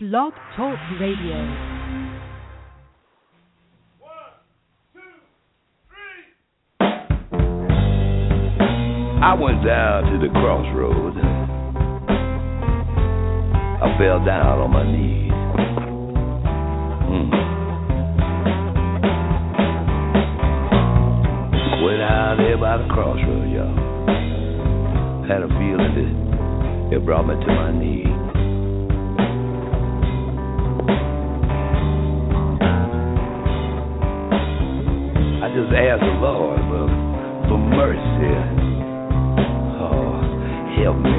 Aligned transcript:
Blog 0.00 0.32
Talk 0.56 0.78
Radio. 1.00 1.34
I 9.20 9.34
went 9.34 9.64
down 9.66 10.04
to 10.04 10.18
the 10.24 10.28
crossroads. 10.34 11.16
I 13.82 13.98
fell 13.98 14.24
down 14.24 14.60
on 14.60 14.70
my 14.70 14.84
knees. 14.86 15.32
Mm. 17.10 17.30
Way 21.84 21.96
down 21.98 22.36
there 22.38 22.56
by 22.56 22.76
the 22.76 22.86
crossroads, 22.94 23.50
y'all. 23.50 23.74
Had 25.26 25.42
a 25.42 25.48
feeling 25.48 25.94
that 25.96 26.96
it 26.96 27.04
brought 27.04 27.26
me 27.26 27.34
to 27.34 27.52
my 27.52 27.72
knees. 27.76 28.17
Just 35.58 35.74
asked 35.74 36.06
the 36.06 36.16
Lord 36.22 36.60
for, 36.70 36.86
for 37.50 37.58
mercy. 37.58 38.30
Oh, 39.82 40.22
help 40.78 40.98
me, 41.02 41.17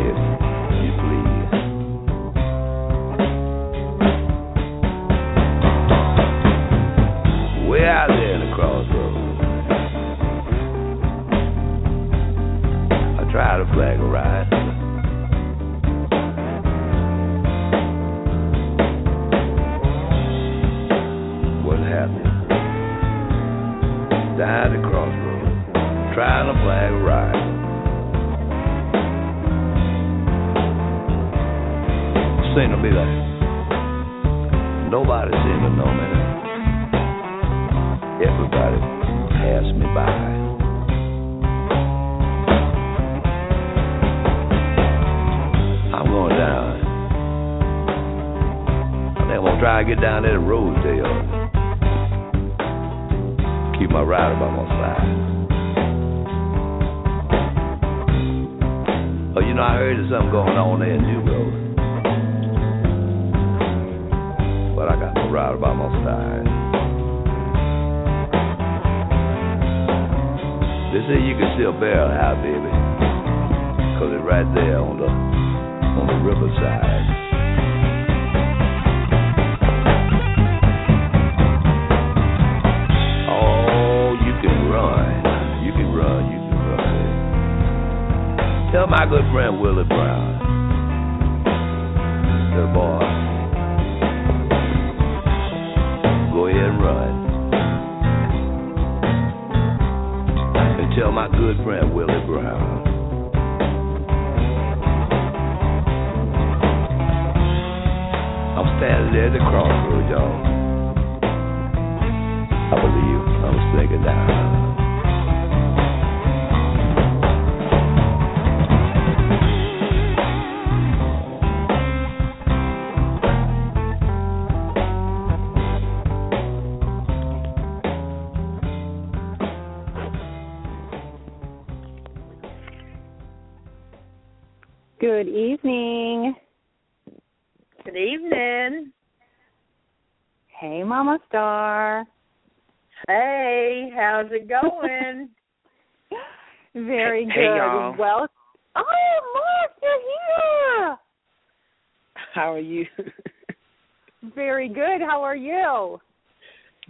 How 152.33 152.53
are 152.53 152.59
you? 152.59 152.85
Very 154.35 154.67
good. 154.67 155.01
How 155.01 155.21
are 155.23 155.35
you? 155.35 155.99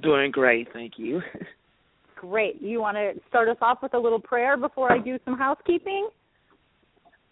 Doing 0.02 0.32
great, 0.32 0.68
thank 0.74 0.94
you. 0.98 1.22
Great. 2.16 2.62
You 2.62 2.82
want 2.82 2.98
to 2.98 3.14
start 3.30 3.48
us 3.48 3.56
off 3.62 3.78
with 3.82 3.94
a 3.94 3.98
little 3.98 4.20
prayer 4.20 4.58
before 4.58 4.92
I 4.92 4.98
do 4.98 5.18
some 5.24 5.38
housekeeping? 5.38 6.10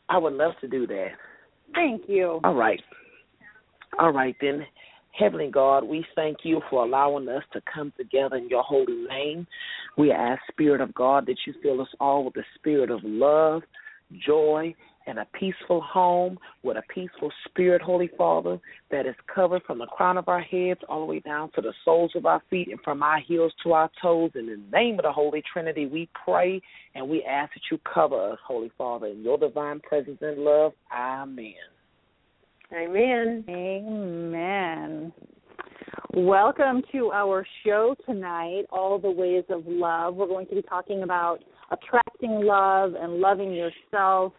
I 0.07 0.17
would 0.17 0.31
love 0.31 0.53
to 0.61 0.67
do 0.69 0.87
that. 0.87 1.09
Thank 1.73 2.03
you. 2.07 2.39
All 2.45 2.55
right. 2.55 2.79
All 3.99 4.13
right 4.13 4.35
then. 4.39 4.65
Heavenly 5.11 5.49
God, 5.51 5.83
we 5.83 6.05
thank 6.15 6.37
you 6.43 6.61
for 6.69 6.85
allowing 6.85 7.27
us 7.27 7.43
to 7.51 7.61
come 7.73 7.91
together 7.97 8.37
in 8.37 8.47
your 8.47 8.63
holy 8.63 9.07
name. 9.09 9.45
We 9.97 10.11
ask, 10.11 10.41
Spirit 10.49 10.79
of 10.79 10.93
God, 10.93 11.25
that 11.25 11.37
you 11.45 11.53
fill 11.61 11.81
us 11.81 11.89
all 11.99 12.23
with 12.23 12.35
the 12.35 12.43
spirit 12.55 12.89
of 12.89 13.01
love, 13.03 13.63
joy, 14.25 14.73
and 15.07 15.19
a 15.19 15.25
peaceful 15.33 15.81
home 15.81 16.37
with 16.63 16.77
a 16.77 16.93
peaceful 16.93 17.31
spirit, 17.45 17.81
Holy 17.81 18.09
Father, 18.17 18.59
that 18.91 19.05
is 19.05 19.15
covered 19.33 19.63
from 19.63 19.79
the 19.79 19.87
crown 19.87 20.17
of 20.17 20.27
our 20.27 20.41
heads 20.41 20.81
all 20.87 20.99
the 20.99 21.05
way 21.05 21.19
down 21.19 21.49
to 21.55 21.61
the 21.61 21.73
soles 21.85 22.11
of 22.15 22.25
our 22.25 22.41
feet 22.49 22.67
and 22.69 22.79
from 22.83 23.01
our 23.01 23.19
heels 23.19 23.53
to 23.63 23.73
our 23.73 23.89
toes. 24.01 24.31
In 24.35 24.45
the 24.45 24.77
name 24.77 24.99
of 24.99 25.03
the 25.03 25.11
Holy 25.11 25.41
Trinity, 25.51 25.85
we 25.85 26.09
pray 26.25 26.61
and 26.93 27.07
we 27.07 27.23
ask 27.23 27.53
that 27.53 27.61
you 27.71 27.79
cover 27.91 28.33
us, 28.33 28.39
Holy 28.45 28.71
Father, 28.77 29.07
in 29.07 29.23
your 29.23 29.37
divine 29.37 29.79
presence 29.79 30.19
and 30.21 30.39
love. 30.39 30.73
Amen. 30.93 31.53
Amen. 32.73 33.45
Amen. 33.49 35.13
Welcome 36.13 36.83
to 36.91 37.11
our 37.11 37.45
show 37.65 37.95
tonight, 38.05 38.63
All 38.71 38.99
the 38.99 39.11
Ways 39.11 39.43
of 39.49 39.63
Love. 39.67 40.15
We're 40.15 40.27
going 40.27 40.47
to 40.47 40.55
be 40.55 40.61
talking 40.61 41.03
about 41.03 41.39
attracting 41.71 42.41
love 42.43 42.93
and 42.99 43.19
loving 43.19 43.53
yourself 43.53 44.33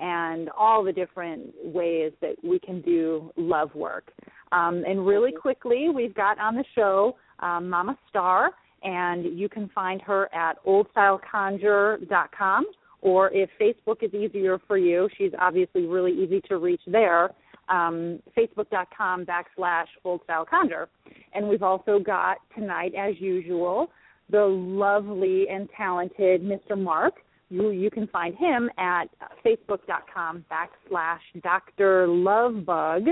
and 0.00 0.48
all 0.58 0.82
the 0.82 0.92
different 0.92 1.52
ways 1.62 2.12
that 2.20 2.34
we 2.42 2.58
can 2.58 2.80
do 2.80 3.30
love 3.36 3.74
work. 3.74 4.10
Um, 4.52 4.82
and 4.86 5.06
really 5.06 5.32
quickly, 5.32 5.88
we've 5.94 6.14
got 6.14 6.38
on 6.38 6.56
the 6.56 6.64
show 6.74 7.16
um, 7.40 7.68
Mama 7.68 7.98
Starr, 8.08 8.50
and 8.82 9.38
you 9.38 9.48
can 9.48 9.68
find 9.74 10.00
her 10.02 10.32
at 10.34 10.64
oldstyleconjure.com. 10.64 12.66
Or 13.02 13.30
if 13.32 13.48
Facebook 13.60 14.02
is 14.02 14.12
easier 14.12 14.58
for 14.66 14.76
you, 14.76 15.08
she's 15.16 15.32
obviously 15.38 15.86
really 15.86 16.12
easy 16.12 16.40
to 16.48 16.58
reach 16.58 16.82
there 16.86 17.30
um, 17.70 18.20
facebook.com 18.36 19.24
backslash 19.24 19.86
old 20.04 20.20
style 20.24 20.44
conjure. 20.44 20.88
And 21.32 21.48
we've 21.48 21.62
also 21.62 21.98
got 21.98 22.38
tonight, 22.54 22.92
as 22.98 23.14
usual, 23.18 23.90
the 24.28 24.44
lovely 24.44 25.46
and 25.48 25.68
talented 25.76 26.42
Mr. 26.42 26.78
Mark. 26.78 27.14
You, 27.50 27.70
you 27.70 27.90
can 27.90 28.06
find 28.06 28.34
him 28.36 28.70
at 28.78 29.06
facebook.com 29.44 30.44
backslash 30.50 31.18
Dr. 31.42 32.06
Lovebug 32.06 33.06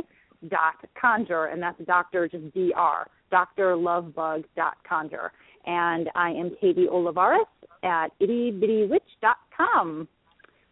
dot 0.48 0.74
conjure, 1.00 1.46
and 1.46 1.60
that's 1.60 1.78
doctor 1.86 2.28
just 2.28 2.44
dr, 2.54 3.06
drlovebug 3.58 4.44
dot 4.56 4.76
conjure. 4.88 5.32
And 5.66 6.08
I 6.14 6.30
am 6.30 6.52
Katie 6.60 6.86
Olivares 6.88 7.46
at 7.82 8.08
ittybitty.witch.com. 8.20 10.08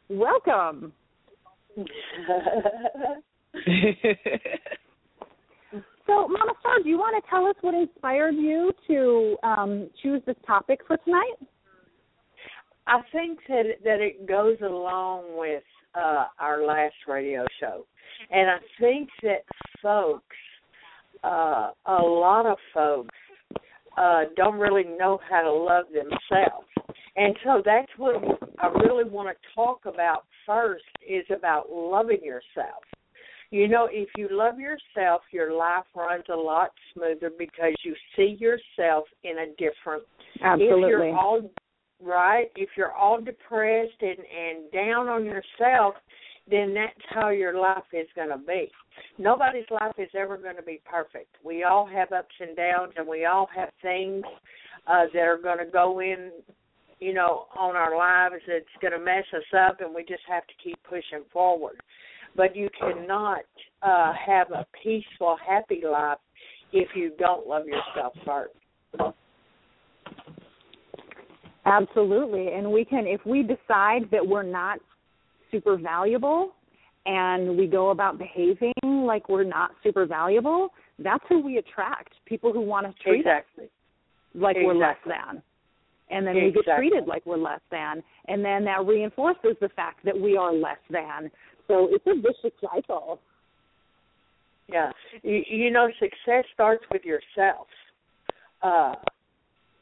Welcome. 0.09 0.93
So, 6.07 6.29
Mama 6.29 6.53
Starr, 6.61 6.83
do 6.85 6.89
you 6.89 6.99
want 6.99 7.23
to 7.23 7.29
tell 7.29 7.47
us 7.47 7.57
what 7.63 7.75
inspired 7.75 8.37
you 8.37 8.73
to 8.87 9.37
um, 9.43 9.91
choose 10.01 10.23
this 10.25 10.37
topic 10.47 10.79
for 10.87 10.97
tonight? 10.99 11.35
I 12.87 13.01
think 13.13 13.39
that 13.49 13.65
that 13.85 14.01
it 14.01 14.27
goes 14.27 14.57
along 14.63 15.39
with 15.39 15.63
uh, 15.95 16.27
our 16.39 16.65
last 16.65 16.95
radio 17.09 17.45
show, 17.61 17.87
and 18.31 18.51
I 18.51 18.59
think 18.81 19.09
that 19.23 19.45
folks, 19.83 20.37
uh, 21.25 21.71
a 21.87 22.03
lot 22.03 22.47
of 22.47 22.59
folks, 22.73 23.15
uh, 23.97 24.25
don't 24.37 24.59
really 24.59 24.85
know 24.85 25.19
how 25.29 25.43
to 25.43 25.53
love 25.53 25.87
themselves, 25.87 26.69
and 27.17 27.35
so 27.45 27.63
that's 27.65 27.91
what 27.97 28.17
I 28.61 28.69
really 28.69 29.09
want 29.09 29.29
to 29.37 29.55
talk 29.55 29.81
about 29.87 30.25
first 30.47 30.85
is 31.07 31.25
about 31.37 31.71
loving 31.71 32.23
yourself. 32.23 32.83
You 33.51 33.69
know, 33.69 33.89
if 33.91 34.09
you 34.17 34.29
love 34.31 34.59
yourself, 34.59 35.23
your 35.33 35.53
life 35.53 35.85
runs 35.95 36.25
a 36.33 36.37
lot 36.37 36.71
smoother 36.93 37.31
because 37.39 37.75
you 37.85 37.95
see 38.17 38.37
yourself 38.41 39.05
in 39.23 39.39
a 39.39 39.47
different. 39.57 40.03
Absolutely. 40.43 40.83
If 40.83 40.89
you're 40.89 41.17
all 41.17 41.49
right, 42.03 42.51
if 42.57 42.71
you're 42.77 42.93
all 42.93 43.21
depressed 43.21 44.01
and 44.01 44.19
and 44.19 44.71
down 44.73 45.09
on 45.09 45.25
yourself, 45.25 45.95
then 46.51 46.75
that's 46.75 47.07
how 47.11 47.31
your 47.31 47.59
life 47.59 47.85
is 47.93 48.07
going 48.15 48.29
to 48.29 48.39
be. 48.39 48.71
Nobody's 49.19 49.69
life 49.71 49.95
is 49.99 50.09
ever 50.17 50.37
going 50.37 50.57
to 50.57 50.63
be 50.63 50.81
perfect. 50.85 51.35
We 51.45 51.65
all 51.65 51.87
have 51.87 52.13
ups 52.13 52.35
and 52.41 52.57
downs, 52.57 52.93
and 52.97 53.07
we 53.07 53.25
all 53.25 53.49
have 53.55 53.71
things 53.83 54.23
uh, 54.87 55.05
that 55.13 55.21
are 55.21 55.39
going 55.43 55.59
to 55.59 55.71
go 55.71 56.01
in, 56.01 56.31
you 57.01 57.13
know, 57.13 57.47
on 57.59 57.77
our 57.77 57.97
lives 57.97 58.43
that's 58.47 58.65
going 58.81 58.93
to 58.93 59.05
mess 59.05 59.25
us 59.35 59.59
up, 59.59 59.81
and 59.81 59.95
we 59.95 60.03
just 60.03 60.23
have 60.29 60.47
to 60.47 60.55
keep 60.63 60.79
pushing 60.85 61.25
forward 61.33 61.77
but 62.37 62.55
you 62.55 62.69
cannot 62.79 63.45
uh, 63.83 64.13
have 64.25 64.51
a 64.51 64.67
peaceful, 64.83 65.37
happy 65.45 65.83
life 65.91 66.19
if 66.73 66.89
you 66.95 67.13
don't 67.19 67.47
love 67.47 67.65
yourself 67.67 68.13
first. 68.25 69.15
Absolutely. 71.67 72.53
And 72.53 72.71
we 72.71 72.85
can, 72.85 73.07
if 73.07 73.21
we 73.27 73.43
decide 73.43 74.09
that 74.13 74.27
we're 74.27 74.43
not 74.43 74.79
super 75.51 75.77
valuable 75.77 76.53
and 77.05 77.57
we 77.57 77.67
go 77.67 77.91
about 77.91 78.19
behaving 78.19 78.73
like 78.83 79.29
we're 79.29 79.45
not 79.45 79.73
super 79.83 80.07
valuable, 80.07 80.71
that's 80.99 81.25
who 81.29 81.41
we 81.41 81.59
attract. 81.59 82.13
People 82.25 82.53
who 82.53 82.61
want 82.61 82.87
to 82.87 83.03
treat 83.03 83.21
exactly. 83.21 83.65
us 83.65 83.71
like 84.35 84.57
exactly. 84.57 84.67
we're 84.67 84.87
less 84.87 84.97
than. 85.07 85.43
And 86.09 86.25
then 86.27 86.37
exactly. 86.37 86.61
we 86.61 86.65
get 86.65 86.77
treated 86.77 87.07
like 87.09 87.27
we're 87.27 87.37
less 87.37 87.61
than. 87.71 88.03
And 88.29 88.45
then 88.45 88.65
that 88.65 88.87
reinforces 88.87 89.57
the 89.61 89.69
fact 89.71 90.05
that 90.05 90.19
we 90.19 90.37
are 90.37 90.53
less 90.53 90.79
than. 90.89 91.31
So 91.67 91.89
it's 91.91 92.07
a 92.07 92.15
vicious 92.15 92.57
cycle. 92.61 93.21
Yeah, 94.69 94.91
you, 95.23 95.43
you 95.49 95.71
know, 95.71 95.89
success 96.01 96.45
starts 96.53 96.85
with 96.93 97.03
yourself. 97.05 97.69
Uh, 98.63 98.95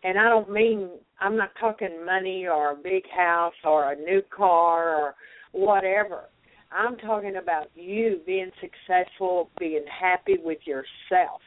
and 0.04 0.18
I 0.18 0.28
don't 0.28 0.50
mean 0.50 0.90
I'm 1.18 1.36
not 1.36 1.50
talking 1.58 2.04
money 2.04 2.46
or 2.46 2.72
a 2.72 2.76
big 2.76 3.04
house 3.10 3.54
or 3.64 3.92
a 3.92 3.96
new 3.96 4.22
car 4.30 4.94
or 4.96 5.14
whatever. 5.52 6.24
I'm 6.70 6.96
talking 6.98 7.36
about 7.36 7.68
you 7.74 8.20
being 8.26 8.50
successful, 8.60 9.48
being 9.58 9.84
happy 10.00 10.36
with 10.42 10.58
yourself. 10.64 11.40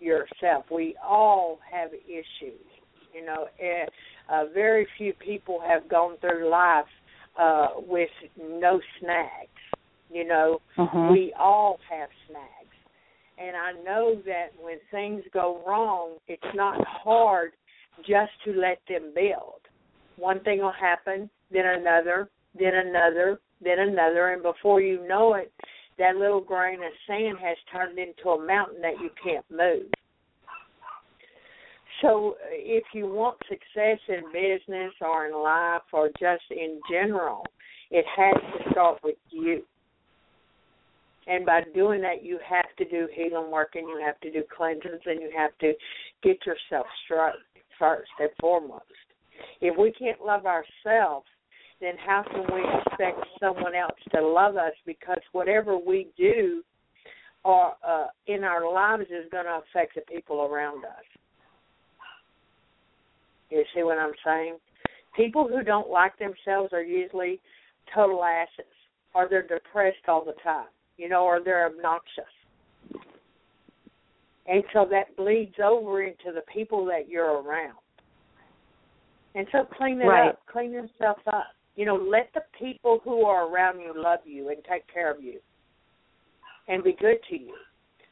Yourself. 0.00 0.64
We 0.70 0.96
all 1.04 1.58
have 1.70 1.90
issues. 1.92 2.60
You 3.14 3.26
know, 3.26 3.46
uh, 4.32 4.44
very 4.54 4.86
few 4.96 5.12
people 5.12 5.60
have 5.66 5.88
gone 5.88 6.16
through 6.20 6.50
life 6.50 6.86
uh, 7.38 7.68
with 7.76 8.10
no 8.40 8.80
snags. 9.00 9.48
You 10.10 10.26
know, 10.26 10.60
uh-huh. 10.78 11.08
we 11.10 11.34
all 11.38 11.78
have 11.90 12.08
snags. 12.28 12.62
And 13.38 13.56
I 13.56 13.72
know 13.82 14.20
that 14.26 14.48
when 14.60 14.76
things 14.90 15.24
go 15.32 15.62
wrong, 15.66 16.16
it's 16.28 16.42
not 16.54 16.78
hard 16.86 17.52
just 17.98 18.32
to 18.44 18.52
let 18.52 18.80
them 18.88 19.12
build. 19.14 19.60
One 20.16 20.40
thing 20.40 20.60
will 20.60 20.72
happen, 20.72 21.28
then 21.50 21.64
another, 21.66 22.28
then 22.58 22.74
another, 22.74 23.40
then 23.62 23.78
another, 23.78 24.30
and 24.30 24.42
before 24.42 24.80
you 24.80 25.06
know 25.06 25.34
it, 25.34 25.52
that 25.98 26.16
little 26.16 26.40
grain 26.40 26.82
of 26.82 26.92
sand 27.06 27.36
has 27.40 27.56
turned 27.70 27.98
into 27.98 28.30
a 28.30 28.46
mountain 28.46 28.80
that 28.82 29.00
you 29.00 29.10
can't 29.22 29.44
move. 29.50 29.90
So, 32.00 32.36
uh, 32.42 32.48
if 32.50 32.84
you 32.94 33.06
want 33.06 33.38
success 33.48 33.98
in 34.08 34.24
business 34.32 34.92
or 35.00 35.26
in 35.26 35.34
life 35.34 35.82
or 35.92 36.08
just 36.18 36.42
in 36.50 36.80
general, 36.90 37.44
it 37.90 38.04
has 38.16 38.34
to 38.34 38.70
start 38.70 38.98
with 39.04 39.16
you. 39.30 39.62
And 41.28 41.46
by 41.46 41.62
doing 41.72 42.00
that, 42.00 42.24
you 42.24 42.38
have 42.48 42.74
to 42.78 42.84
do 42.84 43.06
healing 43.14 43.52
work 43.52 43.72
and 43.74 43.86
you 43.86 44.02
have 44.04 44.18
to 44.22 44.32
do 44.32 44.42
cleanses 44.56 45.00
and 45.06 45.20
you 45.20 45.30
have 45.36 45.56
to 45.60 45.72
get 46.24 46.38
yourself 46.44 46.86
straight 47.04 47.34
first 47.82 48.10
and 48.20 48.30
foremost. 48.40 48.84
If 49.60 49.76
we 49.78 49.92
can't 49.92 50.20
love 50.24 50.46
ourselves, 50.46 51.26
then 51.80 51.94
how 52.04 52.22
can 52.30 52.44
we 52.54 52.62
expect 52.62 53.26
someone 53.40 53.74
else 53.74 53.98
to 54.14 54.24
love 54.24 54.56
us? 54.56 54.72
Because 54.86 55.18
whatever 55.32 55.76
we 55.76 56.08
do 56.16 56.62
or 57.44 57.72
uh, 57.86 58.06
in 58.28 58.44
our 58.44 58.72
lives 58.72 59.10
is 59.10 59.30
going 59.32 59.46
to 59.46 59.60
affect 59.68 59.96
the 59.96 60.02
people 60.02 60.42
around 60.42 60.84
us. 60.84 61.04
You 63.50 63.64
see 63.74 63.82
what 63.82 63.98
I'm 63.98 64.12
saying? 64.24 64.58
People 65.16 65.48
who 65.48 65.64
don't 65.64 65.90
like 65.90 66.12
themselves 66.18 66.72
are 66.72 66.82
usually 66.82 67.40
total 67.92 68.22
asses, 68.22 68.72
or 69.14 69.26
they're 69.28 69.46
depressed 69.46 70.08
all 70.08 70.24
the 70.24 70.34
time 70.44 70.68
you 70.96 71.08
know, 71.08 71.24
or 71.24 71.40
they're 71.44 71.66
obnoxious. 71.66 72.24
And 74.46 74.64
so 74.72 74.86
that 74.90 75.16
bleeds 75.16 75.54
over 75.64 76.02
into 76.02 76.32
the 76.34 76.42
people 76.52 76.84
that 76.86 77.08
you're 77.08 77.42
around. 77.42 77.76
And 79.34 79.46
so 79.52 79.64
clean 79.78 80.00
it 80.00 80.06
right. 80.06 80.30
up, 80.30 80.40
clean 80.50 80.72
yourself 80.72 81.18
up. 81.26 81.46
You 81.74 81.86
know, 81.86 81.96
let 81.96 82.28
the 82.34 82.42
people 82.58 83.00
who 83.02 83.24
are 83.24 83.48
around 83.48 83.80
you 83.80 83.94
love 83.96 84.18
you 84.24 84.50
and 84.50 84.58
take 84.70 84.82
care 84.92 85.10
of 85.10 85.22
you 85.22 85.38
and 86.68 86.84
be 86.84 86.94
good 87.00 87.16
to 87.30 87.38
you. 87.38 87.54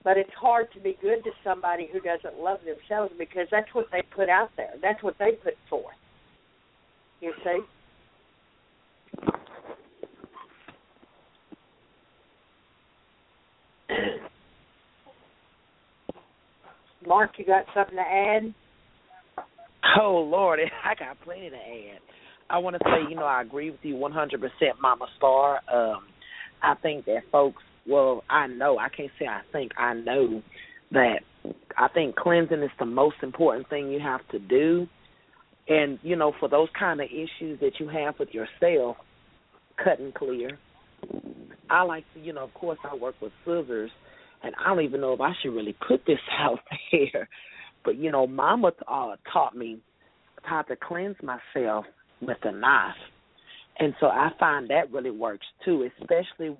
But 0.02 0.16
it's 0.16 0.30
hard 0.40 0.72
to 0.72 0.80
be 0.80 0.96
good 1.02 1.22
to 1.24 1.30
somebody 1.44 1.86
who 1.92 2.00
doesn't 2.00 2.42
love 2.42 2.60
themselves 2.64 3.12
because 3.18 3.46
that's 3.50 3.68
what 3.74 3.86
they 3.92 4.02
put 4.14 4.30
out 4.30 4.50
there. 4.56 4.72
That's 4.80 5.02
what 5.02 5.16
they 5.18 5.32
put 5.32 5.54
forth. 5.68 5.94
You 7.20 7.34
see? 7.44 7.60
Mark, 17.06 17.32
you 17.38 17.46
got 17.46 17.64
something 17.74 17.96
to 17.96 18.02
add? 18.02 18.54
Oh 20.00 20.28
Lord, 20.30 20.60
I 20.84 20.94
got 20.94 21.20
plenty 21.22 21.50
to 21.50 21.56
add. 21.56 22.00
I 22.48 22.58
want 22.58 22.76
to 22.76 22.84
say, 22.84 23.08
you 23.08 23.14
know, 23.14 23.24
I 23.24 23.42
agree 23.42 23.70
with 23.70 23.80
you 23.82 23.94
100%, 23.94 24.10
Mama 24.82 25.06
Starr. 25.16 25.60
Um, 25.72 26.02
I 26.62 26.74
think 26.82 27.04
that 27.06 27.20
folks, 27.30 27.62
well, 27.86 28.24
I 28.28 28.48
know, 28.48 28.76
I 28.76 28.88
can't 28.88 29.10
say 29.18 29.26
I 29.26 29.42
think, 29.52 29.72
I 29.78 29.94
know 29.94 30.42
that 30.90 31.20
I 31.78 31.88
think 31.94 32.16
cleansing 32.16 32.62
is 32.62 32.70
the 32.78 32.86
most 32.86 33.16
important 33.22 33.68
thing 33.68 33.90
you 33.90 34.00
have 34.00 34.26
to 34.32 34.40
do. 34.40 34.88
And, 35.68 36.00
you 36.02 36.16
know, 36.16 36.32
for 36.40 36.48
those 36.48 36.68
kind 36.76 37.00
of 37.00 37.06
issues 37.06 37.60
that 37.60 37.78
you 37.78 37.88
have 37.88 38.18
with 38.18 38.30
yourself, 38.30 38.96
cut 39.82 40.00
and 40.00 40.12
clear. 40.12 40.58
I 41.70 41.82
like 41.82 42.04
to, 42.14 42.20
you 42.20 42.32
know, 42.32 42.42
of 42.42 42.54
course, 42.54 42.78
I 42.90 42.96
work 42.96 43.14
with 43.22 43.32
scissors 43.44 43.92
and 44.42 44.54
I 44.64 44.68
don't 44.68 44.84
even 44.84 45.00
know 45.00 45.12
if 45.12 45.20
I 45.20 45.32
should 45.40 45.54
really 45.54 45.76
put 45.86 46.04
this 46.06 46.18
out 46.38 46.60
there. 46.92 47.28
But 47.84 47.96
you 47.96 48.10
know, 48.10 48.26
Mama 48.26 48.72
uh, 48.88 49.16
taught 49.32 49.56
me 49.56 49.78
how 50.42 50.62
to 50.62 50.76
cleanse 50.76 51.16
myself 51.22 51.84
with 52.20 52.38
a 52.44 52.52
knife, 52.52 52.94
and 53.78 53.94
so 54.00 54.06
I 54.06 54.30
find 54.38 54.68
that 54.68 54.92
really 54.92 55.10
works 55.10 55.46
too. 55.64 55.88
Especially 56.00 56.56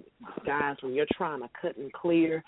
guys 0.47 0.77
when 0.81 0.95
you're 0.95 1.07
trying 1.15 1.41
to 1.41 1.49
cut 1.61 1.77
and 1.77 1.93
clear 1.93 2.43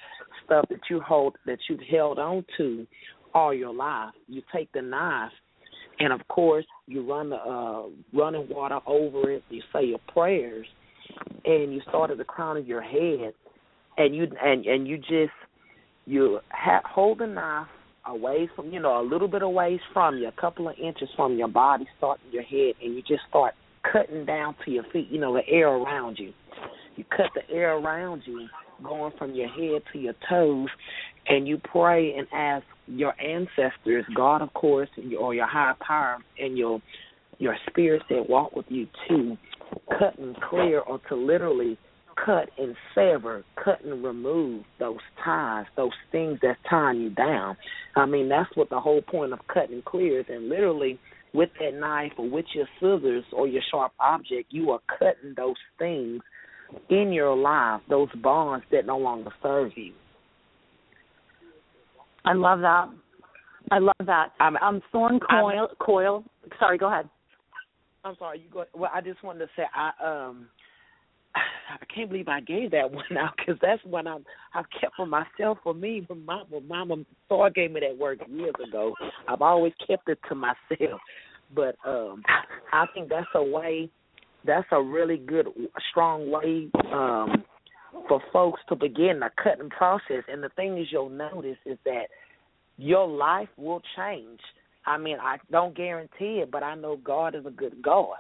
stuff 0.45 0.65
that 0.71 0.81
you 0.89 1.01
hold 1.01 1.37
that 1.47 1.59
you've 1.69 1.81
held 1.91 2.19
on 2.19 2.45
to 2.57 2.87
all 3.35 3.53
your 3.53 3.75
life. 3.75 4.15
You 4.29 4.43
take 4.55 4.73
the 4.73 4.83
knife, 4.83 5.33
and 5.99 6.13
of 6.13 6.27
course 6.29 6.65
you 6.87 7.09
run 7.09 7.31
the 7.31 7.37
uh, 7.37 7.85
running 8.15 8.49
water 8.49 8.81
over 8.87 9.31
it. 9.31 9.43
You 9.51 9.63
say 9.73 9.85
your 9.85 10.01
prayers, 10.13 10.67
and 11.45 11.75
you 11.75 11.83
start 11.89 12.11
at 12.11 12.17
the 12.17 12.25
crown 12.25 12.57
of 12.57 12.67
your 12.67 12.83
head 12.83 13.35
and 13.97 14.15
you 14.15 14.27
and 14.43 14.67
and 14.67 14.87
you 14.87 14.99
just 14.99 15.33
you 16.07 16.41
ha- 16.51 16.83
hold 16.85 17.19
the 17.19 17.27
knife 17.27 17.69
away 18.07 18.49
from 18.55 18.71
you 18.73 18.81
know 18.81 19.01
a 19.01 19.07
little 19.07 19.29
bit 19.29 19.43
away 19.43 19.81
from 19.93 20.19
you, 20.19 20.29
a 20.29 20.41
couple 20.41 20.69
of 20.69 20.77
inches 20.79 21.09
from 21.17 21.37
your 21.37 21.49
body, 21.49 21.87
starting 21.99 22.27
your 22.33 22.43
head, 22.43 22.75
and 22.83 22.95
you 22.95 23.03
just 23.03 23.23
start 23.29 23.55
cutting 23.91 24.25
down 24.25 24.55
to 24.65 24.71
your 24.71 24.85
feet. 24.93 25.09
You 25.11 25.21
know 25.21 25.35
the 25.35 25.47
air 25.49 25.69
around 25.69 26.19
you. 26.19 26.33
You 26.97 27.05
cut 27.05 27.31
the 27.35 27.49
air 27.55 27.77
around 27.77 28.23
you, 28.27 28.49
going 28.83 29.13
from 29.19 29.35
your 29.35 29.49
head 29.49 29.83
to 29.93 29.99
your 29.99 30.15
toes, 30.29 30.69
and 31.29 31.47
you 31.47 31.59
pray 31.59 32.15
and 32.15 32.27
ask 32.33 32.65
your 32.87 33.15
ancestors, 33.21 34.05
God, 34.15 34.43
of 34.43 34.53
course, 34.55 34.89
or 35.19 35.35
your 35.35 35.47
higher 35.47 35.77
power, 35.87 36.19
and 36.39 36.59
your 36.59 36.81
your 37.39 37.57
spirits 37.69 38.05
that 38.11 38.29
walk 38.29 38.55
with 38.55 38.67
you 38.69 38.87
to 39.09 39.37
cut 39.99 40.19
and 40.19 40.37
clear, 40.49 40.81
or 40.81 41.01
to 41.09 41.17
literally 41.17 41.79
cut 42.17 42.49
and 42.59 42.75
sever, 42.95 43.45
cut 43.63 43.85
and 43.85 44.05
remove 44.05 44.65
those 44.79 44.99
ties, 45.25 45.67
those 45.77 45.91
things 46.11 46.39
that's 46.43 46.59
tying 46.69 47.01
you 47.01 47.11
down. 47.11 47.57
I 47.97 48.07
mean, 48.07 48.29
that's 48.29 48.51
what 48.55 48.71
the 48.71 48.81
whole 48.81 49.03
point 49.03 49.33
of 49.33 49.41
cutting 49.53 49.83
clear 49.85 50.21
is. 50.21 50.27
And 50.29 50.49
literally, 50.49 50.99
with 51.35 51.51
that 51.61 51.79
knife 51.79 52.13
or 52.19 52.29
with 52.29 52.47
your 52.55 52.67
scissors 52.79 53.25
or 53.33 53.49
your 53.49 53.63
sharp 53.71 53.93
object, 54.01 54.49
you 54.51 54.71
are 54.71 54.81
cutting 54.99 55.35
those 55.37 55.57
things 55.79 56.21
in 56.89 57.13
your 57.13 57.37
life, 57.37 57.81
those 57.89 58.09
bonds 58.23 58.65
that 58.73 58.87
no 58.87 58.99
longer 58.99 59.31
serve 59.43 59.73
you. 59.77 59.93
I 62.25 62.35
love 62.35 62.61
that. 62.61 62.89
I 63.71 63.79
love 63.79 63.95
that. 64.07 64.33
I'm, 64.41 64.57
um, 64.57 64.81
Thorn 64.91 65.21
Coyle. 65.21 65.69
I'm, 65.71 65.77
coil. 65.85 66.25
Sorry, 66.59 66.79
go 66.79 66.89
ahead. 66.89 67.09
I'm 68.05 68.17
sorry. 68.19 68.41
You 68.41 68.47
go. 68.53 68.65
Well, 68.75 68.91
I 68.93 69.01
just 69.01 69.23
wanted 69.23 69.41
to 69.41 69.49
say 69.57 69.63
I 69.75 69.91
um 70.05 70.49
I 71.81 71.85
can't 71.95 72.11
believe 72.11 72.29
I 72.29 72.41
gave 72.41 72.71
that 72.73 72.91
one 72.93 73.17
out 73.19 73.35
because 73.37 73.59
that's 73.61 73.83
one 73.85 74.07
I'm 74.07 74.25
I've 74.55 74.67
kept 74.81 74.97
for 74.97 75.07
myself 75.07 75.59
for 75.63 75.75
me. 75.75 76.05
When 76.07 76.25
my 76.25 76.43
when 76.49 76.67
Mama 76.69 76.97
Thor 77.29 77.51
gave 77.51 77.73
me 77.73 77.81
that 77.81 77.97
word 77.97 78.23
years 78.29 78.55
ago, 78.67 78.95
I've 79.29 79.43
always 79.43 79.73
kept 79.87 80.09
it 80.09 80.19
to 80.29 80.35
myself. 80.35 81.01
But 81.55 81.77
um 81.87 82.23
I 82.73 82.87
think 82.95 83.09
that's 83.09 83.27
a 83.35 83.43
way. 83.43 83.91
That's 84.45 84.67
a 84.73 84.83
really 84.83 85.19
good, 85.19 85.47
strong 85.91 86.31
way 86.31 86.69
um 86.93 87.45
for 88.09 88.21
folks 88.33 88.61
to 88.69 88.77
begin 88.77 89.21
the 89.21 89.31
cutting 89.43 89.71
process. 89.71 90.25
And 90.29 90.43
the 90.43 90.49
thing 90.51 90.79
is, 90.79 90.89
you'll 90.91 91.11
notice 91.11 91.59
is 91.67 91.79
that 91.85 92.07
your 92.79 93.07
life 93.07 93.49
will 93.57 93.83
change. 93.97 94.41
I 94.87 94.99
mean, 94.99 95.19
I 95.21 95.37
don't 95.51 95.77
guarantee 95.77 96.41
it, 96.43 96.51
but 96.51 96.63
I 96.63 96.75
know 96.75 96.97
God 96.97 97.35
is 97.35 97.47
a 97.47 97.51
good 97.51 97.83
God. 97.83 98.17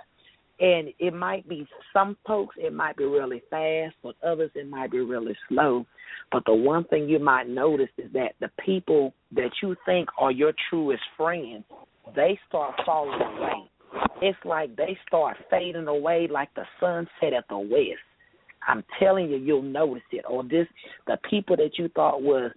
And 0.63 0.91
it 1.01 1.13
might 1.13 1.49
be 1.49 1.67
some 1.93 2.17
folks, 2.25 2.55
it 2.57 2.73
might 2.73 2.97
be 2.97 3.05
really 3.05 3.43
fast, 3.51 3.97
but 4.01 4.15
others, 4.25 4.53
it 4.55 4.71
might 4.71 4.93
be 4.93 5.01
really 5.01 5.37
slow. 5.49 5.85
But 6.31 6.45
the 6.47 6.55
one 6.55 6.85
thing 6.85 7.09
you 7.09 7.19
might 7.19 7.49
notice 7.49 7.89
is 7.99 8.13
that 8.13 8.35
the 8.41 8.49
people 8.65 9.13
that 9.33 9.51
you 9.61 9.75
think 9.85 10.09
are 10.19 10.31
your 10.31 10.53
truest 10.71 11.03
friends, 11.17 11.65
they 12.15 12.39
start 12.49 12.75
falling 12.87 13.21
away. 13.21 13.71
It's 14.23 14.39
like 14.45 14.77
they 14.77 14.97
start 15.09 15.37
fading 15.51 15.89
away 15.89 16.29
like 16.31 16.55
the 16.55 16.65
sunset 16.79 17.37
at 17.37 17.49
the 17.49 17.59
west. 17.59 17.99
I'm 18.69 18.85
telling 19.01 19.31
you, 19.31 19.39
you'll 19.39 19.63
notice 19.63 20.05
it. 20.13 20.25
Or 20.31 20.45
this, 20.45 20.69
the 21.09 21.19
people 21.29 21.57
that 21.57 21.77
you 21.77 21.89
thought 21.89 22.23
was 22.23 22.53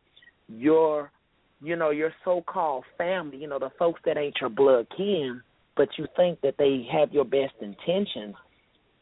your, 0.47 1.11
you 1.59 1.75
know, 1.75 1.89
your 1.89 2.13
so-called 2.23 2.83
family, 2.99 3.37
you 3.37 3.47
know, 3.47 3.57
the 3.57 3.71
folks 3.79 3.99
that 4.05 4.15
ain't 4.15 4.35
your 4.39 4.51
blood 4.51 4.85
kin, 4.95 5.41
but 5.75 5.89
you 5.97 6.07
think 6.15 6.41
that 6.41 6.55
they 6.57 6.87
have 6.91 7.11
your 7.11 7.25
best 7.25 7.53
intentions, 7.61 8.35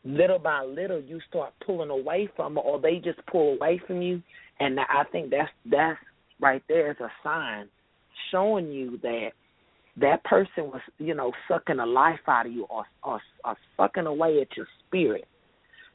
little 0.04 0.40
by 0.40 0.64
little 0.64 1.02
you 1.02 1.20
start 1.30 1.54
pulling 1.66 1.90
away 1.90 2.30
from 2.36 2.56
them, 2.56 2.64
or 2.66 2.80
they 2.80 2.96
just 2.96 3.20
pull 3.28 3.54
away 3.54 3.82
from 3.86 4.02
you, 4.02 4.22
and 4.60 4.80
I 4.80 5.04
think 5.12 5.30
that's 5.30 5.52
that's 5.70 6.00
right 6.40 6.64
there 6.68 6.92
is 6.92 6.98
a 7.00 7.10
sign 7.24 7.68
showing 8.32 8.72
you 8.72 9.00
that 9.02 9.30
that 9.98 10.24
person 10.24 10.66
was 10.66 10.82
you 10.98 11.14
know 11.14 11.32
sucking 11.48 11.78
the 11.78 11.86
life 11.86 12.20
out 12.28 12.48
of 12.48 12.52
you 12.52 12.66
or 12.70 12.86
or, 13.04 13.22
or 13.46 13.58
sucking 13.78 14.08
away 14.08 14.42
at 14.42 14.56
your 14.58 14.68
spirit, 14.88 15.26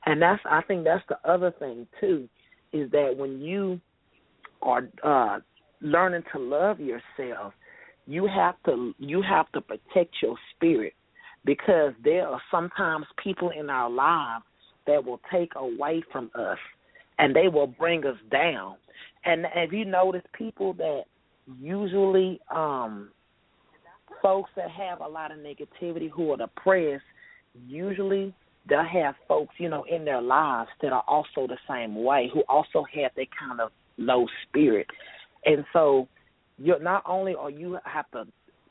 and 0.06 0.22
that's 0.22 0.40
I 0.48 0.62
think 0.62 0.84
that's 0.84 1.04
the 1.08 1.18
other 1.28 1.52
thing 1.58 1.86
too, 2.00 2.28
is 2.72 2.90
that 2.92 3.14
when 3.16 3.40
you 3.40 3.80
are 4.62 4.88
uh 5.02 5.40
learning 5.80 6.22
to 6.32 6.38
love 6.38 6.80
yourself 6.80 7.52
you 8.08 8.26
have 8.26 8.54
to 8.64 8.94
you 8.98 9.22
have 9.22 9.50
to 9.52 9.60
protect 9.60 10.16
your 10.22 10.36
spirit 10.56 10.94
because 11.44 11.92
there 12.02 12.26
are 12.26 12.40
sometimes 12.50 13.06
people 13.22 13.50
in 13.50 13.70
our 13.70 13.88
lives 13.90 14.44
that 14.86 15.04
will 15.04 15.20
take 15.30 15.52
away 15.56 16.02
from 16.10 16.30
us 16.34 16.58
and 17.18 17.36
they 17.36 17.48
will 17.48 17.66
bring 17.66 18.04
us 18.06 18.16
down. 18.30 18.76
And 19.24 19.44
have 19.52 19.72
you 19.72 19.84
noticed 19.84 20.26
people 20.32 20.72
that 20.74 21.02
usually 21.60 22.40
um 22.54 23.10
folks 24.22 24.50
that 24.56 24.70
have 24.70 25.00
a 25.00 25.06
lot 25.06 25.30
of 25.30 25.38
negativity 25.38 26.10
who 26.10 26.32
are 26.32 26.36
depressed 26.36 27.04
usually 27.66 28.34
they'll 28.68 28.84
have 28.84 29.14
folks, 29.26 29.54
you 29.58 29.68
know, 29.68 29.84
in 29.84 30.04
their 30.04 30.20
lives 30.20 30.70
that 30.82 30.92
are 30.92 31.04
also 31.06 31.46
the 31.46 31.56
same 31.68 32.02
way, 32.04 32.30
who 32.32 32.42
also 32.48 32.84
have 32.94 33.12
that 33.16 33.26
kind 33.38 33.60
of 33.60 33.70
low 33.96 34.26
spirit. 34.46 34.86
And 35.44 35.64
so 35.72 36.06
you're 36.58 36.82
not 36.82 37.02
only 37.06 37.34
are 37.34 37.50
you 37.50 37.78
have 37.84 38.10
to 38.12 38.24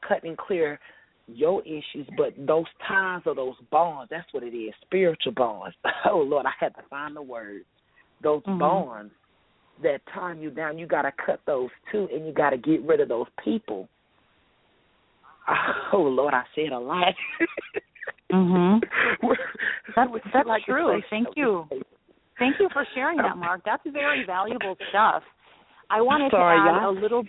cut 0.08 0.24
and 0.24 0.38
clear 0.38 0.79
your 1.27 1.62
issues, 1.63 2.08
but 2.15 2.34
those 2.38 2.65
ties 2.88 3.22
or 3.25 3.36
those 3.36 3.56
bonds, 3.70 4.10
that's 4.10 4.32
what 4.32 4.44
it 4.44 4.56
is, 4.56 4.74
spiritual 4.86 5.34
bonds. 5.34 5.75
Oh 6.10 6.20
Lord, 6.20 6.46
I 6.46 6.51
had 6.60 6.74
to 6.75 6.82
find 6.89 7.15
the 7.15 7.22
word. 7.22 7.63
Those 8.24 8.41
mm-hmm. 8.44 8.60
bonds 8.60 9.13
that 9.84 10.00
tie 10.13 10.34
you 10.34 10.50
down, 10.50 10.77
you 10.77 10.88
gotta 10.88 11.12
cut 11.25 11.39
those 11.46 11.70
too 11.91 12.08
and 12.13 12.25
you 12.25 12.34
gotta 12.34 12.58
get 12.58 12.82
rid 12.84 13.01
of 13.01 13.10
those 13.10 13.27
people. 13.44 13.89
Oh 15.94 16.01
Lord, 16.01 16.34
I 16.34 16.44
said 16.56 16.74
a 16.74 16.79
lot. 16.79 17.13
mhm. 18.32 18.82
That's 19.96 20.12
that's 20.34 20.48
like 20.48 20.63
true. 20.65 21.01
Thank 21.10 21.29
you. 21.38 21.65
Thank 22.38 22.56
you 22.60 22.67
for 22.74 22.86
sharing 22.94 23.17
that, 23.17 23.38
Mark. 23.38 23.62
That's 23.65 23.82
very 23.91 24.25
valuable 24.25 24.75
stuff. 24.89 25.24
I 25.89 26.01
wanted 26.01 26.32
Sorry, 26.32 26.58
to 26.58 26.77
add 26.77 26.84
a 26.84 26.91
little 26.91 27.24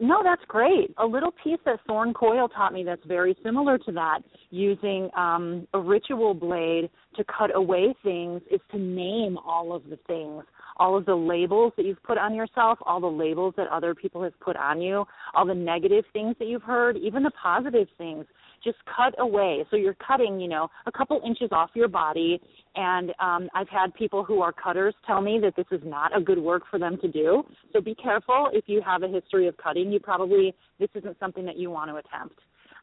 no, 0.00 0.22
that's 0.24 0.42
great. 0.48 0.92
A 0.98 1.06
little 1.06 1.32
piece 1.44 1.58
that 1.64 1.80
Thorn 1.86 2.12
Coyle 2.12 2.48
taught 2.48 2.72
me 2.72 2.82
that's 2.82 3.04
very 3.06 3.36
similar 3.44 3.78
to 3.78 3.92
that, 3.92 4.20
using 4.50 5.08
um, 5.16 5.66
a 5.74 5.78
ritual 5.78 6.34
blade 6.34 6.90
to 7.16 7.24
cut 7.24 7.54
away 7.54 7.94
things, 8.02 8.40
is 8.50 8.60
to 8.72 8.78
name 8.78 9.38
all 9.38 9.72
of 9.72 9.84
the 9.88 9.98
things, 10.06 10.42
all 10.78 10.96
of 10.96 11.06
the 11.06 11.14
labels 11.14 11.72
that 11.76 11.86
you've 11.86 12.02
put 12.02 12.18
on 12.18 12.34
yourself, 12.34 12.78
all 12.84 13.00
the 13.00 13.06
labels 13.06 13.54
that 13.56 13.68
other 13.68 13.94
people 13.94 14.22
have 14.22 14.38
put 14.40 14.56
on 14.56 14.80
you, 14.80 15.04
all 15.34 15.46
the 15.46 15.54
negative 15.54 16.04
things 16.12 16.34
that 16.38 16.48
you've 16.48 16.62
heard, 16.62 16.96
even 16.96 17.22
the 17.22 17.32
positive 17.40 17.86
things 17.98 18.24
just 18.64 18.78
cut 18.84 19.14
away. 19.18 19.64
So 19.70 19.76
you're 19.76 19.96
cutting, 20.06 20.40
you 20.40 20.48
know, 20.48 20.68
a 20.86 20.92
couple 20.92 21.20
inches 21.26 21.48
off 21.52 21.70
your 21.74 21.88
body. 21.88 22.40
And 22.74 23.10
um, 23.20 23.48
I've 23.54 23.68
had 23.68 23.92
people 23.94 24.24
who 24.24 24.40
are 24.40 24.52
cutters 24.52 24.94
tell 25.06 25.20
me 25.20 25.38
that 25.42 25.54
this 25.56 25.66
is 25.70 25.80
not 25.84 26.16
a 26.16 26.20
good 26.20 26.38
work 26.38 26.62
for 26.70 26.78
them 26.78 26.98
to 27.02 27.08
do. 27.08 27.42
So 27.72 27.80
be 27.80 27.94
careful 27.94 28.48
if 28.52 28.64
you 28.66 28.80
have 28.84 29.02
a 29.02 29.08
history 29.08 29.48
of 29.48 29.56
cutting. 29.56 29.92
You 29.92 30.00
probably 30.00 30.54
this 30.78 30.88
isn't 30.94 31.18
something 31.18 31.44
that 31.44 31.58
you 31.58 31.70
want 31.70 31.90
to 31.90 31.96
attempt. 31.96 32.38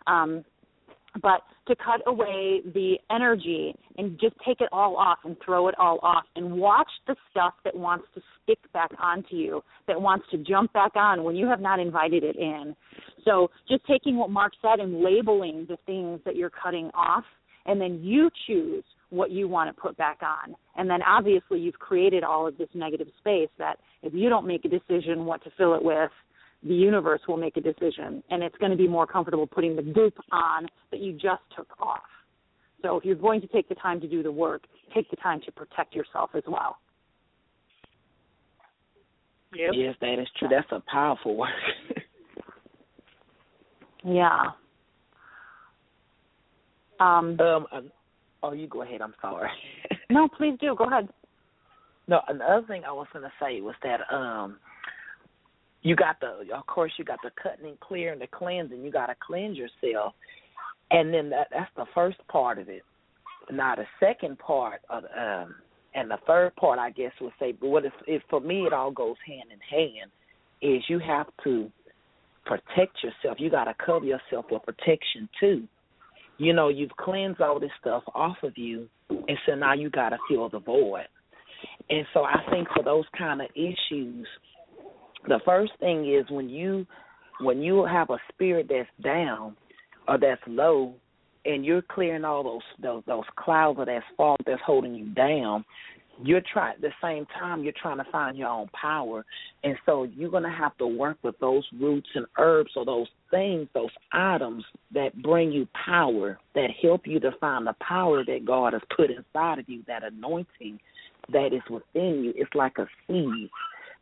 Um, 0.08 0.44
but 1.22 1.42
to 1.68 1.76
cut 1.76 2.02
away 2.08 2.62
the 2.74 2.96
energy 3.12 3.76
and 3.98 4.20
just 4.20 4.36
take 4.46 4.62
it 4.62 4.70
all 4.72 4.98
off 4.98 5.20
and 5.24 5.36
throw 5.44 5.68
it 5.68 5.76
all 5.78 6.00
off 6.02 6.24
and 6.36 6.52
watch 6.52 6.90
the 7.08 7.16
stuff 7.32 7.54
that 7.64 7.76
wants 7.76 8.06
to 8.16 8.22
stick 8.44 8.60
back 8.74 8.90
onto 9.00 9.36
you, 9.36 9.64
that 9.88 10.02
wants 10.02 10.26
to 10.32 10.38
jump 10.38 10.72
back 10.74 10.96
on 10.96 11.24
when 11.24 11.36
you 11.36 11.48
have 11.48 11.62
not 11.62 11.80
invited 11.80 12.24
it 12.24 12.36
in. 12.36 12.76
So 13.26 13.50
just 13.68 13.86
taking 13.86 14.18
what 14.18 14.30
Mark 14.30 14.54
said 14.62 14.80
and 14.80 15.02
labeling 15.04 15.66
the 15.70 15.78
things 15.86 16.20
that 16.26 16.36
you're 16.36 16.50
cutting 16.50 16.90
off, 16.94 17.24
and 17.66 17.80
then 17.80 18.02
you 18.02 18.30
choose 18.48 18.84
what 19.10 19.32
you 19.32 19.48
want 19.48 19.76
to 19.76 19.82
put 19.82 19.98
back 19.98 20.20
on. 20.22 20.56
And 20.76 20.90
then 20.90 21.02
obviously 21.02 21.60
you've 21.60 21.80
created 21.80 22.24
all 22.24 22.48
of 22.48 22.58
this 22.58 22.70
negative 22.74 23.08
space 23.20 23.50
that 23.58 23.78
if 24.02 24.14
you 24.14 24.30
don't 24.30 24.48
make 24.48 24.66
a 24.66 24.70
decision 24.70 25.26
what 25.26 25.44
to 25.44 25.52
fill 25.58 25.76
it 25.76 25.84
with, 25.84 26.12
the 26.64 26.74
universe 26.74 27.22
will 27.28 27.38
make 27.38 27.58
a 27.58 27.62
decision 27.62 28.22
and 28.30 28.44
it's 28.44 28.58
going 28.58 28.72
to 28.72 28.78
be 28.78 28.88
more 28.88 29.08
comfortable 29.08 29.48
putting 29.48 29.76
the 29.76 29.82
goop 29.82 30.14
on 30.32 30.68
that 30.92 31.00
you 31.00 31.14
just 31.14 31.42
took 31.56 31.68
off. 31.80 32.02
So 32.82 32.98
if 32.98 33.06
you're 33.06 33.16
going 33.16 33.42
to 33.42 33.48
take 33.48 33.68
the 33.70 33.76
time 33.76 34.00
to 34.02 34.08
do 34.08 34.24
the 34.24 34.32
work, 34.32 34.64
take 34.94 35.10
the 35.10 35.18
time 35.18 35.42
to 35.46 35.52
protect 35.52 35.96
yourself 35.96 36.32
as 36.36 36.44
well. 36.48 36.78
Yep. 39.54 39.72
Yes, 39.74 39.96
that 40.02 40.20
is 40.20 40.28
true. 40.38 40.48
That's 40.50 40.72
a 40.72 40.82
powerful 40.92 41.36
word. 41.36 41.50
yeah. 44.06 44.40
Um, 47.00 47.40
um. 47.40 47.66
Oh, 48.44 48.54
you 48.54 48.68
go 48.68 48.84
ahead. 48.84 49.02
I'm 49.02 49.16
sorry. 49.22 49.50
no, 50.10 50.28
please 50.28 50.56
do. 50.62 50.76
Go 50.78 50.86
ahead. 50.86 51.10
No, 52.08 52.22
another 52.28 52.66
thing 52.68 52.84
I 52.88 52.92
was 52.92 53.08
going 53.12 53.24
to 53.24 53.32
say 53.42 53.62
was 53.62 53.76
that 53.84 54.02
um, 54.14 54.58
you 55.82 55.96
got 55.96 56.20
the 56.20 56.54
of 56.54 56.66
course 56.68 56.92
you 56.98 57.06
got 57.06 57.20
the 57.24 57.32
cutting 57.42 57.66
and 57.66 57.80
clearing 57.80 58.20
the 58.20 58.28
cleansing. 58.28 58.84
You 58.84 58.92
got 58.92 59.08
to 59.08 59.16
cleanse 59.26 59.58
yourself. 59.58 60.14
And 60.92 61.14
then 61.14 61.30
that 61.30 61.48
that's 61.52 61.72
the 61.76 61.86
first 61.94 62.18
part 62.28 62.58
of 62.58 62.70
it. 62.70 62.84
Now 63.52 63.76
the 63.76 63.86
second 64.00 64.40
part 64.40 64.82
of 64.90 65.04
um 65.04 65.56
and 65.96 66.12
the 66.12 66.18
third 66.28 66.56
part 66.56 66.78
i 66.78 66.92
guess 66.92 67.12
would 67.20 67.34
say 67.40 67.52
but 67.52 67.68
what 67.68 67.84
if, 67.84 67.94
if 68.06 68.22
for 68.30 68.40
me 68.40 68.68
it 68.68 68.74
all 68.74 68.92
goes 68.92 69.16
hand 69.26 69.50
in 69.52 69.60
hand 69.60 70.12
is 70.62 70.84
you 70.88 71.00
have 71.00 71.26
to 71.44 71.72
protect 72.46 72.98
yourself. 73.04 73.38
You 73.40 73.50
got 73.50 73.64
to 73.64 73.74
cover 73.84 74.06
yourself 74.06 74.46
with 74.52 74.64
protection 74.64 75.30
too. 75.40 75.68
You 76.38 76.54
know 76.54 76.68
you've 76.70 76.96
cleansed 76.98 77.42
all 77.42 77.60
this 77.60 77.72
stuff 77.80 78.04
off 78.14 78.38
of 78.44 78.58
you 78.58 78.88
and 79.10 79.38
so 79.46 79.56
now 79.56 79.74
you 79.74 79.90
got 79.90 80.10
to 80.10 80.18
fill 80.30 80.50
the 80.50 80.60
void. 80.60 81.08
And 81.90 82.06
so 82.14 82.24
i 82.24 82.38
think 82.52 82.68
for 82.76 82.84
those 82.84 83.06
kind 83.18 83.42
of 83.42 83.48
issues 83.56 84.28
the 85.28 85.40
first 85.46 85.74
thing 85.80 86.12
is 86.12 86.26
when 86.30 86.50
you 86.50 86.86
when 87.42 87.62
you 87.62 87.86
have 87.86 88.10
a 88.10 88.18
spirit 88.34 88.68
that's 88.70 88.90
down 89.04 89.56
or 90.08 90.18
that's 90.18 90.42
low 90.48 90.94
and 91.46 91.66
you're 91.66 91.82
clearing 91.82 92.26
all 92.26 92.44
those 92.44 92.62
those, 92.82 93.04
those 93.08 93.26
clouds 93.36 93.80
of 93.80 93.86
that 93.86 94.04
fog 94.18 94.38
that's 94.46 94.62
holding 94.66 94.96
you 94.96 95.06
down 95.10 95.64
you're 96.22 96.42
trying 96.52 96.76
at 96.76 96.82
the 96.82 96.92
same 97.02 97.26
time 97.38 97.64
you're 97.64 97.74
trying 97.82 97.98
to 97.98 98.12
find 98.12 98.38
your 98.38 98.50
own 98.50 98.68
power. 98.70 99.26
And 99.64 99.76
so 99.86 100.04
you're 100.04 100.30
going 100.30 100.44
to 100.44 100.50
have 100.50 100.78
to 100.78 100.88
work 100.88 101.18
with 101.24 101.38
those 101.40 101.66
roots 101.80 102.10
and 102.16 102.26
herbs 102.38 102.72
or 102.76 102.86
those 102.86 103.08
things 103.32 103.68
those 103.74 103.90
items 104.12 104.64
that 104.94 105.22
bring 105.22 105.52
you 105.52 105.68
power 105.86 106.40
that 106.56 106.70
help 106.82 107.06
you 107.06 107.20
to 107.20 107.32
find 107.40 107.68
the 107.68 107.76
power 107.80 108.26
that 108.26 108.44
god 108.44 108.74
has 108.74 108.82
put 108.96 109.12
inside 109.12 109.60
of 109.60 109.70
you 109.70 109.84
that 109.88 110.04
anointing 110.04 110.80
that 111.32 111.54
is 111.54 111.62
within 111.70 112.24
you. 112.24 112.34
It's 112.36 112.54
like 112.56 112.78
a 112.80 112.88
seed 113.08 113.50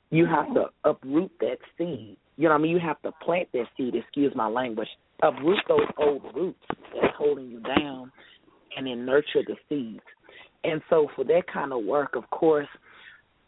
you 0.09 0.25
have 0.25 0.53
to 0.53 0.65
uproot 0.83 1.31
that 1.39 1.57
seed 1.77 2.17
you 2.37 2.43
know 2.43 2.49
what 2.49 2.55
i 2.55 2.61
mean 2.61 2.71
you 2.71 2.79
have 2.79 3.01
to 3.01 3.11
plant 3.23 3.47
that 3.53 3.65
seed 3.75 3.95
excuse 3.95 4.33
my 4.35 4.47
language 4.47 4.87
uproot 5.23 5.59
those 5.67 5.87
old 5.97 6.21
roots 6.35 6.59
that's 6.93 7.13
holding 7.17 7.49
you 7.49 7.59
down 7.61 8.11
and 8.75 8.87
then 8.87 9.05
nurture 9.05 9.41
the 9.47 9.55
seeds 9.67 10.03
and 10.63 10.81
so 10.89 11.07
for 11.15 11.23
that 11.25 11.43
kind 11.51 11.71
of 11.71 11.83
work, 11.83 12.15
of 12.15 12.29
course, 12.29 12.67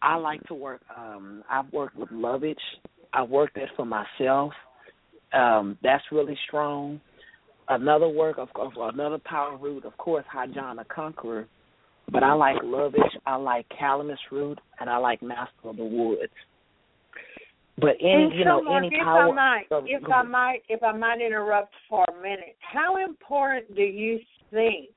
I 0.02 0.16
like 0.16 0.42
to 0.48 0.54
work. 0.54 0.82
Um, 0.96 1.44
I've 1.50 1.72
worked 1.74 1.98
with 1.98 2.10
Lovage. 2.12 2.58
I've 3.14 3.30
worked 3.30 3.56
that 3.56 3.70
for 3.76 3.86
myself. 3.86 4.54
Um, 5.34 5.78
that's 5.84 6.04
really 6.12 6.38
strong. 6.48 7.02
Another 7.68 8.08
work 8.08 8.38
of, 8.38 8.48
of 8.56 8.72
another 8.78 9.20
power 9.24 9.58
root, 9.58 9.86
of 9.86 9.96
course, 9.98 10.26
High 10.32 10.48
the 10.48 10.86
Conqueror. 10.94 11.48
But 12.12 12.24
I 12.24 12.34
like 12.34 12.64
Lovage. 12.64 13.18
I 13.26 13.36
like 13.36 13.68
Calamus 13.80 14.18
root, 14.32 14.60
and 14.80 14.90
I 14.90 14.98
like 14.98 15.22
Master 15.22 15.52
of 15.66 15.78
the 15.78 15.84
Woods. 15.84 16.32
But 17.80 17.96
any, 18.02 18.24
and 18.24 18.34
you 18.34 18.46
know, 18.46 18.62
so, 18.66 18.76
any 18.76 18.88
if 18.88 19.04
power. 19.04 19.30
I 19.30 19.34
might, 19.34 19.66
of, 19.72 19.84
if 19.88 20.04
I 20.10 20.24
might, 20.24 20.60
if 20.70 20.82
I 20.84 20.92
might 20.92 21.22
interrupt 21.22 21.74
for 21.88 22.06
a 22.06 22.22
minute, 22.22 22.58
how 22.60 23.04
important 23.04 23.76
do 23.76 23.84
you 23.84 24.20
think 24.52 24.90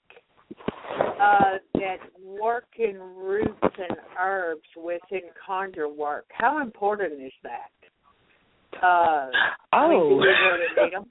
uh, 1.20 1.58
that 1.74 1.96
working 2.22 2.98
roots 3.16 3.58
and 3.62 3.96
herbs 4.20 4.62
within 4.76 5.28
conjure 5.44 5.88
work. 5.88 6.26
How 6.32 6.60
important 6.60 7.14
is 7.22 7.32
that? 7.42 8.78
Uh, 8.82 9.28
oh, 9.28 9.30
I 9.72 9.88
mean, 9.88 10.08
do 10.08 10.16
we 10.16 10.28
really 10.28 10.66
need 10.82 10.92
them? 10.92 11.04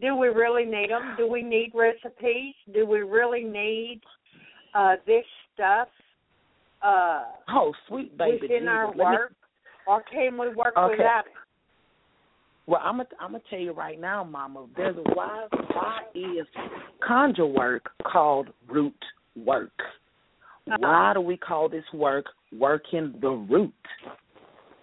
Do 0.00 0.16
we 0.16 0.28
really 0.28 0.64
need 0.64 0.90
them? 0.90 1.14
Do 1.16 1.28
we 1.28 1.42
need 1.42 1.72
recipes? 1.74 2.54
Do 2.72 2.86
we 2.86 3.00
really 3.00 3.44
need 3.44 4.00
uh, 4.74 4.96
this 5.06 5.24
stuff? 5.54 5.88
Uh, 6.82 7.24
oh, 7.50 7.74
sweet 7.88 8.16
baby 8.16 8.38
within 8.42 8.60
Jesus. 8.60 8.68
our 8.68 8.86
Let 8.88 8.96
work, 8.96 9.32
or 9.90 10.02
can 10.02 10.38
we 10.38 10.48
work 10.54 10.74
Okay. 10.76 10.96
without 10.96 11.26
it? 11.26 11.32
Well, 12.66 12.80
I'm 12.84 12.98
gonna 12.98 13.08
I'm 13.18 13.32
gonna 13.32 13.42
tell 13.50 13.58
you 13.58 13.72
right 13.72 14.00
now, 14.00 14.22
Mama. 14.22 14.66
There's 14.76 14.96
a 14.96 15.02
why 15.14 15.46
why 15.72 16.02
is 16.14 16.46
conjure 17.04 17.46
work 17.46 17.90
called 18.04 18.50
root 18.68 18.94
work? 19.34 19.72
Uh-huh. 20.68 20.76
Why 20.78 21.12
do 21.14 21.20
we 21.20 21.36
call 21.36 21.68
this 21.68 21.84
work 21.92 22.26
working 22.56 23.14
the 23.20 23.30
root? 23.30 23.74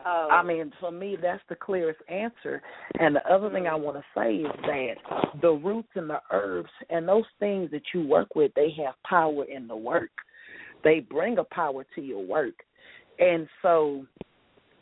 Oh, 0.05 0.27
I 0.31 0.43
mean, 0.43 0.71
for 0.79 0.91
me, 0.91 1.17
that's 1.21 1.41
the 1.49 1.55
clearest 1.55 1.99
answer. 2.09 2.61
And 2.99 3.15
the 3.15 3.25
other 3.31 3.49
thing 3.49 3.67
I 3.67 3.71
mm-hmm. 3.71 3.83
want 3.83 3.97
to 3.97 4.03
say 4.15 4.35
is 4.35 4.51
that 4.63 5.41
the 5.41 5.51
roots 5.51 5.89
and 5.95 6.09
the 6.09 6.21
herbs 6.31 6.69
and 6.89 7.07
those 7.07 7.25
things 7.39 7.71
that 7.71 7.81
you 7.93 8.05
work 8.05 8.35
with, 8.35 8.53
they 8.55 8.73
have 8.83 8.95
power 9.07 9.45
in 9.45 9.67
the 9.67 9.75
work. 9.75 10.11
They 10.83 10.99
bring 10.99 11.37
a 11.37 11.43
power 11.43 11.85
to 11.95 12.01
your 12.01 12.23
work. 12.23 12.53
And 13.19 13.47
so, 13.61 14.05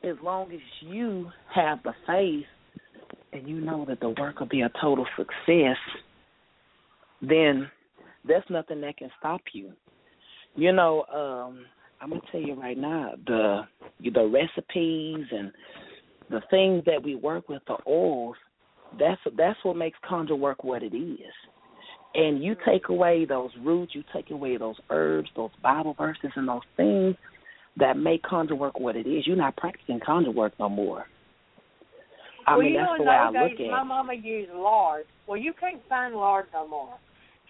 as 0.06 0.16
long 0.24 0.52
as 0.52 0.60
you 0.82 1.30
have 1.54 1.82
the 1.84 1.94
faith 2.06 2.46
and 3.34 3.48
you 3.48 3.60
know 3.60 3.86
that 3.88 4.00
the 4.00 4.10
work 4.10 4.40
will 4.40 4.48
be 4.48 4.62
a 4.62 4.72
total 4.82 5.06
success, 5.18 5.78
then 7.22 7.70
there's 8.26 8.44
nothing 8.50 8.82
that 8.82 8.98
can 8.98 9.10
stop 9.20 9.42
you. 9.54 9.72
You 10.56 10.72
know, 10.72 11.04
um, 11.14 11.66
I'm 12.02 12.10
gonna 12.10 12.22
tell 12.32 12.42
you 12.42 12.54
right 12.54 12.78
now, 12.78 13.14
the 13.26 13.62
the 14.04 14.26
recipes 14.26 15.26
and 15.32 15.52
the 16.30 16.42
things 16.50 16.84
that 16.86 17.04
we 17.04 17.16
work 17.16 17.50
with, 17.50 17.62
the 17.68 17.78
oils, 17.88 18.36
that's 19.00 19.22
that's 19.38 19.60
what 19.64 19.76
makes 19.76 19.98
conjure 20.08 20.36
work 20.36 20.64
what 20.64 20.84
it 20.84 20.96
is. 20.96 21.34
And 22.14 22.42
you 22.42 22.56
take 22.66 22.88
away 22.88 23.26
those 23.26 23.52
roots, 23.62 23.94
you 23.94 24.04
take 24.14 24.32
away 24.32 24.56
those 24.56 24.78
herbs, 24.90 25.30
those 25.36 25.50
Bible 25.62 25.94
verses, 25.98 26.32
and 26.36 26.48
those 26.48 26.62
things 26.78 27.16
that 27.78 27.98
make 27.98 28.24
conjure 28.24 28.56
work 28.56 28.80
what 28.80 28.96
it 28.96 29.08
is. 29.08 29.28
You're 29.28 29.36
not 29.36 29.58
practicing 29.58 30.00
conjure 30.06 30.32
work 30.32 30.54
no 30.60 30.70
more. 30.70 31.06
I 32.48 32.52
well, 32.52 32.62
mean, 32.62 32.74
you 32.74 32.80
that's 32.80 32.88
know, 32.88 32.96
the 32.98 33.02
in 33.04 33.08
way 33.08 33.16
I 33.16 33.32
those 33.32 33.50
look 33.50 33.58
days, 33.58 33.68
at 33.68 33.72
my 33.72 33.84
mama 33.84 34.14
used 34.14 34.52
lard. 34.52 35.06
Well, 35.28 35.38
you 35.38 35.54
can't 35.60 35.82
find 35.90 36.16
lard 36.16 36.46
no 36.54 36.68
more. 36.68 36.98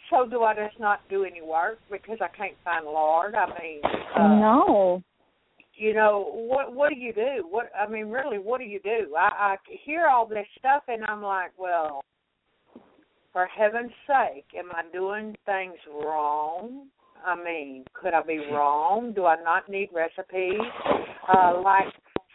So 0.10 0.28
do 0.30 0.44
I 0.44 0.54
just 0.54 0.80
not 0.80 1.00
do 1.10 1.26
any 1.26 1.42
work 1.42 1.80
because 1.92 2.20
I 2.22 2.28
can't 2.36 2.56
find 2.64 2.86
lard? 2.86 3.36
I 3.36 3.48
mean, 3.60 3.82
uh, 4.16 4.28
no. 4.28 5.04
you 5.76 5.94
know 5.94 6.30
what? 6.32 6.74
What 6.74 6.90
do 6.90 6.96
you 6.96 7.12
do? 7.12 7.46
What 7.50 7.72
I 7.78 7.90
mean, 7.90 8.08
really, 8.08 8.38
what 8.38 8.60
do 8.60 8.66
you 8.66 8.80
do? 8.82 9.16
I, 9.18 9.56
I 9.56 9.56
hear 9.84 10.08
all 10.08 10.28
this 10.28 10.46
stuff 10.60 10.84
and 10.88 11.04
I'm 11.06 11.22
like, 11.22 11.52
well, 11.58 12.04
for 13.34 13.48
heaven's 13.48 13.92
sake, 14.08 14.46
am 14.58 14.70
I 14.72 14.84
doing 14.94 15.36
things 15.46 15.76
wrong? 15.92 16.88
I 17.26 17.36
mean, 17.36 17.86
could 17.94 18.14
I 18.14 18.22
be 18.22 18.38
wrong? 18.52 19.12
Do 19.14 19.26
I 19.26 19.42
not 19.42 19.68
need 19.68 19.90
recipes? 19.94 20.60
Uh, 21.28 21.62
like 21.64 21.88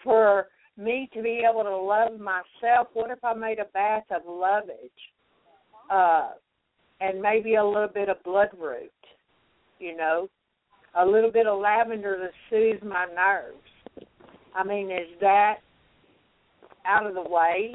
for 0.03 0.49
me 0.77 1.09
to 1.15 1.23
be 1.23 1.43
able 1.49 1.63
to 1.63 1.77
love 1.77 2.19
myself, 2.19 2.89
what 2.95 3.11
if 3.11 3.23
I 3.23 3.35
made 3.35 3.59
a 3.59 3.67
bath 3.73 4.05
of 4.11 4.23
lovage? 4.27 4.91
Uh, 5.91 6.31
and 7.01 7.21
maybe 7.21 7.55
a 7.55 7.65
little 7.65 7.89
bit 7.89 8.09
of 8.09 8.17
bloodroot, 8.25 8.91
you 9.79 9.97
know, 9.97 10.29
a 10.99 11.07
little 11.07 11.31
bit 11.31 11.47
of 11.47 11.61
lavender 11.61 12.17
to 12.17 12.29
soothe 12.49 12.83
my 12.83 13.07
nerves. 13.07 14.09
I 14.55 14.65
mean, 14.65 14.91
is 14.91 15.09
that 15.21 15.57
out 16.85 17.07
of 17.07 17.15
the 17.15 17.23
way? 17.23 17.75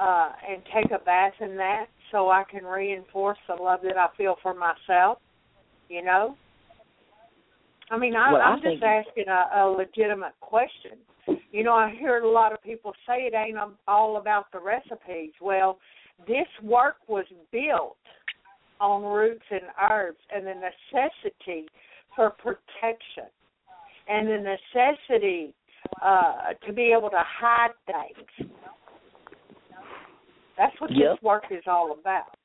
Uh, 0.00 0.30
and 0.48 0.62
take 0.72 0.92
a 0.92 1.04
bath 1.04 1.32
in 1.40 1.56
that 1.56 1.86
so 2.12 2.30
I 2.30 2.44
can 2.48 2.64
reinforce 2.64 3.38
the 3.48 3.54
love 3.54 3.80
that 3.82 3.96
I 3.96 4.06
feel 4.16 4.36
for 4.42 4.54
myself, 4.54 5.18
you 5.88 6.04
know? 6.04 6.36
I 7.90 7.98
mean, 7.98 8.14
I, 8.14 8.32
Well, 8.32 8.42
I 8.42 8.46
I'm 8.46 8.60
just 8.60 8.82
asking 8.82 9.28
a, 9.28 9.62
a 9.62 9.70
legitimate 9.70 10.34
question. 10.40 10.98
You 11.50 11.64
know, 11.64 11.72
I 11.72 11.94
hear 11.98 12.18
a 12.18 12.30
lot 12.30 12.52
of 12.52 12.62
people 12.62 12.92
say 13.06 13.22
it 13.22 13.34
ain't 13.34 13.56
all 13.86 14.18
about 14.18 14.46
the 14.52 14.60
recipes. 14.60 15.32
Well, 15.40 15.78
this 16.26 16.46
work 16.62 16.96
was 17.06 17.24
built 17.52 17.96
on 18.80 19.02
roots 19.02 19.44
and 19.50 19.62
herbs 19.90 20.18
and 20.34 20.46
the 20.46 20.54
necessity 20.54 21.66
for 22.14 22.30
protection 22.30 23.30
and 24.08 24.28
the 24.28 24.56
necessity 24.56 25.54
uh 26.02 26.52
to 26.66 26.72
be 26.72 26.92
able 26.96 27.10
to 27.10 27.22
hide 27.40 27.70
things. 27.86 28.50
That's 30.56 30.74
what 30.80 30.90
Yep. 30.90 31.14
this 31.14 31.22
work 31.22 31.44
is 31.50 31.62
all 31.66 31.92
about. 31.92 32.36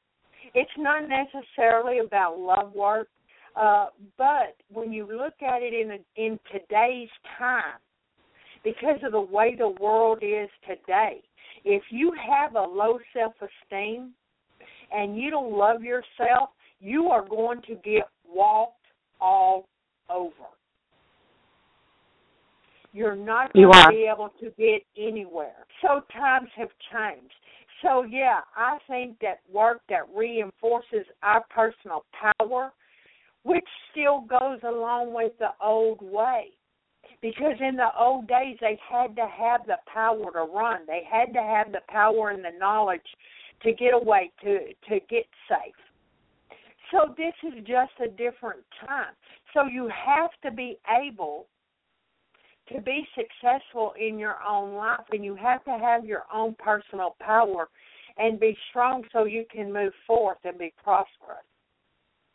It's 0.53 0.71
not 0.77 1.03
necessarily 1.09 1.99
about 1.99 2.39
love 2.39 2.73
work, 2.73 3.07
uh, 3.55 3.87
but 4.17 4.55
when 4.71 4.91
you 4.91 5.05
look 5.05 5.35
at 5.41 5.61
it 5.61 5.73
in 5.73 5.91
a, 5.91 6.21
in 6.21 6.39
today's 6.51 7.09
time, 7.37 7.79
because 8.63 8.99
of 9.03 9.11
the 9.11 9.21
way 9.21 9.55
the 9.57 9.75
world 9.79 10.19
is 10.21 10.49
today, 10.67 11.21
if 11.65 11.83
you 11.89 12.13
have 12.13 12.55
a 12.55 12.61
low 12.61 12.99
self 13.13 13.33
esteem 13.35 14.11
and 14.91 15.17
you 15.17 15.29
don't 15.29 15.55
love 15.55 15.83
yourself, 15.83 16.49
you 16.79 17.07
are 17.07 17.27
going 17.27 17.61
to 17.63 17.75
get 17.75 18.03
walked 18.27 18.85
all 19.21 19.67
over. 20.09 20.31
You're 22.93 23.15
not 23.15 23.51
You 23.55 23.71
going 23.71 23.83
to 23.85 23.89
be 23.89 24.09
able 24.11 24.29
to 24.39 24.51
get 24.57 24.83
anywhere. 24.97 25.65
So 25.81 26.01
times 26.13 26.49
have 26.55 26.69
changed. 26.91 27.33
So 27.81 28.03
yeah, 28.03 28.41
I 28.55 28.77
think 28.87 29.17
that 29.21 29.39
work 29.51 29.81
that 29.89 30.03
reinforces 30.15 31.05
our 31.21 31.43
personal 31.49 32.05
power, 32.39 32.71
which 33.43 33.67
still 33.91 34.21
goes 34.21 34.59
along 34.63 35.13
with 35.13 35.33
the 35.39 35.51
old 35.61 36.01
way. 36.01 36.47
Because 37.21 37.55
in 37.59 37.75
the 37.75 37.89
old 37.97 38.27
days 38.27 38.57
they 38.59 38.77
had 38.89 39.15
to 39.15 39.27
have 39.27 39.65
the 39.65 39.77
power 39.91 40.31
to 40.33 40.51
run. 40.51 40.81
They 40.87 41.03
had 41.09 41.33
to 41.33 41.41
have 41.41 41.71
the 41.71 41.81
power 41.87 42.31
and 42.31 42.43
the 42.43 42.57
knowledge 42.59 43.01
to 43.63 43.71
get 43.71 43.93
away 43.93 44.31
to 44.43 44.59
to 44.89 44.99
get 45.09 45.25
safe. 45.47 45.75
So 46.91 47.13
this 47.17 47.33
is 47.43 47.63
just 47.65 47.93
a 48.03 48.09
different 48.09 48.63
time. 48.85 49.13
So 49.53 49.65
you 49.65 49.89
have 49.89 50.31
to 50.43 50.51
be 50.51 50.77
able 50.89 51.47
to 52.71 52.81
be 52.81 53.07
successful 53.15 53.93
in 53.99 54.19
your 54.19 54.37
own 54.47 54.75
life 54.75 55.05
and 55.11 55.23
you 55.23 55.35
have 55.35 55.63
to 55.65 55.77
have 55.77 56.05
your 56.05 56.23
own 56.33 56.55
personal 56.59 57.15
power 57.19 57.69
and 58.17 58.39
be 58.39 58.55
strong 58.69 59.03
so 59.11 59.25
you 59.25 59.45
can 59.51 59.73
move 59.73 59.93
forth 60.05 60.37
and 60.43 60.57
be 60.57 60.73
prosperous. 60.83 61.43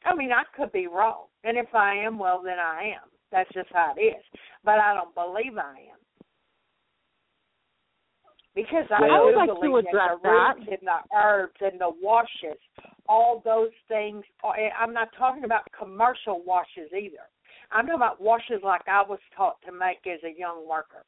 I 0.04 0.14
mean, 0.14 0.30
I 0.32 0.44
could 0.56 0.72
be 0.72 0.86
wrong. 0.86 1.26
And 1.44 1.56
if 1.56 1.74
I 1.74 1.94
am, 1.96 2.18
well, 2.18 2.40
then 2.44 2.58
I 2.58 2.92
am. 2.96 3.08
That's 3.30 3.50
just 3.52 3.68
how 3.72 3.94
it 3.96 4.00
is. 4.00 4.24
But 4.64 4.78
I 4.78 4.94
don't 4.94 5.14
believe 5.14 5.58
I 5.58 5.70
am. 5.92 5.98
Because 8.54 8.86
I, 8.90 9.02
Well- 9.02 9.12
I 9.12 9.24
would 9.24 9.36
like 9.36 9.48
to 9.48 9.54
believe 9.54 9.86
address 9.86 10.10
that 10.10 10.22
the 10.22 10.28
roots 10.28 10.68
and 10.80 10.88
the 10.88 11.16
herbs 11.16 11.56
and 11.60 11.80
the 11.80 11.90
washes, 12.00 12.58
all 13.08 13.40
those 13.44 13.70
things. 13.88 14.24
I'm 14.78 14.92
not 14.92 15.08
talking 15.16 15.44
about 15.44 15.62
commercial 15.78 16.42
washes 16.44 16.90
either, 16.92 17.28
I'm 17.70 17.84
talking 17.86 17.96
about 17.96 18.20
washes 18.20 18.62
like 18.62 18.82
I 18.88 19.02
was 19.02 19.20
taught 19.36 19.56
to 19.66 19.72
make 19.72 20.06
as 20.06 20.20
a 20.24 20.36
young 20.38 20.66
worker, 20.68 21.04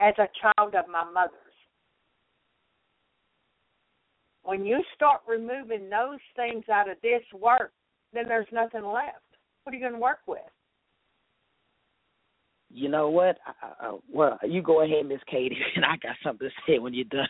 as 0.00 0.14
a 0.18 0.28
child 0.40 0.74
of 0.74 0.88
my 0.88 1.04
mother's. 1.04 1.40
When 4.42 4.64
you 4.64 4.82
start 4.94 5.22
removing 5.26 5.88
those 5.88 6.20
things 6.36 6.64
out 6.68 6.88
of 6.90 6.98
this 7.02 7.22
work, 7.32 7.72
then 8.16 8.28
there's 8.28 8.46
nothing 8.52 8.84
left. 8.84 9.22
What 9.64 9.72
are 9.72 9.76
you 9.76 9.82
going 9.82 9.92
to 9.92 9.98
work 9.98 10.20
with? 10.26 10.38
You 12.70 12.88
know 12.88 13.08
what? 13.08 13.38
I, 13.46 13.86
I, 13.86 13.98
well, 14.12 14.38
you 14.42 14.62
go 14.62 14.82
ahead, 14.82 15.06
Miss 15.06 15.20
Katie, 15.30 15.56
and 15.76 15.84
I 15.84 15.96
got 16.02 16.16
something 16.24 16.48
to 16.48 16.54
say 16.72 16.78
when 16.78 16.94
you're 16.94 17.04
done. 17.04 17.26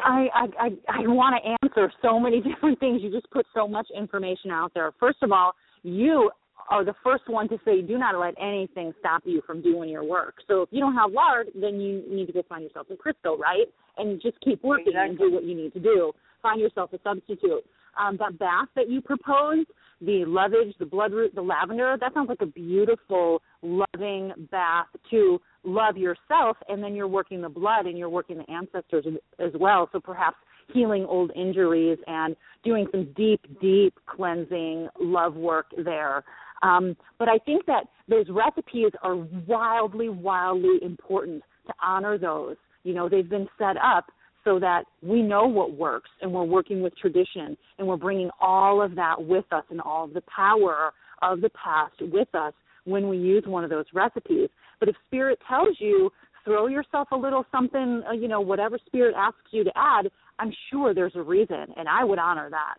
I 0.00 0.26
I 0.34 0.46
I, 0.58 0.68
I 0.88 1.00
want 1.06 1.36
to 1.42 1.56
answer 1.62 1.92
so 2.02 2.18
many 2.18 2.40
different 2.42 2.80
things. 2.80 3.02
You 3.02 3.10
just 3.10 3.30
put 3.30 3.46
so 3.54 3.68
much 3.68 3.86
information 3.96 4.50
out 4.50 4.72
there. 4.74 4.92
First 4.98 5.18
of 5.22 5.32
all, 5.32 5.52
you 5.82 6.30
are 6.70 6.84
the 6.84 6.94
first 7.02 7.28
one 7.28 7.48
to 7.48 7.58
say 7.64 7.82
do 7.82 7.98
not 7.98 8.18
let 8.18 8.34
anything 8.40 8.92
stop 8.98 9.22
you 9.24 9.42
from 9.46 9.62
doing 9.62 9.88
your 9.88 10.04
work. 10.04 10.36
So 10.46 10.62
if 10.62 10.68
you 10.72 10.80
don't 10.80 10.94
have 10.94 11.12
lard, 11.12 11.48
then 11.54 11.80
you 11.80 12.02
need 12.08 12.26
to 12.26 12.32
go 12.32 12.42
find 12.48 12.62
yourself 12.62 12.86
some 12.88 12.96
Crisco, 12.96 13.38
right? 13.38 13.66
And 13.96 14.20
just 14.20 14.40
keep 14.40 14.62
working 14.62 14.88
exactly. 14.88 15.10
and 15.10 15.18
do 15.18 15.32
what 15.32 15.44
you 15.44 15.54
need 15.54 15.72
to 15.74 15.80
do. 15.80 16.12
Find 16.40 16.60
yourself 16.60 16.92
a 16.92 16.98
substitute. 17.02 17.64
Um, 17.98 18.16
that 18.18 18.38
bath 18.38 18.68
that 18.74 18.88
you 18.88 19.00
proposed, 19.00 19.68
the 20.00 20.24
lovage, 20.24 20.74
the 20.78 20.84
bloodroot, 20.84 21.34
the 21.34 21.42
lavender, 21.42 21.96
that 22.00 22.14
sounds 22.14 22.28
like 22.28 22.40
a 22.40 22.46
beautiful, 22.46 23.42
loving 23.62 24.32
bath 24.50 24.86
to 25.10 25.40
love 25.62 25.96
yourself, 25.96 26.56
and 26.68 26.82
then 26.82 26.94
you're 26.94 27.06
working 27.08 27.40
the 27.40 27.48
blood 27.48 27.86
and 27.86 27.96
you're 27.96 28.08
working 28.08 28.38
the 28.38 28.50
ancestors 28.50 29.06
as 29.38 29.52
well. 29.60 29.88
So 29.92 30.00
perhaps 30.00 30.36
healing 30.72 31.04
old 31.04 31.30
injuries 31.36 31.98
and 32.06 32.34
doing 32.64 32.86
some 32.90 33.12
deep, 33.16 33.40
deep 33.60 33.94
cleansing 34.06 34.88
love 35.00 35.34
work 35.34 35.66
there. 35.84 36.24
Um, 36.62 36.96
but 37.18 37.28
I 37.28 37.38
think 37.38 37.66
that 37.66 37.84
those 38.08 38.26
recipes 38.28 38.92
are 39.02 39.16
wildly, 39.46 40.08
wildly 40.08 40.78
important 40.82 41.42
to 41.66 41.74
honor 41.82 42.18
those. 42.18 42.56
You 42.84 42.94
know, 42.94 43.08
they've 43.08 43.28
been 43.28 43.48
set 43.58 43.76
up 43.76 44.06
so 44.44 44.58
that 44.58 44.84
we 45.02 45.22
know 45.22 45.46
what 45.46 45.74
works 45.74 46.10
and 46.20 46.32
we're 46.32 46.42
working 46.42 46.82
with 46.82 46.96
tradition 46.96 47.56
and 47.78 47.86
we're 47.86 47.96
bringing 47.96 48.30
all 48.40 48.82
of 48.82 48.94
that 48.94 49.22
with 49.22 49.44
us 49.52 49.64
and 49.70 49.80
all 49.80 50.04
of 50.04 50.14
the 50.14 50.22
power 50.22 50.92
of 51.22 51.40
the 51.40 51.50
past 51.50 51.94
with 52.00 52.32
us 52.34 52.52
when 52.84 53.08
we 53.08 53.16
use 53.16 53.44
one 53.46 53.64
of 53.64 53.70
those 53.70 53.84
recipes. 53.94 54.48
But 54.80 54.88
if 54.88 54.96
spirit 55.06 55.38
tells 55.48 55.76
you 55.78 56.10
throw 56.44 56.66
yourself 56.66 57.08
a 57.12 57.16
little 57.16 57.46
something, 57.52 58.02
uh, 58.08 58.12
you 58.12 58.26
know, 58.26 58.40
whatever 58.40 58.78
spirit 58.86 59.14
asks 59.16 59.38
you 59.52 59.62
to 59.62 59.72
add, 59.76 60.10
I'm 60.40 60.52
sure 60.70 60.92
there's 60.92 61.14
a 61.14 61.22
reason 61.22 61.66
and 61.76 61.88
I 61.88 62.02
would 62.02 62.18
honor 62.18 62.50
that. 62.50 62.78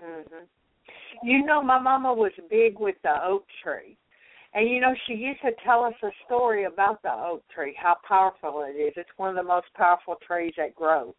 Mhm. 0.00 0.46
You 1.22 1.44
know 1.44 1.62
my 1.62 1.78
mama 1.78 2.12
was 2.12 2.32
big 2.48 2.78
with 2.78 3.00
the 3.02 3.24
oak 3.24 3.46
tree. 3.62 3.96
And 4.54 4.68
you 4.68 4.80
know, 4.80 4.94
she 5.06 5.14
used 5.14 5.40
to 5.42 5.50
tell 5.64 5.84
us 5.84 5.94
a 6.02 6.10
story 6.24 6.64
about 6.64 7.02
the 7.02 7.12
oak 7.12 7.42
tree, 7.54 7.74
how 7.80 7.96
powerful 8.06 8.64
it 8.66 8.78
is. 8.78 8.92
It's 8.96 9.08
one 9.16 9.30
of 9.30 9.36
the 9.36 9.42
most 9.42 9.66
powerful 9.74 10.16
trees 10.26 10.54
that 10.56 10.74
grow 10.74 11.14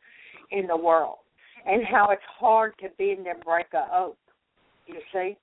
in 0.52 0.68
the 0.68 0.78
world. 0.78 1.18
And 1.66 1.84
how 1.86 2.10
it's 2.12 2.22
hard 2.40 2.74
to 2.82 2.90
bend 2.98 3.28
and 3.28 3.44
break 3.44 3.68
a 3.74 3.88
oak. 3.94 4.18
You 4.88 5.00
see? 5.14 5.38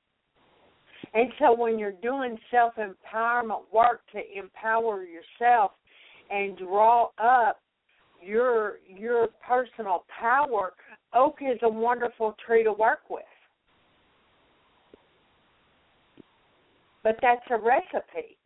And 1.12 1.30
so 1.38 1.54
when 1.54 1.78
you're 1.78 1.92
doing 1.92 2.38
self 2.50 2.74
empowerment 2.76 3.62
work 3.72 4.00
to 4.12 4.20
empower 4.36 5.04
yourself 5.04 5.72
and 6.30 6.56
draw 6.56 7.08
up 7.18 7.60
your 8.22 8.78
your 8.88 9.28
personal 9.46 10.04
power, 10.20 10.72
oak 11.14 11.36
is 11.40 11.58
a 11.62 11.68
wonderful 11.68 12.34
tree 12.44 12.64
to 12.64 12.72
work 12.72 13.00
with. 13.10 13.22
But 17.04 17.16
that's 17.22 17.44
a 17.50 17.58
recipe. 17.58 18.38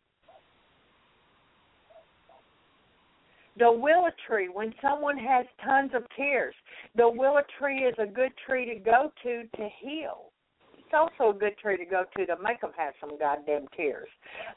The 3.57 3.71
willow 3.71 4.09
tree, 4.27 4.47
when 4.47 4.73
someone 4.81 5.17
has 5.17 5.45
tons 5.65 5.91
of 5.95 6.03
tears, 6.15 6.53
the 6.95 7.09
willow 7.09 7.41
tree 7.57 7.79
is 7.79 7.95
a 7.97 8.05
good 8.05 8.31
tree 8.45 8.65
to 8.65 8.75
go 8.79 9.11
to 9.23 9.43
to 9.57 9.69
heal. 9.81 10.31
It's 10.77 10.93
also 10.93 11.35
a 11.35 11.39
good 11.39 11.57
tree 11.57 11.77
to 11.77 11.85
go 11.85 12.03
to 12.15 12.25
to 12.25 12.35
make 12.41 12.61
them 12.61 12.71
have 12.77 12.93
some 13.01 13.17
goddamn 13.17 13.65
tears. 13.75 14.07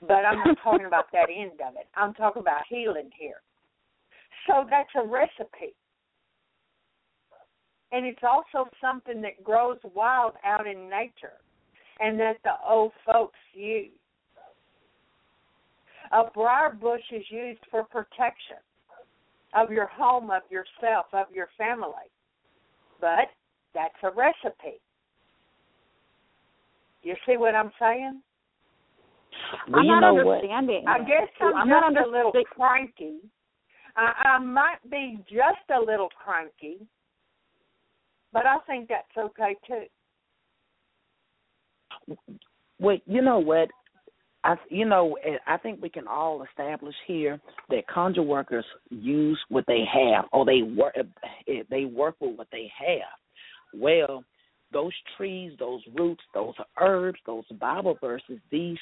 But 0.02 0.24
I'm 0.24 0.38
not 0.38 0.56
talking 0.62 0.86
about 0.86 1.06
that 1.12 1.28
end 1.36 1.60
of 1.66 1.74
it. 1.76 1.88
I'm 1.96 2.14
talking 2.14 2.40
about 2.40 2.62
healing 2.68 3.10
here. 3.18 3.42
So 4.46 4.66
that's 4.68 4.90
a 4.96 5.06
recipe. 5.06 5.74
And 7.92 8.06
it's 8.06 8.22
also 8.22 8.68
something 8.80 9.20
that 9.22 9.44
grows 9.44 9.78
wild 9.94 10.32
out 10.44 10.66
in 10.66 10.88
nature 10.88 11.42
and 12.02 12.18
that 12.18 12.36
the 12.44 12.52
old 12.68 12.92
folks 13.06 13.38
use. 13.54 13.90
A 16.12 16.24
briar 16.34 16.74
bush 16.74 17.00
is 17.10 17.24
used 17.30 17.60
for 17.70 17.84
protection 17.84 18.60
of 19.54 19.70
your 19.70 19.86
home, 19.86 20.30
of 20.30 20.42
yourself, 20.50 21.06
of 21.12 21.26
your 21.32 21.48
family. 21.56 22.10
But 23.00 23.30
that's 23.72 23.94
a 24.02 24.10
recipe. 24.10 24.80
You 27.02 27.14
see 27.26 27.36
what 27.36 27.54
I'm 27.54 27.72
saying? 27.80 28.20
Well, 29.70 29.80
I'm 29.80 29.86
not 29.86 30.04
understanding. 30.04 30.84
I 30.86 30.98
guess 30.98 31.28
I'm, 31.40 31.54
I'm 31.54 31.68
not 31.68 31.92
just 31.94 32.06
a 32.06 32.10
little 32.10 32.32
cranky. 32.54 33.18
I, 33.96 34.36
I 34.36 34.38
might 34.38 34.78
be 34.90 35.18
just 35.28 35.68
a 35.74 35.80
little 35.80 36.08
cranky, 36.22 36.86
but 38.32 38.46
I 38.46 38.58
think 38.66 38.88
that's 38.88 39.06
okay 39.18 39.56
too. 39.66 39.84
Well, 42.78 42.98
you 43.06 43.22
know 43.22 43.38
what? 43.38 43.68
I, 44.44 44.56
you 44.70 44.84
know, 44.84 45.16
I 45.46 45.56
think 45.56 45.80
we 45.80 45.88
can 45.88 46.08
all 46.08 46.42
establish 46.42 46.96
here 47.06 47.40
that 47.70 47.86
conjure 47.86 48.22
workers 48.22 48.64
use 48.90 49.38
what 49.48 49.64
they 49.68 49.84
have, 49.92 50.24
or 50.32 50.44
they 50.44 50.62
work. 50.62 50.96
They 51.46 51.84
work 51.84 52.16
with 52.20 52.36
what 52.36 52.48
they 52.50 52.70
have. 52.76 53.80
Well, 53.80 54.24
those 54.72 54.92
trees, 55.16 55.52
those 55.58 55.82
roots, 55.96 56.22
those 56.34 56.54
herbs, 56.80 57.20
those 57.24 57.44
Bible 57.60 57.96
verses, 58.00 58.38
these 58.50 58.78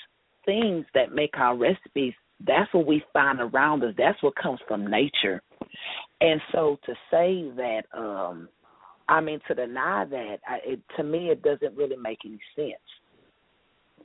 things 0.46 0.86
that 0.94 1.12
make 1.12 1.36
our 1.36 1.56
recipes. 1.56 2.14
That's 2.46 2.72
what 2.72 2.86
we 2.86 3.02
find 3.12 3.38
around 3.40 3.84
us. 3.84 3.94
That's 3.98 4.22
what 4.22 4.34
comes 4.36 4.60
from 4.66 4.90
nature. 4.90 5.42
And 6.22 6.40
so 6.52 6.78
to 6.86 6.94
say 7.10 7.50
that, 7.56 7.82
um 7.92 8.48
I 9.08 9.20
mean, 9.20 9.40
to 9.48 9.54
deny 9.54 10.04
that, 10.08 10.36
I, 10.48 10.58
it, 10.64 10.80
to 10.96 11.02
me, 11.02 11.30
it 11.30 11.42
doesn't 11.42 11.76
really 11.76 11.96
make 11.96 12.20
any 12.24 12.38
sense 12.54 12.78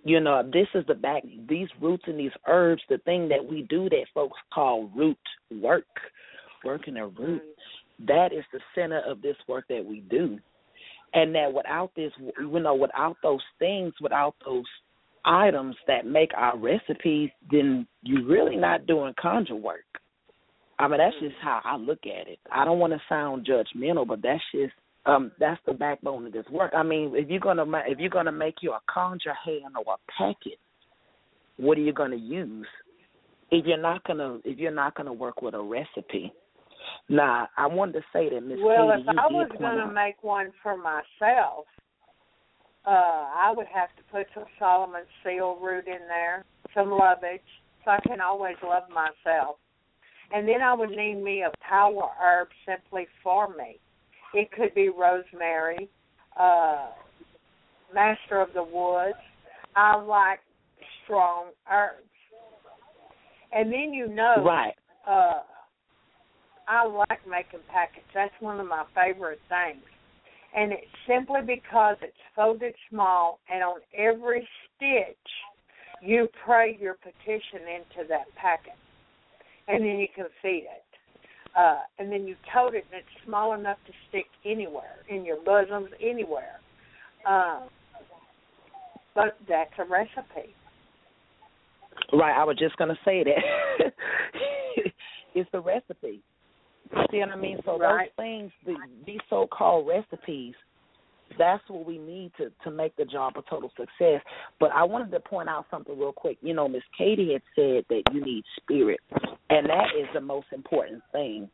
you 0.05 0.19
know, 0.19 0.43
this 0.43 0.67
is 0.75 0.85
the 0.87 0.93
back 0.93 1.23
these 1.49 1.67
roots 1.81 2.03
and 2.05 2.19
these 2.19 2.31
herbs, 2.47 2.83
the 2.89 2.99
thing 2.99 3.27
that 3.29 3.43
we 3.43 3.63
do 3.63 3.89
that 3.89 4.05
folks 4.13 4.37
call 4.53 4.89
root 4.95 5.17
work, 5.61 5.83
working 6.63 6.97
a 6.97 7.07
root. 7.07 7.41
Mm-hmm. 7.41 8.05
That 8.05 8.31
is 8.31 8.43
the 8.53 8.59
center 8.75 9.01
of 9.01 9.23
this 9.23 9.35
work 9.47 9.65
that 9.69 9.83
we 9.83 10.01
do. 10.01 10.37
And 11.13 11.33
that 11.33 11.51
without 11.51 11.91
this 11.95 12.11
you 12.39 12.59
know, 12.59 12.75
without 12.75 13.17
those 13.23 13.41
things, 13.57 13.93
without 13.99 14.35
those 14.45 14.65
items 15.25 15.75
that 15.87 16.05
make 16.05 16.31
our 16.37 16.55
recipes, 16.55 17.31
then 17.49 17.87
you're 18.03 18.27
really 18.27 18.57
not 18.57 18.85
doing 18.85 19.13
conjure 19.19 19.55
work. 19.55 19.85
I 20.77 20.87
mean, 20.87 20.99
that's 20.99 21.15
mm-hmm. 21.15 21.29
just 21.29 21.37
how 21.41 21.61
I 21.63 21.77
look 21.77 22.01
at 22.05 22.27
it. 22.27 22.37
I 22.51 22.63
don't 22.63 22.79
want 22.79 22.93
to 22.93 23.01
sound 23.09 23.47
judgmental, 23.47 24.05
but 24.05 24.21
that's 24.21 24.43
just 24.53 24.73
um, 25.05 25.31
that's 25.39 25.61
the 25.65 25.73
backbone 25.73 26.25
of 26.25 26.33
this 26.33 26.45
work. 26.49 26.71
I 26.75 26.83
mean, 26.83 27.11
if 27.15 27.29
you're 27.29 27.39
gonna 27.39 27.65
if 27.87 27.99
you're 27.99 28.09
gonna 28.09 28.31
make 28.31 28.55
you 28.61 28.71
a 28.71 28.79
conjure 28.89 29.35
hand 29.45 29.75
or 29.85 29.93
a 29.93 30.11
packet, 30.17 30.59
what 31.57 31.77
are 31.77 31.81
you 31.81 31.93
gonna 31.93 32.15
use? 32.15 32.67
If 33.51 33.65
you're 33.65 33.81
not 33.81 34.03
gonna 34.05 34.39
if 34.43 34.57
you're 34.57 34.71
not 34.71 34.95
gonna 34.95 35.13
work 35.13 35.41
with 35.41 35.53
a 35.53 35.61
recipe. 35.61 36.33
Now, 37.09 37.47
I 37.57 37.67
wanted 37.67 37.93
to 37.93 38.01
say 38.13 38.29
that 38.29 38.41
Miss 38.41 38.59
Well, 38.61 38.89
Katie, 38.89 39.09
if 39.09 39.17
I 39.17 39.27
was 39.27 39.49
gonna 39.59 39.91
make 39.91 40.23
one 40.23 40.51
for 40.63 40.75
myself, 40.75 41.65
uh, 42.85 42.89
I 42.89 43.53
would 43.55 43.67
have 43.67 43.89
to 43.97 44.03
put 44.11 44.27
some 44.33 44.45
Solomon 44.59 45.01
seal 45.23 45.57
root 45.61 45.87
in 45.87 46.07
there, 46.07 46.45
some 46.73 46.89
lovage, 46.89 47.41
so 47.83 47.91
I 47.91 47.99
can 48.07 48.21
always 48.21 48.55
love 48.63 48.83
myself. 48.89 49.57
And 50.31 50.47
then 50.47 50.61
I 50.63 50.73
would 50.73 50.89
need 50.89 51.15
me 51.15 51.43
a 51.43 51.51
power 51.67 52.09
herb 52.19 52.47
simply 52.65 53.07
for 53.23 53.55
me 53.55 53.79
it 54.35 54.51
could 54.51 54.73
be 54.75 54.89
rosemary, 54.89 55.89
uh, 56.37 56.87
master 57.93 58.41
of 58.41 58.49
the 58.53 58.63
woods. 58.63 59.17
I 59.75 59.95
like 59.95 60.39
strong 61.03 61.51
herbs. 61.71 62.01
And 63.51 63.71
then 63.71 63.93
you 63.93 64.07
know 64.07 64.43
right. 64.45 64.73
uh 65.07 65.41
I 66.67 66.85
like 66.85 67.19
making 67.29 67.59
packets. 67.71 68.07
That's 68.13 68.33
one 68.39 68.59
of 68.59 68.67
my 68.67 68.85
favorite 68.95 69.39
things. 69.49 69.83
And 70.55 70.71
it's 70.71 70.87
simply 71.07 71.41
because 71.41 71.97
it's 72.01 72.17
folded 72.35 72.73
small 72.89 73.39
and 73.49 73.63
on 73.63 73.79
every 73.95 74.47
stitch 74.75 75.29
you 76.01 76.27
pray 76.43 76.77
your 76.79 76.95
petition 76.95 77.61
into 77.67 78.07
that 78.09 78.25
packet. 78.35 78.73
And 79.67 79.83
then 79.83 79.97
you 79.97 80.07
can 80.15 80.25
feed 80.41 80.65
it 80.65 80.84
uh, 81.57 81.79
and 81.99 82.11
then 82.11 82.27
you 82.27 82.35
coat 82.53 82.75
it, 82.75 82.85
and 82.91 82.99
it's 82.99 83.25
small 83.25 83.53
enough 83.53 83.77
to 83.87 83.93
stick 84.09 84.25
anywhere 84.45 84.97
in 85.09 85.23
your 85.25 85.37
bosoms, 85.43 85.89
anywhere. 86.01 86.59
Uh, 87.27 87.61
but 89.13 89.37
that's 89.47 89.71
a 89.79 89.85
recipe. 89.85 90.53
Right, 92.11 92.37
I 92.37 92.43
was 92.43 92.57
just 92.57 92.75
gonna 92.77 92.97
say 93.05 93.23
that. 93.23 93.91
it's 95.35 95.49
the 95.51 95.61
recipe. 95.61 96.21
See 97.11 97.19
what 97.19 97.29
I 97.29 97.35
mean? 97.35 97.59
So 97.65 97.79
right. 97.79 98.09
those 98.17 98.23
things, 98.23 98.51
the, 98.65 98.75
these 99.05 99.19
so-called 99.29 99.87
recipes, 99.87 100.53
that's 101.37 101.63
what 101.67 101.85
we 101.85 101.97
need 101.97 102.31
to 102.37 102.51
to 102.63 102.71
make 102.71 102.95
the 102.95 103.05
job 103.05 103.33
a 103.37 103.41
total 103.49 103.71
success. 103.77 104.21
But 104.59 104.71
I 104.71 104.83
wanted 104.83 105.11
to 105.11 105.19
point 105.19 105.49
out 105.49 105.65
something 105.69 105.97
real 105.97 106.13
quick. 106.13 106.37
You 106.41 106.53
know, 106.53 106.67
Miss 106.67 106.83
Katie 106.97 107.33
had 107.33 107.41
said 107.55 107.85
that 107.89 108.03
you 108.13 108.23
need 108.23 108.43
spirit, 108.61 108.99
and 109.49 109.67
that 109.69 109.87
is 109.99 110.07
the 110.13 110.21
most 110.21 110.47
important 110.51 111.01
thing. 111.11 111.49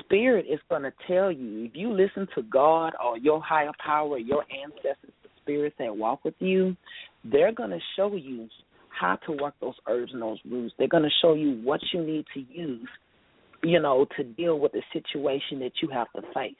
Spirit 0.00 0.46
is 0.50 0.58
going 0.68 0.82
to 0.82 0.92
tell 1.06 1.30
you 1.30 1.64
if 1.64 1.72
you 1.74 1.92
listen 1.92 2.26
to 2.34 2.42
God 2.42 2.94
or 3.02 3.16
your 3.18 3.40
higher 3.40 3.70
power, 3.84 4.18
your 4.18 4.44
ancestors, 4.64 5.12
the 5.22 5.28
spirits 5.40 5.76
that 5.78 5.96
walk 5.96 6.24
with 6.24 6.34
you, 6.40 6.76
they're 7.24 7.52
going 7.52 7.70
to 7.70 7.78
show 7.96 8.14
you 8.16 8.48
how 8.88 9.16
to 9.26 9.32
work 9.32 9.54
those 9.60 9.74
herbs 9.88 10.12
and 10.12 10.22
those 10.22 10.38
roots. 10.50 10.74
They're 10.78 10.88
going 10.88 11.04
to 11.04 11.10
show 11.22 11.34
you 11.34 11.60
what 11.62 11.80
you 11.92 12.02
need 12.02 12.24
to 12.34 12.40
use, 12.40 12.88
you 13.62 13.80
know, 13.80 14.06
to 14.16 14.24
deal 14.24 14.58
with 14.58 14.72
the 14.72 14.82
situation 14.92 15.60
that 15.60 15.72
you 15.82 15.88
have 15.90 16.10
to 16.16 16.22
face. 16.34 16.54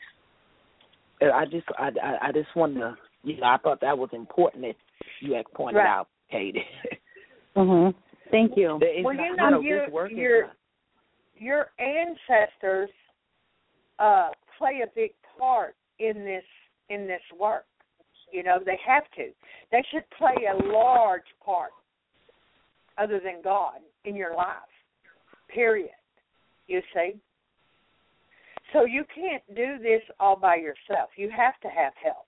I 1.20 1.44
just, 1.46 1.66
I, 1.78 1.90
I, 2.02 2.28
I 2.28 2.32
just 2.32 2.54
wanted 2.54 2.80
to, 2.80 2.96
you 3.22 3.38
know, 3.38 3.46
I 3.46 3.56
thought 3.58 3.80
that 3.80 3.96
was 3.96 4.10
important 4.12 4.64
that 4.64 4.76
you 5.20 5.34
had 5.34 5.44
pointed 5.54 5.78
right. 5.78 5.86
out, 5.86 6.08
Katie. 6.30 6.64
mhm. 7.56 7.94
Thank 8.30 8.52
you. 8.56 8.80
well, 9.04 9.14
you 9.14 9.36
know, 9.36 9.60
your 9.60 10.08
your 10.10 10.50
your 11.36 11.66
ancestors 11.78 12.90
uh 13.98 14.30
play 14.58 14.80
a 14.82 14.88
big 14.94 15.10
part 15.38 15.74
in 15.98 16.24
this 16.24 16.44
in 16.88 17.06
this 17.06 17.22
work. 17.38 17.64
You 18.32 18.42
know, 18.42 18.58
they 18.64 18.78
have 18.84 19.04
to. 19.16 19.28
They 19.70 19.84
should 19.92 20.04
play 20.18 20.34
a 20.52 20.72
large 20.72 21.22
part 21.44 21.70
other 22.98 23.20
than 23.24 23.42
God 23.42 23.78
in 24.04 24.16
your 24.16 24.34
life. 24.34 24.56
Period. 25.48 25.90
You 26.66 26.80
see? 26.94 27.14
So 28.74 28.84
you 28.84 29.04
can't 29.14 29.42
do 29.54 29.78
this 29.80 30.02
all 30.18 30.36
by 30.36 30.56
yourself. 30.56 31.10
You 31.16 31.30
have 31.30 31.58
to 31.62 31.68
have 31.68 31.92
help. 32.02 32.26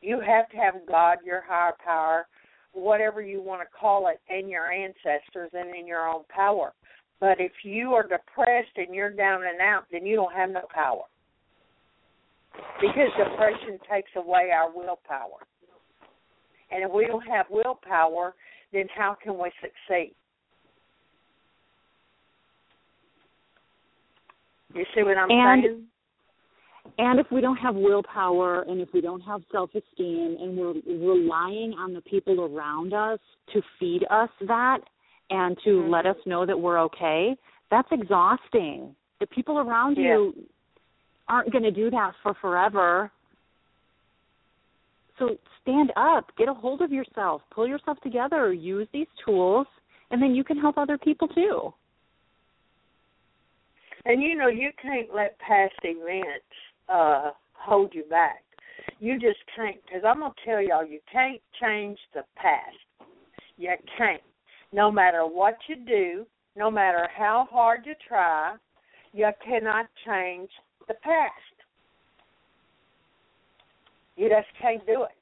You 0.00 0.18
have 0.26 0.48
to 0.48 0.56
have 0.56 0.86
God, 0.88 1.18
your 1.24 1.44
higher 1.46 1.74
power, 1.84 2.26
whatever 2.72 3.20
you 3.20 3.42
want 3.42 3.60
to 3.60 3.78
call 3.78 4.08
it, 4.08 4.18
and 4.30 4.48
your 4.48 4.72
ancestors 4.72 5.50
and 5.52 5.76
in 5.76 5.86
your 5.86 6.08
own 6.08 6.22
power. 6.34 6.72
But 7.20 7.38
if 7.38 7.52
you 7.62 7.92
are 7.92 8.02
depressed 8.02 8.76
and 8.76 8.94
you're 8.94 9.10
down 9.10 9.42
and 9.44 9.60
out, 9.60 9.84
then 9.92 10.06
you 10.06 10.16
don't 10.16 10.34
have 10.34 10.50
no 10.50 10.62
power. 10.74 11.04
Because 12.80 13.10
depression 13.18 13.78
takes 13.90 14.10
away 14.16 14.50
our 14.54 14.70
willpower. 14.74 15.44
And 16.70 16.82
if 16.82 16.90
we 16.90 17.06
don't 17.06 17.26
have 17.26 17.46
willpower, 17.50 18.34
then 18.72 18.86
how 18.96 19.16
can 19.22 19.38
we 19.38 19.50
succeed? 19.60 20.14
You 24.74 24.84
see 24.94 25.02
what 25.02 25.16
I'm 25.16 25.30
and, 25.30 25.62
saying? 25.62 25.86
And 26.98 27.18
if 27.18 27.26
we 27.30 27.40
don't 27.40 27.56
have 27.56 27.74
willpower 27.74 28.62
and 28.62 28.80
if 28.80 28.88
we 28.92 29.00
don't 29.00 29.20
have 29.22 29.42
self 29.50 29.70
esteem 29.70 30.36
and 30.40 30.56
we're 30.56 30.74
relying 30.86 31.74
on 31.78 31.92
the 31.92 32.00
people 32.02 32.40
around 32.40 32.92
us 32.92 33.18
to 33.52 33.62
feed 33.80 34.04
us 34.10 34.28
that 34.46 34.78
and 35.30 35.56
to 35.64 35.70
mm-hmm. 35.70 35.90
let 35.90 36.06
us 36.06 36.16
know 36.26 36.44
that 36.44 36.58
we're 36.58 36.80
okay, 36.80 37.34
that's 37.70 37.88
exhausting. 37.90 38.94
The 39.20 39.26
people 39.26 39.58
around 39.58 39.96
yeah. 39.96 40.04
you 40.04 40.34
aren't 41.28 41.50
going 41.50 41.64
to 41.64 41.70
do 41.70 41.90
that 41.90 42.12
for 42.22 42.34
forever. 42.40 43.10
So 45.18 45.36
stand 45.62 45.92
up, 45.96 46.30
get 46.36 46.48
a 46.48 46.54
hold 46.54 46.82
of 46.82 46.92
yourself, 46.92 47.42
pull 47.52 47.66
yourself 47.66 47.98
together, 48.02 48.52
use 48.52 48.86
these 48.92 49.06
tools, 49.24 49.66
and 50.10 50.22
then 50.22 50.34
you 50.34 50.44
can 50.44 50.58
help 50.58 50.76
other 50.76 50.98
people 50.98 51.28
too. 51.28 51.72
And 54.04 54.22
you 54.22 54.36
know, 54.36 54.48
you 54.48 54.70
can't 54.80 55.14
let 55.14 55.38
past 55.38 55.74
events 55.82 56.44
uh 56.88 57.30
hold 57.54 57.94
you 57.94 58.04
back. 58.04 58.42
You 59.00 59.18
just 59.18 59.38
can't, 59.56 59.76
because 59.84 60.02
I'm 60.06 60.20
gonna 60.20 60.34
tell 60.44 60.60
y'all, 60.60 60.84
you 60.84 61.00
can't 61.10 61.40
change 61.60 61.98
the 62.12 62.22
past. 62.36 63.08
You 63.56 63.70
can't. 63.96 64.22
No 64.72 64.90
matter 64.90 65.22
what 65.22 65.56
you 65.68 65.76
do, 65.76 66.26
no 66.56 66.70
matter 66.70 67.08
how 67.16 67.48
hard 67.50 67.80
you 67.84 67.94
try, 68.06 68.56
you 69.12 69.28
cannot 69.44 69.86
change 70.06 70.50
the 70.88 70.94
past. 70.94 71.32
You 74.16 74.28
just 74.28 74.48
can't 74.60 74.84
do 74.86 75.04
it. 75.04 75.16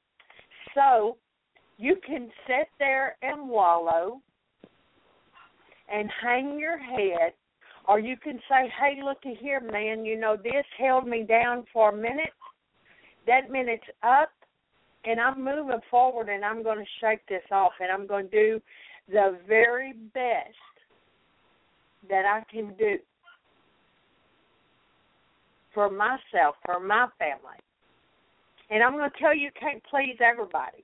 So 0.75 1.17
you 1.77 1.95
can 2.05 2.29
sit 2.47 2.67
there 2.79 3.15
and 3.21 3.49
wallow 3.49 4.21
and 5.91 6.09
hang 6.21 6.59
your 6.59 6.77
head, 6.77 7.33
or 7.87 7.99
you 7.99 8.17
can 8.17 8.39
say, 8.49 8.71
"Hey, 8.79 9.01
looky 9.03 9.35
here, 9.35 9.59
man. 9.59 10.05
You 10.05 10.17
know 10.17 10.35
this 10.35 10.65
held 10.77 11.07
me 11.07 11.23
down 11.23 11.65
for 11.73 11.89
a 11.89 11.95
minute. 11.95 12.33
That 13.27 13.49
minute's 13.49 13.89
up, 14.01 14.31
and 15.05 15.19
I'm 15.19 15.43
moving 15.43 15.81
forward, 15.89 16.29
and 16.29 16.43
I'm 16.43 16.63
going 16.63 16.79
to 16.79 16.91
shake 16.99 17.25
this 17.27 17.43
off, 17.51 17.73
and 17.79 17.91
I'm 17.91 18.07
going 18.07 18.29
to 18.29 18.31
do 18.31 18.61
the 19.09 19.37
very 19.47 19.93
best 20.13 20.55
that 22.09 22.25
I 22.25 22.43
can 22.51 22.73
do 22.75 22.97
for 25.73 25.89
myself, 25.89 26.55
for 26.65 26.79
my 26.79 27.07
family." 27.19 27.59
And 28.69 28.81
I'm 28.81 28.93
going 28.93 29.11
to 29.11 29.17
tell 29.19 29.35
you, 29.35 29.41
you 29.41 29.51
can't 29.59 29.83
please 29.83 30.17
everybody. 30.19 30.83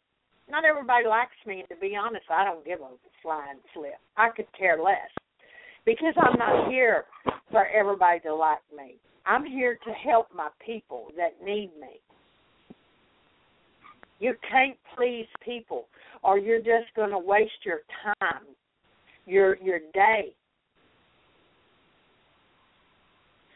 Not 0.49 0.65
everybody 0.65 1.07
likes 1.07 1.35
me, 1.45 1.61
and 1.61 1.69
to 1.69 1.75
be 1.75 1.95
honest, 1.95 2.25
I 2.29 2.43
don't 2.43 2.65
give 2.65 2.81
a 2.81 2.89
flying 3.21 3.59
flip. 3.73 3.99
I 4.17 4.29
could 4.29 4.51
care 4.53 4.81
less 4.81 5.09
because 5.89 6.13
I'm 6.17 6.37
not 6.37 6.69
here 6.69 7.05
for 7.49 7.65
everybody 7.67 8.19
to 8.21 8.35
like 8.35 8.59
me. 8.75 8.97
I'm 9.25 9.43
here 9.43 9.77
to 9.85 9.91
help 9.91 10.27
my 10.35 10.49
people 10.63 11.07
that 11.17 11.43
need 11.43 11.71
me. 11.81 11.99
You 14.19 14.35
can't 14.49 14.77
please 14.95 15.25
people, 15.43 15.87
or 16.23 16.37
you're 16.37 16.59
just 16.59 16.93
going 16.95 17.09
to 17.09 17.17
waste 17.17 17.65
your 17.65 17.79
time, 18.03 18.43
your 19.25 19.57
your 19.63 19.79
day. 19.93 20.33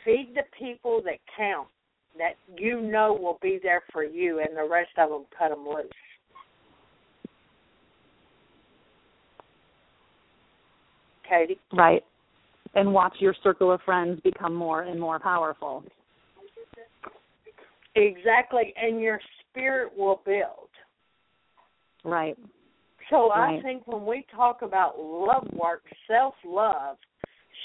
Feed 0.03 0.33
the 0.33 0.43
people 0.57 1.01
that 1.05 1.19
count 1.37 1.67
that 2.17 2.35
you 2.57 2.81
know 2.81 3.13
will 3.13 3.37
be 3.41 3.59
there 3.61 3.83
for 3.91 4.03
you, 4.03 4.39
and 4.39 4.57
the 4.57 4.67
rest 4.67 4.91
of 4.97 5.09
them 5.09 5.25
cut 5.37 5.49
them 5.49 5.67
loose. 5.67 5.85
Katie? 11.29 11.59
Right. 11.71 12.03
And 12.75 12.91
watch 12.91 13.15
your 13.19 13.35
circle 13.43 13.71
of 13.71 13.81
friends 13.81 14.19
become 14.23 14.55
more 14.55 14.81
and 14.81 14.99
more 14.99 15.19
powerful. 15.19 15.83
Exactly, 17.95 18.73
and 18.75 18.99
your 18.99 19.19
spirit 19.49 19.91
will 19.95 20.21
build. 20.25 20.69
Right. 22.03 22.37
So 23.09 23.29
right. 23.29 23.59
I 23.59 23.61
think 23.61 23.87
when 23.87 24.05
we 24.05 24.25
talk 24.35 24.61
about 24.61 24.97
love 24.97 25.47
work, 25.53 25.83
self 26.07 26.33
love 26.45 26.97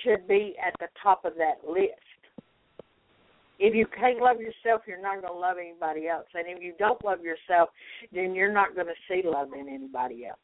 should 0.04 0.28
be 0.28 0.54
at 0.64 0.74
the 0.78 0.88
top 1.02 1.24
of 1.24 1.32
that 1.38 1.68
list. 1.68 1.92
If 3.58 3.74
you 3.74 3.86
can't 3.86 4.20
love 4.20 4.36
yourself, 4.40 4.82
you're 4.86 5.02
not 5.02 5.20
going 5.20 5.32
to 5.32 5.38
love 5.38 5.56
anybody 5.58 6.06
else. 6.06 6.26
And 6.34 6.44
if 6.46 6.62
you 6.62 6.74
don't 6.78 7.02
love 7.04 7.18
yourself, 7.22 7.70
then 8.12 8.34
you're 8.34 8.52
not 8.52 8.76
going 8.76 8.86
to 8.86 8.92
see 9.08 9.26
love 9.26 9.48
in 9.52 9.68
anybody 9.68 10.26
else. 10.26 10.38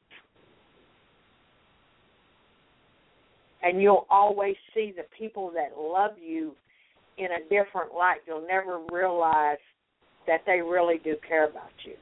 And 3.65 3.81
you'll 3.81 4.07
always 4.11 4.57
see 4.75 4.93
the 4.95 5.05
people 5.19 5.51
that 5.55 5.79
love 5.79 6.13
you 6.23 6.53
in 7.17 7.27
a 7.27 7.41
different 7.45 7.95
light. 7.97 8.19
You'll 8.27 8.47
never 8.47 8.81
realize 8.93 9.59
that 10.27 10.43
they 10.47 10.61
really 10.61 11.01
do 11.03 11.17
care 11.27 11.49
about 11.49 11.71
you. 11.85 11.95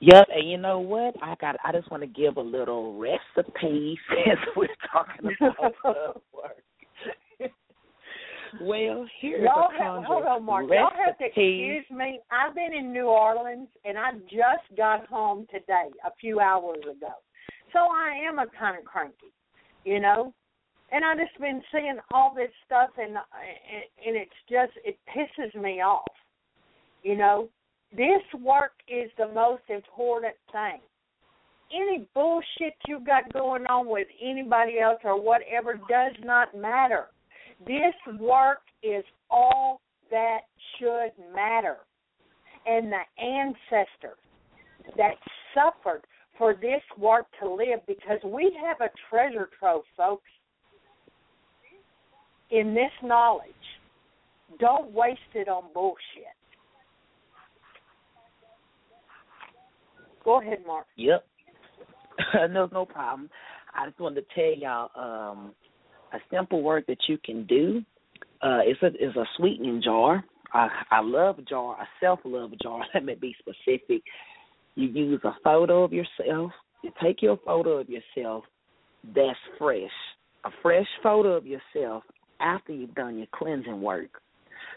Yep, 0.00 0.28
and 0.34 0.50
you 0.50 0.58
know 0.58 0.78
what? 0.78 1.14
I 1.22 1.34
got. 1.40 1.56
I 1.64 1.72
just 1.72 1.90
want 1.90 2.02
to 2.02 2.06
give 2.06 2.36
a 2.36 2.40
little 2.42 2.98
recipe 2.98 3.98
since 4.08 4.40
we're 4.54 4.68
talking 4.92 5.30
about 5.40 5.74
love 5.84 6.20
work. 6.34 6.65
Well, 8.60 9.06
here's 9.20 9.42
y'all 9.42 9.68
a 9.68 9.82
have, 9.82 10.04
hold 10.04 10.24
on, 10.24 10.44
Mark. 10.44 10.70
recipe. 10.70 10.76
Y'all 10.76 11.06
have 11.06 11.18
to 11.18 11.24
excuse 11.24 11.84
me. 11.90 12.20
I've 12.30 12.54
been 12.54 12.72
in 12.72 12.92
New 12.92 13.06
Orleans 13.06 13.68
and 13.84 13.98
I 13.98 14.12
just 14.30 14.76
got 14.76 15.06
home 15.06 15.46
today, 15.50 15.88
a 16.04 16.10
few 16.20 16.40
hours 16.40 16.82
ago. 16.82 17.12
So 17.72 17.80
I 17.80 18.28
am 18.28 18.38
a 18.38 18.46
kind 18.58 18.78
of 18.78 18.84
cranky, 18.84 19.32
you 19.84 20.00
know. 20.00 20.32
And 20.92 21.04
I 21.04 21.14
just 21.16 21.38
been 21.40 21.60
seeing 21.72 21.98
all 22.12 22.32
this 22.34 22.50
stuff, 22.64 22.90
and 22.96 23.16
and 23.16 24.16
it's 24.16 24.30
just 24.48 24.72
it 24.84 24.96
pisses 25.14 25.60
me 25.60 25.80
off, 25.80 26.04
you 27.02 27.16
know 27.16 27.48
this 27.96 28.22
work 28.42 28.72
is 28.88 29.10
the 29.16 29.28
most 29.28 29.62
important 29.68 30.34
thing. 30.52 30.80
Any 31.72 32.06
bullshit 32.14 32.74
you 32.86 33.00
got 33.00 33.32
going 33.32 33.66
on 33.66 33.88
with 33.88 34.06
anybody 34.22 34.78
else 34.78 35.00
or 35.04 35.20
whatever 35.20 35.74
does 35.88 36.12
not 36.22 36.56
matter. 36.56 37.06
This 37.64 37.94
work 38.18 38.58
is 38.82 39.04
all 39.30 39.80
that 40.10 40.40
should 40.78 41.12
matter. 41.34 41.78
and 42.66 42.90
the 42.92 43.22
ancestors 43.22 44.18
that 44.96 45.14
suffered 45.54 46.02
for 46.36 46.54
this 46.54 46.82
work 46.98 47.26
to 47.40 47.48
live 47.48 47.80
because 47.86 48.18
we 48.24 48.56
have 48.60 48.80
a 48.80 48.90
treasure 49.08 49.48
trove, 49.58 49.82
folks, 49.96 50.28
in 52.50 52.74
this 52.74 52.90
knowledge. 53.02 53.46
Don't 54.58 54.92
waste 54.92 55.20
it 55.34 55.48
on 55.48 55.64
bullshit. 55.72 55.96
Go 60.24 60.40
ahead, 60.40 60.58
Mark. 60.66 60.86
Yep. 60.96 61.24
no, 62.50 62.68
no 62.72 62.84
problem. 62.84 63.30
I 63.74 63.86
just 63.86 64.00
wanted 64.00 64.24
to 64.28 64.34
tell 64.34 64.58
y'all 64.58 64.90
um, 65.30 65.54
a 66.16 66.36
simple 66.36 66.62
work 66.62 66.86
that 66.86 66.98
you 67.08 67.18
can 67.24 67.46
do. 67.46 67.82
Uh, 68.42 68.60
it's 68.64 68.82
a 68.82 68.88
is 68.88 69.16
a 69.16 69.24
sweetening 69.36 69.80
jar. 69.82 70.24
I 70.52 70.68
I 70.90 71.00
love 71.00 71.38
jar. 71.48 71.76
a 71.80 71.86
self 72.00 72.20
love 72.24 72.52
jar. 72.62 72.84
Let 72.94 73.04
me 73.04 73.14
be 73.14 73.34
specific. 73.38 74.02
You 74.74 74.88
use 74.88 75.20
a 75.24 75.34
photo 75.42 75.84
of 75.84 75.92
yourself. 75.92 76.52
You 76.82 76.90
take 77.02 77.22
your 77.22 77.38
photo 77.44 77.78
of 77.78 77.88
yourself 77.88 78.44
that's 79.14 79.38
fresh. 79.58 79.90
A 80.44 80.50
fresh 80.62 80.86
photo 81.02 81.32
of 81.32 81.46
yourself 81.46 82.04
after 82.40 82.72
you've 82.72 82.94
done 82.94 83.18
your 83.18 83.26
cleansing 83.34 83.80
work. 83.80 84.10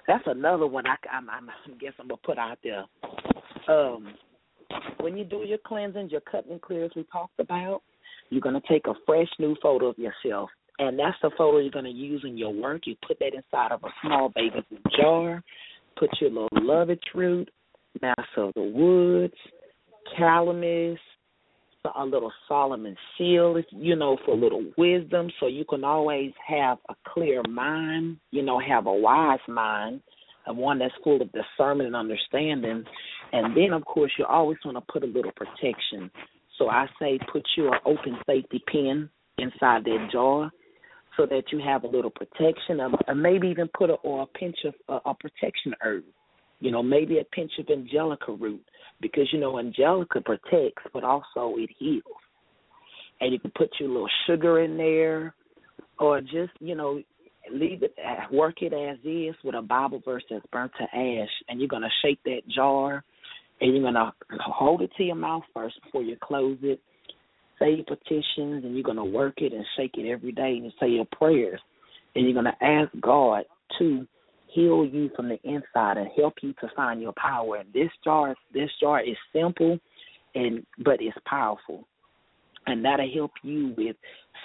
That's 0.08 0.24
another 0.26 0.68
one 0.68 0.86
I, 0.88 0.96
I'm, 1.12 1.30
I 1.30 1.40
guess 1.80 1.94
I'm 2.00 2.08
gonna 2.08 2.20
put 2.24 2.38
out 2.38 2.58
there. 2.64 2.86
Um, 3.68 4.14
when 5.00 5.18
you 5.18 5.24
do 5.24 5.44
your 5.46 5.58
cleansing, 5.66 6.10
your 6.10 6.22
cutting 6.22 6.52
and 6.52 6.62
clear 6.62 6.86
as 6.86 6.92
we 6.96 7.06
talked 7.12 7.40
about, 7.40 7.82
you're 8.30 8.42
gonna 8.42 8.62
take 8.68 8.88
a 8.88 8.94
fresh 9.06 9.28
new 9.40 9.56
photo 9.62 9.88
of 9.88 9.98
yourself, 9.98 10.50
and 10.80 10.98
that's 10.98 11.18
the 11.22 11.30
photo 11.38 11.60
you're 11.60 11.72
gonna 11.72 11.90
use 11.90 12.24
in 12.26 12.38
your 12.38 12.54
work. 12.54 12.84
You 12.86 12.96
put 13.06 13.20
that 13.20 13.34
inside 13.34 13.72
of 13.72 13.84
a 13.84 13.90
small 14.02 14.30
baby 14.30 14.64
jar. 15.00 15.44
Put 15.98 16.10
your 16.22 16.30
little 16.30 16.50
lovage 16.54 17.04
root, 17.14 17.50
master 18.02 18.44
of 18.44 18.54
the 18.56 18.64
woods, 18.64 19.34
calamus, 20.18 20.98
a 21.96 22.06
little 22.06 22.32
Solomon 22.48 22.96
seal, 23.18 23.62
you 23.72 23.96
know, 23.96 24.18
for 24.26 24.32
a 24.32 24.38
little 24.38 24.64
wisdom, 24.78 25.30
so 25.40 25.48
you 25.48 25.66
can 25.66 25.84
always 25.84 26.32
have 26.46 26.78
a 26.90 26.96
clear 27.08 27.42
mind, 27.50 28.18
you 28.32 28.42
know, 28.42 28.60
have 28.60 28.86
a 28.86 28.94
wise 28.94 29.40
mind, 29.48 30.02
and 30.46 30.58
one 30.58 30.80
that's 30.80 30.94
full 31.04 31.22
of 31.22 31.30
discernment 31.32 31.88
and 31.88 31.96
understanding. 31.96 32.84
And 33.32 33.56
then, 33.56 33.74
of 33.74 33.86
course, 33.86 34.12
you 34.18 34.26
always 34.26 34.58
want 34.66 34.78
to 34.78 34.92
put 34.92 35.04
a 35.04 35.08
little 35.08 35.32
protection. 35.32 36.12
So 36.58 36.70
I 36.70 36.88
say 37.00 37.20
put 37.32 37.44
your 37.56 37.76
open 37.86 38.18
safety 38.26 38.62
pin 38.72 39.10
inside 39.38 39.86
that 39.86 40.10
jar 40.12 40.52
so 41.20 41.26
that 41.26 41.44
you 41.52 41.60
have 41.60 41.84
a 41.84 41.88
little 41.88 42.10
protection, 42.10 42.80
or 42.80 43.16
maybe 43.16 43.48
even 43.48 43.70
put 43.78 43.90
a, 43.90 43.94
or 43.94 44.24
a 44.24 44.38
pinch 44.38 44.56
of 44.64 44.74
uh, 44.88 45.10
a 45.10 45.14
protection 45.14 45.74
herb. 45.82 46.04
You 46.62 46.72
know, 46.72 46.82
maybe 46.82 47.20
a 47.20 47.24
pinch 47.24 47.52
of 47.60 47.68
angelica 47.70 48.32
root 48.32 48.64
because 49.02 49.28
you 49.32 49.40
know 49.40 49.60
angelica 49.60 50.22
protects, 50.22 50.84
but 50.94 51.04
also 51.04 51.56
it 51.58 51.70
heals. 51.78 52.04
And 53.22 53.34
you 53.34 53.40
can 53.40 53.52
put 53.52 53.70
your 53.80 53.90
little 53.90 54.10
sugar 54.28 54.62
in 54.62 54.78
there, 54.78 55.34
or 56.00 56.22
just 56.22 56.52
you 56.60 56.76
know 56.76 57.02
leave 57.52 57.84
it, 57.84 57.96
work 58.32 58.62
it 58.62 58.74
as 58.74 58.98
is 59.04 59.36
with 59.44 59.56
a 59.56 59.62
Bible 59.62 60.02
verse 60.06 60.24
that's 60.30 60.46
burnt 60.52 60.72
to 60.80 60.84
ash, 60.84 61.30
and 61.50 61.60
you're 61.60 61.68
gonna 61.68 61.90
shake 62.02 62.20
that 62.24 62.42
jar, 62.54 63.04
and 63.60 63.74
you're 63.74 63.84
gonna 63.84 64.14
hold 64.30 64.82
it 64.82 64.92
to 64.98 65.04
your 65.04 65.16
mouth 65.16 65.44
first 65.54 65.76
before 65.84 66.04
you 66.04 66.16
close 66.22 66.58
it. 66.62 66.80
Say 67.60 67.84
petitions, 67.84 68.64
and 68.64 68.74
you're 68.74 68.84
gonna 68.84 69.06
work 69.06 69.42
it 69.42 69.54
and 69.54 69.66
shake 69.76 69.98
it 69.98 70.10
every 70.10 70.32
day, 70.32 70.58
and 70.58 70.74
say 70.80 70.88
your 70.88 71.06
prayers, 71.06 71.60
and 72.16 72.26
you're 72.26 72.34
gonna 72.34 72.58
ask 72.62 72.90
God 73.02 73.46
to 73.78 74.08
heal 74.48 74.86
you 74.86 75.10
from 75.16 75.30
the 75.30 75.40
inside 75.44 75.98
and 75.98 76.10
help 76.18 76.36
you 76.42 76.54
to 76.54 76.68
find 76.76 77.02
your 77.02 77.14
power. 77.14 77.58
And 77.58 77.72
this 77.74 77.92
jar, 78.04 78.36
this 78.54 78.70
jar 78.80 79.02
is 79.02 79.18
simple, 79.34 79.80
and 80.36 80.66
but 80.80 81.02
it's 81.02 81.18
powerful, 81.26 81.88
and 82.68 82.84
that'll 82.84 83.12
help 83.14 83.32
you 83.44 83.74
with 83.78 83.96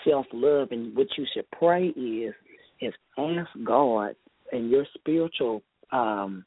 self 0.05 0.27
love. 0.33 0.69
And 0.73 0.97
what 0.97 1.09
you 1.17 1.27
should 1.33 1.51
pray 1.53 1.89
is 1.89 2.35
is 2.81 2.93
ask 3.19 3.51
God 3.63 4.17
and 4.53 4.71
your 4.71 4.87
spiritual 4.95 5.63
um, 5.93 6.45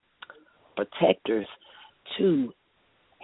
protectors 0.76 1.48
to 2.18 2.54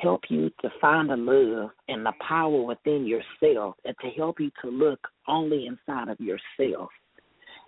help 0.04 0.22
you 0.30 0.52
to 0.62 0.70
find 0.80 1.10
the 1.10 1.16
love 1.16 1.72
and 1.88 2.06
the 2.06 2.14
power 2.28 2.62
within 2.62 3.08
yourself 3.08 3.76
and 3.86 3.96
to 4.02 4.10
help 4.10 4.40
you 4.40 4.52
to 4.62 4.70
look 4.70 5.00
only 5.28 5.66
inside 5.66 6.10
of 6.10 6.20
yourself 6.20 6.90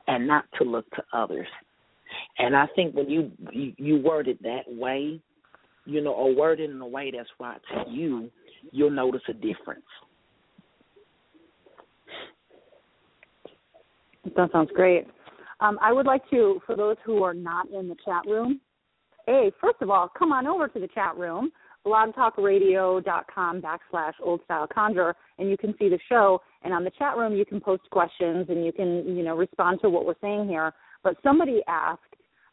and 0.08 0.28
not 0.28 0.46
to 0.60 0.64
look 0.64 0.90
to 0.92 1.04
others. 1.14 1.48
And 2.38 2.56
I 2.56 2.68
think 2.76 2.94
when 2.96 3.10
you 3.10 3.32
you, 3.52 3.74
you 3.78 3.98
word 3.98 4.28
it 4.28 4.42
that 4.44 4.64
way, 4.68 5.20
you 5.86 6.02
know, 6.02 6.12
or 6.12 6.36
word 6.36 6.60
it 6.60 6.70
in 6.70 6.80
a 6.80 6.88
way 6.88 7.12
that's 7.16 7.30
right 7.40 7.60
to 7.74 7.92
you, 7.92 8.30
you'll 8.72 8.92
notice 8.92 9.22
a 9.28 9.34
difference. 9.34 9.86
That 14.36 14.52
sounds 14.52 14.70
great. 14.76 15.08
Um, 15.60 15.78
I 15.82 15.94
would 15.94 16.06
like 16.06 16.28
to, 16.32 16.62
for 16.66 16.76
those 16.76 16.98
who 17.06 17.24
are 17.24 17.34
not 17.34 17.70
in 17.70 17.88
the 17.88 17.96
chat 18.04 18.24
room, 18.26 18.60
hey, 19.26 19.52
first 19.62 19.78
of 19.82 19.90
all, 19.90 20.12
come 20.18 20.32
on 20.32 20.48
over 20.48 20.68
to 20.68 20.80
the 20.80 20.90
chat 20.90 21.16
room, 21.16 21.52
blogtalkradio.com 21.86 23.62
backslash 23.62 24.14
old 24.22 24.42
style 24.46 24.68
conjure, 24.74 25.16
and 25.38 25.50
you 25.50 25.58
can 25.58 25.74
see 25.78 25.90
the 25.90 26.00
show. 26.10 26.42
And 26.64 26.74
on 26.74 26.84
the 26.84 26.92
chat 26.92 27.16
room, 27.18 27.34
you 27.34 27.46
can 27.46 27.62
post 27.62 27.84
questions 27.92 28.48
and 28.50 28.66
you 28.66 28.72
can, 28.72 29.16
you 29.16 29.24
know, 29.24 29.36
respond 29.36 29.80
to 29.82 29.90
what 29.90 30.06
we're 30.06 30.16
saying 30.22 30.48
here. 30.48 30.74
But 31.04 31.18
somebody 31.24 31.62
asked, 31.68 32.02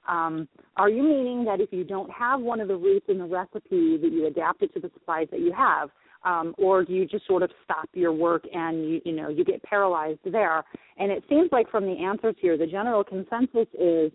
um, 0.09 0.49
are 0.77 0.89
you 0.89 1.03
meaning 1.03 1.45
that 1.45 1.61
if 1.61 1.73
you 1.73 1.85
don't 1.85 2.11
have 2.11 2.41
one 2.41 2.61
of 2.61 2.69
the 2.69 2.77
roots 2.77 3.07
in 3.09 3.19
the 3.19 3.25
recipe 3.25 3.97
that 3.97 4.11
you 4.13 4.27
adapt 4.27 4.63
it 4.63 4.75
to 4.75 4.81
the 4.81 4.91
supplies 4.95 5.29
that 5.31 5.41
you 5.41 5.53
have? 5.53 5.91
Um, 6.25 6.55
or 6.57 6.85
do 6.85 6.93
you 6.93 7.07
just 7.07 7.27
sort 7.27 7.43
of 7.43 7.51
stop 7.65 7.89
your 7.95 8.13
work 8.13 8.45
and 8.53 8.89
you 8.89 9.01
you 9.05 9.13
know 9.13 9.29
you 9.29 9.45
get 9.45 9.61
paralyzed 9.65 10.21
there? 10.25 10.63
And 10.99 11.11
it 11.11 11.25
seems 11.29 11.51
like 11.51 11.69
from 11.69 11.85
the 11.85 12.05
answers 12.05 12.37
here, 12.41 12.57
the 12.57 12.67
general 12.67 13.03
consensus 13.03 13.67
is 13.75 14.13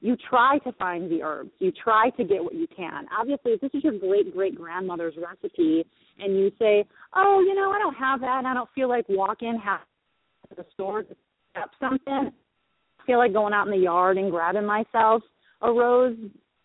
you 0.00 0.16
try 0.28 0.58
to 0.58 0.72
find 0.72 1.10
the 1.10 1.22
herbs, 1.22 1.50
you 1.58 1.72
try 1.72 2.10
to 2.10 2.24
get 2.24 2.42
what 2.42 2.54
you 2.54 2.66
can. 2.74 3.06
Obviously, 3.18 3.52
if 3.52 3.60
this 3.60 3.70
is 3.74 3.82
your 3.82 3.98
great 3.98 4.34
great 4.34 4.54
grandmother's 4.54 5.14
recipe, 5.16 5.84
and 6.18 6.36
you 6.36 6.50
say, 6.58 6.84
oh, 7.14 7.40
you 7.46 7.54
know, 7.54 7.70
I 7.70 7.78
don't 7.78 7.94
have 7.94 8.20
that, 8.20 8.38
and 8.38 8.46
I 8.46 8.54
don't 8.54 8.70
feel 8.74 8.88
like 8.88 9.06
walking 9.08 9.60
half 9.62 9.80
to 10.48 10.54
the 10.54 10.66
store 10.74 11.02
to 11.02 11.08
pick 11.08 11.62
up 11.62 11.70
something 11.80 12.32
I 13.06 13.06
feel 13.06 13.18
like 13.18 13.32
going 13.32 13.52
out 13.52 13.66
in 13.66 13.72
the 13.72 13.78
yard 13.78 14.18
and 14.18 14.32
grabbing 14.32 14.66
myself 14.66 15.22
a 15.62 15.72
rose 15.72 16.16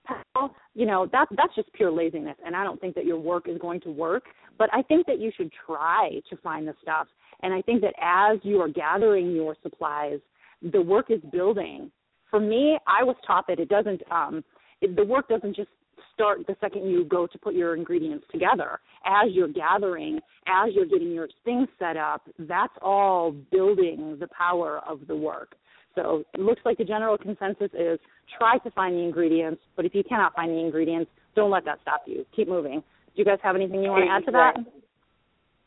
petal, 0.08 0.56
you 0.74 0.88
know, 0.88 1.08
that 1.12 1.28
that's 1.38 1.54
just 1.56 1.72
pure 1.74 1.91
laziness 1.91 2.36
and 2.44 2.56
I 2.56 2.63
don't 2.63 2.82
think 2.82 2.96
that 2.96 3.06
your 3.06 3.20
work 3.20 3.48
is 3.48 3.60
going 3.60 3.80
to 3.82 3.91
work. 3.91 4.24
But 4.58 4.70
I 4.74 4.82
think 4.82 5.06
that 5.06 5.20
you 5.20 5.32
should 5.38 5.52
try 5.65 6.20
to 6.30 6.38
find 6.38 6.67
the 6.67 6.74
stuff. 6.82 7.08
And 7.44 7.54
I 7.54 7.62
think 7.62 7.82
that 7.82 7.94
as 8.02 8.39
you 8.44 8.60
are 8.60 8.70
gathering 8.70 9.32
your 9.36 9.56
supplies, 9.62 10.20
the 10.62 10.82
work 10.82 11.12
is 11.12 11.22
building. 11.32 11.91
For 12.32 12.39
me, 12.39 12.80
I 12.88 13.04
was 13.04 13.15
taught 13.28 13.46
that 13.48 13.60
it 13.60 13.70
doesn't 13.70 14.02
um 14.10 14.44
it, 14.82 14.96
the 14.96 15.06
work 15.06 15.30
doesn't 15.30 15.56
just 15.56 15.70
start 16.13 16.39
the 16.48 16.56
second 16.60 16.89
you 16.89 17.06
go 17.06 17.28
to 17.28 17.38
put 17.38 17.54
your 17.54 17.76
ingredients 17.76 18.26
together. 18.32 18.80
As 19.06 19.32
you're 19.32 19.48
gathering, 19.48 20.20
as 20.48 20.74
you're 20.74 20.86
getting 20.86 21.12
your 21.12 21.28
things 21.46 21.67
set 21.80 21.98
up, 21.98 22.28
that's 22.39 22.74
all 22.82 23.32
building 23.52 24.17
the 24.20 24.28
power 24.28 24.82
of 24.88 25.08
the 25.08 25.15
work. 25.15 25.56
So 25.96 26.24
it 26.34 26.39
looks 26.39 26.62
like 26.63 26.78
the 26.78 26.84
general 26.86 27.17
consensus 27.17 27.70
is 27.74 28.00
try 28.38 28.58
to 28.60 28.72
find 28.72 28.96
the 28.96 29.02
ingredients, 29.02 29.62
but 29.76 29.86
if 29.86 29.94
you 29.94 30.04
cannot 30.04 30.34
find 30.36 30.52
the 30.52 30.60
ingredients, 30.60 31.12
don't 31.36 31.52
let 31.52 31.65
that 31.65 31.80
stop 31.82 32.04
you. 32.06 32.26
Keep 32.36 32.48
moving. 32.48 32.80
Do 32.80 33.15
you 33.15 33.26
guys 33.26 33.39
have 33.44 33.56
anything 33.56 33.84
you 33.84 33.89
want 33.89 34.06
to 34.06 34.12
add 34.12 34.26
to 34.26 34.32
that? 34.32 34.56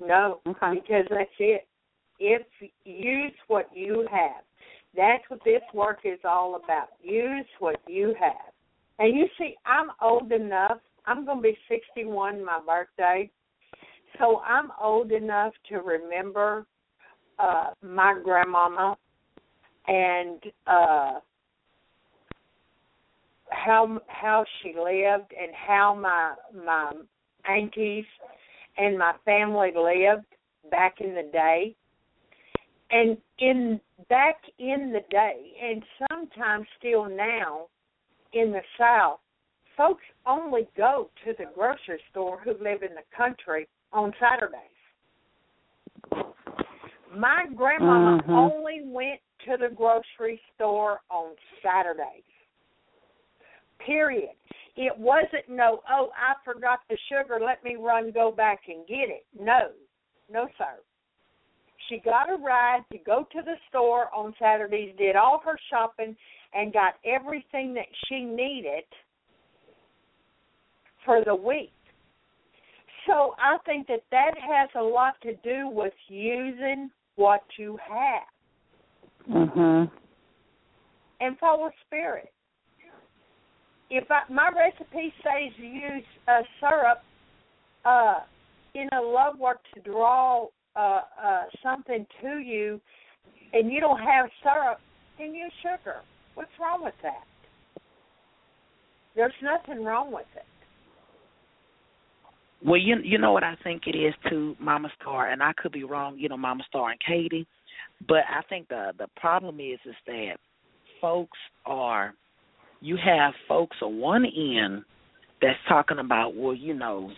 No, 0.00 0.40
okay. 0.46 0.81
because 0.81 1.05
that's 1.11 1.31
it. 1.38 1.66
If 2.18 2.42
use 2.85 3.33
what 3.48 3.68
you 3.74 4.07
have, 4.11 4.44
that's 4.96 5.24
what 5.28 5.40
this 5.44 5.62
work 5.72 6.00
is 6.04 6.18
all 6.24 6.61
about. 6.62 6.88
Use 7.02 7.46
what 7.59 7.76
you 7.87 8.14
have. 8.20 8.52
And 8.98 9.16
you 9.16 9.26
see, 9.38 9.57
I'm 9.66 9.88
old 10.00 10.30
enough. 10.33 10.78
I'm 11.07 11.24
going 11.24 11.38
to 11.38 11.42
be 11.42 11.59
61 11.69 12.44
my 12.44 12.60
birthday, 12.64 13.31
so 14.19 14.40
I'm 14.40 14.71
old 14.81 15.12
enough 15.12 15.52
to 15.71 15.77
remember 15.79 16.66
uh 17.38 17.71
my 17.83 18.14
grandmama 18.23 18.96
and 19.88 20.40
uh 20.69 21.19
how 23.50 24.00
how 24.06 24.44
she 24.62 24.69
lived 24.69 25.33
and 25.38 25.52
how 25.52 25.94
my 26.00 26.35
my 26.64 26.92
aunties 27.48 28.04
and 28.77 28.96
my 28.96 29.12
family 29.25 29.73
lived 29.75 30.27
back 30.71 31.00
in 31.00 31.14
the 31.14 31.29
day 31.33 31.75
and 32.90 33.16
in 33.38 33.80
back 34.08 34.37
in 34.58 34.92
the 34.92 35.00
day 35.10 35.52
and 35.62 35.82
sometimes 36.08 36.66
still 36.78 37.06
now 37.06 37.66
in 38.32 38.52
the 38.52 38.62
south 38.78 39.20
folks 39.76 40.04
only 40.26 40.68
go 40.76 41.08
to 41.24 41.32
the 41.38 41.46
grocery 41.54 42.00
store 42.10 42.40
who 42.44 42.50
live 42.52 42.82
in 42.82 42.94
the 42.94 43.16
country 43.16 43.66
on 43.92 44.12
saturdays 44.20 44.60
my 47.16 47.46
grandmama 47.54 48.22
Mhm. 48.22 48.30
only 48.30 48.82
went 48.82 49.20
to 49.44 49.56
the 49.56 49.68
grocery 49.68 50.40
store 50.54 51.00
on 51.10 51.37
Saturdays. 51.62 52.24
Period. 53.78 54.30
it 54.76 54.96
wasn't 54.98 55.48
no, 55.48 55.85
oh, 55.88 56.10
I 56.16 56.35
forgot 56.42 56.80
the 56.88 56.96
sugar, 57.08 57.38
let 57.38 57.62
me 57.62 57.76
run 57.76 58.10
go 58.10 58.32
back 58.32 58.66
and 58.66 58.85
get 58.88 59.08
it. 59.08 59.24
No. 59.38 59.70
No, 60.28 60.48
sir. 60.58 60.80
She 61.88 61.98
got 61.98 62.30
a 62.30 62.37
ride 62.37 62.85
to 62.92 62.98
go 62.98 63.26
to 63.32 63.42
the 63.42 63.56
store 63.68 64.08
on 64.14 64.35
Saturdays, 64.38 64.94
did 64.96 65.16
all 65.16 65.40
her 65.44 65.58
shopping, 65.70 66.16
and 66.54 66.72
got 66.72 66.94
everything 67.04 67.74
that 67.74 67.87
she 68.06 68.20
needed 68.20 68.85
for 71.04 71.22
the 71.24 71.35
week. 71.35 71.72
So 73.06 73.35
I 73.38 73.58
think 73.66 73.87
that 73.88 74.02
that 74.10 74.32
has 74.38 74.70
a 74.76 74.82
lot 74.82 75.14
to 75.22 75.35
do 75.37 75.68
with 75.68 75.92
using 76.08 76.90
what 77.16 77.42
you 77.58 77.76
have. 77.76 78.28
Mhm. 79.28 79.90
And 81.20 81.38
follow 81.38 81.70
spirit. 81.87 82.32
If 83.90 84.10
I, 84.10 84.22
my 84.28 84.48
recipe 84.48 85.12
says 85.22 85.58
use 85.58 86.04
uh, 86.26 86.42
syrup, 86.60 87.04
uh, 87.85 88.20
in 88.74 88.88
a 88.92 89.00
love 89.00 89.38
work 89.38 89.60
to 89.74 89.80
draw 89.80 90.48
uh, 90.77 91.00
uh, 91.22 91.42
something 91.62 92.06
to 92.22 92.38
you, 92.38 92.81
and 93.52 93.70
you 93.70 93.81
don't 93.81 94.00
have 94.00 94.27
syrup, 94.42 94.79
then 95.18 95.35
use 95.35 95.52
sugar. 95.62 95.96
What's 96.35 96.50
wrong 96.60 96.83
with 96.83 96.94
that? 97.02 97.25
There's 99.14 99.33
nothing 99.42 99.85
wrong 99.85 100.12
with 100.12 100.27
it. 100.35 100.42
Well, 102.66 102.81
you 102.81 102.96
you 103.04 103.18
know 103.18 103.33
what 103.33 103.44
I 103.44 103.56
think 103.62 103.83
it 103.87 103.96
is 103.96 104.14
too, 104.29 104.56
Mama 104.58 104.88
Starr, 105.00 105.31
and 105.31 105.42
I 105.42 105.52
could 105.52 105.70
be 105.72 105.85
wrong, 105.85 106.16
you 106.18 106.29
know, 106.29 106.37
Mama 106.37 106.64
Starr 106.68 106.90
and 106.90 107.00
Katie, 107.06 107.46
but 108.08 108.25
I 108.29 108.42
think 108.48 108.68
the 108.68 108.92
the 108.98 109.06
problem 109.16 109.60
is 109.60 109.79
is 109.85 109.94
that 110.06 110.37
folks 111.00 111.38
are, 111.66 112.14
you 112.81 112.96
have 112.96 113.35
folks 113.46 113.77
on 113.83 113.98
one 113.98 114.25
end 114.25 114.85
that's 115.42 115.58
talking 115.68 115.98
about, 115.98 116.35
well, 116.35 116.54
you 116.54 116.72
know, 116.72 117.10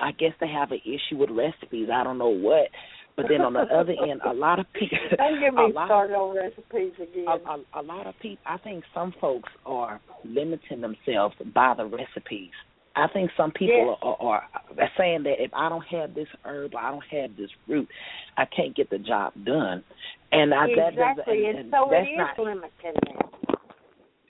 I 0.00 0.12
guess 0.12 0.32
they 0.40 0.48
have 0.48 0.72
an 0.72 0.80
issue 0.84 1.16
with 1.16 1.30
recipes. 1.30 1.88
I 1.92 2.04
don't 2.04 2.18
know 2.18 2.28
what, 2.28 2.68
but 3.16 3.26
then 3.28 3.40
on 3.40 3.54
the 3.54 3.60
other 3.60 3.94
end, 4.08 4.20
a 4.24 4.32
lot 4.32 4.60
of 4.60 4.66
people. 4.72 4.98
Don't 5.16 5.40
get 5.40 5.54
me 5.54 5.72
started 5.72 6.14
on 6.14 6.36
recipes 6.36 6.92
again. 6.96 7.26
A, 7.26 7.78
a, 7.78 7.80
a 7.80 7.82
lot 7.82 8.06
of 8.06 8.14
people. 8.20 8.44
I 8.46 8.58
think 8.58 8.84
some 8.94 9.14
folks 9.20 9.48
are 9.64 10.00
limiting 10.24 10.82
themselves 10.82 11.34
by 11.54 11.74
the 11.76 11.86
recipes. 11.86 12.52
I 12.94 13.08
think 13.12 13.30
some 13.36 13.52
people 13.52 13.98
yes. 13.98 13.98
are, 14.02 14.16
are, 14.20 14.42
are 14.78 14.90
saying 14.96 15.24
that 15.24 15.34
if 15.38 15.52
I 15.54 15.68
don't 15.68 15.84
have 15.86 16.14
this 16.14 16.28
herb 16.44 16.74
I 16.74 16.90
don't 16.90 17.04
have 17.10 17.36
this 17.36 17.50
root, 17.68 17.88
I 18.36 18.44
can't 18.46 18.74
get 18.74 18.88
the 18.88 18.98
job 18.98 19.34
done. 19.44 19.84
And 20.32 20.52
I, 20.52 20.66
exactly, 20.66 20.96
that 20.96 21.16
doesn't, 21.16 21.32
and, 21.32 21.46
and, 21.46 21.58
and 21.58 21.70
so 21.70 21.88
that's 21.90 22.06
it 22.06 22.12
is 22.12 22.18
not, 22.18 22.38
limiting. 22.38 23.26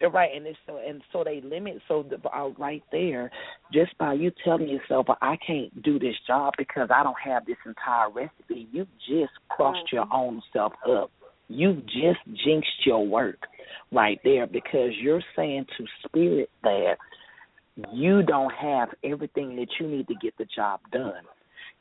Right, 0.01 0.31
and 0.35 0.47
it's 0.47 0.59
so 0.67 0.79
and 0.87 1.03
so 1.13 1.25
they 1.25 1.41
limit. 1.43 1.81
So 1.89 2.03
the, 2.03 2.17
uh, 2.29 2.49
right 2.59 2.83
there, 2.93 3.31
just 3.73 3.97
by 3.99 4.13
you 4.13 4.31
telling 4.45 4.69
yourself, 4.69 5.07
well, 5.09 5.19
I 5.23 5.37
can't 5.47 5.83
do 5.83 5.99
this 5.99 6.15
job 6.27 6.55
because 6.59 6.89
I 6.95 7.03
don't 7.03 7.17
have 7.25 7.47
this 7.47 7.57
entire 7.65 8.11
recipe. 8.11 8.69
You 8.73 8.87
just 9.09 9.33
crossed 9.49 9.91
your 9.93 10.07
own 10.13 10.43
self 10.53 10.73
up. 10.89 11.11
You 11.49 11.75
just 11.87 12.21
jinxed 12.45 12.85
your 12.85 13.07
work 13.07 13.39
right 13.93 14.21
there 14.25 14.47
because 14.47 14.91
you're 15.01 15.23
saying 15.35 15.67
to 15.79 15.85
spirit 16.07 16.51
that 16.63 16.97
you 17.93 18.23
don't 18.23 18.53
have 18.53 18.89
everything 19.05 19.57
that 19.57 19.69
you 19.79 19.87
need 19.87 20.09
to 20.09 20.15
get 20.21 20.37
the 20.39 20.47
job 20.55 20.81
done. 20.93 21.23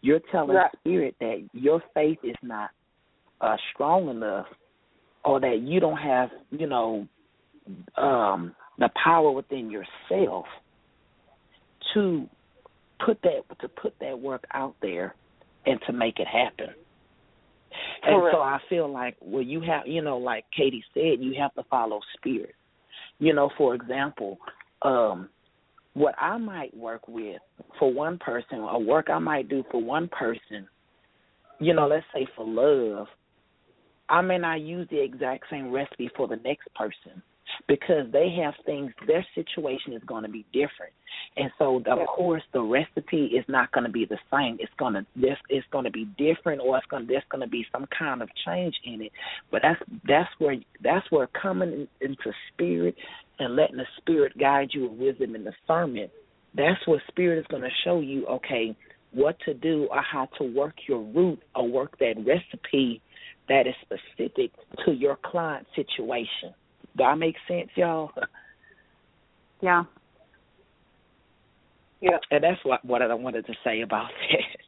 You're 0.01 0.21
telling 0.31 0.55
Right. 0.55 0.71
spirit 0.79 1.15
that 1.19 1.49
your 1.53 1.81
faith 1.93 2.19
is 2.23 2.35
not 2.41 2.69
uh 3.41 3.57
strong 3.73 4.07
enough 4.09 4.47
or 5.25 5.39
that 5.39 5.59
you 5.61 5.79
don't 5.79 5.97
have, 5.97 6.29
you 6.51 6.67
know, 6.67 7.07
um 7.97 8.55
the 8.77 8.89
power 9.01 9.31
within 9.31 9.71
yourself 9.71 10.45
to 11.93 12.27
put 13.05 13.21
that 13.23 13.41
to 13.61 13.67
put 13.69 13.93
that 13.99 14.19
work 14.19 14.43
out 14.53 14.75
there 14.81 15.15
and 15.65 15.79
to 15.87 15.93
make 15.93 16.19
it 16.19 16.27
happen. 16.27 16.73
And 18.03 18.23
so 18.31 18.39
I 18.39 18.59
feel 18.69 18.91
like 18.91 19.15
well 19.21 19.41
you 19.41 19.61
have 19.61 19.87
you 19.87 20.01
know, 20.01 20.17
like 20.17 20.45
Katie 20.55 20.83
said, 20.93 21.19
you 21.19 21.35
have 21.39 21.53
to 21.55 21.63
follow 21.69 21.99
spirit. 22.17 22.55
You 23.19 23.33
know, 23.33 23.49
for 23.57 23.75
example, 23.75 24.37
um 24.81 25.29
what 25.93 26.13
I 26.19 26.37
might 26.37 26.75
work 26.75 27.07
with 27.07 27.41
for 27.79 27.91
one 27.91 28.17
person, 28.17 28.59
a 28.59 28.77
work 28.77 29.09
I 29.09 29.19
might 29.19 29.47
do 29.47 29.63
for 29.71 29.81
one 29.81 30.09
person, 30.09 30.67
you 31.59 31.73
know, 31.73 31.87
let's 31.87 32.05
say 32.13 32.27
for 32.35 32.45
love, 32.45 33.07
I 34.09 34.19
may 34.21 34.37
not 34.37 34.59
use 34.59 34.87
the 34.91 35.01
exact 35.01 35.45
same 35.49 35.71
recipe 35.71 36.11
for 36.15 36.27
the 36.27 36.35
next 36.37 36.67
person 36.75 37.23
because 37.67 38.11
they 38.11 38.29
have 38.43 38.53
things 38.65 38.91
their 39.07 39.25
situation 39.35 39.93
is 39.93 40.03
going 40.05 40.23
to 40.23 40.29
be 40.29 40.45
different. 40.53 40.93
And 41.37 41.51
so 41.57 41.77
of 41.77 41.85
Yeah. 41.85 42.05
course 42.05 42.43
the 42.53 42.61
recipe 42.61 43.27
is 43.27 43.45
not 43.47 43.71
going 43.71 43.85
to 43.85 43.91
be 43.91 44.05
the 44.05 44.19
same. 44.31 44.57
It's 44.59 44.73
going 44.77 44.93
to 44.93 45.05
this 45.15 45.37
it's 45.49 45.67
going 45.71 45.85
to 45.85 45.91
be 45.91 46.05
different 46.17 46.61
or 46.61 46.77
it's 46.77 46.87
going 46.87 47.03
to 47.03 47.07
there's 47.07 47.23
going 47.29 47.41
to 47.41 47.47
be 47.49 47.65
some 47.71 47.87
kind 47.87 48.21
of 48.21 48.29
change 48.45 48.75
in 48.83 49.01
it. 49.01 49.11
But 49.51 49.61
that's 49.63 49.81
that's 50.07 50.31
where 50.39 50.55
that's 50.81 51.09
where 51.11 51.27
coming 51.27 51.71
in, 51.71 51.87
into 52.01 52.31
spirit 52.53 52.95
and 53.39 53.55
letting 53.55 53.77
the 53.77 53.87
spirit 53.97 54.37
guide 54.37 54.69
you 54.73 54.87
with 54.87 54.99
wisdom 55.19 55.35
and 55.35 55.45
discernment 55.45 56.11
that's 56.55 56.79
what 56.87 57.01
spirit 57.07 57.39
is 57.39 57.45
going 57.49 57.61
to 57.63 57.69
show 57.83 57.99
you 57.99 58.25
okay 58.27 58.75
what 59.11 59.37
to 59.45 59.53
do 59.53 59.87
or 59.91 60.01
how 60.01 60.27
to 60.37 60.43
work 60.43 60.73
your 60.87 61.01
root 61.01 61.41
or 61.55 61.67
work 61.67 61.97
that 61.99 62.15
recipe 62.25 63.01
that 63.47 63.67
is 63.67 63.75
specific 63.81 64.51
to 64.85 64.91
your 64.93 65.17
client 65.23 65.65
situation 65.75 66.53
that 66.97 67.17
make 67.17 67.35
sense, 67.47 67.69
y'all? 67.75 68.11
Yeah. 69.61 69.83
Yeah. 72.01 72.17
And 72.31 72.43
that's 72.43 72.59
what 72.63 72.83
what 72.85 73.01
I 73.01 73.13
wanted 73.13 73.45
to 73.47 73.53
say 73.63 73.81
about 73.81 74.07
that. 74.31 74.61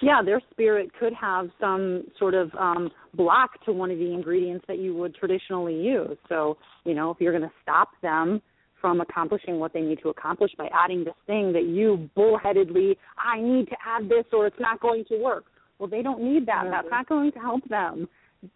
Yeah, 0.00 0.20
their 0.24 0.40
spirit 0.50 0.90
could 0.98 1.12
have 1.14 1.48
some 1.60 2.04
sort 2.18 2.34
of 2.34 2.50
um 2.58 2.90
block 3.14 3.64
to 3.64 3.72
one 3.72 3.90
of 3.90 3.98
the 3.98 4.12
ingredients 4.12 4.64
that 4.68 4.78
you 4.78 4.94
would 4.94 5.14
traditionally 5.14 5.74
use. 5.74 6.16
So, 6.28 6.56
you 6.84 6.94
know, 6.94 7.10
if 7.10 7.18
you're 7.20 7.32
going 7.32 7.48
to 7.48 7.54
stop 7.62 7.90
them 8.02 8.42
from 8.80 9.00
accomplishing 9.00 9.60
what 9.60 9.72
they 9.72 9.80
need 9.80 10.00
to 10.02 10.08
accomplish 10.08 10.50
by 10.58 10.68
adding 10.74 11.04
this 11.04 11.14
thing 11.26 11.52
that 11.52 11.66
you 11.66 12.10
bullheadedly, 12.16 12.96
I 13.16 13.40
need 13.40 13.68
to 13.68 13.76
add 13.86 14.08
this 14.08 14.24
or 14.32 14.46
it's 14.48 14.58
not 14.58 14.80
going 14.80 15.04
to 15.08 15.18
work. 15.18 15.44
Well, 15.78 15.88
they 15.88 16.02
don't 16.02 16.22
need 16.22 16.46
that. 16.46 16.64
That's 16.70 16.88
not 16.90 17.08
going 17.08 17.32
to 17.32 17.38
help 17.38 17.66
them. 17.68 18.08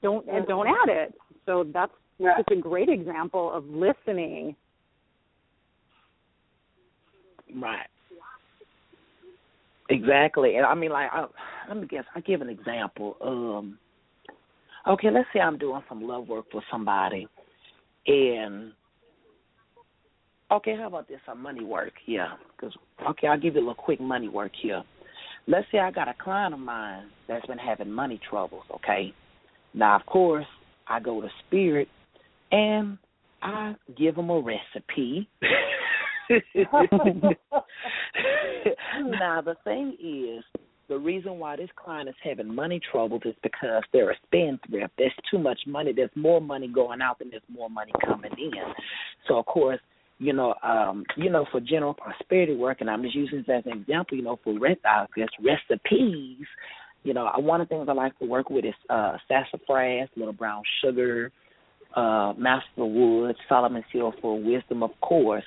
Don't 0.02 0.26
and 0.28 0.46
don't 0.46 0.66
add 0.66 0.88
it. 0.88 1.14
So 1.46 1.64
that's 1.72 1.92
Right. 2.18 2.36
just 2.38 2.50
a 2.50 2.60
great 2.60 2.88
example 2.88 3.52
of 3.52 3.68
listening. 3.68 4.56
Right. 7.54 7.86
Exactly. 9.88 10.56
And 10.56 10.66
I 10.66 10.74
mean 10.74 10.90
like 10.90 11.10
I 11.12 11.26
let 11.68 11.76
me 11.76 11.86
guess, 11.86 12.04
I 12.14 12.20
give 12.20 12.40
an 12.40 12.48
example. 12.48 13.16
Um 13.20 13.78
okay, 14.86 15.10
let's 15.10 15.28
say 15.32 15.40
I'm 15.40 15.58
doing 15.58 15.82
some 15.88 16.06
love 16.06 16.28
work 16.28 16.46
for 16.50 16.62
somebody 16.70 17.28
and 18.06 18.72
okay, 20.50 20.76
how 20.76 20.86
about 20.86 21.08
this 21.08 21.20
some 21.26 21.40
money 21.40 21.64
work 21.64 21.92
here? 22.04 22.32
Cuz 22.58 22.74
okay, 23.08 23.28
I'll 23.28 23.38
give 23.38 23.54
you 23.54 23.60
a 23.60 23.62
little 23.62 23.74
quick 23.74 24.00
money 24.00 24.28
work 24.28 24.52
here. 24.60 24.82
Let's 25.46 25.70
say 25.70 25.78
I 25.78 25.92
got 25.92 26.08
a 26.08 26.14
client 26.14 26.54
of 26.54 26.60
mine 26.60 27.08
that's 27.28 27.46
been 27.46 27.58
having 27.58 27.90
money 27.92 28.18
troubles, 28.28 28.64
okay? 28.74 29.14
Now, 29.74 29.94
of 29.94 30.06
course, 30.06 30.46
I 30.88 31.00
go 31.00 31.20
to 31.20 31.28
Spirit 31.46 31.88
and 32.52 32.98
I 33.42 33.74
give 33.96 34.16
them 34.16 34.30
a 34.30 34.40
recipe. 34.40 35.28
now 39.10 39.40
the 39.40 39.56
thing 39.64 39.96
is, 40.02 40.44
the 40.88 40.98
reason 40.98 41.38
why 41.38 41.56
this 41.56 41.70
client 41.76 42.08
is 42.08 42.14
having 42.22 42.54
money 42.54 42.80
troubles 42.92 43.22
is 43.24 43.34
because 43.42 43.82
they're 43.92 44.10
a 44.10 44.16
spendthrift. 44.26 44.92
There's 44.96 45.12
too 45.30 45.38
much 45.38 45.58
money. 45.66 45.92
There's 45.92 46.10
more 46.14 46.40
money 46.40 46.68
going 46.68 47.00
out 47.00 47.18
than 47.18 47.30
there's 47.30 47.42
more 47.52 47.68
money 47.68 47.92
coming 48.04 48.32
in. 48.38 48.52
So 49.26 49.38
of 49.38 49.46
course, 49.46 49.80
you 50.18 50.32
know, 50.32 50.54
um, 50.62 51.04
you 51.16 51.28
know, 51.28 51.44
for 51.50 51.60
general 51.60 51.94
prosperity 51.94 52.54
work, 52.54 52.80
and 52.80 52.88
I'm 52.88 53.02
just 53.02 53.14
using 53.14 53.38
this 53.38 53.48
as 53.48 53.66
an 53.66 53.80
example, 53.80 54.16
you 54.16 54.22
know, 54.22 54.38
for 54.42 54.58
rest, 54.58 54.80
I 54.84 55.06
guess 55.14 55.28
recipes. 55.44 56.46
You 57.06 57.14
know, 57.14 57.30
one 57.36 57.60
of 57.60 57.68
the 57.68 57.76
things 57.76 57.86
I 57.88 57.92
like 57.92 58.18
to 58.18 58.26
work 58.26 58.50
with 58.50 58.64
is 58.64 58.74
uh, 58.90 59.16
sassafras, 59.28 60.08
little 60.16 60.32
brown 60.32 60.64
sugar, 60.82 61.30
uh, 61.94 62.32
master 62.36 62.84
wood, 62.84 63.36
Solomon 63.48 63.84
seal 63.92 64.12
for 64.20 64.42
wisdom, 64.42 64.82
of 64.82 64.90
course, 65.00 65.44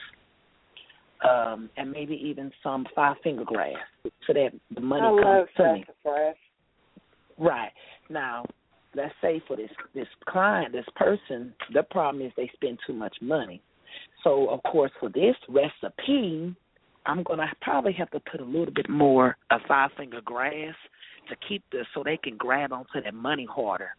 um, 1.30 1.70
and 1.76 1.92
maybe 1.92 2.16
even 2.16 2.50
some 2.64 2.86
five 2.96 3.18
finger 3.26 3.44
grass, 3.44 3.76
so 4.26 4.32
that 4.32 4.52
the 4.74 4.80
money 4.80 5.02
I 5.02 5.22
comes 5.22 5.50
to 5.58 5.74
me. 5.74 5.86
Right. 7.38 7.72
Now, 8.10 8.46
let's 8.96 9.14
say 9.22 9.42
for 9.46 9.58
this 9.58 9.70
this 9.94 10.08
client, 10.30 10.72
this 10.72 10.86
person, 10.96 11.54
the 11.74 11.84
problem 11.84 12.26
is 12.26 12.32
they 12.38 12.50
spend 12.54 12.80
too 12.88 12.94
much 12.94 13.18
money. 13.22 13.62
So 14.24 14.48
of 14.48 14.64
course 14.64 14.92
for 14.98 15.10
this 15.10 15.36
recipe, 15.50 16.56
I'm 17.06 17.24
gonna 17.24 17.52
probably 17.62 17.92
have 17.94 18.12
to 18.12 18.22
put 18.32 18.40
a 18.40 18.46
little 18.46 18.74
bit 18.74 18.90
more 18.90 19.36
of 19.52 19.60
five 19.68 19.90
finger 19.98 20.22
grass 20.24 20.76
to 21.30 21.36
keep 21.48 21.64
this 21.72 21.86
so 21.94 22.04
they 22.04 22.18
can 22.18 22.38
grab 22.38 22.72
onto 22.72 23.02
that 23.04 23.14
money 23.14 23.48
harder. 23.50 23.90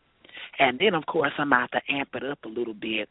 And 0.58 0.78
then 0.78 0.94
of 0.94 1.06
course 1.06 1.32
I'm 1.38 1.52
out 1.52 1.70
to 1.72 1.80
amp 1.88 2.10
it 2.14 2.24
up 2.24 2.38
a 2.44 2.48
little 2.48 2.74
bit 2.74 3.08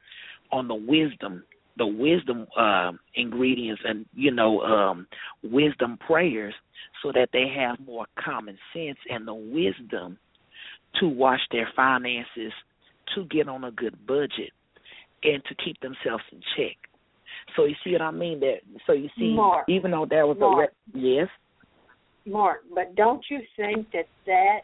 on 0.52 0.68
the 0.68 0.76
wisdom 0.76 1.44
the 1.78 1.88
wisdom 1.88 2.46
uh, 2.60 2.92
ingredients 3.16 3.82
and 3.86 4.06
you 4.14 4.32
know 4.32 4.60
um, 4.62 5.08
wisdom 5.44 5.98
prayers 6.06 6.54
so 7.02 7.12
that 7.14 7.30
they 7.32 7.46
have 7.58 7.80
more 7.86 8.06
common 8.24 8.58
sense 8.74 8.98
and 9.10 9.28
the 9.28 9.34
wisdom 9.34 10.18
to 11.00 11.08
watch 11.08 11.40
their 11.52 11.70
finances, 11.76 12.52
to 13.16 13.26
get 13.26 13.48
on 13.48 13.64
a 13.64 13.72
good 13.72 13.96
budget, 14.06 14.52
and 15.24 15.44
to 15.46 15.56
keep 15.64 15.80
themselves 15.82 16.24
in 16.32 16.42
check. 16.58 16.76
So 17.56 17.66
you 17.66 17.76
see 17.84 17.94
what 17.94 18.02
I 18.02 18.12
mean? 18.12 18.40
That 18.42 18.58
so 18.86 18.94
you 18.94 19.10
see, 19.18 19.34
Mark, 19.34 19.66
even 19.70 19.92
though 19.92 20.06
there 20.10 20.28
was 20.28 20.38
Mark, 20.40 20.72
a 20.94 20.98
re- 20.98 21.18
yes, 21.18 21.28
Mark, 22.30 22.64
but 22.74 22.96
don't 22.96 23.24
you 23.30 23.40
think 23.56 23.88
that 23.92 24.08
that 24.26 24.60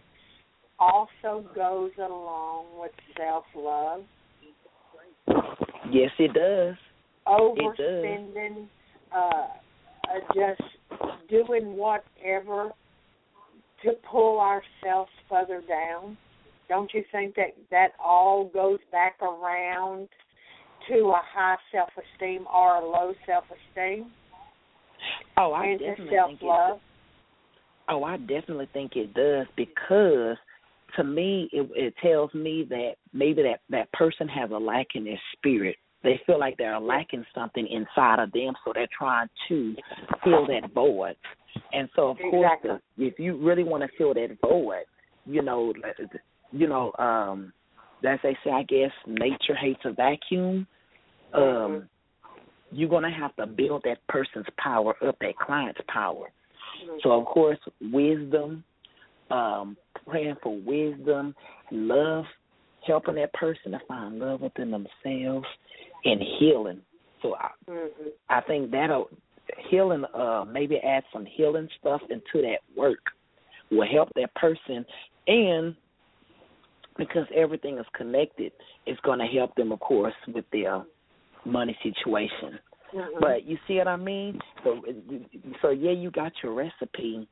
also 0.80 1.45
goes 1.55 1.91
along 1.97 2.66
with 2.80 2.91
self 3.18 3.45
love? 3.55 4.03
yes, 5.91 6.11
it 6.20 6.34
does. 6.34 6.76
Overspending, 7.28 8.68
uh, 9.16 9.18
uh, 9.18 9.47
just 10.34 10.61
doing 11.30 11.76
whatever 11.76 12.72
to 13.84 13.91
pull 14.09 14.39
ourselves 14.39 15.11
further 15.30 15.61
down. 15.68 16.18
Don't 16.70 16.91
you 16.93 17.03
think 17.11 17.36
that 17.36 17.55
that 17.72 17.89
all 18.03 18.49
goes 18.53 18.80
back 18.91 19.22
around 19.22 20.07
to 20.89 20.95
a 21.09 21.22
high 21.34 21.57
self 21.72 21.89
esteem 21.97 22.45
or 22.53 22.76
a 22.76 22.86
low 22.86 23.13
self 23.26 23.45
esteem 23.45 24.11
Oh, 25.38 25.51
I 25.51 25.66
and 25.66 25.80
to 25.80 25.86
definitely 25.89 26.16
self 26.16 26.28
think 26.30 26.41
it. 26.41 26.45
love? 26.45 26.80
Oh, 27.90 28.04
I 28.04 28.18
definitely 28.18 28.70
think 28.74 28.96
it 28.96 29.14
does 29.14 29.48
because 29.56 30.38
to 30.96 31.04
me 31.04 31.50
it, 31.52 31.70
it 31.76 31.94
tells 32.02 32.34
me 32.34 32.66
that 32.70 32.94
maybe 33.14 33.42
that 33.44 33.60
that 33.70 33.92
person 33.94 34.28
has 34.28 34.50
a 34.52 34.58
lack 34.58 34.88
in 34.96 35.04
their 35.04 35.20
spirit. 35.34 35.76
They 36.04 36.22
feel 36.26 36.40
like 36.40 36.58
they're 36.58 36.80
lacking 36.80 37.26
something 37.34 37.68
inside 37.68 38.20
of 38.20 38.32
them, 38.32 38.54
so 38.64 38.72
they're 38.74 38.88
trying 38.96 39.28
to 39.50 39.76
fill 40.24 40.46
that 40.48 40.72
void. 40.74 41.16
And 41.74 41.90
so, 41.96 42.10
of 42.10 42.18
course, 42.18 42.52
Exactly. 42.64 42.80
the, 42.98 43.06
if 43.08 43.20
you 43.20 43.38
really 43.38 43.64
want 43.64 43.82
to 43.84 43.90
fill 43.98 44.14
that 44.14 44.38
void, 44.42 44.86
you 45.26 45.42
know, 45.42 45.74
you 46.52 46.68
know, 46.68 46.92
um, 47.00 47.52
as 48.08 48.20
they 48.22 48.38
say, 48.44 48.52
I 48.52 48.64
guess 48.64 48.92
nature 49.08 49.56
hates 49.60 49.82
a 49.84 49.94
vacuum. 49.94 50.68
Um, 51.34 51.90
you're 52.72 52.90
gonna 52.90 53.12
have 53.12 53.36
to 53.38 53.48
build 53.48 53.82
that 53.86 53.98
person's 54.08 54.46
power 54.58 54.96
up, 55.06 55.18
that 55.22 55.38
client's 55.38 55.82
power. 55.88 56.28
So 57.04 57.12
of 57.12 57.26
course, 57.26 57.60
wisdom, 57.82 58.64
um, 59.32 59.78
praying 60.08 60.36
for 60.44 60.58
wisdom, 60.58 61.36
love, 61.72 62.26
helping 62.86 63.16
that 63.16 63.34
person 63.34 63.72
to 63.72 63.80
find 63.88 64.20
love 64.20 64.42
within 64.42 64.72
themselves, 64.72 65.48
and 66.04 66.22
healing. 66.40 66.82
So 67.22 67.36
I, 67.36 67.50
Mm-hmm. 67.70 68.10
I 68.30 68.42
think 68.42 68.72
that'll 68.72 69.10
healing, 69.70 70.04
uh, 70.14 70.46
maybe 70.52 70.78
add 70.78 71.04
some 71.12 71.26
healing 71.26 71.68
stuff 71.80 72.02
into 72.10 72.46
that 72.48 72.60
work 72.78 73.00
will 73.72 73.88
help 73.92 74.10
that 74.16 74.34
person, 74.36 74.86
and 75.28 75.76
because 76.98 77.26
everything 77.36 77.78
is 77.78 77.86
connected, 77.96 78.52
it's 78.86 79.00
going 79.02 79.20
to 79.20 79.26
help 79.26 79.56
them, 79.56 79.72
of 79.72 79.80
course, 79.80 80.14
with 80.28 80.46
their 80.52 80.84
money 81.46 81.76
situation. 81.84 82.60
Mm-hmm. 82.96 83.20
But 83.20 83.46
you 83.46 83.58
see 83.68 83.78
what 83.78 83.88
I 83.88 83.98
mean? 83.98 84.39
So, 84.64 84.82
so 85.62 85.70
yeah, 85.70 85.91
you 85.91 86.12
got 86.12 86.32
your 86.41 86.54
recipe, 86.54 87.28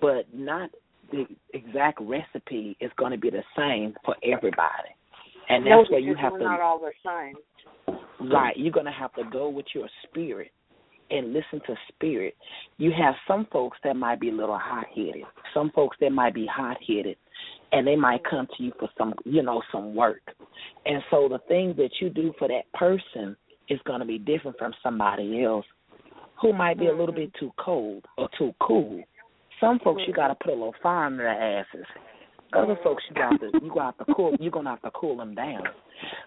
but 0.00 0.26
not 0.32 0.70
the 1.10 1.26
exact 1.52 2.00
recipe 2.00 2.76
is 2.80 2.90
going 2.96 3.12
to 3.12 3.18
be 3.18 3.30
the 3.30 3.42
same 3.56 3.94
for 4.04 4.14
everybody, 4.22 4.94
and 5.48 5.64
no, 5.64 5.78
that's 5.78 5.90
where 5.90 6.00
you 6.00 6.14
have 6.14 6.34
to 6.34 6.38
not 6.38 6.60
all 6.60 6.78
the 6.78 6.92
same. 7.04 7.98
right. 8.32 8.56
You're 8.56 8.72
going 8.72 8.86
to 8.86 8.92
have 8.92 9.12
to 9.14 9.24
go 9.32 9.48
with 9.48 9.66
your 9.74 9.88
spirit 10.04 10.52
and 11.10 11.32
listen 11.32 11.60
to 11.66 11.74
spirit. 11.88 12.36
You 12.78 12.92
have 12.96 13.14
some 13.26 13.48
folks 13.52 13.78
that 13.82 13.96
might 13.96 14.20
be 14.20 14.28
a 14.28 14.34
little 14.34 14.58
hot 14.58 14.86
headed. 14.94 15.24
Some 15.52 15.72
folks 15.74 15.96
that 16.00 16.10
might 16.10 16.34
be 16.34 16.46
hot 16.46 16.76
headed, 16.86 17.16
and 17.72 17.84
they 17.84 17.96
might 17.96 18.22
come 18.28 18.46
to 18.56 18.62
you 18.62 18.72
for 18.78 18.88
some, 18.96 19.14
you 19.24 19.42
know, 19.42 19.60
some 19.72 19.94
work. 19.96 20.22
And 20.86 21.02
so 21.10 21.28
the 21.28 21.40
things 21.48 21.76
that 21.78 21.90
you 22.00 22.10
do 22.10 22.32
for 22.38 22.46
that 22.46 22.70
person 22.74 23.36
is 23.70 23.80
going 23.86 24.00
to 24.00 24.06
be 24.06 24.18
different 24.18 24.58
from 24.58 24.72
somebody 24.82 25.42
else 25.42 25.64
who 26.40 26.52
might 26.52 26.78
be 26.78 26.86
a 26.86 26.90
little 26.90 27.08
mm-hmm. 27.08 27.16
bit 27.16 27.34
too 27.38 27.52
cold 27.58 28.04
or 28.18 28.28
too 28.36 28.52
cool. 28.60 29.02
Some 29.60 29.78
folks 29.84 30.02
you 30.06 30.12
got 30.12 30.28
to 30.28 30.34
put 30.34 30.48
a 30.48 30.56
little 30.56 30.74
fire 30.82 31.06
in 31.06 31.16
their 31.16 31.28
asses. 31.28 31.86
Other 32.52 32.76
folks 32.82 33.04
you 33.08 33.14
got 33.14 33.38
to 33.38 33.50
you 33.62 33.72
got 33.72 33.96
to 33.98 34.12
cool 34.12 34.34
you're 34.40 34.50
gonna 34.50 34.70
have 34.70 34.82
to 34.82 34.90
cool 34.90 35.16
them 35.16 35.36
down. 35.36 35.62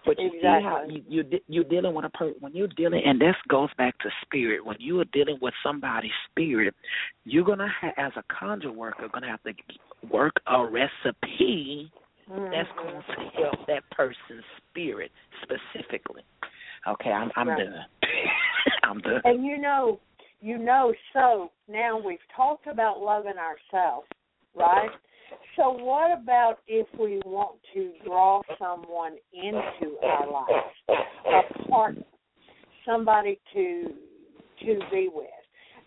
But 0.06 0.18
you 0.18 0.30
see 0.30 0.46
how 0.46 0.86
you 0.88 1.02
you 1.06 1.40
you're 1.48 1.64
dealing 1.64 1.94
with 1.94 2.06
a 2.06 2.08
person 2.10 2.36
when 2.40 2.54
you're 2.54 2.68
dealing 2.68 3.02
and 3.04 3.20
this 3.20 3.34
goes 3.48 3.68
back 3.76 3.98
to 3.98 4.08
spirit. 4.22 4.64
When 4.64 4.76
you 4.80 5.00
are 5.00 5.04
dealing 5.12 5.36
with 5.42 5.52
somebody's 5.62 6.12
spirit, 6.30 6.74
you're 7.24 7.44
gonna 7.44 7.68
have 7.78 7.92
as 7.98 8.12
a 8.16 8.22
conjure 8.32 8.72
worker 8.72 9.06
gonna 9.12 9.28
have 9.28 9.42
to 9.42 9.52
work 10.10 10.32
a 10.46 10.64
recipe 10.64 11.92
mm-hmm. 12.30 12.50
that's 12.50 12.68
going 12.78 13.02
to 13.02 13.42
help 13.42 13.66
that 13.66 13.82
person's 13.90 14.44
spirit 14.70 15.10
specifically. 15.42 16.22
Okay, 16.86 17.10
I'm 17.10 17.30
I'm 17.36 17.48
Right. 17.48 17.58
done. 17.58 17.86
I'm 18.82 19.00
done. 19.00 19.20
And 19.24 19.44
you 19.44 19.58
know, 19.58 20.00
you 20.40 20.58
know, 20.58 20.92
so 21.12 21.50
now 21.68 21.98
we've 21.98 22.18
talked 22.36 22.66
about 22.66 23.00
loving 23.00 23.38
ourselves, 23.38 24.06
right? 24.54 24.90
So 25.56 25.70
what 25.70 26.16
about 26.16 26.58
if 26.66 26.86
we 26.98 27.20
want 27.24 27.58
to 27.72 27.92
draw 28.04 28.42
someone 28.58 29.16
into 29.32 29.98
our 30.02 30.30
lives, 30.30 31.06
a 31.26 31.68
partner, 31.68 32.02
somebody 32.84 33.40
to 33.54 33.94
to 34.60 34.80
be 34.90 35.08
with? 35.12 35.26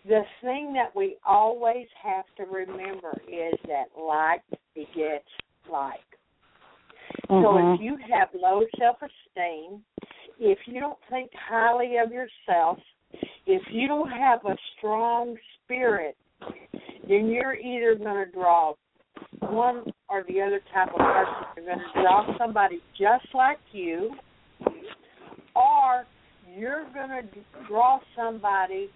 The 0.06 0.22
thing 0.42 0.72
that 0.72 0.94
we 0.96 1.16
always 1.24 1.86
have 2.02 2.24
to 2.36 2.44
remember 2.44 3.12
is 3.28 3.54
that 3.66 3.86
like 3.96 4.42
begets 4.74 5.28
like. 5.70 6.00
So 7.28 7.36
if 7.36 7.64
mm-hmm. 7.64 7.82
you 7.82 7.96
have 8.10 8.28
low 8.34 8.62
self 8.78 8.96
esteem, 9.02 9.82
if 10.38 10.58
you 10.66 10.80
don't 10.80 10.98
think 11.10 11.30
highly 11.48 11.96
of 12.04 12.12
yourself, 12.12 12.78
if 13.46 13.62
you 13.70 13.88
don't 13.88 14.10
have 14.10 14.40
a 14.44 14.56
strong 14.76 15.36
spirit, 15.64 16.16
then 17.08 17.28
you're 17.28 17.54
either 17.54 17.94
going 17.94 18.26
to 18.26 18.30
draw 18.32 18.74
one 19.40 19.84
or 20.08 20.24
the 20.28 20.40
other 20.40 20.60
type 20.72 20.88
of 20.88 20.98
person. 20.98 21.34
You're 21.56 21.66
going 21.66 21.78
to 21.78 22.02
draw 22.02 22.38
somebody 22.38 22.80
just 22.98 23.26
like 23.34 23.58
you, 23.72 24.14
or 25.56 26.04
you're 26.56 26.84
going 26.92 27.08
to 27.10 27.66
draw 27.66 27.98
somebody 28.16 28.90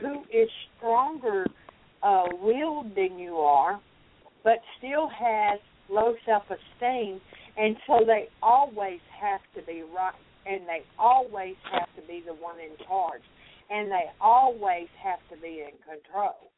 who 0.00 0.22
is 0.32 0.48
stronger 0.76 1.46
uh, 2.02 2.24
willed 2.40 2.94
than 2.94 3.18
you 3.18 3.36
are, 3.36 3.80
but 4.44 4.58
still 4.78 5.08
has 5.08 5.58
low 5.90 6.14
self 6.24 6.44
esteem, 6.44 7.20
and 7.56 7.76
so 7.86 8.00
they 8.06 8.28
always 8.42 9.00
have 9.20 9.40
to 9.56 9.66
be 9.66 9.82
right, 9.82 10.14
and 10.48 10.62
they 10.66 10.82
always 10.98 11.56
have 11.72 11.88
to 11.96 12.02
be 12.06 12.22
the 12.24 12.34
one 12.34 12.58
in 12.58 12.76
charge, 12.86 13.22
and 13.70 13.90
they 13.90 14.06
always 14.20 14.88
have 15.02 15.18
to 15.30 15.40
be 15.40 15.62
in 15.62 15.76
control. 15.84 16.50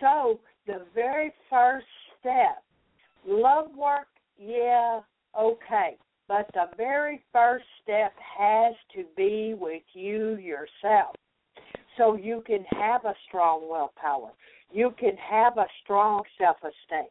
So 0.00 0.40
the 0.66 0.84
very 0.94 1.32
first 1.48 1.86
step, 2.20 2.62
love 3.26 3.70
work, 3.76 4.08
yeah, 4.38 5.00
okay. 5.38 5.96
But 6.28 6.48
the 6.54 6.66
very 6.76 7.22
first 7.32 7.64
step 7.82 8.12
has 8.38 8.74
to 8.94 9.04
be 9.16 9.54
with 9.58 9.82
you 9.92 10.36
yourself. 10.36 11.14
So 11.96 12.16
you 12.16 12.42
can 12.46 12.64
have 12.70 13.04
a 13.04 13.14
strong 13.28 13.68
willpower. 13.68 14.30
You 14.72 14.94
can 14.98 15.16
have 15.16 15.58
a 15.58 15.66
strong 15.82 16.22
self 16.38 16.56
esteem. 16.58 17.08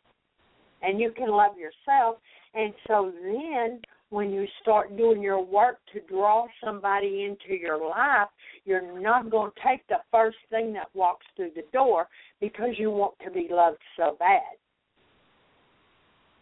And 0.81 0.99
you 0.99 1.11
can 1.11 1.29
love 1.29 1.51
yourself. 1.57 2.17
And 2.55 2.73
so 2.87 3.11
then 3.23 3.79
when 4.11 4.29
you 4.29 4.45
start 4.61 4.97
doing 4.97 5.21
your 5.21 5.43
work 5.43 5.77
to 5.93 6.01
draw 6.01 6.45
somebody 6.63 7.23
into 7.23 7.57
your 7.59 7.77
life, 7.89 8.27
you're 8.65 8.99
not 8.99 9.31
going 9.31 9.49
to 9.51 9.67
take 9.67 9.87
the 9.87 9.99
first 10.11 10.37
thing 10.49 10.73
that 10.73 10.87
walks 10.93 11.25
through 11.35 11.51
the 11.55 11.63
door 11.71 12.07
because 12.41 12.71
you 12.77 12.91
want 12.91 13.13
to 13.23 13.31
be 13.31 13.47
loved 13.49 13.79
so 13.95 14.17
bad. 14.19 14.41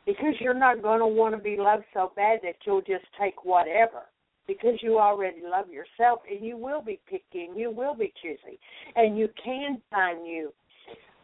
Because 0.07 0.33
you're 0.39 0.55
not 0.55 0.81
going 0.81 0.99
to 0.99 1.05
want 1.05 1.35
to 1.35 1.41
be 1.41 1.57
loved 1.57 1.83
so 1.93 2.11
bad 2.15 2.39
that 2.41 2.55
you'll 2.65 2.81
just 2.81 3.05
take 3.21 3.45
whatever. 3.45 4.01
Because 4.47 4.79
you 4.81 4.97
already 4.97 5.41
love 5.43 5.67
yourself 5.69 6.21
and 6.27 6.43
you 6.43 6.57
will 6.57 6.81
be 6.81 6.99
picky 7.07 7.45
and 7.45 7.55
you 7.55 7.69
will 7.69 7.93
be 7.93 8.11
choosy. 8.19 8.59
And 8.95 9.15
you 9.15 9.29
can 9.43 9.79
find 9.91 10.25
you 10.25 10.51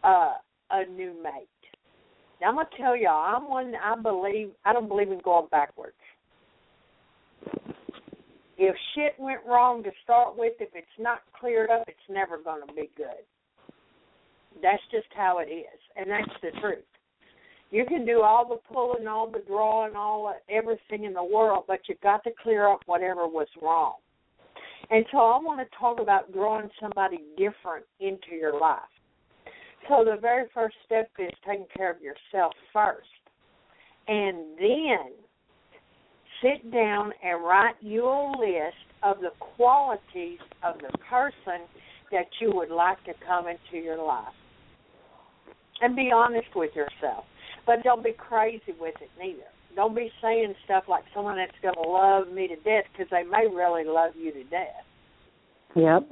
uh, 0.04 0.34
a 0.70 0.86
new 0.86 1.16
mate. 1.24 1.50
Now 2.40 2.50
I'm 2.50 2.56
gonna 2.56 2.68
tell 2.78 2.96
y'all, 2.96 3.36
I'm 3.36 3.50
one 3.50 3.74
I 3.82 4.00
believe 4.00 4.52
I 4.66 4.74
don't 4.74 4.88
believe 4.88 5.12
in 5.12 5.20
going 5.24 5.48
backwards. 5.50 5.96
If 8.58 8.76
shit 8.94 9.14
went 9.20 9.42
wrong 9.46 9.84
to 9.84 9.92
start 10.04 10.38
with, 10.38 10.54
if 10.60 10.70
it's 10.74 10.88
not 11.00 11.22
cleared 11.38 11.70
up, 11.70 11.84
it's 11.88 12.10
never 12.10 12.38
gonna 12.38 12.72
be 12.76 12.90
good. 12.96 13.24
That's 14.62 14.84
just 14.92 15.08
how 15.16 15.40
it 15.40 15.52
is, 15.52 15.80
and 15.98 16.10
that's 16.10 16.40
the 16.42 16.52
truth. 16.62 16.86
You 17.72 17.86
can 17.86 18.06
do 18.06 18.22
all 18.22 18.48
the 18.48 18.58
pulling, 18.74 19.08
all 19.08 19.30
the 19.30 19.44
drawing, 19.46 19.96
all 19.96 20.34
everything 20.50 21.04
in 21.04 21.14
the 21.14 21.24
world, 21.24 21.66
but 21.68 21.80
you 21.90 21.96
got 22.02 22.24
to 22.24 22.32
clear 22.42 22.70
up 22.70 22.80
whatever 22.86 23.28
was 23.28 23.48
wrong. 23.62 23.96
And 24.90 25.06
so 25.12 25.18
I 25.18 25.38
want 25.38 25.60
to 25.60 25.78
talk 25.78 26.00
about 26.00 26.32
drawing 26.32 26.70
somebody 26.80 27.20
different 27.38 27.86
into 28.00 28.36
your 28.40 28.60
life. 28.60 28.80
So 29.90 30.06
the 30.06 30.20
very 30.20 30.48
first 30.54 30.76
step 30.86 31.10
is 31.20 31.32
taking 31.46 31.66
care 31.76 31.92
of 31.92 31.98
yourself 32.02 32.54
first. 32.72 33.08
And 34.08 34.58
then 34.58 35.12
sit 36.46 36.72
down 36.72 37.12
and 37.24 37.44
write 37.44 37.76
you 37.82 38.06
a 38.06 38.32
list 38.38 38.76
of 39.04 39.18
the 39.20 39.32
qualities 39.40 40.40
of 40.64 40.76
the 40.78 40.98
person 41.10 41.66
that 42.12 42.26
you 42.40 42.52
would 42.54 42.70
like 42.70 43.04
to 43.06 43.14
come 43.26 43.46
into 43.48 43.84
your 43.84 44.04
life. 44.04 44.34
And 45.82 45.96
be 45.96 46.12
honest 46.14 46.48
with 46.56 46.72
yourself. 46.76 47.26
But 47.66 47.84
don't 47.84 48.04
be 48.04 48.14
crazy 48.14 48.74
with 48.80 48.96
it 49.02 49.10
neither. 49.20 49.50
Don't 49.76 49.96
be 49.96 50.10
saying 50.22 50.54
stuff 50.64 50.86
like 50.88 51.04
someone 51.14 51.36
that's 51.36 51.52
going 51.62 51.76
to 51.76 51.90
love 51.90 52.30
me 52.34 52.48
to 52.48 52.56
death 52.58 52.86
because 52.92 53.08
they 53.12 53.24
may 53.24 53.48
really 53.54 53.84
love 53.84 54.12
you 54.16 54.32
to 54.32 54.44
death. 54.46 54.86
Yep. 55.76 56.10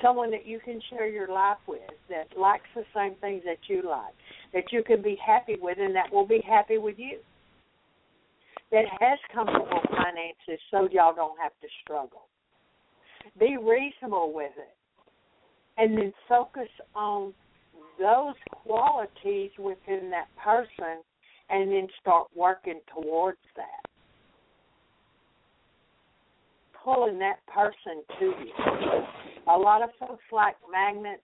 Someone 0.00 0.30
that 0.30 0.46
you 0.46 0.58
can 0.64 0.80
share 0.90 1.08
your 1.08 1.28
life 1.28 1.58
with 1.68 1.80
that 2.08 2.26
likes 2.38 2.64
the 2.74 2.84
same 2.94 3.14
things 3.20 3.42
that 3.44 3.58
you 3.68 3.82
like, 3.88 4.14
that 4.54 4.72
you 4.72 4.82
can 4.82 5.02
be 5.02 5.16
happy 5.24 5.56
with, 5.60 5.78
and 5.78 5.94
that 5.94 6.12
will 6.12 6.26
be 6.26 6.42
happy 6.48 6.78
with 6.78 6.98
you. 6.98 7.18
That 8.72 8.86
has 9.00 9.18
comfortable 9.34 9.82
finances 9.90 10.58
so 10.70 10.88
y'all 10.90 11.14
don't 11.14 11.38
have 11.38 11.52
to 11.60 11.68
struggle. 11.82 12.22
Be 13.38 13.58
reasonable 13.58 14.32
with 14.34 14.52
it. 14.56 14.74
And 15.76 15.96
then 15.96 16.12
focus 16.26 16.68
on 16.94 17.34
those 17.98 18.34
qualities 18.50 19.50
within 19.58 20.10
that 20.10 20.26
person 20.42 21.02
and 21.50 21.70
then 21.70 21.86
start 22.00 22.28
working 22.34 22.80
towards 22.94 23.38
that. 23.56 23.90
Pulling 26.82 27.18
that 27.18 27.40
person 27.46 28.02
to 28.18 28.24
you. 28.24 28.52
A 29.48 29.56
lot 29.56 29.82
of 29.82 29.90
folks 30.00 30.24
like 30.32 30.56
magnets. 30.70 31.20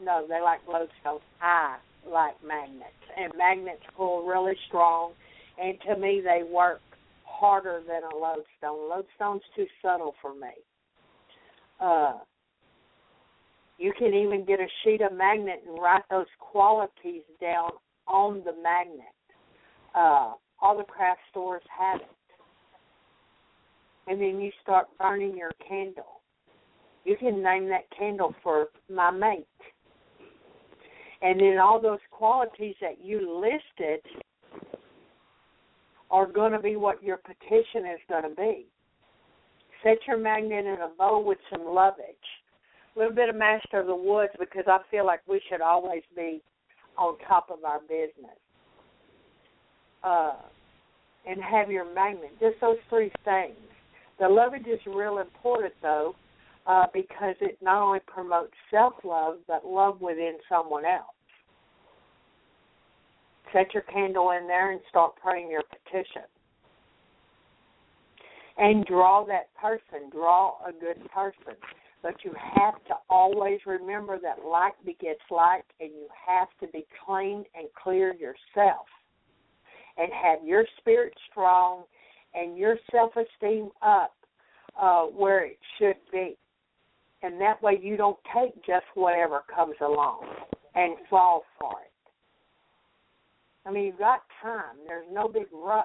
No, 0.00 0.24
they 0.26 0.40
like 0.40 0.60
lodestones. 0.66 1.20
I 1.42 1.76
like 2.10 2.34
magnets. 2.46 2.88
And 3.16 3.32
magnets 3.36 3.82
pull 3.96 4.26
really 4.26 4.54
strong. 4.68 5.12
And 5.60 5.78
to 5.88 5.96
me, 5.96 6.22
they 6.24 6.42
work 6.48 6.80
harder 7.24 7.82
than 7.86 8.02
a 8.12 8.16
lodestone. 8.16 8.88
Lodestone's 8.88 9.42
too 9.54 9.66
subtle 9.82 10.14
for 10.20 10.34
me. 10.34 10.50
Uh, 11.80 12.18
you 13.78 13.92
can 13.96 14.12
even 14.12 14.44
get 14.44 14.60
a 14.60 14.66
sheet 14.82 15.00
of 15.02 15.12
magnet 15.12 15.62
and 15.66 15.80
write 15.80 16.02
those 16.10 16.26
qualities 16.40 17.22
down 17.40 17.70
on 18.06 18.42
the 18.44 18.52
magnet. 18.62 19.06
Uh, 19.94 20.32
all 20.60 20.76
the 20.76 20.84
craft 20.84 21.20
stores 21.30 21.62
have 21.76 22.00
it. 22.00 22.06
And 24.08 24.20
then 24.20 24.40
you 24.40 24.50
start 24.62 24.86
burning 24.98 25.36
your 25.36 25.52
candle. 25.66 26.22
You 27.04 27.16
can 27.16 27.42
name 27.42 27.68
that 27.68 27.84
candle 27.96 28.34
for 28.42 28.68
my 28.92 29.10
mate. 29.10 29.46
And 31.22 31.40
then 31.40 31.58
all 31.58 31.80
those 31.80 31.98
qualities 32.10 32.74
that 32.80 33.04
you 33.04 33.40
listed 33.40 34.00
are 36.10 36.26
going 36.26 36.52
to 36.52 36.58
be 36.58 36.76
what 36.76 37.02
your 37.02 37.18
petition 37.18 37.86
is 37.92 38.00
going 38.08 38.22
to 38.22 38.34
be. 38.34 38.66
Set 39.82 39.98
your 40.06 40.18
magnet 40.18 40.66
in 40.66 40.76
a 40.82 40.90
bowl 40.98 41.24
with 41.24 41.38
some 41.50 41.64
lovage 41.64 42.04
a 42.98 42.98
little 42.98 43.14
bit 43.14 43.28
of 43.28 43.36
master 43.36 43.78
of 43.80 43.86
the 43.86 43.94
woods 43.94 44.32
because 44.40 44.64
I 44.66 44.78
feel 44.90 45.06
like 45.06 45.20
we 45.28 45.40
should 45.48 45.60
always 45.60 46.02
be 46.16 46.42
on 46.96 47.16
top 47.28 47.48
of 47.50 47.64
our 47.64 47.80
business. 47.80 48.36
Uh, 50.02 50.34
and 51.26 51.40
have 51.42 51.70
your 51.70 51.92
magnet. 51.94 52.30
Just 52.40 52.60
those 52.60 52.78
three 52.88 53.12
things. 53.24 53.56
The 54.18 54.28
lovage 54.28 54.66
is 54.66 54.80
real 54.86 55.18
important 55.18 55.74
though, 55.80 56.16
uh, 56.66 56.86
because 56.92 57.34
it 57.40 57.58
not 57.62 57.82
only 57.82 58.00
promotes 58.06 58.52
self 58.70 58.94
love 59.04 59.36
but 59.46 59.64
love 59.64 60.00
within 60.00 60.38
someone 60.48 60.84
else. 60.84 61.14
Set 63.52 63.72
your 63.74 63.84
candle 63.84 64.30
in 64.32 64.46
there 64.46 64.72
and 64.72 64.80
start 64.88 65.14
praying 65.16 65.50
your 65.50 65.62
petition. 65.62 66.22
And 68.56 68.84
draw 68.86 69.24
that 69.26 69.54
person. 69.54 70.10
Draw 70.10 70.66
a 70.66 70.72
good 70.72 71.08
person. 71.10 71.54
But 72.02 72.14
you 72.24 72.32
have 72.54 72.74
to 72.86 72.94
always 73.08 73.60
remember 73.66 74.18
that 74.20 74.44
like 74.44 74.74
begets 74.84 75.20
like, 75.30 75.64
and 75.80 75.90
you 75.90 76.06
have 76.26 76.48
to 76.60 76.66
be 76.68 76.86
clean 77.04 77.44
and 77.56 77.68
clear 77.82 78.14
yourself 78.14 78.86
and 79.98 80.10
have 80.12 80.44
your 80.44 80.64
spirit 80.78 81.12
strong 81.30 81.82
and 82.34 82.56
your 82.56 82.76
self 82.90 83.12
esteem 83.16 83.70
up 83.82 84.14
uh, 84.80 85.02
where 85.02 85.44
it 85.44 85.58
should 85.78 85.96
be. 86.12 86.36
And 87.22 87.40
that 87.40 87.60
way 87.62 87.78
you 87.82 87.96
don't 87.96 88.18
take 88.34 88.54
just 88.64 88.86
whatever 88.94 89.42
comes 89.52 89.74
along 89.80 90.24
and 90.74 90.94
fall 91.10 91.42
for 91.58 91.72
it. 91.84 91.87
I 93.66 93.70
mean, 93.70 93.86
you've 93.86 93.98
got 93.98 94.22
time. 94.42 94.76
There's 94.86 95.06
no 95.12 95.28
big 95.28 95.46
rush. 95.52 95.84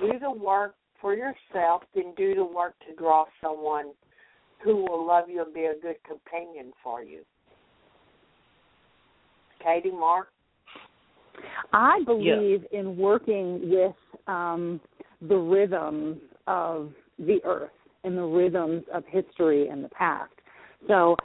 Do 0.00 0.18
the 0.18 0.30
work 0.30 0.74
for 1.00 1.14
yourself, 1.14 1.82
then 1.94 2.14
do 2.16 2.34
the 2.34 2.44
work 2.44 2.74
to 2.88 2.94
draw 2.96 3.26
someone 3.42 3.92
who 4.62 4.76
will 4.76 5.06
love 5.06 5.28
you 5.28 5.42
and 5.42 5.52
be 5.52 5.66
a 5.66 5.74
good 5.80 5.96
companion 6.06 6.72
for 6.82 7.02
you. 7.02 7.20
Katie, 9.62 9.90
Mark? 9.90 10.28
I 11.72 12.00
believe 12.04 12.64
yeah. 12.72 12.80
in 12.80 12.96
working 12.96 13.70
with 13.70 13.94
um, 14.26 14.80
the 15.28 15.36
rhythms 15.36 16.18
of 16.46 16.92
the 17.18 17.38
earth 17.44 17.70
and 18.04 18.16
the 18.16 18.22
rhythms 18.22 18.84
of 18.92 19.04
history 19.06 19.68
and 19.68 19.82
the 19.82 19.88
past. 19.88 20.32
So, 20.86 21.16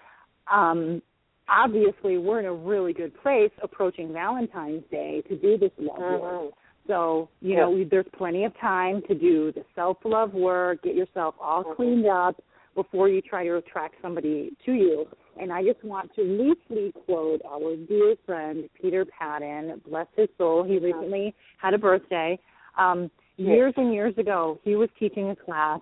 um, 0.51 1.01
obviously, 1.49 2.17
we're 2.17 2.39
in 2.39 2.45
a 2.45 2.53
really 2.53 2.93
good 2.93 3.19
place 3.21 3.51
approaching 3.61 4.13
Valentine's 4.13 4.83
Day 4.91 5.23
to 5.29 5.35
do 5.35 5.57
this 5.57 5.71
love 5.77 5.99
mm-hmm. 5.99 6.21
work. 6.21 6.53
So, 6.87 7.29
you 7.41 7.53
yeah. 7.53 7.59
know, 7.59 7.71
we, 7.71 7.83
there's 7.83 8.07
plenty 8.17 8.45
of 8.45 8.57
time 8.59 9.01
to 9.07 9.13
do 9.13 9.51
the 9.51 9.63
self 9.75 9.97
love 10.03 10.33
work, 10.33 10.83
get 10.83 10.95
yourself 10.95 11.35
all 11.39 11.63
mm-hmm. 11.63 11.75
cleaned 11.75 12.07
up, 12.07 12.41
before 12.75 13.09
you 13.09 13.21
try 13.21 13.43
to 13.43 13.57
attract 13.57 13.95
somebody 14.01 14.51
to 14.65 14.71
you. 14.71 15.05
And 15.37 15.51
I 15.51 15.63
just 15.63 15.83
want 15.83 16.13
to 16.15 16.21
loosely 16.21 16.93
quote 17.05 17.41
our 17.45 17.75
dear 17.75 18.15
friend 18.25 18.69
Peter 18.81 19.05
Paddon, 19.05 19.81
bless 19.87 20.07
his 20.15 20.29
soul. 20.37 20.63
He 20.63 20.77
recently 20.77 21.35
had 21.57 21.73
a 21.73 21.77
birthday. 21.77 22.39
Um, 22.77 23.11
years 23.37 23.73
and 23.75 23.93
years 23.93 24.17
ago, 24.17 24.59
he 24.63 24.75
was 24.75 24.89
teaching 24.97 25.29
a 25.29 25.35
class, 25.35 25.81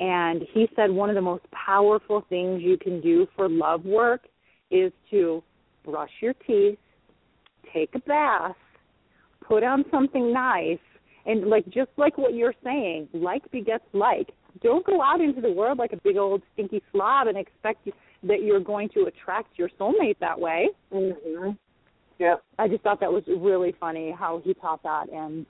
and 0.00 0.42
he 0.52 0.68
said 0.76 0.90
one 0.90 1.08
of 1.08 1.14
the 1.14 1.22
most 1.22 1.44
powerful 1.50 2.24
things 2.28 2.62
you 2.62 2.76
can 2.76 3.00
do 3.00 3.26
for 3.36 3.48
love 3.48 3.84
work 3.84 4.22
is 4.74 4.92
to 5.10 5.42
brush 5.84 6.10
your 6.20 6.34
teeth, 6.46 6.78
take 7.72 7.90
a 7.94 8.00
bath, 8.00 8.56
put 9.46 9.62
on 9.62 9.84
something 9.90 10.32
nice, 10.32 10.78
and 11.26 11.46
like 11.46 11.64
just 11.66 11.90
like 11.96 12.18
what 12.18 12.34
you're 12.34 12.54
saying, 12.64 13.08
like 13.12 13.50
begets 13.50 13.84
like 13.92 14.30
don't 14.62 14.86
go 14.86 15.02
out 15.02 15.20
into 15.20 15.40
the 15.40 15.50
world 15.50 15.78
like 15.78 15.92
a 15.92 16.00
big 16.04 16.16
old 16.16 16.42
stinky 16.52 16.82
slob 16.92 17.26
and 17.26 17.36
expect 17.36 17.88
that 18.22 18.42
you're 18.42 18.60
going 18.60 18.88
to 18.90 19.04
attract 19.04 19.58
your 19.58 19.68
soulmate 19.80 20.18
that 20.20 20.38
way. 20.38 20.68
Mm-hmm. 20.92 21.50
Yep. 22.18 22.42
I 22.58 22.68
just 22.68 22.82
thought 22.82 23.00
that 23.00 23.12
was 23.12 23.24
really 23.26 23.74
funny 23.80 24.14
how 24.16 24.40
he 24.44 24.54
taught 24.54 24.82
that, 24.84 25.10
and 25.12 25.44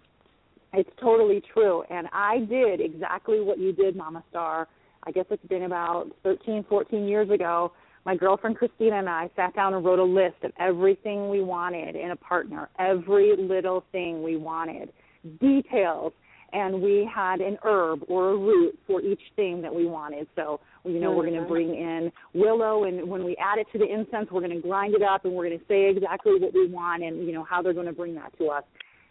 it's 0.72 0.90
totally 1.00 1.42
true. 1.52 1.82
And 1.90 2.08
I 2.12 2.40
did 2.48 2.80
exactly 2.80 3.40
what 3.40 3.58
you 3.58 3.72
did, 3.72 3.96
Mama 3.96 4.24
Starr. 4.30 4.66
I 5.06 5.10
guess 5.10 5.26
it's 5.30 5.46
been 5.46 5.64
about 5.64 6.06
13, 6.22 6.64
14 6.68 7.06
years 7.06 7.30
ago. 7.30 7.72
My 8.04 8.16
girlfriend 8.16 8.56
Christina 8.56 8.96
and 8.96 9.08
I 9.08 9.30
sat 9.34 9.54
down 9.54 9.74
and 9.74 9.84
wrote 9.84 9.98
a 9.98 10.04
list 10.04 10.36
of 10.42 10.52
everything 10.58 11.30
we 11.30 11.40
wanted 11.40 11.96
in 11.96 12.10
a 12.10 12.16
partner, 12.16 12.68
every 12.78 13.34
little 13.36 13.84
thing 13.92 14.22
we 14.22 14.36
wanted, 14.36 14.92
details 15.40 16.12
and 16.54 16.80
we 16.80 17.08
had 17.12 17.40
an 17.40 17.58
herb 17.64 18.04
or 18.08 18.30
a 18.30 18.36
root 18.36 18.78
for 18.86 19.02
each 19.02 19.20
thing 19.34 19.60
that 19.60 19.74
we 19.74 19.86
wanted. 19.86 20.28
So, 20.36 20.60
you 20.84 21.00
know, 21.00 21.08
mm-hmm. 21.08 21.16
we're 21.16 21.26
going 21.26 21.42
to 21.42 21.48
bring 21.48 21.70
in 21.70 22.12
willow, 22.32 22.84
and 22.84 23.08
when 23.08 23.24
we 23.24 23.36
add 23.36 23.58
it 23.58 23.66
to 23.72 23.78
the 23.78 23.92
incense, 23.92 24.30
we're 24.30 24.40
going 24.40 24.54
to 24.54 24.66
grind 24.66 24.94
it 24.94 25.02
up, 25.02 25.24
and 25.24 25.34
we're 25.34 25.48
going 25.48 25.58
to 25.58 25.64
say 25.66 25.90
exactly 25.90 26.38
what 26.38 26.54
we 26.54 26.68
want, 26.68 27.02
and 27.02 27.26
you 27.26 27.32
know 27.32 27.42
how 27.42 27.60
they're 27.60 27.74
going 27.74 27.86
to 27.86 27.92
bring 27.92 28.14
that 28.14 28.36
to 28.38 28.46
us. 28.46 28.62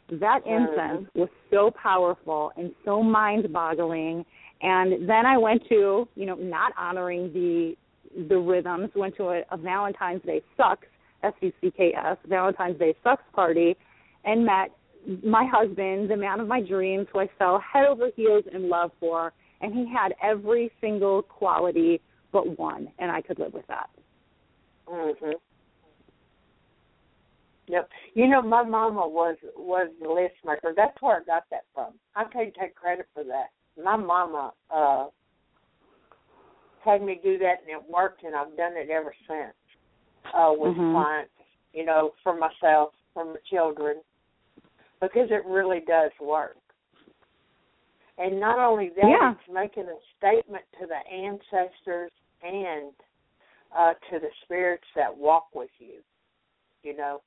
That 0.10 0.40
incense 0.46 1.08
mm-hmm. 1.10 1.20
was 1.20 1.30
so 1.52 1.70
powerful 1.72 2.54
and 2.56 2.72
so 2.86 3.04
mind-boggling. 3.04 4.26
And 4.62 5.10
then 5.10 5.26
I 5.26 5.38
went 5.38 5.68
to, 5.68 6.08
you 6.16 6.26
know, 6.26 6.36
not 6.36 6.72
honoring 6.78 7.34
the 7.34 7.76
the 8.30 8.38
rhythms. 8.38 8.90
Went 8.96 9.16
to 9.18 9.30
a, 9.30 9.42
a 9.52 9.58
Valentine's 9.58 10.24
Day 10.24 10.42
sucks, 10.58 10.88
S 11.24 11.34
U 11.42 11.52
C 11.62 11.72
K 11.76 11.94
S, 11.94 12.18
Valentine's 12.28 12.80
Day 12.80 12.96
sucks 13.04 13.24
party, 13.34 13.76
and 14.26 14.46
met 14.46 14.72
my 15.24 15.46
husband, 15.52 16.10
the 16.10 16.18
man 16.18 16.40
of 16.40 16.48
my 16.48 16.62
dreams, 16.62 17.08
who 17.12 17.20
I 17.20 17.30
fell 17.38 17.60
head 17.60 17.86
over 17.86 18.10
heels 18.16 18.46
in 18.54 18.70
love 18.70 18.92
for, 19.00 19.34
and 19.62 19.74
he 19.74 19.86
had 19.92 20.14
every 20.22 20.72
single 20.80 21.22
quality 21.24 22.02
but 22.32 22.58
one, 22.58 22.88
and 23.00 23.12
I 23.12 23.22
could 23.22 23.38
live 23.40 23.54
with 23.54 23.68
that. 23.68 23.90
Mhm. 24.88 25.36
Yep. 27.68 27.90
You 28.14 28.28
know, 28.28 28.42
my 28.42 28.64
mama 28.64 29.08
was 29.08 29.38
was 29.56 29.90
the 30.02 30.10
list 30.10 30.36
maker. 30.44 30.74
That's 30.76 31.02
where 31.02 31.18
I 31.18 31.24
got 31.24 31.44
that 31.50 31.64
from. 31.74 31.94
I 32.16 32.26
can't 32.26 32.54
take 32.60 32.76
credit 32.76 33.08
for 33.14 33.24
that. 33.24 33.52
My 33.82 33.96
mama 33.96 34.54
uh 34.70 35.08
had 36.84 37.02
me 37.02 37.20
do 37.24 37.38
that, 37.40 37.62
and 37.62 37.70
it 37.70 37.90
worked, 37.90 38.24
and 38.24 38.36
I've 38.36 38.56
done 38.58 38.74
it 38.76 38.90
ever 38.90 39.14
since 39.28 39.54
uh, 40.34 40.54
with 40.58 40.76
Mhm. 40.76 40.92
clients. 40.92 41.32
You 41.74 41.86
know, 41.86 42.14
for 42.22 42.36
myself, 42.36 42.94
for 43.14 43.26
my 43.26 43.38
children, 43.46 44.04
because 45.02 45.32
it 45.32 45.44
really 45.46 45.80
does 45.82 46.12
work. 46.20 46.58
And 48.20 48.40
not 48.40 48.60
only 48.60 48.90
that, 48.90 49.10
Yeah. 49.10 49.32
it's 49.32 49.48
making 49.50 49.90
a 49.90 50.00
statement 50.18 50.64
to 50.80 50.86
the 50.86 51.08
ancestors 51.08 52.12
and 52.44 52.94
uh, 53.72 53.96
to 54.12 54.20
the 54.20 54.30
spirits 54.44 54.88
that 54.96 55.16
walk 55.16 55.48
with 55.56 55.72
you. 55.80 56.04
You 56.84 56.96
know, 56.96 57.24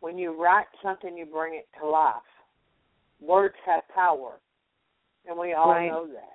when 0.00 0.18
you 0.18 0.32
write 0.32 0.66
something, 0.82 1.16
you 1.16 1.24
bring 1.26 1.54
it 1.54 1.68
to 1.78 1.86
life. 1.86 2.22
Words 3.20 3.54
have 3.64 3.86
power, 3.94 4.40
and 5.24 5.38
we 5.38 5.52
all 5.52 5.68
Right. 5.68 5.88
know 5.88 6.06
that. 6.08 6.33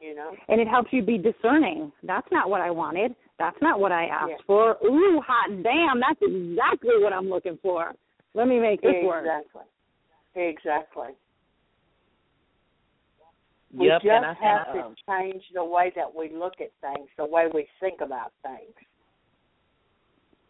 You 0.00 0.14
know. 0.14 0.34
And 0.48 0.60
it 0.60 0.68
helps 0.68 0.92
you 0.92 1.02
be 1.02 1.18
discerning. 1.18 1.92
That's 2.02 2.26
not 2.30 2.48
what 2.50 2.60
I 2.60 2.70
wanted. 2.70 3.14
That's 3.38 3.56
not 3.60 3.80
what 3.80 3.92
I 3.92 4.06
asked 4.06 4.30
Yeah. 4.30 4.36
for. 4.46 4.76
Ooh, 4.84 5.20
hot 5.20 5.62
damn, 5.62 6.00
that's 6.00 6.20
exactly 6.22 7.02
what 7.02 7.12
I'm 7.12 7.28
looking 7.28 7.58
for. 7.58 7.94
Let 8.34 8.48
me 8.48 8.58
make 8.58 8.80
this 8.82 9.04
work. 9.04 9.24
Exactly. 9.24 9.62
Exactly. 10.34 11.14
We 13.74 13.88
Yep, 13.88 14.02
just 14.02 14.10
and 14.10 14.24
I 14.24 14.34
have 14.34 14.66
think 14.72 14.84
to 14.84 14.88
um, 14.88 14.94
change 15.08 15.44
the 15.52 15.64
way 15.64 15.92
that 15.94 16.14
we 16.14 16.30
look 16.30 16.54
at 16.60 16.70
things, 16.80 17.08
the 17.16 17.26
way 17.26 17.48
we 17.52 17.66
think 17.80 18.00
about 18.00 18.32
things. 18.42 18.74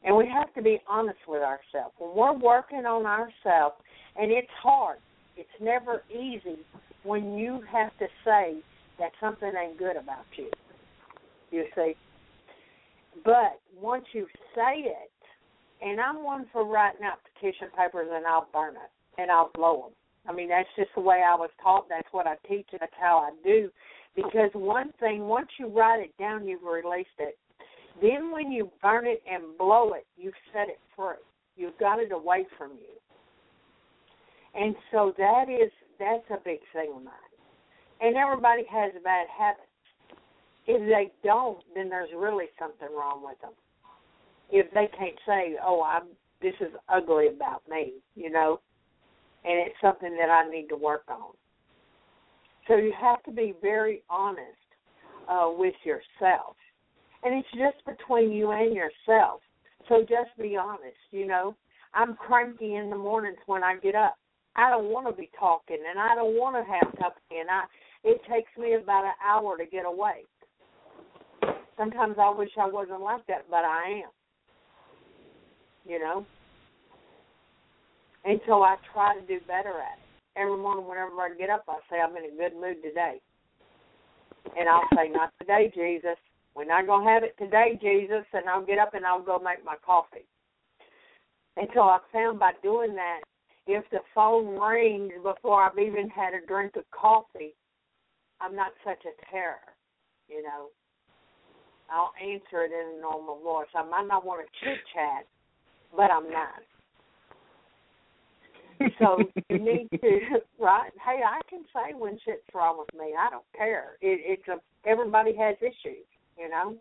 And 0.04 0.16
we 0.16 0.28
have 0.28 0.54
to 0.54 0.62
be 0.62 0.80
honest 0.86 1.18
with 1.26 1.42
ourselves. 1.42 1.94
When 1.98 2.14
we're 2.14 2.38
working 2.38 2.86
on 2.86 3.06
ourselves, 3.06 3.76
and 4.16 4.30
it's 4.30 4.48
hard, 4.62 4.98
it's 5.36 5.48
never 5.60 6.04
easy 6.10 6.58
when 7.02 7.36
you 7.36 7.60
have 7.70 7.96
to 7.98 8.06
say 8.24 8.56
that 8.98 9.12
something 9.20 9.50
ain't 9.56 9.78
good 9.78 9.96
about 9.96 10.24
you. 10.36 10.50
You 11.50 11.64
see? 11.74 11.94
But 13.24 13.60
once 13.80 14.04
you 14.12 14.26
say 14.54 14.80
it, 14.80 15.10
and 15.80 16.00
I'm 16.00 16.24
one 16.24 16.46
for 16.52 16.64
writing 16.64 17.04
out 17.04 17.18
petition 17.34 17.68
papers 17.76 18.08
and 18.12 18.26
I'll 18.26 18.48
burn 18.52 18.74
it 18.74 19.20
and 19.20 19.30
I'll 19.30 19.50
blow 19.54 19.82
them. 19.82 19.92
I 20.28 20.32
mean, 20.32 20.48
that's 20.48 20.68
just 20.76 20.90
the 20.94 21.00
way 21.00 21.22
I 21.26 21.34
was 21.34 21.50
taught. 21.62 21.88
That's 21.88 22.08
what 22.12 22.26
I 22.26 22.34
teach, 22.46 22.66
and 22.72 22.80
that's 22.80 22.92
how 23.00 23.18
I 23.18 23.30
do. 23.44 23.70
Because 24.14 24.50
one 24.52 24.92
thing, 25.00 25.22
once 25.22 25.48
you 25.58 25.68
write 25.68 26.00
it 26.00 26.12
down, 26.18 26.46
you've 26.46 26.62
released 26.62 27.08
it. 27.18 27.38
Then 28.02 28.30
when 28.30 28.52
you 28.52 28.70
burn 28.82 29.06
it 29.06 29.22
and 29.30 29.56
blow 29.56 29.94
it, 29.94 30.06
you've 30.16 30.34
set 30.52 30.68
it 30.68 30.78
free. 30.94 31.14
You've 31.56 31.78
got 31.78 31.98
it 31.98 32.12
away 32.12 32.46
from 32.56 32.72
you. 32.72 32.98
And 34.54 34.74
so 34.92 35.12
that 35.18 35.44
is 35.48 35.70
that's 35.98 36.24
a 36.30 36.42
big 36.44 36.60
thing 36.72 36.92
of 36.94 37.02
mine. 37.02 37.27
And 38.00 38.16
everybody 38.16 38.62
has 38.70 38.92
a 38.96 39.00
bad 39.00 39.26
habits. 39.36 39.62
If 40.66 40.80
they 40.88 41.10
don't, 41.26 41.58
then 41.74 41.88
there's 41.88 42.10
really 42.16 42.46
something 42.58 42.88
wrong 42.94 43.24
with 43.24 43.40
them. 43.40 43.52
If 44.50 44.70
they 44.72 44.86
can't 44.98 45.18
say, 45.26 45.56
"Oh, 45.62 45.82
I'm 45.82 46.08
this 46.40 46.54
is 46.60 46.72
ugly 46.88 47.28
about 47.28 47.66
me," 47.68 47.94
you 48.14 48.30
know, 48.30 48.60
and 49.44 49.58
it's 49.58 49.80
something 49.80 50.16
that 50.16 50.30
I 50.30 50.48
need 50.48 50.68
to 50.68 50.76
work 50.76 51.04
on. 51.08 51.32
So 52.66 52.76
you 52.76 52.92
have 53.00 53.22
to 53.24 53.30
be 53.30 53.54
very 53.62 54.02
honest 54.10 54.68
uh, 55.26 55.50
with 55.56 55.74
yourself, 55.84 56.56
and 57.24 57.34
it's 57.34 57.48
just 57.52 57.84
between 57.86 58.30
you 58.30 58.52
and 58.52 58.74
yourself. 58.74 59.40
So 59.88 60.02
just 60.02 60.36
be 60.38 60.56
honest. 60.56 60.96
You 61.10 61.26
know, 61.26 61.56
I'm 61.94 62.14
cranky 62.14 62.76
in 62.76 62.90
the 62.90 62.96
mornings 62.96 63.38
when 63.46 63.64
I 63.64 63.76
get 63.76 63.94
up. 63.94 64.16
I 64.54 64.70
don't 64.70 64.90
want 64.90 65.06
to 65.06 65.12
be 65.12 65.30
talking, 65.38 65.78
and 65.88 65.98
I 65.98 66.14
don't 66.14 66.36
want 66.36 66.56
to 66.56 66.70
have 66.70 66.92
company, 66.98 67.40
and 67.40 67.50
I. 67.50 67.64
It 68.04 68.20
takes 68.30 68.50
me 68.58 68.74
about 68.74 69.04
an 69.04 69.12
hour 69.24 69.56
to 69.58 69.66
get 69.66 69.84
awake. 69.86 70.26
Sometimes 71.76 72.16
I 72.20 72.30
wish 72.30 72.50
I 72.60 72.68
wasn't 72.68 73.00
like 73.00 73.26
that, 73.26 73.44
but 73.50 73.64
I 73.64 74.02
am. 74.04 74.10
You 75.86 75.98
know. 75.98 76.26
And 78.24 78.40
so 78.46 78.62
I 78.62 78.76
try 78.92 79.14
to 79.14 79.26
do 79.26 79.38
better 79.46 79.70
at 79.70 79.98
it. 79.98 80.04
Every 80.36 80.56
morning, 80.56 80.86
whenever 80.86 81.12
I 81.20 81.34
get 81.38 81.50
up, 81.50 81.64
I 81.68 81.78
say 81.90 81.98
I'm 82.00 82.16
in 82.16 82.24
a 82.24 82.36
good 82.36 82.54
mood 82.60 82.82
today. 82.82 83.20
And 84.58 84.68
I'll 84.68 84.88
say, 84.94 85.08
Not 85.08 85.32
today, 85.40 85.72
Jesus. 85.74 86.16
We're 86.54 86.64
not 86.64 86.86
going 86.86 87.06
to 87.06 87.12
have 87.12 87.22
it 87.22 87.36
today, 87.38 87.78
Jesus. 87.80 88.24
And 88.32 88.48
I'll 88.48 88.64
get 88.64 88.78
up 88.78 88.94
and 88.94 89.06
I'll 89.06 89.22
go 89.22 89.38
make 89.38 89.64
my 89.64 89.76
coffee. 89.84 90.26
And 91.56 91.68
so 91.74 91.82
I 91.82 91.98
found 92.12 92.38
by 92.38 92.52
doing 92.62 92.94
that, 92.94 93.20
if 93.66 93.84
the 93.90 93.98
phone 94.14 94.58
rings 94.58 95.12
before 95.22 95.62
I've 95.62 95.78
even 95.78 96.08
had 96.08 96.34
a 96.34 96.46
drink 96.46 96.76
of 96.76 96.84
coffee, 96.90 97.54
I'm 98.40 98.54
not 98.54 98.72
such 98.84 99.04
a 99.04 99.30
terror, 99.30 99.74
you 100.28 100.42
know. 100.42 100.68
I'll 101.90 102.12
answer 102.20 102.64
it 102.64 102.72
in 102.72 102.98
a 102.98 103.00
normal 103.00 103.40
voice. 103.42 103.68
I 103.74 103.82
might 103.82 104.06
not 104.06 104.24
want 104.24 104.44
to 104.44 104.64
chit 104.64 104.78
chat, 104.94 105.26
but 105.96 106.10
I'm 106.10 106.30
not. 106.30 106.62
So 108.98 109.18
you 109.48 109.58
need 109.58 109.88
to 110.00 110.18
right. 110.60 110.90
Hey, 111.04 111.20
I 111.26 111.40
can 111.48 111.62
say 111.74 111.94
when 111.96 112.18
shit's 112.24 112.42
wrong 112.54 112.78
with 112.78 112.92
me. 112.98 113.14
I 113.18 113.30
don't 113.30 113.44
care. 113.56 113.96
It, 114.00 114.20
it's 114.24 114.48
a 114.48 114.58
everybody 114.88 115.34
has 115.36 115.56
issues, 115.60 116.06
you 116.38 116.48
know. 116.48 116.76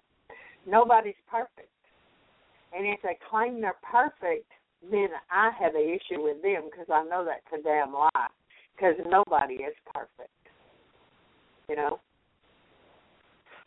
Nobody's 0.67 1.15
perfect, 1.31 1.71
and 2.75 2.85
if 2.85 2.99
they 3.01 3.17
claim 3.29 3.61
they're 3.61 3.79
perfect, 3.89 4.51
then 4.91 5.07
I 5.31 5.51
have 5.57 5.75
an 5.75 5.81
issue 5.81 6.21
with 6.21 6.41
them 6.41 6.63
because 6.69 6.87
I 6.91 7.03
know 7.03 7.25
that's 7.25 7.59
a 7.59 7.63
damn 7.63 7.93
lie. 7.93 8.27
Because 8.75 8.95
nobody 9.09 9.55
is 9.55 9.73
perfect, 9.91 10.46
you 11.69 11.75
know. 11.75 11.99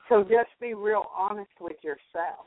So 0.08 0.22
just 0.22 0.48
be 0.60 0.74
real 0.74 1.04
honest 1.16 1.50
with 1.60 1.76
yourself, 1.82 2.46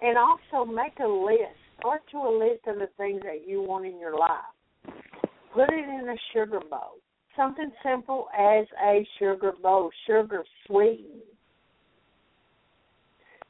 and 0.00 0.16
also 0.16 0.70
make 0.70 0.98
a 1.02 1.08
list. 1.08 1.58
Start 1.78 2.02
to 2.12 2.18
a 2.18 2.38
list 2.38 2.66
of 2.66 2.76
the 2.76 2.88
things 2.98 3.22
that 3.24 3.48
you 3.48 3.62
want 3.62 3.86
in 3.86 3.98
your 3.98 4.16
life. 4.16 4.94
Put 5.54 5.70
it 5.70 5.88
in 5.88 6.08
a 6.08 6.16
sugar 6.34 6.60
bowl. 6.70 6.98
Something 7.36 7.70
simple 7.82 8.28
as 8.38 8.66
a 8.84 9.06
sugar 9.18 9.52
bowl, 9.62 9.90
sugar 10.06 10.44
sweetened. 10.66 11.22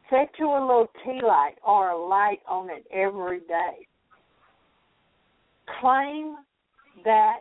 Set 0.08 0.30
to 0.38 0.44
a 0.44 0.60
little 0.60 0.88
tea 1.04 1.20
light 1.22 1.56
or 1.66 1.90
a 1.90 2.06
light 2.06 2.40
on 2.48 2.70
it 2.70 2.84
every 2.92 3.40
day. 3.40 3.86
Claim 5.80 6.36
that 7.04 7.40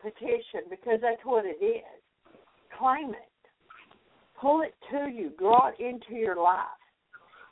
petition 0.00 0.68
because 0.70 1.00
that's 1.02 1.24
what 1.24 1.44
it 1.44 1.64
is. 1.64 1.82
Claim 2.78 3.10
it. 3.10 3.16
Pull 4.40 4.62
it 4.62 4.74
to 4.90 5.10
you. 5.10 5.32
Draw 5.38 5.68
it 5.68 5.80
into 5.80 6.14
your 6.20 6.36
life. 6.36 6.66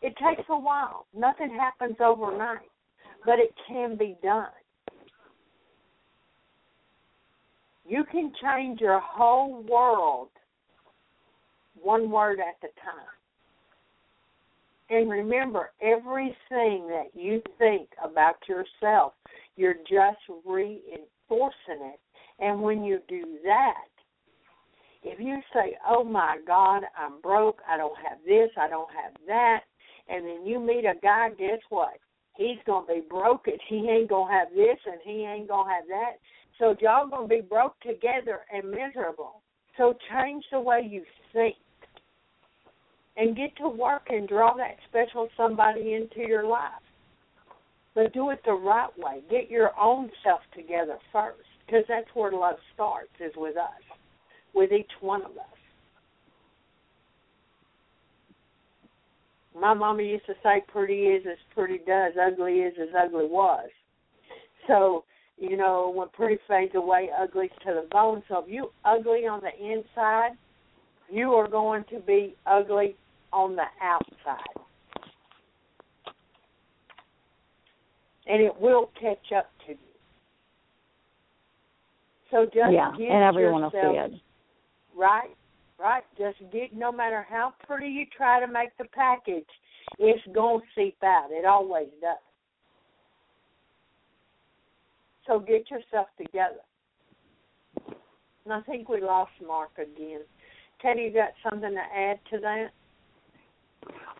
It 0.02 0.14
takes 0.16 0.46
a 0.50 0.58
while. 0.58 1.06
Nothing 1.16 1.50
happens 1.58 1.96
overnight, 2.00 2.68
but 3.24 3.38
it 3.38 3.54
can 3.66 3.96
be 3.96 4.16
done. 4.22 4.48
You 7.86 8.04
can 8.10 8.32
change 8.42 8.80
your 8.80 9.00
whole 9.00 9.62
world 9.62 10.28
one 11.82 12.10
word 12.10 12.38
at 12.40 12.56
a 12.68 12.72
time. 12.84 13.06
And 14.90 15.10
remember, 15.10 15.70
everything 15.80 16.86
that 16.88 17.10
you 17.14 17.42
think 17.58 17.88
about 18.02 18.36
yourself, 18.48 19.14
you're 19.56 19.74
just 19.88 20.18
reinforcing 20.44 21.52
it. 21.68 22.00
And 22.40 22.60
when 22.60 22.84
you 22.84 23.00
do 23.08 23.38
that, 23.44 23.93
if 25.04 25.20
you 25.20 25.38
say, 25.52 25.76
oh 25.88 26.02
my 26.02 26.38
God, 26.46 26.82
I'm 26.98 27.20
broke, 27.20 27.60
I 27.68 27.76
don't 27.76 27.96
have 27.98 28.18
this, 28.26 28.50
I 28.56 28.68
don't 28.68 28.88
have 28.90 29.12
that, 29.26 29.60
and 30.08 30.26
then 30.26 30.46
you 30.46 30.58
meet 30.58 30.84
a 30.84 30.94
guy, 31.02 31.28
guess 31.38 31.60
what? 31.68 31.94
He's 32.36 32.58
to 32.66 32.82
be 32.86 33.02
broke 33.08 33.46
and 33.46 33.60
he 33.68 33.88
ain't 33.88 34.08
to 34.26 34.32
have 34.32 34.48
this 34.54 34.78
and 34.86 35.00
he 35.04 35.24
ain't 35.24 35.48
to 35.48 35.64
have 35.68 35.86
that. 35.88 36.14
So 36.58 36.74
y'all 36.80 37.08
to 37.28 37.28
be 37.28 37.40
broke 37.40 37.78
together 37.80 38.40
and 38.52 38.70
miserable. 38.70 39.42
So 39.76 39.94
change 40.10 40.44
the 40.50 40.60
way 40.60 40.86
you 40.88 41.04
think 41.32 41.56
and 43.16 43.36
get 43.36 43.56
to 43.56 43.68
work 43.68 44.08
and 44.08 44.28
draw 44.28 44.54
that 44.56 44.76
special 44.88 45.28
somebody 45.36 45.94
into 45.94 46.28
your 46.28 46.46
life. 46.46 46.72
But 47.94 48.12
do 48.12 48.30
it 48.30 48.40
the 48.44 48.52
right 48.52 48.90
way. 48.98 49.22
Get 49.30 49.50
your 49.50 49.70
own 49.78 50.10
self 50.24 50.40
together 50.56 50.98
first 51.12 51.38
because 51.64 51.84
that's 51.88 52.08
where 52.14 52.32
love 52.32 52.56
starts 52.74 53.12
is 53.20 53.32
with 53.36 53.56
us, 53.56 53.93
with 54.54 54.72
each 54.72 54.90
one 55.00 55.22
of 55.22 55.32
us. 55.32 55.44
My 59.58 59.72
mama 59.72 60.02
used 60.02 60.26
to 60.26 60.34
say, 60.42 60.62
pretty 60.66 61.04
is 61.04 61.24
as 61.30 61.38
pretty 61.54 61.78
does, 61.86 62.12
ugly 62.20 62.60
is 62.60 62.74
as 62.80 62.88
ugly 62.98 63.26
was. 63.26 63.68
So, 64.66 65.04
you 65.38 65.56
know, 65.56 65.92
when 65.94 66.08
pretty 66.08 66.38
fades 66.48 66.74
away, 66.74 67.08
ugly's 67.20 67.50
to 67.66 67.74
the 67.74 67.88
bone. 67.90 68.22
So 68.28 68.38
if 68.38 68.44
you 68.48 68.70
ugly 68.84 69.26
on 69.26 69.40
the 69.40 69.72
inside, 69.72 70.32
you 71.10 71.30
are 71.32 71.48
going 71.48 71.84
to 71.90 72.00
be 72.00 72.34
ugly 72.46 72.96
on 73.32 73.56
the 73.56 73.66
outside. 73.80 74.62
And 78.26 78.42
it 78.42 78.58
will 78.58 78.90
catch 79.00 79.32
up 79.36 79.50
to 79.66 79.72
you. 79.72 79.78
So 82.30 82.46
just 82.46 82.72
yeah, 82.72 82.90
give 82.96 83.10
and 83.10 83.22
everyone 83.22 83.62
will 83.62 83.70
see 83.70 83.78
it. 83.78 84.12
Right? 84.96 85.36
right? 85.78 86.02
Just 86.18 86.38
get 86.52 86.74
no 86.74 86.92
matter 86.92 87.26
how 87.28 87.54
pretty 87.66 87.88
you 87.88 88.06
try 88.16 88.40
to 88.40 88.50
make 88.50 88.76
the 88.78 88.84
package, 88.92 89.46
it's 89.98 90.22
gonna 90.34 90.60
seep 90.74 90.96
out. 91.02 91.28
It 91.30 91.44
always 91.44 91.88
does. 92.00 92.16
So 95.26 95.38
get 95.38 95.70
yourself 95.70 96.08
together. 96.18 96.60
And 98.44 98.52
I 98.52 98.60
think 98.62 98.88
we 98.88 99.00
lost 99.00 99.32
Mark 99.46 99.70
again. 99.78 100.20
Teddy, 100.82 101.02
you 101.02 101.12
got 101.12 101.30
something 101.48 101.70
to 101.70 101.98
add 101.98 102.18
to 102.30 102.38
that? 102.40 102.68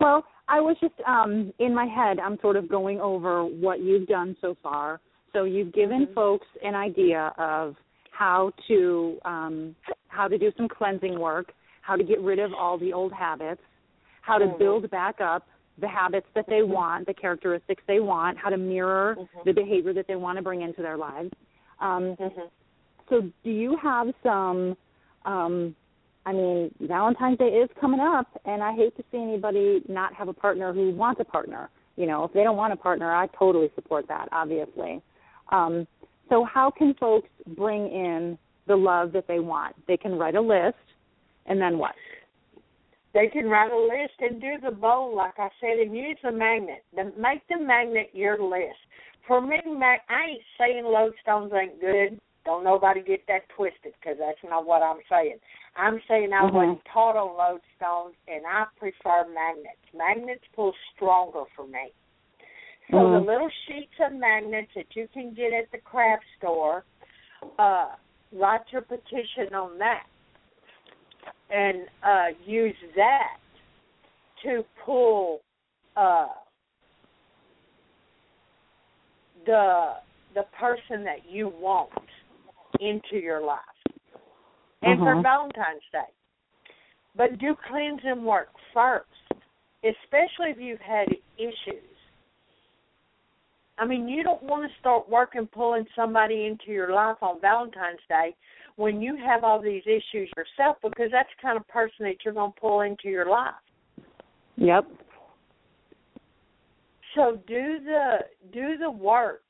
Well, 0.00 0.24
I 0.48 0.60
was 0.60 0.76
just 0.80 0.94
um 1.06 1.52
in 1.58 1.74
my 1.74 1.86
head 1.86 2.18
I'm 2.18 2.38
sort 2.40 2.56
of 2.56 2.68
going 2.68 3.00
over 3.00 3.44
what 3.44 3.80
you've 3.80 4.08
done 4.08 4.36
so 4.40 4.56
far. 4.62 5.00
So 5.32 5.44
you've 5.44 5.72
given 5.72 6.06
Mhm. 6.06 6.14
folks 6.14 6.46
an 6.62 6.74
idea 6.74 7.34
of 7.38 7.76
how 8.16 8.52
to 8.68 9.18
um 9.24 9.74
how 10.08 10.28
to 10.28 10.38
do 10.38 10.52
some 10.56 10.68
cleansing 10.68 11.18
work, 11.18 11.52
how 11.82 11.96
to 11.96 12.04
get 12.04 12.20
rid 12.20 12.38
of 12.38 12.52
all 12.54 12.78
the 12.78 12.92
old 12.92 13.12
habits, 13.12 13.60
how 14.22 14.38
to 14.38 14.46
Mhm. 14.46 14.58
build 14.58 14.90
back 14.90 15.20
up 15.20 15.46
the 15.78 15.88
habits 15.88 16.28
that 16.34 16.46
they 16.46 16.62
want, 16.62 17.04
the 17.06 17.14
characteristics 17.14 17.82
they 17.88 17.98
want, 17.98 18.38
how 18.38 18.48
to 18.48 18.56
mirror 18.56 19.16
Mhm. 19.18 19.44
the 19.44 19.52
behavior 19.52 19.92
that 19.92 20.06
they 20.06 20.14
want 20.14 20.36
to 20.36 20.42
bring 20.42 20.62
into 20.62 20.82
their 20.82 20.96
lives. 20.96 21.30
Um 21.80 22.16
Mhm. 22.16 22.50
so 23.08 23.20
do 23.42 23.50
you 23.50 23.76
have 23.76 24.14
some 24.22 24.76
um 25.24 25.74
I 26.26 26.32
mean, 26.32 26.74
Valentine's 26.80 27.36
Day 27.36 27.52
is 27.62 27.68
coming 27.78 28.00
up 28.00 28.28
and 28.46 28.62
I 28.62 28.72
hate 28.72 28.96
to 28.96 29.04
see 29.10 29.18
anybody 29.18 29.82
not 29.88 30.14
have 30.14 30.28
a 30.28 30.32
partner 30.32 30.72
who 30.72 30.90
wants 30.92 31.20
a 31.20 31.24
partner. 31.24 31.68
You 31.96 32.06
know, 32.06 32.24
if 32.24 32.32
they 32.32 32.44
don't 32.44 32.56
want 32.56 32.72
a 32.72 32.76
partner, 32.76 33.14
I 33.14 33.26
totally 33.26 33.70
support 33.74 34.06
that, 34.08 34.28
obviously. 34.32 35.02
Um 35.50 35.86
so 36.28 36.44
how 36.44 36.70
can 36.70 36.94
folks 36.94 37.28
bring 37.56 37.86
in 37.88 38.38
the 38.66 38.76
love 38.76 39.12
that 39.12 39.26
they 39.28 39.40
want? 39.40 39.74
They 39.86 39.96
can 39.96 40.18
write 40.18 40.34
a 40.34 40.40
list 40.40 40.76
and 41.46 41.60
then 41.60 41.78
what? 41.78 41.94
They 43.12 43.28
can 43.28 43.46
write 43.46 43.70
a 43.70 43.78
list 43.78 44.14
and 44.18 44.40
do 44.40 44.54
the 44.62 44.74
bowl, 44.74 45.14
like 45.14 45.38
I 45.38 45.48
said, 45.60 45.78
and 45.78 45.96
use 45.96 46.18
the 46.22 46.32
magnet. 46.32 46.84
The, 46.96 47.12
make 47.18 47.46
the 47.48 47.58
magnet 47.58 48.10
your 48.12 48.42
list. 48.42 48.78
For 49.28 49.40
me, 49.40 49.56
I 49.56 49.96
ain't 50.30 50.42
saying 50.58 50.84
lodestones 50.84 51.54
ain't 51.54 51.80
good. 51.80 52.20
Don't 52.44 52.64
nobody 52.64 53.02
get 53.02 53.26
that 53.28 53.48
twisted, 53.56 53.94
because 54.00 54.18
that's 54.18 54.38
not 54.42 54.66
what 54.66 54.82
I'm 54.82 54.98
saying. 55.08 55.38
I'm 55.76 56.00
saying 56.08 56.32
I 56.32 56.42
Mhm. 56.42 56.52
wasn't 56.52 56.84
taught 56.86 57.16
on 57.16 57.36
lodestones, 57.36 58.14
and 58.28 58.44
I 58.46 58.66
prefer 58.76 59.26
magnets. 59.28 59.78
Magnets 59.94 60.44
pull 60.54 60.74
stronger 60.94 61.44
for 61.56 61.66
me. 61.66 61.92
So 62.90 63.10
the 63.10 63.18
Mhm. 63.18 63.26
little 63.26 63.50
sheets 63.66 63.94
of 64.00 64.12
magnets 64.12 64.72
that 64.74 64.94
you 64.94 65.08
can 65.08 65.32
get 65.32 65.52
at 65.52 65.70
the 65.70 65.78
craft 65.78 66.24
store, 66.36 66.84
uh, 67.58 67.96
write 68.32 68.70
your 68.72 68.82
petition 68.82 69.54
on 69.54 69.78
that 69.78 70.06
and 71.50 71.88
uh, 72.02 72.28
use 72.44 72.76
that 72.94 73.38
to 74.42 74.64
pull 74.84 75.42
uh, 75.96 76.28
the 79.46 79.94
the 80.34 80.42
person 80.58 81.04
that 81.04 81.24
you 81.28 81.48
want 81.48 81.92
into 82.80 83.16
your 83.16 83.40
life, 83.40 83.60
and 84.82 84.98
for 84.98 85.14
Mhm. 85.14 85.22
Valentine's 85.22 85.82
Day. 85.92 86.10
But 87.14 87.38
do 87.38 87.54
cleansing 87.54 88.24
work 88.24 88.50
first, 88.72 89.06
especially 89.84 90.50
if 90.50 90.58
you've 90.58 90.80
had 90.80 91.06
issues. 91.38 91.93
I 93.78 93.86
mean, 93.86 94.08
you 94.08 94.22
don't 94.22 94.42
want 94.42 94.70
to 94.70 94.78
start 94.78 95.08
working 95.08 95.46
pulling 95.46 95.84
somebody 95.96 96.46
into 96.46 96.72
your 96.72 96.92
life 96.92 97.16
on 97.22 97.40
Valentine's 97.40 97.98
Day 98.08 98.34
when 98.76 99.00
you 99.00 99.16
have 99.16 99.42
all 99.44 99.60
these 99.60 99.82
issues 99.84 100.30
yourself 100.36 100.76
because 100.82 101.08
that's 101.10 101.28
the 101.36 101.42
kind 101.42 101.56
of 101.56 101.66
person 101.68 102.06
that 102.06 102.16
you're 102.24 102.34
going 102.34 102.52
to 102.52 102.60
pull 102.60 102.80
into 102.82 103.08
your 103.08 103.28
life. 103.28 103.54
Yep. 104.56 104.86
So 107.14 107.38
do 107.46 107.78
the 107.84 108.18
do 108.52 108.76
the 108.76 108.90
work, 108.90 109.42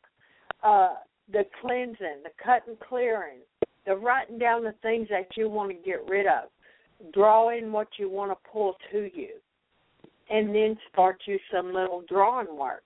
uh, 0.62 0.94
the 1.32 1.44
cleansing, 1.60 2.22
the 2.22 2.30
cut 2.42 2.62
and 2.66 2.78
clearing, 2.80 3.38
the 3.86 3.96
writing 3.96 4.38
down 4.38 4.64
the 4.64 4.74
things 4.82 5.08
that 5.10 5.28
you 5.36 5.48
want 5.48 5.70
to 5.70 5.76
get 5.76 6.06
rid 6.08 6.26
of, 6.26 6.50
drawing 7.12 7.72
what 7.72 7.88
you 7.98 8.10
want 8.10 8.30
to 8.30 8.50
pull 8.50 8.76
to 8.92 9.10
you, 9.14 9.30
and 10.30 10.54
then 10.54 10.76
start 10.92 11.22
you 11.26 11.38
some 11.52 11.72
little 11.72 12.02
drawing 12.08 12.56
work. 12.56 12.82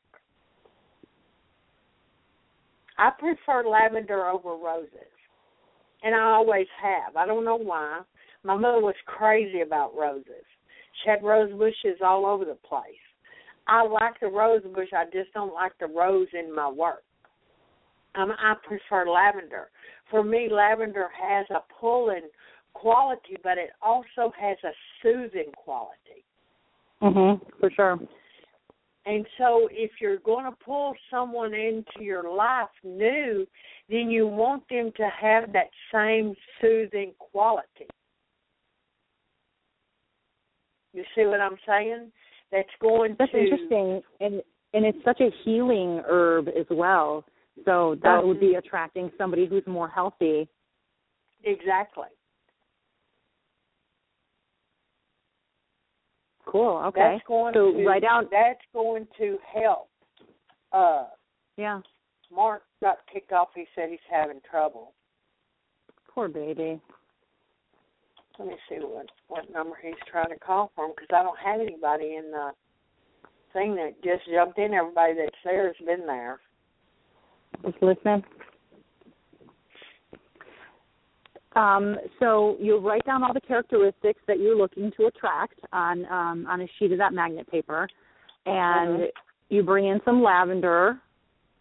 I 2.99 3.11
prefer 3.11 3.67
lavender 3.69 4.27
over 4.27 4.57
roses, 4.57 4.91
and 6.03 6.15
I 6.15 6.21
always 6.21 6.67
have. 6.83 7.17
I 7.17 7.27
don't 7.27 7.45
know 7.45 7.57
why. 7.57 8.01
My 8.43 8.57
mother 8.57 8.81
was 8.81 8.95
crazy 9.07 9.61
about 9.61 9.97
roses. 9.97 10.45
She 11.03 11.11
had 11.11 11.23
rose 11.23 11.53
bushes 11.53 12.01
all 12.05 12.27
over 12.27 12.45
the 12.45 12.59
place. 12.69 12.85
I 13.69 13.87
like 13.87 14.19
the 14.21 14.29
rose 14.29 14.63
bush. 14.75 14.89
I 14.97 15.05
just 15.05 15.33
don't 15.35 15.55
like 15.55 15.73
the 15.79 15.87
rose 15.87 16.29
in 16.33 16.55
my 16.55 16.69
work. 16.69 17.05
Um, 18.15 18.33
I 18.33 18.55
prefer 18.67 19.09
lavender. 19.09 19.69
For 20.11 20.25
me, 20.25 20.49
lavender 20.51 21.09
has 21.21 21.47
a 21.51 21.61
pulling 21.79 22.29
quality, 22.73 23.37
but 23.43 23.59
it 23.59 23.71
also 23.83 24.33
has 24.41 24.57
a 24.65 24.73
soothing 25.03 25.53
quality. 25.57 26.25
Mhm. 27.01 27.41
For 27.61 27.71
sure. 27.71 27.99
And 29.07 29.27
so, 29.39 29.69
if 29.71 29.93
you're 30.01 30.19
going 30.19 30.45
to 30.45 30.57
pull 30.65 30.93
someone 31.11 31.55
into 31.55 32.03
your 32.03 32.35
life 32.35 32.69
new, 32.85 33.47
then 33.89 34.11
you 34.11 34.27
want 34.27 34.65
them 34.69 34.93
to 34.97 35.09
have 35.19 35.53
that 35.53 35.71
same 35.93 36.35
soothing 36.61 37.13
quality. 37.19 37.87
You 40.93 41.05
see 41.15 41.25
what 41.27 41.41
I'm 41.41 41.57
saying? 41.67 42.11
That's 42.51 42.69
going 42.81 43.17
That's 43.19 43.31
to 43.33 43.39
interesting, 43.39 44.03
and 44.21 44.43
and 44.75 44.85
it's 44.85 44.99
such 45.05 45.21
a 45.21 45.31
healing 45.45 46.03
herb 46.07 46.49
as 46.49 46.67
well. 46.71 47.25
So 47.65 47.97
that 48.03 48.19
uh-huh. 48.19 48.27
would 48.27 48.41
be 48.41 48.55
attracting 48.55 49.11
somebody 49.19 49.47
who's 49.47 49.67
more 49.67 49.89
healthy. 49.89 50.49
exactly. 51.45 52.07
Cool. 56.49 56.83
Okay. 56.87 57.01
That's 57.15 57.27
going 57.27 57.53
so 57.53 57.73
to 57.73 57.87
write 57.87 58.05
out. 58.05 58.31
that's 58.31 58.61
going 58.73 59.07
to 59.19 59.37
help. 59.55 59.89
Uh, 60.73 61.05
Yeah. 61.57 61.81
Mark 62.35 62.63
got 62.83 62.99
kicked 63.13 63.33
off. 63.33 63.49
He 63.55 63.65
said 63.75 63.89
he's 63.91 63.99
having 64.11 64.41
trouble. 64.51 64.93
Poor 66.15 66.29
baby. 66.29 66.81
Let 68.39 68.49
me 68.49 68.55
see 68.69 68.77
what 68.77 69.07
what 69.29 69.51
number 69.53 69.77
he's 69.83 69.95
trying 70.11 70.29
to 70.31 70.39
call 70.39 70.71
from 70.75 70.93
because 70.95 71.09
I 71.11 71.23
don't 71.23 71.39
have 71.39 71.61
anybody 71.61 72.17
in 72.17 72.31
the 72.31 72.51
thing 73.53 73.75
that 73.77 74.03
just 74.03 74.31
jumped 74.31 74.59
in. 74.59 74.75
Everybody 74.75 75.15
that's 75.15 75.37
there 75.45 75.67
has 75.67 75.77
been 75.85 76.07
there. 76.07 76.41
Just 77.65 77.83
listening. 77.83 78.23
Um, 81.59 81.97
so 82.21 82.57
you'll 82.61 82.81
write 82.81 83.05
down 83.05 83.25
all 83.25 83.35
the 83.35 83.41
characteristics 83.41 84.21
that 84.29 84.39
you're 84.39 84.57
looking 84.57 84.93
to 84.97 85.07
attract 85.07 85.59
on 85.73 86.05
um, 86.07 86.47
on 86.49 86.61
a 86.61 86.67
sheet 86.79 86.93
of 86.93 86.99
that 86.99 87.13
magnet 87.13 87.51
paper, 87.51 87.89
and 88.47 89.01
Mhm. 89.01 89.13
you 89.49 89.65
bring 89.65 89.87
in 89.87 90.01
some 90.05 90.23
lavender, 90.23 91.01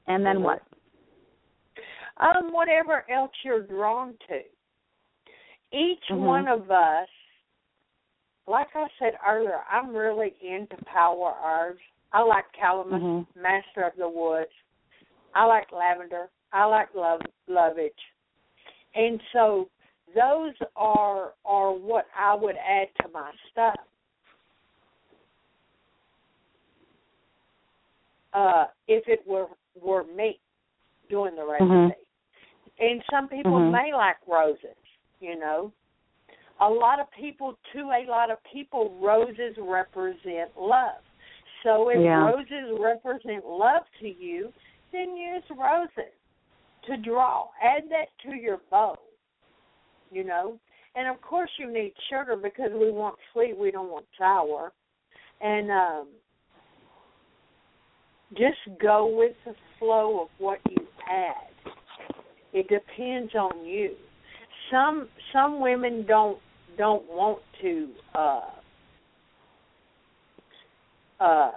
and 0.06 0.24
then 0.24 0.38
Mhm. 0.38 0.44
what? 0.44 0.62
Um, 2.18 2.52
whatever 2.52 3.10
else 3.10 3.32
you're 3.44 3.64
drawn 3.64 4.16
to. 4.28 4.44
Each 5.72 6.08
Mhm. 6.10 6.20
one 6.20 6.48
of 6.48 6.70
us, 6.70 7.10
like 8.46 8.76
I 8.76 8.88
said 9.00 9.18
earlier, 9.26 9.64
I'm 9.68 9.96
really 9.96 10.36
into 10.42 10.78
power 10.86 11.36
herbs. 11.44 11.82
I 12.12 12.22
like 12.22 12.52
calamus, 12.54 13.02
Mhm. 13.02 13.28
master 13.36 13.84
of 13.84 13.96
the 13.96 14.08
woods. 14.08 14.54
I 15.34 15.46
like 15.46 15.72
lavender. 15.72 16.30
I 16.52 16.66
like 16.66 16.94
love 16.94 17.22
lovage. 17.48 18.14
And 18.94 19.22
so 19.32 19.70
those 20.16 20.54
are 20.76 21.34
are 21.46 21.72
what 21.72 22.06
I 22.18 22.36
would 22.36 22.56
add 22.58 22.88
to 23.02 23.10
my 23.14 23.32
stuff. 23.52 23.76
Uh, 28.34 28.66
if 28.88 29.08
it 29.08 29.26
were 29.28 29.48
were 29.82 30.04
me 30.04 30.40
doing 31.10 31.36
the 31.36 31.46
recipe. 31.46 31.70
Mhm. 31.70 31.96
And 32.80 33.04
some 33.10 33.28
people 33.28 33.60
Mhm. 33.60 33.72
may 33.72 33.94
like 33.94 34.18
roses, 34.28 34.78
you 35.20 35.36
know. 35.36 35.72
A 36.60 36.70
lot 36.70 37.00
of 37.00 37.10
people 37.12 37.58
to 37.72 37.92
a 37.92 38.06
lot 38.06 38.30
of 38.30 38.42
people 38.44 38.90
roses 39.00 39.58
represent 39.58 40.56
love. 40.60 41.04
So 41.64 41.90
if 41.90 42.00
Yeah. 42.00 42.26
roses 42.26 42.80
represent 42.80 43.46
love 43.46 43.90
to 44.00 44.10
you, 44.10 44.54
then 44.92 45.16
use 45.16 45.50
roses 45.52 46.14
to 46.84 46.98
draw. 46.98 47.50
Add 47.62 47.90
that 47.90 48.18
to 48.20 48.36
your 48.36 48.58
bow. 48.70 48.98
You 50.12 50.24
know? 50.24 50.60
And 50.96 51.08
of 51.08 51.22
course 51.22 51.50
you 51.60 51.72
need 51.72 51.94
sugar 52.10 52.36
because 52.36 52.72
we 52.74 52.92
want 52.92 53.16
sweet, 53.32 53.58
we 53.58 53.72
don't 53.72 53.90
want 53.90 54.06
sour. 54.18 54.72
And 55.42 55.70
um 55.72 56.08
just 58.34 58.58
go 58.82 59.08
with 59.16 59.36
the 59.46 59.54
flow 59.80 60.22
of 60.24 60.28
what 60.38 60.60
you 60.70 60.86
add. 61.10 61.74
It 62.52 62.68
depends 62.68 63.34
on 63.36 63.66
you. 63.66 63.92
Some 64.72 65.08
some 65.32 65.62
women 65.62 66.06
don't 66.08 66.40
don't 66.78 67.06
want 67.08 67.40
to 67.62 67.90
uh 68.16 68.42
uh 71.20 71.52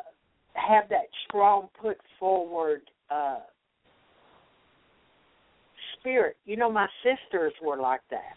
have 0.54 0.88
that 0.90 1.06
strong 1.26 1.68
put 1.80 1.96
forward 2.18 2.82
uh 3.10 3.40
spirit. 6.00 6.36
You 6.44 6.56
know, 6.56 6.70
my 6.70 6.86
sisters 7.02 7.52
were 7.62 7.76
like 7.76 8.00
that. 8.10 8.36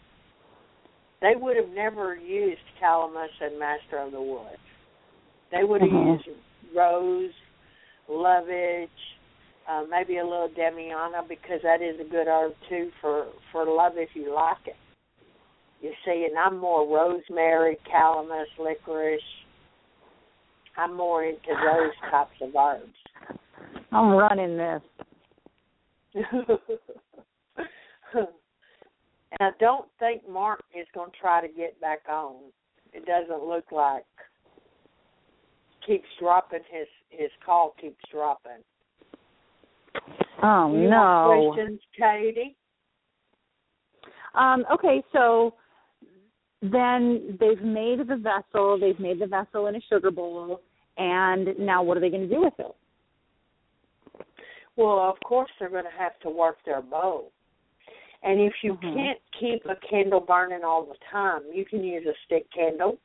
They 1.20 1.34
would 1.36 1.56
have 1.56 1.70
never 1.70 2.14
used 2.14 2.60
Calamus 2.82 3.28
and 3.40 3.58
Master 3.58 3.98
of 3.98 4.12
the 4.12 4.20
Woods. 4.20 4.58
They 5.50 5.64
would 5.64 5.80
have 5.80 5.90
Mhm. 5.90 6.22
used 6.24 6.28
Rose, 6.74 7.32
Lovage, 8.08 9.18
uh, 9.66 9.84
maybe 9.88 10.18
a 10.18 10.24
little 10.24 10.50
Damiana 10.50 11.26
because 11.26 11.62
that 11.62 11.80
is 11.80 11.98
a 11.98 12.04
good 12.04 12.28
herb 12.28 12.54
too 12.68 12.90
for 13.00 13.28
for 13.50 13.64
love 13.64 13.96
if 13.96 14.14
you 14.14 14.32
like 14.32 14.66
it. 14.66 14.76
You 15.80 15.94
see, 16.04 16.26
and 16.26 16.38
I'm 16.38 16.58
more 16.58 16.86
rosemary, 16.86 17.76
calamus, 17.86 18.48
licorice. 18.58 19.22
I'm 20.76 20.94
more 20.94 21.24
into 21.24 21.54
those 21.54 21.92
types 22.10 22.40
of 22.40 22.54
herbs. 22.56 22.98
I'm 23.92 24.10
running 24.10 24.56
this. 24.56 24.82
and 29.40 29.40
I 29.40 29.50
don't 29.60 29.86
think 29.98 30.28
Mark 30.28 30.62
is 30.78 30.86
going 30.94 31.10
to 31.10 31.16
try 31.18 31.40
to 31.46 31.52
get 31.52 31.80
back 31.80 32.00
on. 32.08 32.36
It 32.92 33.04
doesn't 33.06 33.44
look 33.46 33.72
like. 33.72 34.04
Keeps 35.86 36.08
dropping 36.18 36.60
his 36.70 36.86
his 37.10 37.30
call 37.44 37.74
keeps 37.80 38.00
dropping. 38.10 38.62
Oh 40.42 40.74
You 40.74 40.88
no. 40.88 41.52
questions, 41.54 41.80
Katie? 41.98 42.56
Um, 44.34 44.64
okay, 44.72 45.02
so 45.12 45.54
then 46.62 47.38
they've 47.38 47.62
made 47.62 48.00
the 48.00 48.16
vessel, 48.16 48.78
they've 48.80 48.98
made 48.98 49.20
the 49.20 49.26
vessel 49.26 49.66
in 49.66 49.76
a 49.76 49.80
sugar 49.88 50.10
bowl, 50.10 50.60
and 50.96 51.48
now 51.58 51.82
what 51.82 51.96
are 51.96 52.00
they 52.00 52.10
going 52.10 52.28
to 52.28 52.34
do 52.34 52.42
with 52.42 52.54
it? 52.58 52.74
Well, 54.76 54.98
of 54.98 55.16
course 55.24 55.50
they're 55.58 55.70
going 55.70 55.84
to 55.84 55.98
have 55.98 56.18
to 56.20 56.30
work 56.30 56.56
their 56.64 56.82
bowl. 56.82 57.30
And 58.24 58.40
if 58.40 58.54
you 58.64 58.74
Mhm. 58.76 58.94
can't 58.94 59.20
keep 59.32 59.66
a 59.66 59.76
candle 59.76 60.20
burning 60.20 60.64
all 60.64 60.82
the 60.82 60.96
time, 61.10 61.44
you 61.52 61.64
can 61.66 61.84
use 61.84 62.06
a 62.06 62.14
stick 62.24 62.50
candle. 62.50 62.98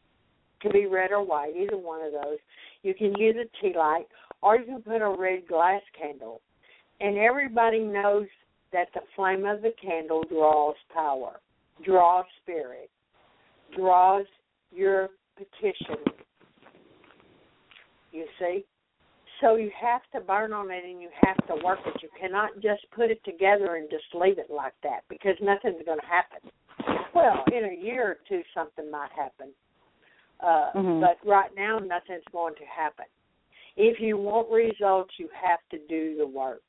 Could 0.61 0.71
be 0.71 0.85
red 0.85 1.11
or 1.11 1.21
white, 1.21 1.55
either 1.55 1.77
one 1.77 2.01
of 2.01 2.13
those. 2.13 2.39
You 2.83 2.93
can 2.93 3.13
use 3.17 3.35
a 3.35 3.45
tea 3.59 3.73
light, 3.73 4.07
or 4.41 4.55
you 4.55 4.63
can 4.63 4.81
put 4.81 5.01
a 5.01 5.09
red 5.09 5.45
glass 5.45 5.83
candle. 5.93 6.41
And 7.01 7.17
everybody 7.17 7.79
knows 7.79 8.27
that 8.71 8.91
the 8.93 9.01
flame 9.15 9.45
of 9.45 9.61
the 9.61 9.71
candle 9.73 10.23
draws 10.23 10.77
power, 10.93 11.41
draws 11.81 12.25
spirit, 12.37 12.89
draws 13.71 14.25
your 14.71 15.09
petition. 15.35 15.97
You 18.11 18.27
see? 18.37 18.65
So 19.41 19.55
you 19.55 19.71
have 19.79 20.01
to 20.13 20.19
burn 20.19 20.51
on 20.51 20.69
it 20.69 20.83
and 20.83 21.01
you 21.01 21.09
have 21.23 21.37
to 21.47 21.63
work 21.63 21.79
it. 21.85 22.01
You 22.01 22.09
cannot 22.19 22.55
just 22.55 22.85
put 22.93 23.09
it 23.09 23.23
together 23.23 23.75
and 23.75 23.89
just 23.89 24.03
leave 24.13 24.37
it 24.37 24.49
like 24.49 24.73
that 24.83 25.01
because 25.09 25.35
nothing's 25.41 25.83
going 25.85 25.99
to 25.99 26.05
happen. 26.05 26.51
Well, 27.15 27.43
in 27.47 27.65
a 27.65 27.83
year 27.83 28.03
or 28.03 28.17
two, 28.27 28.41
something 28.53 28.91
might 28.91 29.11
happen. 29.11 29.49
Uh, 30.41 30.71
Mhm. 30.73 31.01
But 31.01 31.17
right 31.25 31.53
now, 31.55 31.79
nothing's 31.79 32.23
going 32.31 32.55
to 32.55 32.65
happen. 32.65 33.05
If 33.75 33.99
you 33.99 34.17
want 34.17 34.49
results, 34.49 35.13
you 35.17 35.29
have 35.29 35.59
to 35.71 35.77
do 35.87 36.15
the 36.17 36.27
work. 36.27 36.61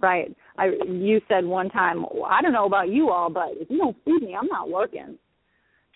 Right. 0.00 0.34
I 0.58 0.66
you 0.86 1.20
said 1.28 1.44
one 1.44 1.70
time, 1.70 2.02
well, 2.02 2.24
I 2.28 2.42
don't 2.42 2.52
know 2.52 2.66
about 2.66 2.88
you 2.88 3.10
all, 3.10 3.30
but 3.30 3.50
if 3.54 3.70
you 3.70 3.78
don't 3.78 3.96
feed 4.04 4.22
me, 4.22 4.34
I'm 4.34 4.48
not 4.48 4.68
working. 4.70 5.18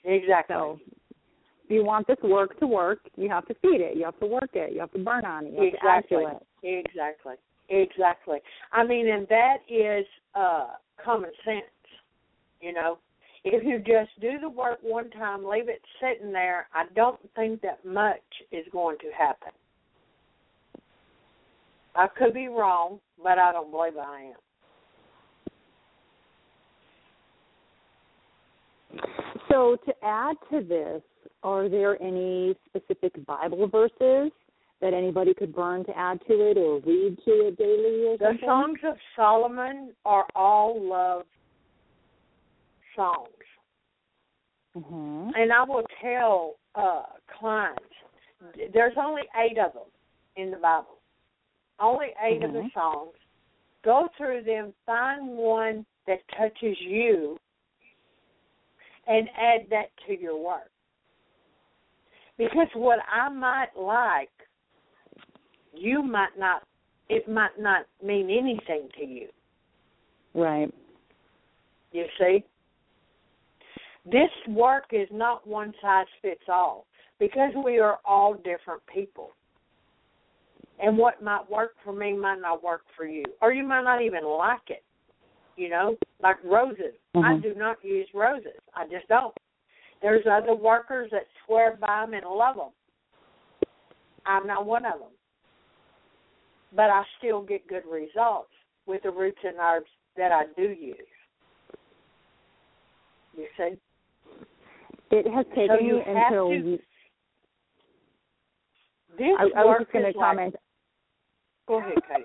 Exactly. 0.05 0.55
So 0.55 0.81
you 1.71 1.85
want 1.85 2.07
this 2.07 2.19
work 2.23 2.59
to 2.61 2.67
work, 2.67 3.01
you 3.17 3.29
have 3.29 3.47
to 3.47 3.55
feed 3.55 3.81
it, 3.81 3.97
you 3.97 4.05
have 4.05 4.19
to 4.21 4.27
work 4.27 4.51
it, 4.55 4.73
you 4.73 4.81
have 4.81 4.93
to 4.93 4.99
burn 4.99 5.25
on 5.25 5.47
it, 5.47 5.53
you 5.53 5.73
have 5.83 6.05
exactly. 6.05 6.25
to 6.25 6.31
it. 6.31 6.87
Exactly. 6.87 7.35
Exactly. 7.71 8.39
I 8.73 8.85
mean, 8.85 9.09
and 9.09 9.27
that 9.29 9.59
is 9.69 10.07
uh 10.35 10.69
common 11.03 11.31
sense. 11.45 11.65
You 12.61 12.73
know, 12.73 12.99
if 13.45 13.63
you 13.65 13.79
just 13.79 14.11
do 14.21 14.39
the 14.41 14.49
work 14.49 14.79
one 14.83 15.11
time, 15.11 15.45
leave 15.45 15.69
it 15.69 15.83
sitting 16.01 16.33
there, 16.33 16.67
I 16.75 16.85
don't 16.95 17.21
think 17.37 17.61
that 17.63 17.85
much 17.85 18.17
is 18.51 18.65
going 18.73 18.99
to 18.99 19.11
happen. 19.17 19.53
I 21.95 22.07
could 22.07 22.35
be 22.35 22.49
wrong, 22.49 23.01
but 23.23 23.39
I 23.39 23.53
don't 23.53 23.71
believe 23.71 23.97
I 23.97 24.23
am. 24.23 24.35
So 29.51 29.77
to 29.87 29.93
add 30.05 30.37
to 30.51 30.63
this, 30.63 31.03
are 31.43 31.69
there 31.69 32.01
any 32.03 32.57
specific 32.67 33.25
Bible 33.27 33.69
verses 33.69 34.33
that 34.81 34.95
anybody 34.95 35.35
could 35.35 35.55
burn 35.55 35.85
to 35.85 35.99
add 35.99 36.21
to 36.29 36.35
it 36.51 36.57
or 36.57 36.81
read 36.81 37.19
to 37.25 37.49
it 37.49 37.59
daily 37.59 38.07
or 38.07 38.19
The 38.19 38.39
songs 38.45 38.79
of 38.85 38.97
Solomon 39.17 39.93
are 40.05 40.27
all 40.35 40.81
love 40.81 41.27
songs. 42.95 43.29
Mhm. 44.77 45.33
And 45.37 45.53
I 45.53 45.63
will 45.65 45.87
tell 46.01 46.59
uh 46.75 47.05
clients 47.39 47.83
there's 48.73 48.97
only 48.97 49.23
eight 49.37 49.59
of 49.59 49.73
them 49.73 49.91
in 50.37 50.51
the 50.51 50.57
Bible. 50.57 50.99
Only 51.81 52.15
8 52.21 52.43
of 52.43 52.53
the 52.53 52.61
Mhm. 52.61 52.73
songs. 52.73 53.17
Go 53.83 54.09
through 54.17 54.43
them, 54.43 54.75
find 54.85 55.37
one 55.37 55.87
that 56.07 56.27
touches 56.29 56.81
you, 56.81 57.39
and 59.07 59.31
add 59.37 59.69
that 59.71 59.97
to 59.99 60.19
your 60.19 60.37
work. 60.37 60.71
Because 62.39 62.69
what 62.75 63.01
I 63.13 63.29
might 63.29 63.77
like, 63.77 64.31
you 65.75 66.03
might 66.03 66.39
not. 66.39 66.63
It 67.11 67.29
might 67.29 67.59
not 67.59 67.87
mean 68.05 68.31
anything 68.31 68.89
to 68.99 69.05
you. 69.05 69.29
Right. 70.35 70.73
You 71.93 72.05
see? 72.19 72.45
This 74.05 74.31
work 74.49 74.85
is 74.93 75.09
not 75.11 75.47
one 75.47 75.73
size 75.81 76.07
fits 76.23 76.43
all 76.49 76.87
because 77.19 77.51
we 77.65 77.79
are 77.79 77.99
all 78.05 78.35
different 78.35 78.83
people. 78.93 79.31
And 80.81 80.97
what 80.97 81.23
might 81.23 81.51
work 81.51 81.73
for 81.83 81.93
me 81.93 82.17
might 82.17 82.41
not 82.41 82.63
work 82.63 82.83
for 82.97 83.07
you. 83.07 83.25
Or 83.43 83.53
you 83.53 83.65
might 83.67 83.83
not 83.83 84.03
even 84.03 84.25
like 84.25 84.69
it. 84.69 84.85
You 85.57 85.71
know, 85.71 85.97
like 86.23 86.37
roses. 86.45 86.95
I 87.17 87.35
Mhm. 87.35 87.43
do 87.43 87.55
not 87.55 87.83
use 87.85 88.07
roses. 88.15 88.61
I 88.75 88.87
just 88.87 89.09
don't. 89.09 89.35
There's 90.01 90.25
other 90.31 90.55
workers 90.55 91.11
that 91.13 91.23
swear 91.45 91.77
by 91.81 92.05
them 92.05 92.15
and 92.15 92.25
love 92.25 92.57
them. 92.57 92.71
I'm 94.27 94.47
not 94.47 94.67
one 94.67 94.85
of 94.85 94.99
them. 95.01 95.09
But 96.75 96.91
I 96.91 97.03
still 97.19 97.43
get 97.43 97.67
good 97.67 97.83
results 97.91 98.51
with 98.87 99.03
the 99.03 99.11
roots 99.11 99.39
and 99.43 99.57
herbs 99.59 99.91
that 100.17 100.33
I 100.33 100.45
do 100.57 100.69
use. 100.69 100.97
You 103.37 103.47
see? 103.57 103.77
It 105.11 105.33
has 105.33 105.47
taken 105.55 105.85
you 105.85 105.95
me 105.97 106.03
until 106.07 106.49
to- 106.51 106.79
This 109.17 109.37
I, 109.39 109.61
I 109.61 109.65
was 109.65 109.77
just 109.81 109.93
going 109.93 110.13
to 110.13 110.19
like- 110.19 110.27
comment. 110.29 110.55
Go 111.67 111.79
ahead, 111.79 111.95
Katie. 112.09 112.25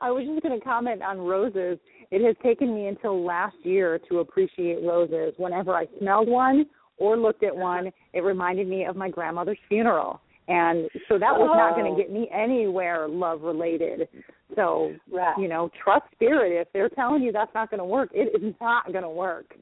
I 0.00 0.10
was 0.10 0.24
just 0.26 0.42
going 0.42 0.58
to 0.58 0.64
comment 0.64 1.02
on 1.02 1.18
roses. 1.18 1.78
It 2.10 2.24
has 2.24 2.36
taken 2.42 2.74
me 2.74 2.86
until 2.86 3.24
last 3.24 3.56
year 3.62 3.98
to 4.08 4.18
appreciate 4.18 4.82
roses. 4.84 5.34
Whenever 5.38 5.74
I 5.74 5.86
smelled 5.98 6.28
one 6.28 6.66
or 6.98 7.16
looked 7.16 7.42
at 7.42 7.54
one, 7.56 7.90
it 8.12 8.20
reminded 8.20 8.68
me 8.68 8.84
of 8.84 8.96
my 8.96 9.08
grandmother's 9.10 9.58
funeral. 9.68 10.20
And 10.48 10.88
so 11.08 11.18
that 11.18 11.32
was 11.36 11.50
not 11.56 11.74
going 11.74 11.92
Oh. 11.92 11.96
to 11.96 12.02
get 12.02 12.12
me 12.12 12.28
anywhere 12.30 13.08
love 13.08 13.42
related. 13.42 14.08
So, 14.54 14.94
Right. 15.10 15.36
you 15.38 15.48
know, 15.48 15.70
trust 15.82 16.04
spirit. 16.12 16.52
If 16.52 16.72
they're 16.72 16.88
telling 16.88 17.22
you 17.22 17.32
that's 17.32 17.52
not 17.54 17.68
going 17.70 17.78
to 17.78 17.84
work, 17.84 18.10
it 18.12 18.32
is 18.40 18.54
not 18.60 18.92
going 18.92 19.02
to 19.02 19.10
work. 19.10 19.56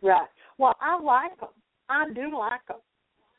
Right. 0.00 0.28
Well, 0.58 0.76
I 0.80 0.98
like 1.00 1.38
them. 1.40 1.48
I 1.88 2.08
do 2.10 2.38
like 2.38 2.64
them. 2.66 2.78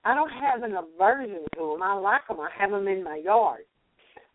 I 0.03 0.13
don't 0.13 0.29
have 0.29 0.63
an 0.63 0.75
aversion 0.75 1.45
to 1.55 1.71
them. 1.71 1.81
I 1.81 1.93
like 1.93 2.27
them. 2.27 2.41
I 2.41 2.49
have 2.57 2.71
them 2.71 2.87
in 2.89 3.03
my 3.03 3.15
yard, 3.15 3.63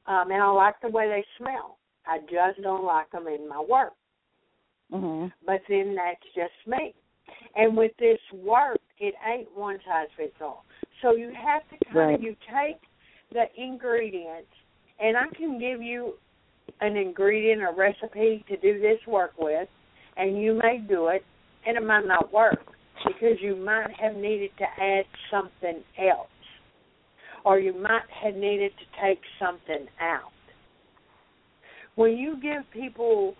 um, 0.08 0.30
and 0.30 0.42
I 0.42 0.50
like 0.50 0.80
the 0.80 0.88
way 0.88 1.08
they 1.08 1.24
smell. 1.36 1.76
I 2.06 2.18
just 2.20 2.62
don't 2.62 2.84
like 2.84 3.10
them 3.10 3.26
in 3.28 3.48
my 3.48 3.60
work. 3.60 3.92
Mhm. 4.90 5.32
But 5.44 5.60
then 5.68 5.94
that's 5.94 6.24
just 6.34 6.66
me. 6.66 6.94
And 7.54 7.76
with 7.76 7.94
this 7.98 8.20
work, 8.32 8.80
it 8.98 9.14
ain't 9.24 9.54
one 9.56 9.78
size 9.86 10.08
fits 10.16 10.40
all. 10.40 10.64
So 11.02 11.12
you 11.12 11.30
have 11.32 11.68
to 11.68 11.84
kind 11.84 11.96
Right. 11.96 12.14
of 12.14 12.22
you 12.22 12.34
take 12.50 12.80
the 13.30 13.46
ingredients, 13.60 14.50
and 14.98 15.16
I 15.16 15.26
can 15.28 15.58
give 15.58 15.82
you 15.82 16.18
an 16.80 16.96
ingredient 16.96 17.62
or 17.62 17.72
recipe 17.72 18.44
to 18.48 18.56
do 18.56 18.78
this 18.80 19.06
work 19.06 19.34
with, 19.38 19.68
and 20.16 20.40
you 20.40 20.54
may 20.54 20.78
do 20.78 21.08
it, 21.08 21.24
and 21.66 21.76
it 21.76 21.82
might 21.82 22.06
not 22.06 22.32
work 22.32 22.74
because 23.06 23.40
you 23.40 23.54
might 23.56 23.90
have 23.90 24.16
needed 24.16 24.56
to 24.56 24.80
add 24.80 25.06
something 25.30 25.84
else, 25.98 26.28
or 27.48 27.58
you 27.58 27.72
might 27.72 28.08
have 28.22 28.34
needed 28.34 28.72
to 28.78 29.06
take 29.06 29.20
something 29.40 29.86
out. 30.00 30.32
When 31.94 32.16
you 32.16 32.36
give 32.42 32.62
people 32.72 33.34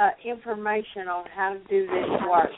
uh, 0.00 0.10
information 0.24 1.08
on 1.08 1.24
how 1.34 1.52
to 1.54 1.58
do 1.68 1.86
this 1.86 2.28
work. 2.28 2.50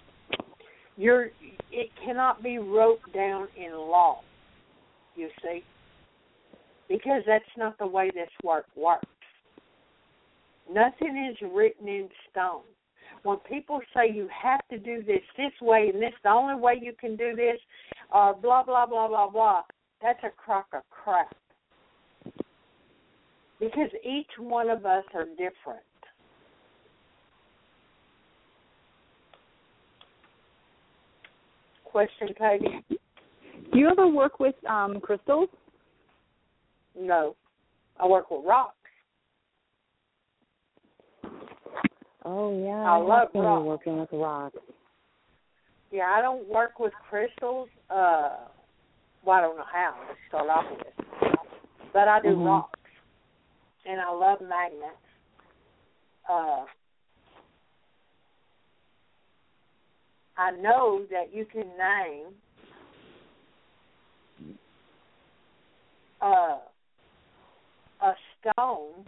You're, 0.96 1.30
it 1.70 1.88
cannot 2.04 2.42
be 2.42 2.58
wrote 2.58 3.00
down 3.14 3.48
in 3.56 3.72
law, 3.72 4.20
you 5.16 5.28
see, 5.42 5.64
because 6.88 7.22
that's 7.26 7.44
not 7.56 7.78
the 7.78 7.86
way 7.86 8.10
this 8.14 8.28
work 8.44 8.66
works. 8.76 9.06
Nothing 10.70 11.30
is 11.30 11.36
written 11.52 11.88
in 11.88 12.08
stone. 12.30 12.62
When 13.24 13.38
people 13.38 13.80
say 13.94 14.12
you 14.12 14.28
have 14.42 14.60
to 14.70 14.78
do 14.78 15.02
this 15.02 15.20
this 15.36 15.52
way 15.60 15.90
and 15.92 16.02
this 16.02 16.10
is 16.10 16.22
the 16.24 16.30
only 16.30 16.60
way 16.60 16.78
you 16.80 16.92
can 16.98 17.16
do 17.16 17.34
this, 17.36 17.58
or 18.12 18.34
blah 18.34 18.62
blah 18.62 18.86
blah 18.86 19.08
blah 19.08 19.30
blah, 19.30 19.62
that's 20.02 20.18
a 20.24 20.30
crock 20.30 20.66
of 20.74 20.82
crap. 20.90 21.34
Because 23.60 23.90
each 24.04 24.30
one 24.38 24.68
of 24.68 24.84
us 24.84 25.04
are 25.14 25.26
different. 25.26 25.86
Question, 31.84 32.28
Katie? 32.36 32.84
Do 33.72 33.78
you 33.78 33.88
ever 33.88 34.08
work 34.08 34.40
with 34.40 34.54
um, 34.68 34.98
crystals? 35.00 35.48
No. 36.98 37.36
I 38.00 38.06
work 38.06 38.30
with 38.30 38.44
rocks. 38.44 38.74
Oh 42.24 42.64
yeah, 42.64 42.90
I 42.90 42.96
love 42.96 43.28
rocks. 43.34 43.64
working 43.64 43.98
with 43.98 44.08
rocks. 44.12 44.56
Yeah, 45.90 46.14
I 46.16 46.22
don't 46.22 46.48
work 46.48 46.78
with 46.78 46.92
crystals. 47.08 47.68
Uh, 47.90 48.36
well, 49.24 49.38
I 49.38 49.40
don't 49.40 49.56
know 49.56 49.64
how. 49.70 49.92
To 49.92 50.16
start 50.28 50.48
off 50.50 50.64
with, 50.70 51.32
but 51.92 52.08
I 52.08 52.20
do 52.20 52.36
Mhm. 52.36 52.46
rocks, 52.46 52.80
and 53.84 54.00
I 54.00 54.10
love 54.10 54.40
magnets. 54.40 54.96
Uh, 56.28 56.66
I 60.36 60.50
know 60.52 61.04
that 61.06 61.32
you 61.32 61.44
can 61.44 61.76
name 61.76 62.40
uh, 66.20 66.58
a 68.00 68.16
stone 68.40 69.06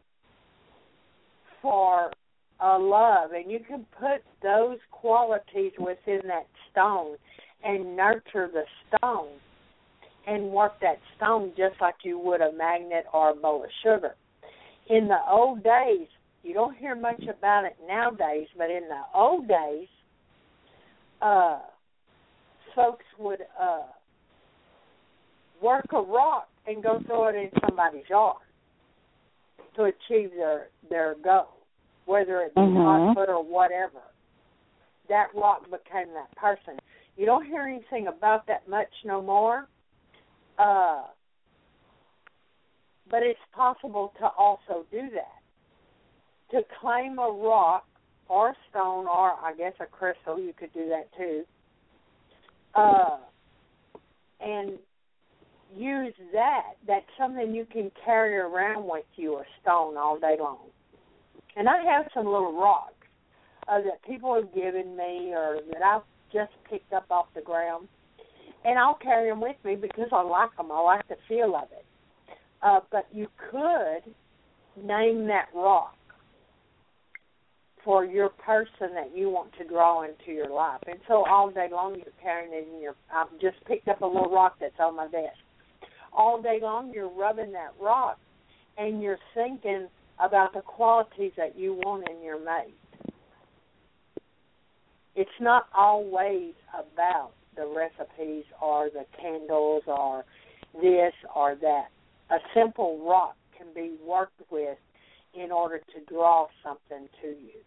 for 1.63 2.13
a 2.61 2.79
love, 2.79 3.33
and 3.33 3.51
you 3.51 3.61
can 3.61 3.87
put 3.87 4.23
those 4.43 4.79
qualities 4.91 5.73
within 5.79 6.21
that 6.27 6.47
stone 6.71 7.17
and 7.63 7.97
nurture 7.97 8.49
the 8.49 8.67
stone 8.89 9.41
and 10.27 10.51
work 10.51 10.81
that 10.81 10.99
stone 11.17 11.53
just 11.57 11.81
like 11.81 11.97
you 12.03 12.19
would 12.19 12.41
a 12.41 12.53
magnet 12.53 13.05
or 13.13 13.31
a 13.31 13.35
bowl 13.35 13.63
of 13.65 13.71
sugar. 13.83 14.15
In 14.89 15.09
the 15.09 15.19
old 15.31 15.63
days, 15.63 16.09
you 16.43 16.53
don't 16.55 16.77
hear 16.77 16.95
much 16.95 17.23
about 17.23 17.65
it 17.65 17.77
nowadays, 17.87 18.49
but 18.57 18.71
in 18.71 18.83
the 18.89 19.01
old 19.15 19.49
days, 19.49 19.89
uh, 21.23 21.61
folks 22.75 23.05
would 23.19 23.41
uh, 23.61 23.83
work 25.63 25.87
a 25.93 26.01
rock 26.01 26.49
and 26.67 26.83
go 26.83 27.01
throw 27.07 27.29
it 27.29 27.35
in 27.35 27.51
somebody's 27.67 28.05
yard 28.09 28.37
to 29.77 29.85
achieve 29.85 30.31
their 30.37 30.69
their 30.89 31.15
goal, 31.23 31.49
whether 32.07 32.41
it 32.43 32.55
be 32.55 32.61
Mhm. 32.61 32.85
hot 32.85 33.15
foot 33.15 33.29
or 33.29 33.43
whatever. 33.43 34.03
That 35.09 35.35
rock 35.35 35.69
became 35.71 36.13
that 36.15 36.35
person. 36.37 36.79
You 37.17 37.27
don't 37.27 37.45
hear 37.45 37.63
anything 37.63 38.07
about 38.07 38.47
that 38.47 38.67
much 38.69 38.93
no 39.05 39.23
more. 39.23 39.69
Uh, 40.59 41.03
but 43.11 43.23
it's 43.23 43.39
possible 43.55 44.13
to 44.19 44.27
also 44.27 44.85
do 44.91 45.09
that. 45.15 46.57
To 46.57 46.63
claim 46.81 47.19
a 47.19 47.31
rock 47.31 47.87
or 48.29 48.55
stone 48.71 49.07
or 49.07 49.33
I 49.33 49.55
guess 49.57 49.73
a 49.81 49.87
crystal, 49.87 50.39
you 50.39 50.53
could 50.57 50.73
do 50.73 50.89
that 50.89 51.09
too. 51.17 51.45
Uh, 52.75 53.19
and 54.41 54.79
use 55.77 56.15
that. 56.33 56.75
That's 56.87 57.07
something 57.19 57.55
you 57.55 57.67
can 57.71 57.91
carry 58.05 58.37
around 58.37 58.89
with 58.89 59.05
you, 59.17 59.37
a 59.37 59.45
stone 59.63 59.97
all 59.97 60.19
day 60.19 60.37
long. 60.39 60.59
And 61.57 61.69
I 61.69 61.83
have 61.85 62.07
some 62.15 62.27
little 62.27 62.53
rocks 62.59 62.95
uh, 63.69 63.81
that 63.83 64.03
people 64.07 64.35
have 64.35 64.53
given 64.55 64.97
me 64.97 65.33
or 65.33 65.61
that 65.73 65.83
I've 65.83 66.03
just 66.33 66.53
picked 66.69 66.93
up 66.93 67.07
off 67.11 67.27
the 67.35 67.41
ground, 67.41 67.89
and 68.65 68.79
I'll 68.79 68.95
carry 68.95 69.29
them 69.29 69.41
with 69.41 69.57
me 69.65 69.77
because 69.77 70.09
I 70.13 70.23
like 70.23 70.57
them. 70.57 70.73
I 70.73 70.81
like 70.81 71.07
the 71.09 71.17
feel 71.29 71.55
of 71.55 71.69
it. 71.73 71.85
Uh, 72.63 72.81
but 72.91 73.07
you 73.13 73.29
could 73.51 74.15
name 74.83 75.27
that 75.27 75.49
rock 75.55 75.95
for 77.85 78.05
your 78.05 78.31
person 78.31 78.95
that 78.95 79.11
you 79.15 79.29
want 79.29 79.51
to 79.59 79.65
draw 79.65 80.03
into 80.03 80.33
your 80.33 80.49
life. 80.49 80.81
And 80.87 80.99
so 81.07 81.25
all 81.29 81.51
day 81.51 81.69
long 81.71 81.97
you're 81.97 82.07
carrying 82.23 82.53
it 82.53 82.67
in 82.75 82.81
your 82.81 82.95
I've 83.15 83.31
just 83.41 83.63
picked 83.67 83.89
up 83.89 84.01
a 84.01 84.07
little 84.07 84.31
rock 84.31 84.57
that's 84.59 84.81
on 84.81 84.97
my 84.97 85.09
desk. 85.09 85.37
All 86.17 86.41
day 86.41 86.59
long 86.63 86.93
you're 86.95 87.11
rubbing 87.11 87.53
that 87.53 87.75
rock 87.79 88.19
and 88.79 89.03
you're 89.03 89.19
thinking 89.35 89.89
about 90.19 90.55
the 90.55 90.63
qualities 90.63 91.33
that 91.37 91.59
you 91.59 91.75
want 91.75 92.09
in 92.09 92.23
your 92.23 92.43
mate. 92.43 92.75
It's 95.15 95.31
not 95.41 95.67
always 95.77 96.55
about 96.73 97.33
the 97.57 97.67
recipes 97.67 98.45
or 98.61 98.91
the 98.91 99.05
candles 99.21 99.83
or 99.87 100.25
this 100.81 101.13
or 101.35 101.57
that. 101.61 101.89
A 102.31 102.39
simple 102.55 103.05
rock 103.07 103.37
can 103.57 103.67
be 103.75 103.97
worked 104.05 104.41
with 104.51 104.79
in 105.35 105.53
order 105.53 105.79
to 105.79 106.13
draw 106.13 106.47
something 106.63 107.09
to 107.23 107.29
you. 107.29 107.61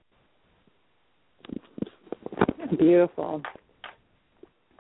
Beautiful. 2.78 3.42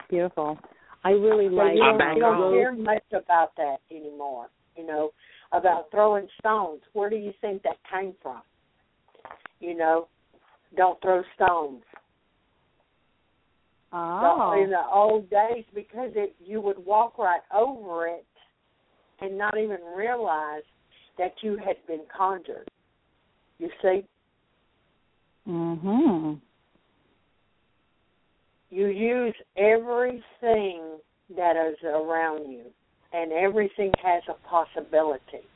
Beautiful. 0.09 0.57
I 1.03 1.11
really 1.11 1.47
So 1.47 1.55
like 1.55 1.75
you 1.75 1.81
don't, 1.81 2.15
you 2.15 2.21
don't 2.21 2.53
hear 2.53 2.73
much 2.73 3.03
about 3.13 3.55
that 3.57 3.77
anymore. 3.91 4.47
You 4.75 4.85
know, 4.85 5.11
about 5.51 5.89
throwing 5.91 6.27
stones. 6.39 6.81
Where 6.93 7.09
do 7.09 7.15
you 7.15 7.33
think 7.41 7.63
that 7.63 7.77
came 7.91 8.13
from? 8.21 8.41
You 9.59 9.75
know, 9.75 10.07
don't 10.75 11.01
throw 11.01 11.23
stones. 11.35 11.83
Oh. 13.93 14.51
So 14.53 14.63
in 14.63 14.69
the 14.69 14.85
old 14.93 15.29
days, 15.29 15.65
because 15.73 16.11
it 16.15 16.35
you 16.43 16.61
would 16.61 16.85
walk 16.85 17.17
right 17.17 17.41
over 17.53 18.07
it 18.07 18.25
and 19.21 19.37
not 19.37 19.57
even 19.57 19.79
realize 19.95 20.63
that 21.17 21.33
you 21.41 21.57
had 21.57 21.77
been 21.87 22.05
conjured. 22.15 22.69
You 23.59 23.69
see, 23.81 24.05
Mhm. 25.47 26.39
you 28.69 28.87
use 28.87 29.35
everything 29.55 31.01
that 31.29 31.55
is 31.55 31.81
around 31.83 32.51
you, 32.51 32.71
and 33.13 33.31
everything 33.31 33.93
has 34.03 34.21
a 34.27 34.33
possibility. 34.47 35.47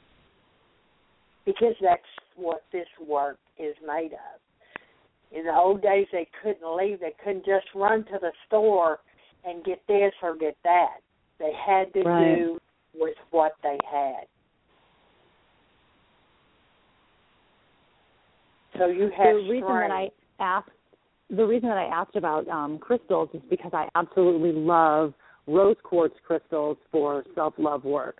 Because 1.46 1.76
that's 1.82 2.02
what 2.36 2.64
this 2.72 2.88
work 3.00 3.38
is 3.58 3.76
made 3.86 4.14
of. 4.14 4.41
In 5.32 5.46
the 5.46 5.56
old 5.56 5.82
days, 5.82 6.08
they 6.12 6.28
couldn't 6.42 6.76
leave. 6.76 7.00
They 7.00 7.14
couldn't 7.24 7.46
just 7.46 7.68
run 7.74 8.04
to 8.06 8.20
the 8.20 8.32
store 8.48 9.00
and 9.46 9.64
get 9.64 9.82
this 9.88 10.12
or 10.22 10.36
get 10.36 10.58
that. 10.64 10.98
They 11.40 11.54
had 11.54 11.94
to 11.94 12.04
Right. 12.04 12.36
do 12.36 12.62
with 12.94 13.18
what 13.32 13.54
they 13.64 13.80
had. 13.90 14.28
So 18.78 18.88
you 18.88 19.10
have 19.10 19.36
the 19.36 19.50
reason 19.50 19.68
that 19.68 19.92
I 19.92 20.10
asked 20.40 20.72
the 21.30 21.46
reason 21.46 21.70
that 21.70 21.78
I 21.78 21.86
asked 21.86 22.16
about 22.16 22.48
um, 22.50 22.78
crystals 22.78 23.30
is 23.34 23.42
because 23.50 23.72
I 23.74 23.88
absolutely 23.96 24.52
love 24.52 25.14
rose 25.48 25.78
quartz 25.84 26.16
crystals 26.26 26.78
for 26.92 27.24
self 27.36 27.54
love 27.58 27.86
work. 27.86 28.18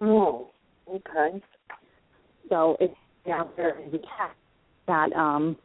Oh, 0.00 0.50
okay. 0.88 1.42
So 2.48 2.76
if 2.80 2.90
yeah, 3.26 3.44
there 3.56 3.80
is 3.80 3.92
cat 4.16 4.34
that 4.86 5.12
um, 5.14 5.56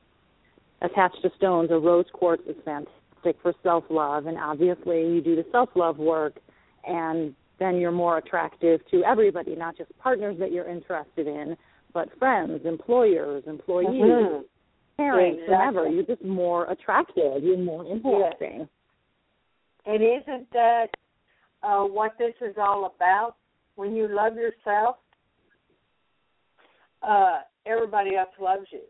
attached 0.82 1.22
to 1.22 1.30
stones, 1.38 1.70
a 1.72 1.78
rose 1.78 2.06
quartz 2.14 2.44
is 2.48 2.56
fantastic 2.64 3.36
for 3.42 3.54
self 3.64 3.84
love, 3.90 4.26
and 4.28 4.38
obviously 4.38 5.02
you 5.02 5.22
do 5.22 5.36
the 5.36 5.46
self 5.52 5.70
love 5.76 5.98
work, 5.98 6.40
and 6.88 7.36
then 7.60 7.78
you're 7.78 7.92
more 7.92 8.18
attractive 8.18 8.80
to 8.90 9.04
everybody, 9.04 9.56
not 9.56 9.78
just 9.78 9.96
partners 9.98 10.38
that 10.40 10.52
you're 10.52 10.70
interested 10.70 11.28
in, 11.28 11.58
but 11.94 12.08
friends, 12.18 12.62
employers, 12.66 13.44
employees, 13.48 13.90
Mhm. 14.02 14.46
parents, 14.98 15.42
Exactly. 15.42 15.56
whomever. 15.56 15.88
You're 15.90 16.04
just 16.04 16.24
more 16.24 16.66
attractive. 16.72 17.44
You're 17.44 17.58
more 17.58 17.86
interesting. 17.86 18.70
And 19.86 20.04
isn't 20.04 20.50
that 20.52 20.96
uh, 21.62 21.84
what 21.84 22.18
this 22.18 22.36
is 22.42 22.58
all 22.58 22.86
about? 22.86 23.36
When 23.76 23.94
you 23.94 24.08
love 24.08 24.36
yourself, 24.38 24.98
uh, 27.02 27.42
everybody 27.66 28.16
else 28.16 28.30
loves 28.40 28.72
you. 28.72 28.82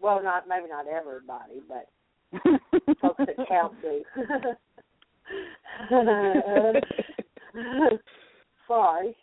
Well, 0.00 0.22
not 0.22 0.46
maybe 0.48 0.68
not 0.68 0.86
everybody, 0.86 1.60
but 1.68 1.88
folks 3.00 3.24
that 3.26 3.48
count 3.48 3.74
do. 3.82 4.04
Sorry. 8.68 9.16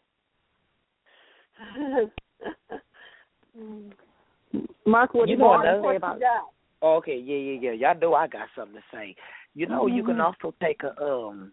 Mark, 4.85 5.13
what 5.13 5.25
do 5.25 5.31
You 5.31 5.37
you 5.37 5.43
want 5.43 5.63
to 5.63 5.69
another- 5.69 5.91
say 5.91 5.95
about 5.97 6.19
Okay, 6.83 7.17
yeah, 7.17 7.37
yeah, 7.37 7.71
yeah. 7.71 7.91
Y'all 7.91 7.99
know 7.99 8.13
I 8.13 8.27
got 8.27 8.47
something 8.55 8.75
to 8.75 8.83
say. 8.95 9.15
You 9.55 9.65
know, 9.65 9.87
you 9.87 10.03
can 10.03 10.17
Mhm. 10.17 10.23
also 10.25 10.53
take 10.61 10.83
a 10.83 10.93
um, 11.03 11.51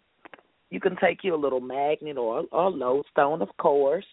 you 0.70 0.80
can 0.80 0.96
take 0.96 1.24
you 1.24 1.34
a 1.34 1.36
little 1.44 1.60
magnet 1.60 2.18
or 2.18 2.44
or 2.52 2.70
lodestone, 2.70 3.40
of 3.40 3.56
course, 3.56 4.04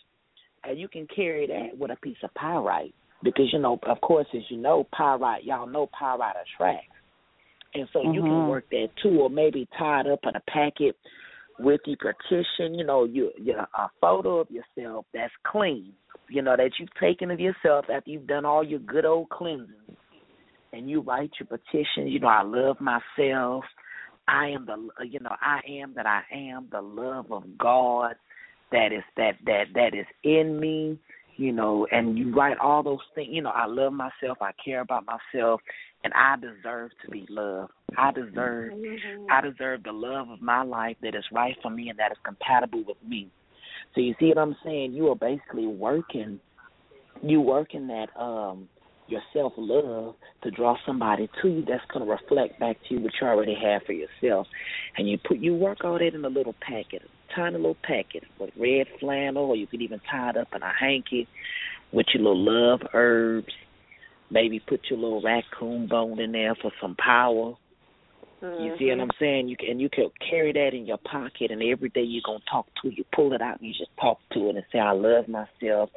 and 0.63 0.79
you 0.79 0.87
can 0.87 1.05
carry 1.07 1.47
that 1.47 1.77
with 1.77 1.91
a 1.91 1.97
piece 1.97 2.21
of 2.23 2.33
pyrite 2.35 2.95
because 3.23 3.51
you 3.51 3.59
know, 3.59 3.79
of 3.83 4.01
course, 4.01 4.27
as 4.35 4.41
you 4.49 4.57
know, 4.57 4.87
pyrite. 4.91 5.43
Y'all 5.43 5.67
know 5.67 5.87
pyrite 5.97 6.35
attracts, 6.35 6.95
and 7.73 7.87
so 7.93 8.03
you 8.03 8.23
can 8.23 8.37
Mhm. 8.37 8.47
work 8.47 8.69
that 8.71 8.89
too, 9.01 9.21
or 9.21 9.29
maybe 9.29 9.67
tie 9.77 10.01
it 10.01 10.07
up 10.07 10.25
in 10.25 10.35
a 10.35 10.41
packet 10.51 10.97
with 11.59 11.81
the 11.85 11.95
petition. 11.95 12.75
You 12.75 12.85
know, 12.85 13.05
you, 13.05 13.31
you 13.37 13.55
a 13.57 13.89
photo 13.99 14.39
of 14.39 14.47
yourself 14.51 15.05
that's 15.13 15.33
clean. 15.43 15.93
You 16.29 16.41
know 16.41 16.55
that 16.55 16.71
you've 16.79 16.93
taken 16.95 17.31
of 17.31 17.39
yourself 17.39 17.89
after 17.89 18.09
you've 18.09 18.27
done 18.27 18.45
all 18.45 18.63
your 18.63 18.79
good 18.79 19.05
old 19.05 19.29
cleansing 19.29 19.97
and 20.73 20.89
you 20.89 21.01
write 21.01 21.31
your 21.39 21.47
petition, 21.47 22.07
you 22.07 22.19
know, 22.19 22.27
I 22.27 22.43
love 22.43 22.77
myself. 22.79 23.65
I 24.27 24.49
am 24.49 24.65
the 24.65 25.05
you 25.05 25.19
know, 25.19 25.35
I 25.41 25.59
am 25.67 25.93
that 25.95 26.05
I 26.05 26.21
am 26.33 26.67
the 26.71 26.81
love 26.81 27.31
of 27.31 27.43
God 27.57 28.15
that 28.71 28.93
is 28.93 29.03
that 29.17 29.33
that 29.45 29.65
that 29.73 29.93
is 29.93 30.05
in 30.23 30.59
me, 30.59 30.97
you 31.41 31.51
know, 31.51 31.87
and 31.91 32.17
you 32.17 32.33
write 32.35 32.57
all 32.59 32.83
those 32.83 32.99
things, 33.15 33.29
you 33.31 33.41
know, 33.41 33.49
I 33.49 33.65
love 33.65 33.93
myself, 33.93 34.37
I 34.41 34.51
care 34.63 34.81
about 34.81 35.05
myself 35.05 35.59
and 36.03 36.13
I 36.13 36.35
deserve 36.35 36.91
to 37.03 37.11
be 37.11 37.25
loved. 37.29 37.71
I 37.97 38.11
deserve 38.11 38.73
I 39.31 39.41
deserve 39.41 39.83
the 39.83 39.91
love 39.91 40.29
of 40.29 40.41
my 40.41 40.63
life 40.63 40.97
that 41.01 41.15
is 41.15 41.23
right 41.31 41.55
for 41.61 41.71
me 41.71 41.89
and 41.89 41.97
that 41.97 42.11
is 42.11 42.17
compatible 42.23 42.83
with 42.87 42.97
me. 43.07 43.29
So 43.95 44.01
you 44.01 44.13
see 44.19 44.27
what 44.27 44.37
I'm 44.37 44.55
saying? 44.63 44.93
You 44.93 45.09
are 45.09 45.15
basically 45.15 45.65
working 45.65 46.39
you 47.23 47.41
working 47.41 47.87
that 47.87 48.07
um 48.19 48.69
your 49.07 49.21
self 49.33 49.53
love 49.57 50.15
to 50.43 50.51
draw 50.51 50.75
somebody 50.85 51.27
to 51.41 51.49
you 51.49 51.65
that's 51.67 51.83
gonna 51.91 52.05
reflect 52.05 52.59
back 52.59 52.77
to 52.87 52.95
you 52.95 53.01
what 53.01 53.13
you 53.19 53.27
already 53.27 53.55
have 53.55 53.81
for 53.85 53.93
yourself. 53.93 54.47
And 54.97 55.09
you 55.09 55.17
put 55.27 55.39
you 55.39 55.55
work 55.55 55.79
all 55.83 55.97
that 55.97 56.13
in 56.13 56.23
a 56.23 56.29
little 56.29 56.55
packet, 56.61 57.01
tiny 57.35 57.57
little 57.57 57.77
packet 57.83 58.23
with 58.39 58.51
red 58.57 58.87
flannel 58.99 59.45
or 59.45 59.55
you 59.55 59.67
could 59.67 59.81
even 59.81 59.99
tie 60.09 60.31
it 60.31 60.37
up 60.37 60.49
in 60.55 60.61
a 60.61 60.71
hanky 60.73 61.27
with 61.91 62.07
your 62.13 62.23
little 62.23 62.43
love 62.71 62.81
herbs. 62.93 63.53
Maybe 64.29 64.59
put 64.59 64.81
your 64.89 64.99
little 64.99 65.21
raccoon 65.21 65.87
bone 65.87 66.19
in 66.19 66.31
there 66.31 66.55
for 66.55 66.71
some 66.81 66.95
power. 66.95 67.55
You 68.41 68.75
see 68.79 68.85
what 68.85 68.93
mm-hmm. 68.93 69.01
I'm 69.01 69.09
saying? 69.19 69.49
You 69.49 69.57
can 69.57 69.69
and 69.69 69.81
you 69.81 69.87
can 69.87 70.09
carry 70.27 70.51
that 70.53 70.71
in 70.73 70.87
your 70.87 70.97
pocket, 70.97 71.51
and 71.51 71.61
every 71.61 71.89
day 71.89 72.01
you're 72.01 72.23
gonna 72.25 72.39
talk 72.49 72.65
to 72.81 72.89
it. 72.89 72.97
You 72.97 73.05
pull 73.13 73.33
it 73.33 73.41
out, 73.41 73.59
and 73.59 73.67
you 73.67 73.73
just 73.73 73.91
talk 74.01 74.17
to 74.33 74.49
it 74.49 74.55
and 74.55 74.65
say, 74.71 74.79
"I 74.79 74.93
love 74.93 75.27
myself. 75.27 75.91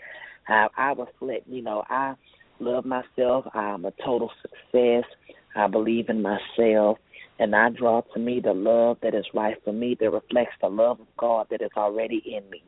I, 0.47 0.67
I 0.77 0.93
reflect. 0.93 1.49
You 1.49 1.63
know, 1.63 1.85
I 1.89 2.15
love 2.61 2.85
myself. 2.85 3.47
I'm 3.55 3.87
a 3.87 3.93
total 4.05 4.31
success. 4.43 5.05
I 5.57 5.69
believe 5.69 6.11
in 6.11 6.21
myself, 6.21 6.99
and 7.39 7.55
I 7.55 7.69
draw 7.71 8.03
to 8.13 8.21
me 8.21 8.41
the 8.41 8.53
love 8.53 8.99
that 9.03 9.15
is 9.15 9.25
right 9.35 9.57
for 9.65 9.73
me, 9.73 9.97
that 10.01 10.11
reflects 10.11 10.55
the 10.61 10.69
love 10.69 11.01
of 11.01 11.07
God 11.19 11.47
that 11.51 11.63
is 11.63 11.71
already 11.77 12.23
in 12.27 12.49
me. 12.51 12.63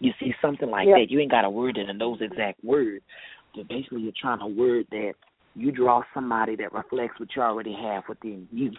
You 0.00 0.12
see 0.20 0.34
something 0.40 0.70
like 0.70 0.88
Yep. 0.88 0.96
that. 0.96 1.10
You 1.10 1.20
ain't 1.20 1.30
got 1.30 1.42
to 1.42 1.50
word 1.50 1.78
it 1.78 1.88
in 1.88 1.98
those 1.98 2.20
exact 2.20 2.62
words, 2.64 3.04
but 3.54 3.68
basically 3.68 4.02
you're 4.02 4.12
trying 4.20 4.40
to 4.40 4.46
word 4.46 4.86
that 4.90 5.14
you 5.54 5.72
draw 5.72 6.02
somebody 6.14 6.56
that 6.56 6.72
reflects 6.72 7.18
what 7.18 7.34
you 7.34 7.42
already 7.42 7.74
have 7.74 8.04
within 8.08 8.48
you 8.52 8.72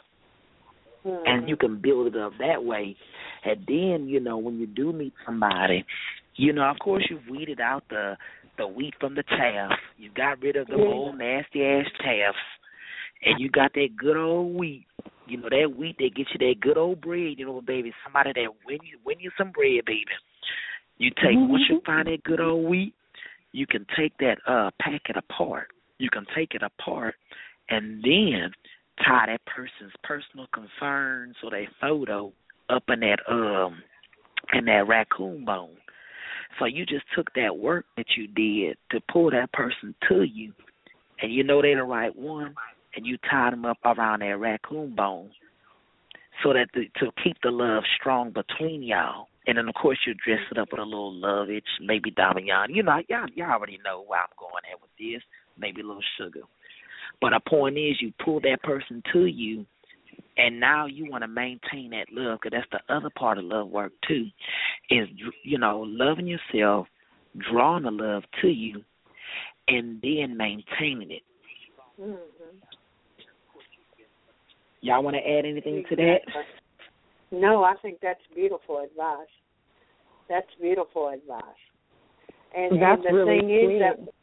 Mm-hmm. 1.05 1.27
and 1.27 1.49
you 1.49 1.55
can 1.57 1.81
build 1.81 2.07
it 2.07 2.15
up 2.15 2.33
that 2.39 2.63
way. 2.63 2.95
And 3.43 3.65
then, 3.67 4.07
you 4.07 4.19
know, 4.19 4.37
when 4.37 4.59
you 4.59 4.67
do 4.67 4.93
meet 4.93 5.13
somebody, 5.25 5.83
you 6.35 6.53
know, 6.53 6.69
of 6.69 6.77
course 6.79 7.03
you've 7.09 7.27
weeded 7.29 7.59
out 7.59 7.83
the 7.89 8.15
the 8.57 8.67
wheat 8.67 8.93
from 8.99 9.15
the 9.15 9.23
chaff. 9.23 9.71
You 9.97 10.11
got 10.11 10.41
rid 10.41 10.55
of 10.57 10.67
the 10.67 10.75
Yeah. 10.75 10.85
old 10.85 11.17
nasty 11.17 11.65
ass 11.65 11.87
chaffs 11.97 12.37
and 13.23 13.39
you 13.39 13.49
got 13.49 13.73
that 13.73 13.95
good 13.97 14.17
old 14.17 14.53
wheat. 14.55 14.85
You 15.27 15.37
know, 15.37 15.49
that 15.49 15.77
wheat 15.77 15.97
that 15.99 16.15
gets 16.15 16.29
you 16.33 16.47
that 16.47 16.59
good 16.61 16.77
old 16.77 17.01
bread, 17.01 17.35
you 17.37 17.45
know, 17.45 17.61
baby, 17.61 17.93
somebody 18.03 18.31
that 18.33 18.49
win 18.65 18.79
you 18.83 18.97
win 19.05 19.19
you 19.19 19.31
some 19.37 19.51
bread, 19.51 19.85
baby. 19.85 20.05
You 20.97 21.09
take 21.11 21.35
once 21.35 21.63
you 21.69 21.81
find 21.85 22.07
that 22.07 22.23
good 22.23 22.39
old 22.39 22.69
wheat, 22.69 22.93
you 23.51 23.67
can 23.67 23.85
take 23.97 24.17
that 24.17 24.37
uh 24.47 24.71
packet 24.81 25.17
apart. 25.17 25.67
You 25.99 26.09
can 26.09 26.25
take 26.35 26.53
it 26.53 26.63
apart 26.63 27.15
and 27.69 28.03
then 28.03 28.51
tie 29.05 29.27
that 29.27 29.41
person's 29.45 29.93
personal 30.03 30.47
concerns 30.53 31.35
or 31.43 31.51
their 31.51 31.67
photo 31.79 32.33
up 32.69 32.83
in 32.89 32.99
that 33.01 33.19
um 33.29 33.81
in 34.53 34.65
that 34.65 34.87
raccoon 34.87 35.45
bone. 35.45 35.77
So 36.59 36.65
you 36.65 36.85
just 36.85 37.05
took 37.15 37.33
that 37.35 37.57
work 37.57 37.85
that 37.95 38.07
you 38.17 38.27
did 38.27 38.77
to 38.91 38.99
pull 39.11 39.31
that 39.31 39.51
person 39.53 39.95
to 40.09 40.23
you 40.23 40.53
and 41.21 41.33
you 41.33 41.43
know 41.43 41.61
they're 41.61 41.75
the 41.75 41.83
right 41.83 42.15
one 42.15 42.53
and 42.95 43.05
you 43.05 43.17
tied 43.29 43.53
them 43.53 43.65
up 43.65 43.77
around 43.85 44.21
that 44.21 44.37
raccoon 44.37 44.95
bone 44.95 45.31
so 46.43 46.53
that 46.53 46.67
the, 46.73 46.85
to 46.99 47.11
keep 47.23 47.37
the 47.43 47.51
love 47.51 47.83
strong 47.99 48.31
between 48.31 48.83
y'all. 48.83 49.27
And 49.47 49.57
then 49.57 49.67
of 49.67 49.75
course 49.75 49.97
you 50.05 50.13
dress 50.13 50.39
it 50.51 50.57
up 50.57 50.69
with 50.71 50.79
a 50.79 50.83
little 50.83 51.13
lovage, 51.13 51.63
maybe 51.81 52.11
Damiana. 52.11 52.67
You 52.69 52.83
know, 52.83 52.99
y'all 53.09 53.27
y'all 53.35 53.51
already 53.51 53.79
know 53.83 54.03
where 54.05 54.19
I'm 54.19 54.27
going 54.37 54.63
at 54.71 54.81
with 54.81 54.91
this. 54.99 55.21
Maybe 55.57 55.81
a 55.81 55.85
little 55.85 56.03
sugar. 56.17 56.41
But 57.19 57.31
the 57.31 57.39
point 57.47 57.77
is, 57.77 58.01
you 58.01 58.13
pull 58.23 58.39
that 58.41 58.63
person 58.63 59.03
to 59.13 59.25
you, 59.25 59.65
and 60.37 60.59
now 60.59 60.85
you 60.85 61.09
want 61.09 61.23
to 61.23 61.27
maintain 61.27 61.91
that 61.91 62.07
love 62.11 62.39
because 62.41 62.57
that's 62.57 62.71
the 62.71 62.93
other 62.93 63.09
part 63.17 63.37
of 63.37 63.43
love 63.45 63.67
work 63.67 63.91
too, 64.07 64.27
is 64.89 65.07
you 65.43 65.57
know 65.57 65.83
loving 65.87 66.27
yourself, 66.27 66.87
drawing 67.51 67.83
the 67.83 67.91
love 67.91 68.23
to 68.41 68.47
you, 68.47 68.83
and 69.67 70.01
then 70.01 70.37
maintaining 70.37 71.11
it. 71.11 71.23
Mm-hmm. 71.99 72.80
Y'all 74.81 75.03
want 75.03 75.15
to 75.15 75.21
add 75.21 75.45
anything 75.45 75.83
to 75.89 75.95
that? 75.95 76.19
No, 77.31 77.63
I 77.63 77.75
think 77.81 77.99
that's 78.01 78.19
beautiful 78.35 78.83
advice. 78.83 79.27
That's 80.27 80.47
beautiful 80.59 81.09
advice. 81.09 81.43
And, 82.55 82.81
That's 82.81 83.01
and 83.05 83.15
the 83.15 83.23
really 83.23 83.39
thing 83.39 83.49
is 83.49 83.79
that 83.79 84.13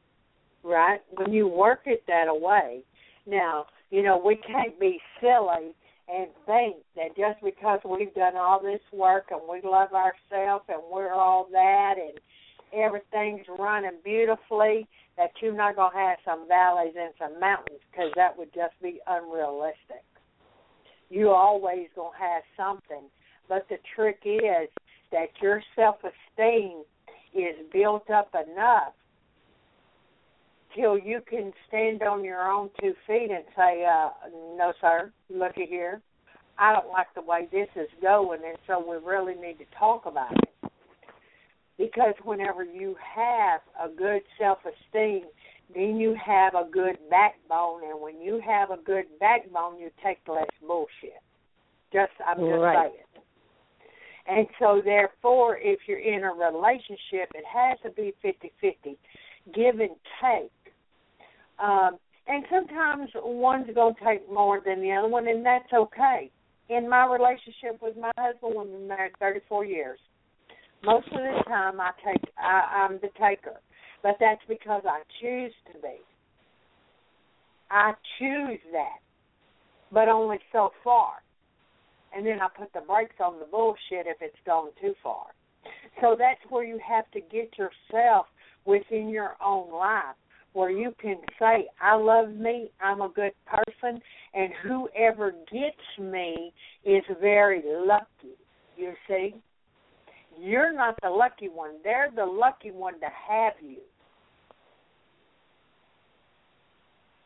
right 0.63 1.01
when 1.17 1.33
you 1.33 1.49
work 1.49 1.81
it 1.87 2.03
that 2.09 2.29
away. 2.29 2.83
Now, 3.27 3.67
you 3.91 4.03
know, 4.03 4.21
we 4.23 4.37
can't 4.37 4.79
be 4.79 5.01
silly 5.21 5.75
and 6.09 6.29
think 6.47 6.77
that 6.97 7.17
just 7.17 7.43
because 7.43 7.81
we've 7.85 8.15
done 8.15 8.37
all 8.37 8.61
this 8.63 8.81
work 8.93 9.27
and 9.31 9.41
we 9.49 9.61
love 9.69 9.91
ourselves 9.93 10.65
and 10.69 10.83
we're 10.91 11.13
all 11.13 11.49
that 11.53 11.95
and 11.99 12.19
everything's 12.73 13.47
running 13.59 13.99
beautifully 14.05 14.87
that 15.17 15.31
you're 15.41 15.55
not 15.55 15.77
going 15.77 15.93
to 15.93 15.99
have 15.99 16.19
some 16.25 16.47
valleys 16.49 16.95
and 16.99 17.13
some 17.19 17.39
mountains 17.41 17.81
because 17.91 18.11
that 18.17 18.37
would 18.37 18.53
just 18.55 18.75
be 18.83 19.01
unrealistic. 19.07 20.05
You 21.11 21.31
always 21.31 21.89
to 21.95 22.11
have 22.19 22.43
something, 22.57 23.09
but 23.49 23.67
the 23.69 23.79
trick 23.95 24.21
is 24.25 24.69
that 25.11 25.29
your 25.41 25.63
self-esteem 25.75 26.83
is 27.35 27.57
built 27.73 28.11
up 28.11 28.35
enough 28.35 28.93
till 30.75 30.99
you 30.99 31.21
can 31.29 31.53
stand 31.67 32.03
on 32.03 32.25
your 32.25 32.51
own 32.51 32.71
two 32.81 32.95
feet 33.07 33.31
and 33.31 33.45
say, 33.57 33.85
uh, 33.85 34.11
no, 34.57 34.73
sir, 34.81 35.11
looky 35.31 35.67
here. 35.67 36.01
I 36.59 36.73
don't 36.73 36.89
like 36.89 37.07
the 37.15 37.23
way 37.23 37.49
this 37.51 37.69
is 37.77 37.89
going, 38.03 38.41
and 38.47 38.59
so 38.67 38.85
we 38.87 38.97
really 39.05 39.35
need 39.35 39.59
to 39.59 39.65
talk 39.79 40.07
about 40.07 40.33
it. 40.33 40.71
Because 41.79 42.15
whenever 42.25 42.65
you 42.65 42.97
have 43.15 43.61
a 43.81 43.89
good 43.89 44.23
self 44.39 44.59
esteem, 44.65 45.23
then 45.75 45.97
you 45.99 46.15
have 46.15 46.55
a 46.55 46.65
good 46.71 46.99
backbone, 47.11 47.85
and 47.85 48.01
when 48.01 48.21
you 48.21 48.41
have 48.45 48.71
a 48.71 48.79
good 48.79 49.05
backbone, 49.21 49.79
you 49.79 49.91
take 50.03 50.19
less 50.27 50.49
bullshit. 50.67 51.21
Just, 51.93 52.13
I'm 52.27 52.39
just 52.39 52.61
Right. 52.61 52.91
saying. 52.91 53.05
And 54.27 54.47
so, 54.59 54.83
therefore, 54.83 55.57
if 55.57 55.79
you're 55.89 56.01
in 56.01 56.25
a 56.25 56.33
relationship, 56.33 57.33
it 57.35 57.45
has 57.47 57.79
to 57.81 57.91
be 57.91 58.13
fifty-fifty, 58.21 58.99
give 59.55 59.81
and 59.81 59.97
take. 60.21 60.53
Um, 61.59 61.99
and 62.27 62.45
sometimes 62.51 63.09
one's 63.15 63.73
going 63.75 63.95
to 63.95 64.05
take 64.05 64.31
more 64.31 64.61
than 64.61 64.83
the 64.83 64.93
other 64.93 65.09
one, 65.09 65.27
and 65.29 65.45
that's 65.45 65.73
okay. 65.73 66.31
In 66.69 66.87
my 66.89 67.07
relationship 67.07 67.81
with 67.81 67.97
my 67.97 68.13
husband, 68.19 68.55
we've 68.55 68.71
been 68.71 68.87
married 68.87 69.13
34 69.19 69.65
years. 69.65 69.99
Most 70.85 71.07
of 71.07 71.15
the 71.23 71.43
time, 71.49 71.81
I 71.81 71.91
take 72.05 72.23
I, 72.39 72.85
I'm 72.85 72.99
the 73.01 73.09
taker, 73.19 73.61
but 74.03 74.17
that's 74.21 74.41
because 74.49 74.83
I 74.87 75.03
choose 75.21 75.53
to 75.73 75.79
be. 75.81 75.97
I 77.71 77.93
choose 78.19 78.61
that, 78.73 79.01
but 79.93 80.09
only 80.09 80.39
so 80.53 80.71
far. 80.83 81.13
And 82.15 82.25
then 82.27 82.41
I 82.41 82.49
put 82.59 82.73
the 82.73 82.81
brakes 82.81 83.17
on 83.23 83.39
the 83.39 83.45
bullshit 83.45 84.07
if 84.07 84.17
it's 84.21 84.37
gone 84.47 84.71
too 84.81 84.95
far. 85.03 85.27
So 86.01 86.17
that's 86.19 86.41
where 86.49 86.65
you 86.65 86.79
have 86.87 87.11
to 87.11 87.21
get 87.21 87.53
yourself 87.59 88.27
within 88.65 89.09
your 89.09 89.37
own 89.45 89.71
life 89.73 90.17
where 90.53 90.71
you 90.71 90.93
can 91.01 91.17
say, 91.39 91.69
I 91.81 91.95
love 91.95 92.31
me, 92.31 92.71
I'm 92.81 93.01
a 93.01 93.09
good 93.09 93.33
person, 93.47 94.01
and 94.35 94.53
whoever 94.63 95.33
gets 95.53 95.77
me 96.01 96.53
is 96.85 97.05
very 97.21 97.63
lucky. 97.65 98.37
You 98.77 98.93
see? 99.07 99.35
You're 100.41 100.73
not 100.73 100.97
the 101.03 101.11
lucky 101.11 101.49
one. 101.49 101.73
They're 101.83 102.11
the 102.15 102.25
lucky 102.25 102.71
one 102.71 102.95
to 103.01 103.07
have 103.29 103.55
you. 103.61 103.79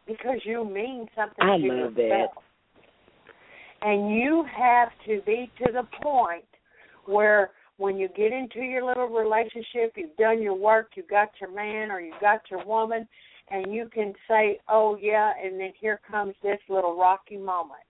because 0.06 0.40
you 0.44 0.64
mean 0.64 1.06
something 1.16 1.44
I 1.44 1.59
to 1.59 1.66
love 1.66 1.97
yourself. 1.97 2.30
that. 2.34 3.86
And 3.89 4.14
you 4.14 4.44
have 4.56 4.89
to 5.06 5.20
be 5.26 5.51
to 5.59 5.72
the 5.72 5.86
point 6.02 6.44
where 7.06 7.51
when 7.78 7.97
you 7.97 8.09
get 8.09 8.32
into 8.32 8.60
your 8.60 8.84
little 8.84 9.09
relationship, 9.09 9.94
you've 9.97 10.16
done 10.16 10.40
your 10.40 10.55
work, 10.55 10.90
you 10.94 11.02
got 11.09 11.30
your 11.40 11.52
man 11.52 11.90
or 11.90 12.01
you 12.01 12.12
got 12.20 12.43
your 12.51 12.64
woman, 12.64 13.09
and 13.51 13.74
you 13.74 13.89
can 13.93 14.14
say, 14.28 14.60
"Oh 14.68 14.97
yeah," 15.01 15.32
and 15.43 15.59
then 15.59 15.72
here 15.80 16.01
comes 16.09 16.34
this 16.43 16.60
little 16.68 16.97
rocky 16.97 17.36
moment. 17.36 17.80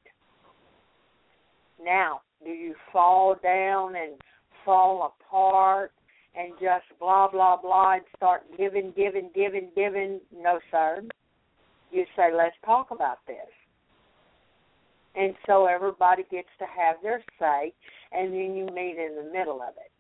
Now, 1.83 2.23
do 2.43 2.51
you 2.51 2.75
fall 2.91 3.37
down 3.43 3.97
and 3.97 4.15
fall 4.65 5.15
apart 5.21 5.93
and 6.35 6.53
just 6.61 6.85
blah 6.99 7.29
blah 7.31 7.57
blah 7.61 7.95
and 7.95 8.03
start 8.17 8.43
giving, 8.57 8.93
giving, 8.97 9.31
giving, 9.35 9.71
giving? 9.75 10.21
No, 10.35 10.59
sir. 10.71 11.03
You 11.91 12.05
say, 12.17 12.33
"Let's 12.33 12.57
talk 12.65 12.91
about 12.91 13.19
this." 13.27 13.49
And 15.15 15.35
so 15.47 15.67
everybody 15.67 16.25
gets 16.31 16.49
to 16.59 16.65
have 16.65 16.97
their 17.03 17.23
say, 17.39 17.73
and 18.13 18.33
then 18.33 18.57
you 18.57 18.67
meet 18.75 18.97
in 18.97 19.17
the 19.17 19.31
middle 19.31 19.61
of 19.61 19.75
it. 19.77 19.91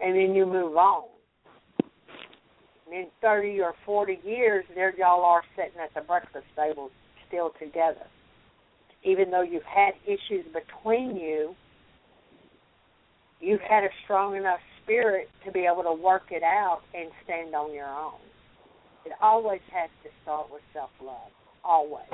And 0.00 0.14
then 0.14 0.34
you 0.34 0.44
move 0.44 0.76
on. 0.76 1.08
And 2.86 2.94
in 2.94 3.06
30 3.22 3.60
or 3.60 3.74
40 3.86 4.20
years, 4.22 4.64
there 4.74 4.94
y'all 4.96 5.24
are 5.24 5.42
sitting 5.56 5.80
at 5.82 5.94
the 5.94 6.06
breakfast 6.06 6.46
table 6.54 6.90
still 7.26 7.52
together. 7.58 8.06
Even 9.02 9.30
though 9.30 9.42
you've 9.42 9.62
had 9.62 9.94
issues 10.04 10.44
between 10.52 11.16
you, 11.16 11.54
you've 13.46 13.60
had 13.60 13.84
a 13.84 13.88
strong 14.04 14.36
enough 14.36 14.58
spirit 14.82 15.28
to 15.44 15.52
be 15.52 15.68
able 15.72 15.84
to 15.84 15.92
work 15.92 16.24
it 16.30 16.42
out 16.42 16.80
and 16.94 17.10
stand 17.24 17.54
on 17.54 17.72
your 17.72 17.86
own. 17.86 18.18
It 19.04 19.12
always 19.22 19.60
has 19.72 19.88
to 20.02 20.10
start 20.22 20.48
with 20.50 20.62
self 20.72 20.90
love. 21.00 21.30
Always. 21.64 22.06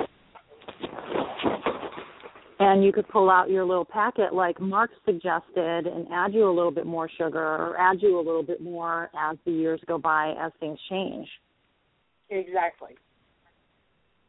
And 2.59 2.83
you 2.83 2.93
could 2.93 3.07
pull 3.09 3.29
out 3.29 3.49
your 3.49 3.65
little 3.65 3.83
packet 3.83 4.33
like 4.33 4.61
Mark 4.61 4.91
suggested 5.05 5.87
and 5.87 6.07
add 6.13 6.33
you 6.33 6.47
a 6.47 6.53
little 6.53 6.71
bit 6.71 6.85
more 6.85 7.09
sugar 7.17 7.43
or 7.43 7.75
add 7.77 7.97
you 7.99 8.17
a 8.17 8.21
little 8.21 8.43
bit 8.43 8.61
more 8.61 9.09
as 9.19 9.37
the 9.43 9.51
years 9.51 9.81
go 9.87 9.97
by 9.97 10.33
as 10.39 10.51
things 10.59 10.77
change. 10.89 11.27
Exactly. 12.29 12.95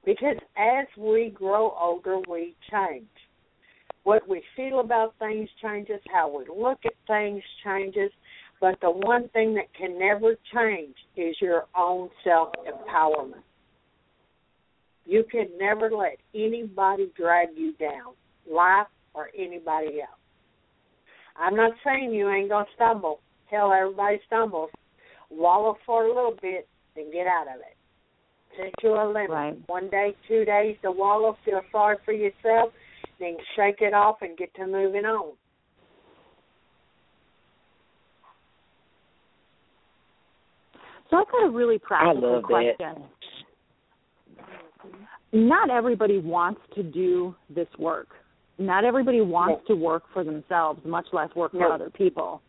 Because 0.04 0.36
as 0.56 0.86
we 0.98 1.30
grow 1.34 1.76
older, 1.80 2.18
we 2.28 2.54
change. 2.70 3.06
What 4.04 4.28
we 4.28 4.42
feel 4.54 4.80
about 4.80 5.14
things 5.18 5.48
changes, 5.62 6.00
how 6.12 6.34
we 6.36 6.44
look 6.54 6.78
at 6.84 6.92
things 7.06 7.42
changes, 7.64 8.10
but 8.60 8.78
the 8.80 8.90
one 8.90 9.28
thing 9.30 9.54
that 9.54 9.72
can 9.74 9.98
never 9.98 10.36
change 10.54 10.94
is 11.16 11.36
your 11.40 11.64
own 11.76 12.10
self 12.22 12.50
empowerment. 12.66 13.42
You 15.06 15.24
can 15.30 15.46
never 15.58 15.90
let 15.90 16.18
anybody 16.34 17.10
drag 17.16 17.48
you 17.56 17.74
down, 17.74 18.14
life 18.50 18.86
or 19.14 19.28
anybody 19.36 20.00
else. 20.00 20.18
I'm 21.36 21.56
not 21.56 21.72
saying 21.84 22.12
you 22.12 22.30
ain't 22.30 22.48
gonna 22.48 22.66
stumble. 22.74 23.20
Hell, 23.50 23.72
everybody 23.72 24.20
stumbles. 24.26 24.70
Wallow 25.30 25.76
for 25.84 26.04
a 26.04 26.08
little 26.08 26.36
bit, 26.40 26.68
then 26.94 27.10
get 27.12 27.26
out 27.26 27.48
of 27.48 27.60
it. 27.60 27.76
Set 28.56 28.88
a 28.88 29.06
limit. 29.06 29.30
Right. 29.30 29.58
One 29.66 29.90
day, 29.90 30.14
two 30.28 30.44
days 30.44 30.76
to 30.82 30.92
wallow, 30.92 31.36
feel 31.44 31.60
sorry 31.72 31.96
for 32.04 32.12
yourself, 32.12 32.72
then 33.20 33.36
shake 33.56 33.80
it 33.80 33.94
off 33.94 34.16
and 34.22 34.36
get 34.36 34.52
to 34.54 34.66
moving 34.66 35.04
on. 35.04 35.32
So 41.10 41.18
I've 41.18 41.30
got 41.30 41.46
a 41.46 41.50
really 41.50 41.78
practical 41.78 42.32
love 42.32 42.42
that. 42.42 42.76
question. 42.78 43.04
Not 45.32 45.70
everybody 45.70 46.18
wants 46.18 46.60
to 46.74 46.82
do 46.82 47.34
this 47.50 47.68
work. 47.78 48.08
Not 48.58 48.84
everybody 48.84 49.20
wants 49.20 49.66
to 49.66 49.74
work 49.74 50.04
for 50.12 50.22
themselves, 50.22 50.80
much 50.84 51.06
less 51.12 51.34
work 51.34 51.52
for 51.52 51.58
No. 51.58 51.72
other 51.72 51.90
people. 51.90 52.40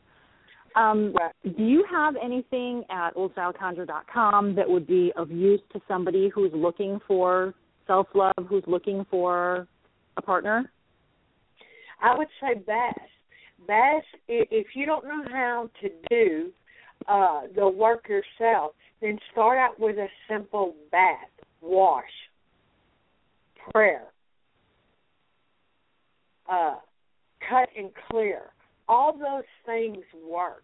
Um, 0.75 1.13
Right. 1.13 1.31
do 1.57 1.63
you 1.63 1.83
have 1.85 2.15
anything 2.17 2.83
at 2.89 3.15
oldstyleconjure.com 3.15 4.55
that 4.55 4.69
would 4.69 4.85
be 4.85 5.11
of 5.13 5.31
use 5.31 5.61
to 5.69 5.81
somebody 5.87 6.27
who's 6.29 6.53
looking 6.53 6.99
for 7.07 7.53
self 7.87 8.13
love, 8.13 8.33
who's 8.47 8.65
looking 8.67 9.05
for 9.05 9.67
a 10.17 10.21
partner? 10.21 10.71
I 12.01 12.17
would 12.17 12.27
say. 12.41 12.55
Bass, 12.55 14.03
i- 14.29 14.47
if 14.51 14.75
you 14.75 14.85
don't 14.85 15.05
know 15.05 15.23
how 15.31 15.69
to 15.81 15.89
do 16.09 16.51
uh, 17.07 17.47
the 17.55 17.67
work 17.67 18.07
yourself, 18.09 18.73
then 19.01 19.19
start 19.31 19.57
out 19.57 19.79
with 19.79 19.97
a 19.97 20.07
simple 20.27 20.75
bath, 20.91 21.29
wash, 21.61 22.03
prayer, 23.71 24.07
uh, 26.49 26.75
cut 27.47 27.69
and 27.77 27.91
clear. 28.09 28.51
All 28.87 29.13
those 29.13 29.45
things 29.65 30.03
work. 30.27 30.63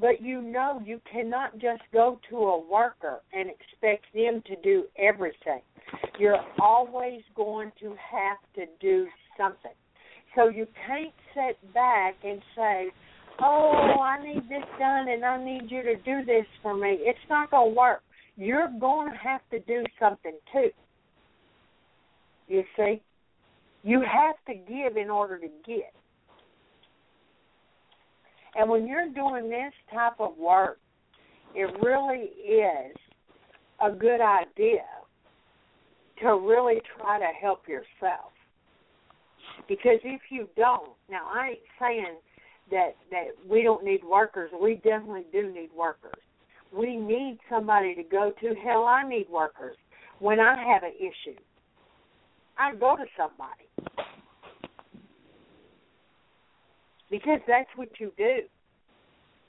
But 0.00 0.20
you 0.20 0.42
know 0.42 0.82
you 0.84 1.00
cannot 1.10 1.58
just 1.58 1.82
go 1.92 2.18
to 2.30 2.36
a 2.36 2.68
worker 2.68 3.20
and 3.32 3.48
expect 3.48 4.06
them 4.12 4.42
to 4.46 4.56
do 4.62 4.84
everything. 4.98 5.60
You're 6.18 6.40
always 6.60 7.22
going 7.36 7.70
to 7.80 7.90
have 7.90 8.38
to 8.56 8.66
do 8.80 9.06
something. 9.38 9.72
So 10.34 10.48
you 10.48 10.66
can't 10.86 11.14
sit 11.34 11.72
back 11.72 12.16
and 12.24 12.42
say, 12.56 12.90
"Oh, 13.40 14.00
I 14.00 14.20
need 14.22 14.48
this 14.48 14.64
done 14.78 15.08
and 15.08 15.24
I 15.24 15.42
need 15.42 15.70
you 15.70 15.82
to 15.82 15.96
do 15.96 16.24
this 16.24 16.46
for 16.60 16.74
me." 16.74 16.98
It's 17.00 17.28
not 17.28 17.50
going 17.50 17.70
to 17.70 17.78
work. 17.78 18.02
You're 18.36 18.70
going 18.80 19.12
to 19.12 19.16
have 19.16 19.42
to 19.50 19.60
do 19.60 19.84
something 20.00 20.36
too. 20.52 20.70
You 22.48 22.64
see? 22.76 23.00
You 23.84 24.00
have 24.00 24.36
to 24.46 24.54
give 24.54 24.96
in 24.96 25.08
order 25.08 25.38
to 25.38 25.48
get. 25.64 25.92
And 28.56 28.70
when 28.70 28.86
you're 28.86 29.08
doing 29.08 29.48
this 29.48 29.72
type 29.92 30.20
of 30.20 30.36
work, 30.38 30.78
it 31.54 31.70
really 31.82 32.30
is 32.42 32.96
a 33.84 33.90
good 33.90 34.20
idea 34.20 34.84
to 36.22 36.36
really 36.36 36.80
try 36.96 37.18
to 37.18 37.28
help 37.40 37.66
yourself. 37.68 38.32
Because 39.68 39.98
if 40.04 40.20
you 40.30 40.48
don't, 40.56 40.92
now 41.10 41.26
I 41.32 41.50
ain't 41.50 41.58
saying 41.80 42.16
that 42.70 42.94
that 43.10 43.28
we 43.48 43.62
don't 43.62 43.84
need 43.84 44.02
workers. 44.04 44.50
We 44.60 44.76
definitely 44.76 45.26
do 45.32 45.52
need 45.52 45.70
workers. 45.76 46.18
We 46.72 46.96
need 46.96 47.38
somebody 47.50 47.94
to 47.94 48.02
go 48.02 48.32
to. 48.40 48.54
Hell, 48.64 48.84
I 48.84 49.06
need 49.06 49.26
workers. 49.30 49.76
When 50.18 50.40
I 50.40 50.56
have 50.72 50.82
an 50.82 50.92
issue, 50.98 51.38
I 52.58 52.74
go 52.74 52.96
to 52.96 53.04
somebody. 53.16 54.03
Because 57.10 57.40
that's 57.46 57.68
what 57.76 57.88
you 57.98 58.12
do. 58.16 58.38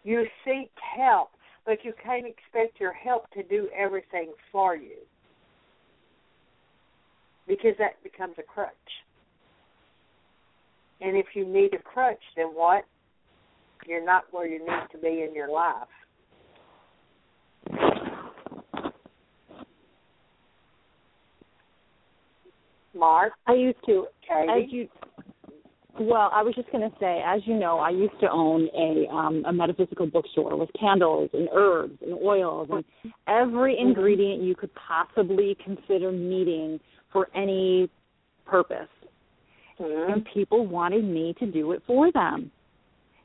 You 0.04 0.26
seek 0.44 0.70
help, 0.98 1.30
but 1.66 1.84
you 1.84 1.94
can't 2.04 2.26
expect 2.26 2.80
your 2.80 2.94
help 2.94 3.30
to 3.32 3.44
do 3.44 3.68
everything 3.76 4.34
for 4.52 4.76
you. 4.76 4.98
Because 7.48 7.74
that 7.80 8.02
becomes 8.04 8.36
a 8.38 8.44
crutch. 8.44 8.72
And 11.02 11.18
if 11.18 11.28
you 11.34 11.46
need 11.46 11.74
a 11.74 11.82
crutch, 11.82 12.22
then 12.36 12.48
what? 12.48 12.86
You're 13.88 14.06
not 14.06 14.24
where 14.32 14.48
you 14.48 14.60
need 14.60 14.88
to 14.92 14.98
be 14.98 15.26
in 15.28 15.34
your 15.36 15.50
life. 15.50 15.88
Mark, 22.96 23.34
I 23.46 23.54
used 23.54 23.78
to. 23.86 24.08
Katie, 24.28 24.68
you, 24.72 24.88
well, 26.00 26.30
I 26.34 26.44
was 26.44 26.54
just 26.56 26.72
going 26.72 26.90
to 26.90 26.96
say, 27.00 27.22
as 27.26 27.42
you 27.46 27.56
know, 27.56 27.80
I 27.80 27.90
used 27.90 28.20
to 28.20 28.30
own 28.30 28.68
a 28.78 29.08
um, 29.14 29.44
a 29.46 29.54
metaphysical 29.54 30.08
bookstore 30.08 30.58
with 30.58 30.70
candles 30.80 31.30
and 31.34 31.48
herbs 31.54 31.98
and 32.02 32.14
oils 32.14 32.70
and 32.72 32.84
every 33.28 33.78
ingredient 33.80 34.42
you 34.42 34.56
could 34.56 34.72
possibly 34.76 35.58
consider 35.64 36.12
needing 36.12 36.80
for 37.12 37.30
any 37.36 37.90
purpose. 38.46 38.90
Mhm. 39.80 40.12
And 40.12 40.26
people 40.34 40.66
wanted 40.68 41.04
me 41.04 41.34
to 41.40 41.46
do 41.46 41.72
it 41.72 41.82
for 41.86 42.12
them. 42.12 42.52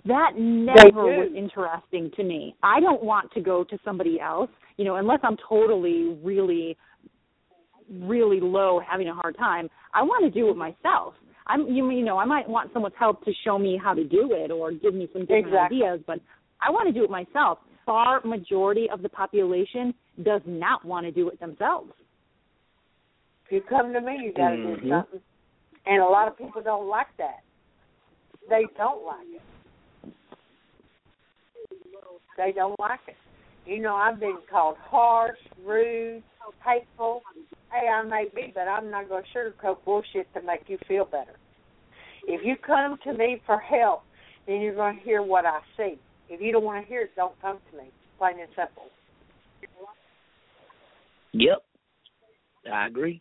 That 0.05 0.37
never 0.37 1.05
was 1.05 1.33
interesting 1.35 2.11
to 2.13 2.25
me. 2.25 2.55
I 2.63 2.81
don't 2.81 3.03
want 3.03 3.31
to 3.33 3.41
go 3.41 3.65
to 3.65 3.79
somebody 3.85 4.19
else, 4.21 4.51
you 4.77 4.85
know, 4.85 4.97
unless 4.97 5.21
I'm 5.23 5.37
totally, 5.37 6.19
really, 6.23 6.77
really 7.91 8.41
low, 8.41 8.81
having 8.81 9.09
a 9.09 9.15
hard 9.15 9.37
time. 9.37 9.69
I 9.93 10.03
want 10.03 10.25
to 10.25 10.31
do 10.31 10.49
it 10.49 10.57
myself. 10.57 11.15
I'm, 11.51 11.67
you, 11.69 11.91
you 11.91 12.05
know, 12.05 12.19
I 12.19 12.25
might 12.25 12.49
want 12.49 12.73
someone's 12.73 12.95
help 12.99 13.25
to 13.25 13.33
show 13.45 13.59
me 13.59 13.77
how 13.83 13.93
to 13.95 14.05
do 14.05 14.31
it 14.33 14.51
or 14.53 14.71
give 14.73 14.95
me 14.95 15.09
some 15.13 15.23
different 15.23 15.47
Exactly. 15.47 15.79
ideas, 15.79 16.01
but 16.07 16.21
I 16.61 16.71
want 16.71 16.87
to 16.87 16.93
do 16.93 17.03
it 17.05 17.11
myself. 17.11 17.59
Far 17.85 18.21
majority 18.25 18.89
of 18.93 19.03
the 19.03 19.09
population 19.09 19.93
does 20.23 20.43
not 20.47 20.85
want 20.85 21.07
to 21.07 21.13
do 21.13 21.29
it 21.29 21.41
themselves. 21.41 21.93
if 23.47 23.55
you 23.55 23.63
come 23.63 23.93
to 23.93 24.01
me, 24.01 24.17
you 24.23 24.33
got 24.33 24.51
to 24.51 24.57
do 24.59 24.77
Mhm. 24.77 24.89
something. 24.89 25.21
And 25.87 26.01
a 26.01 26.07
lot 26.07 26.29
of 26.29 26.37
people 26.39 26.63
don't 26.63 26.87
like 26.87 27.09
that. 27.17 27.41
They 28.49 28.67
don't 28.77 29.05
like 29.05 29.27
it. 29.27 29.43
They 32.37 32.53
don't 32.53 32.79
like 32.79 33.01
it. 33.09 33.17
You 33.67 33.81
know, 33.81 33.97
I've 33.97 34.21
been 34.21 34.39
called 34.49 34.77
harsh, 34.79 35.39
rude, 35.65 36.23
hateful. 36.65 37.25
Hey, 37.73 37.89
I 37.89 38.03
may 38.03 38.27
be, 38.33 38.53
but 38.55 38.69
I'm 38.69 38.89
not 38.89 39.09
going 39.09 39.25
to 39.25 39.29
sugarcoat 39.37 39.85
bullshit 39.85 40.33
to 40.35 40.43
make 40.43 40.69
you 40.69 40.79
feel 40.87 41.07
better. 41.07 41.40
If 42.33 42.43
you 42.45 42.55
come 42.57 42.97
to 43.05 43.13
me 43.13 43.43
for 43.45 43.59
help, 43.59 44.03
then 44.47 44.61
you're 44.61 44.75
going 44.75 44.97
to 44.97 45.03
hear 45.03 45.21
what 45.23 45.45
I 45.45 45.59
see. 45.77 45.99
If 46.29 46.41
you 46.41 46.53
don't 46.53 46.63
want 46.63 46.85
to 46.85 46.89
hear 46.89 47.03
it, 47.03 47.11
don't 47.17 47.35
come 47.43 47.59
to 47.71 47.77
me. 47.77 47.91
Plain 48.19 48.39
and 48.41 48.49
simple. 48.51 48.85
Yep. 51.33 51.59
I 52.73 52.87
agree. 52.87 53.21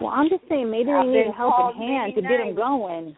Well, 0.00 0.10
I'm 0.10 0.30
just 0.30 0.42
saying 0.48 0.70
maybe 0.70 0.90
I've 0.90 1.06
we 1.06 1.12
need 1.12 1.26
a 1.28 1.32
helping 1.32 1.78
hand 1.78 2.14
to 2.14 2.22
many 2.22 2.36
get 2.36 2.44
them 2.44 2.54
going. 2.54 3.16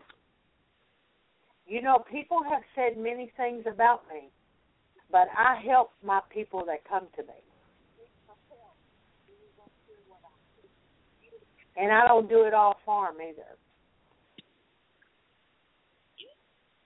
You 1.67 1.83
know, 1.83 2.05
people 2.11 2.39
have 2.51 2.63
said 2.75 3.01
many 3.01 3.31
things 3.37 3.65
about 3.73 4.03
me, 4.13 4.31
but 5.13 5.29
I 5.37 5.61
help 5.65 5.91
my 6.05 6.21
people 6.31 6.65
that 6.67 6.89
come 6.89 7.07
to 7.17 7.23
me. 7.23 7.39
And 11.79 11.93
I 11.93 12.07
don't 12.09 12.29
do 12.29 12.43
it 12.43 12.55
all 12.55 12.77
for 12.85 13.09
'em 13.09 13.21
either. 13.21 13.57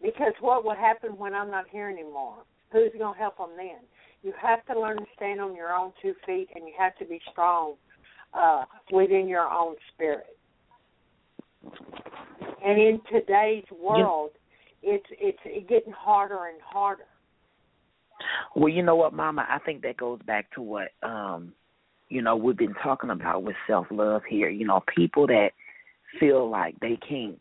Because 0.02 0.32
what 0.40 0.64
would 0.64 0.78
happen 0.78 1.16
when 1.16 1.34
I'm 1.34 1.50
not 1.50 1.68
here 1.68 1.88
anymore? 1.88 2.44
Who's 2.72 2.92
going 2.98 3.14
to 3.14 3.18
help 3.18 3.38
them 3.38 3.50
then? 3.56 3.78
You 4.22 4.32
have 4.40 4.64
to 4.66 4.78
learn 4.78 4.98
to 4.98 5.06
stand 5.16 5.40
on 5.40 5.54
your 5.54 5.72
own 5.72 5.92
two 6.02 6.14
feet, 6.26 6.48
and 6.54 6.66
you 6.66 6.74
have 6.78 6.96
to 6.98 7.04
be 7.04 7.20
strong 7.30 7.74
uh, 8.34 8.64
within 8.90 9.28
your 9.28 9.48
own 9.50 9.76
spirit. 9.92 10.36
And 12.64 12.80
in 12.80 13.00
today's 13.10 13.64
world, 13.70 14.30
it's 14.82 15.06
it's 15.10 15.68
getting 15.68 15.92
harder 15.92 16.46
and 16.46 16.60
harder. 16.62 17.06
Well, 18.54 18.68
you 18.68 18.82
know 18.82 18.96
what, 18.96 19.12
Mama? 19.12 19.46
I 19.48 19.58
think 19.60 19.82
that 19.82 19.96
goes 19.96 20.20
back 20.26 20.50
to 20.54 20.62
what 20.62 20.88
um, 21.02 21.52
you 22.12 22.20
know 22.20 22.36
we've 22.36 22.56
been 22.56 22.74
talking 22.82 23.10
about 23.10 23.42
with 23.42 23.56
self 23.66 23.86
love 23.90 24.22
here. 24.28 24.50
You 24.50 24.66
know, 24.66 24.84
people 24.94 25.26
that 25.28 25.50
feel 26.20 26.48
like 26.48 26.78
they 26.80 26.98
can't 27.08 27.40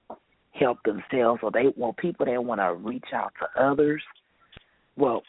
help 0.52 0.78
themselves, 0.84 1.42
or 1.44 1.52
they 1.52 1.66
well, 1.76 1.94
people 1.94 2.26
that 2.26 2.44
want 2.44 2.62
to 2.62 2.74
reach 2.74 3.08
out 3.14 3.34
to 3.42 3.62
others. 3.62 4.02
Well, 4.96 5.24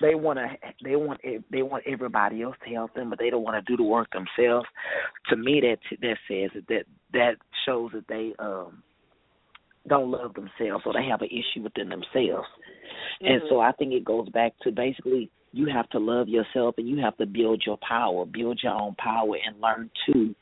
they 0.00 0.14
want 0.14 0.38
to 0.38 0.48
they 0.82 0.96
want 0.96 1.20
they 1.50 1.62
want 1.62 1.84
everybody 1.86 2.42
else 2.42 2.56
to 2.66 2.74
help 2.74 2.94
them, 2.94 3.10
but 3.10 3.18
they 3.18 3.28
don't 3.28 3.42
want 3.42 3.62
to 3.62 3.70
do 3.70 3.76
the 3.76 3.86
work 3.86 4.08
themselves. 4.12 4.66
To 5.28 5.36
me, 5.36 5.60
that 5.60 5.78
that 6.00 6.16
says 6.26 6.62
that 6.68 6.84
that 7.12 7.36
shows 7.66 7.90
that 7.92 8.08
they 8.08 8.32
um 8.38 8.82
don't 9.86 10.10
love 10.10 10.32
themselves 10.32 10.84
or 10.86 10.94
they 10.94 11.06
have 11.06 11.20
an 11.20 11.28
issue 11.28 11.62
within 11.62 11.90
themselves. 11.90 12.48
And 13.20 13.42
Mhm. 13.42 13.48
so 13.50 13.60
I 13.60 13.72
think 13.72 13.92
it 13.92 14.04
goes 14.04 14.30
back 14.30 14.54
to 14.62 14.72
basically 14.72 15.30
you 15.54 15.68
have 15.72 15.88
to 15.90 15.98
love 15.98 16.28
yourself 16.28 16.74
and 16.78 16.88
you 16.88 16.98
have 16.98 17.16
to 17.18 17.26
build 17.26 17.62
your 17.64 17.78
power, 17.86 18.26
build 18.26 18.60
your 18.62 18.72
own 18.72 18.94
power 18.96 19.36
and 19.46 19.60
learn 19.60 19.88
to 20.06 20.34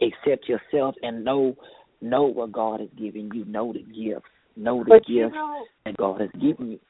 accept 0.00 0.48
yourself 0.48 0.94
and 1.02 1.24
know 1.24 1.56
know 2.00 2.24
what 2.24 2.52
God 2.52 2.80
has 2.80 2.90
given 2.96 3.30
you, 3.34 3.44
know 3.46 3.72
the 3.72 3.80
gifts, 3.80 4.26
know 4.56 4.84
the 4.84 4.90
But 4.90 5.06
gifts 5.06 5.34
know, 5.34 5.64
that 5.84 5.96
God 5.96 6.20
has 6.20 6.30
given 6.40 6.72
you. 6.72 6.80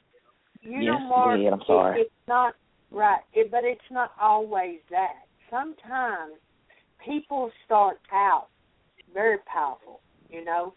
you 0.61 0.83
Yes, 0.83 1.01
know, 1.01 1.09
Mark, 1.09 1.39
ahead, 1.39 1.53
I'm 1.53 1.61
it- 1.61 1.67
sorry. 1.67 2.01
it's 2.03 2.11
not 2.29 2.55
right, 2.91 3.21
it, 3.33 3.51
but 3.51 3.65
it's 3.65 3.81
not 3.91 4.13
always 4.21 4.81
that. 4.91 5.27
Sometimes 5.49 6.35
people 7.03 7.51
start 7.65 8.01
out 8.13 8.49
very 9.15 9.39
powerful, 9.47 10.01
you 10.29 10.45
know, 10.45 10.75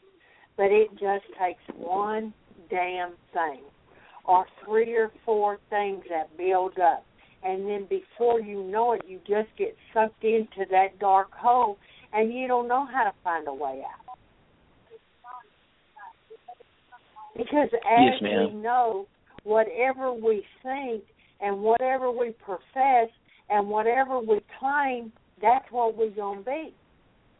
but 0.56 0.72
it 0.72 0.92
just 0.92 1.26
takes 1.38 1.62
one 1.76 2.34
damn 2.70 3.14
thing 3.34 3.64
or 4.30 4.46
three 4.64 4.96
or 4.96 5.12
four 5.26 5.58
things 5.72 6.04
that 6.08 6.38
build 6.38 6.78
up. 6.78 7.04
And 7.44 7.68
then 7.68 7.88
before 7.90 8.40
you 8.40 8.64
know 8.64 8.94
it, 8.94 9.02
you 9.08 9.18
just 9.28 9.50
get 9.58 9.76
sucked 9.92 10.24
into 10.24 10.70
that 10.70 11.00
dark 11.00 11.32
hole 11.34 11.78
and 12.14 12.32
you 12.32 12.48
don't 12.48 12.68
know 12.68 12.86
how 12.86 13.06
to 13.06 13.14
find 13.24 13.48
a 13.48 13.54
way 13.54 13.82
out. 13.84 14.18
Because 17.36 17.70
as 17.74 18.22
Yes, 18.22 18.50
we 18.52 18.54
know, 18.54 19.08
whatever 19.44 20.14
we 20.14 20.44
think 20.62 21.04
and 21.42 21.62
whatever 21.62 22.12
we 22.12 22.36
profess 22.44 23.10
and 23.50 23.68
whatever 23.68 24.20
we 24.20 24.42
claim, 24.60 25.12
that's 25.42 25.66
what 25.72 25.98
we're 25.98 26.12
going 26.12 26.40
to 26.40 26.46
be. 26.46 26.74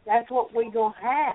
That's 0.06 0.28
what 0.28 0.52
we're 0.52 0.72
going 0.72 0.94
to 0.94 1.06
have. 1.06 1.34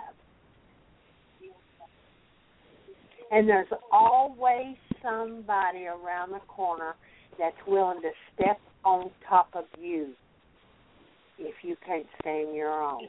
And 3.32 3.48
there's 3.48 3.68
always 3.92 4.76
somebody 5.06 5.86
around 5.86 6.32
the 6.32 6.40
corner 6.48 6.96
that's 7.38 7.56
willing 7.68 8.02
to 8.02 8.10
step 8.34 8.60
on 8.84 9.10
top 9.28 9.50
of 9.54 9.66
you 9.80 10.10
if 11.38 11.56
you 11.64 11.76
can't 11.86 12.06
stand 12.22 12.56
your 12.56 12.72
own. 12.72 13.08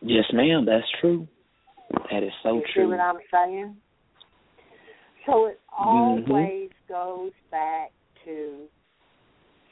Yes, 0.00 0.24
ma'am, 0.32 0.64
that's 0.64 0.86
true. 1.00 1.26
That 2.10 2.22
is 2.22 2.30
so 2.42 2.56
you 2.56 2.62
see 2.66 2.72
true. 2.74 2.90
what 2.90 3.00
I'm 3.00 3.16
saying? 3.32 3.76
So 5.26 5.46
it 5.46 5.60
Mhm. 5.78 6.28
always 6.30 6.70
goes 6.88 7.32
back 7.50 7.92
to 8.24 8.68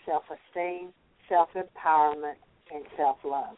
self 0.05 0.25
esteem, 0.31 0.93
self 1.29 1.53
empowerment, 1.55 2.37
and 2.73 2.85
self 2.97 3.23
love. 3.25 3.57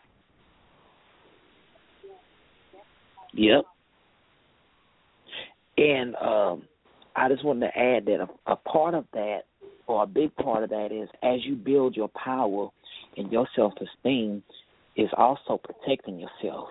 Yep. 3.33 3.65
And 5.79 6.15
um, 6.17 6.63
I 7.15 7.29
just 7.29 7.45
wanted 7.45 7.71
to 7.71 7.79
add 7.79 8.07
that 8.07 8.27
a, 8.47 8.53
a 8.53 8.57
part 8.57 8.95
of 8.95 9.05
that, 9.13 9.41
or 9.87 10.03
a 10.03 10.07
big 10.07 10.35
part 10.37 10.63
of 10.65 10.71
that, 10.71 10.91
is 10.93 11.09
as 11.23 11.45
you 11.45 11.55
build 11.55 11.97
your 11.97 12.09
power 12.09 12.69
and 13.17 13.31
your 13.31 13.47
self 13.55 13.75
esteem, 13.81 14.43
is 14.97 15.11
also 15.17 15.61
protecting 15.63 16.19
yourself. 16.19 16.69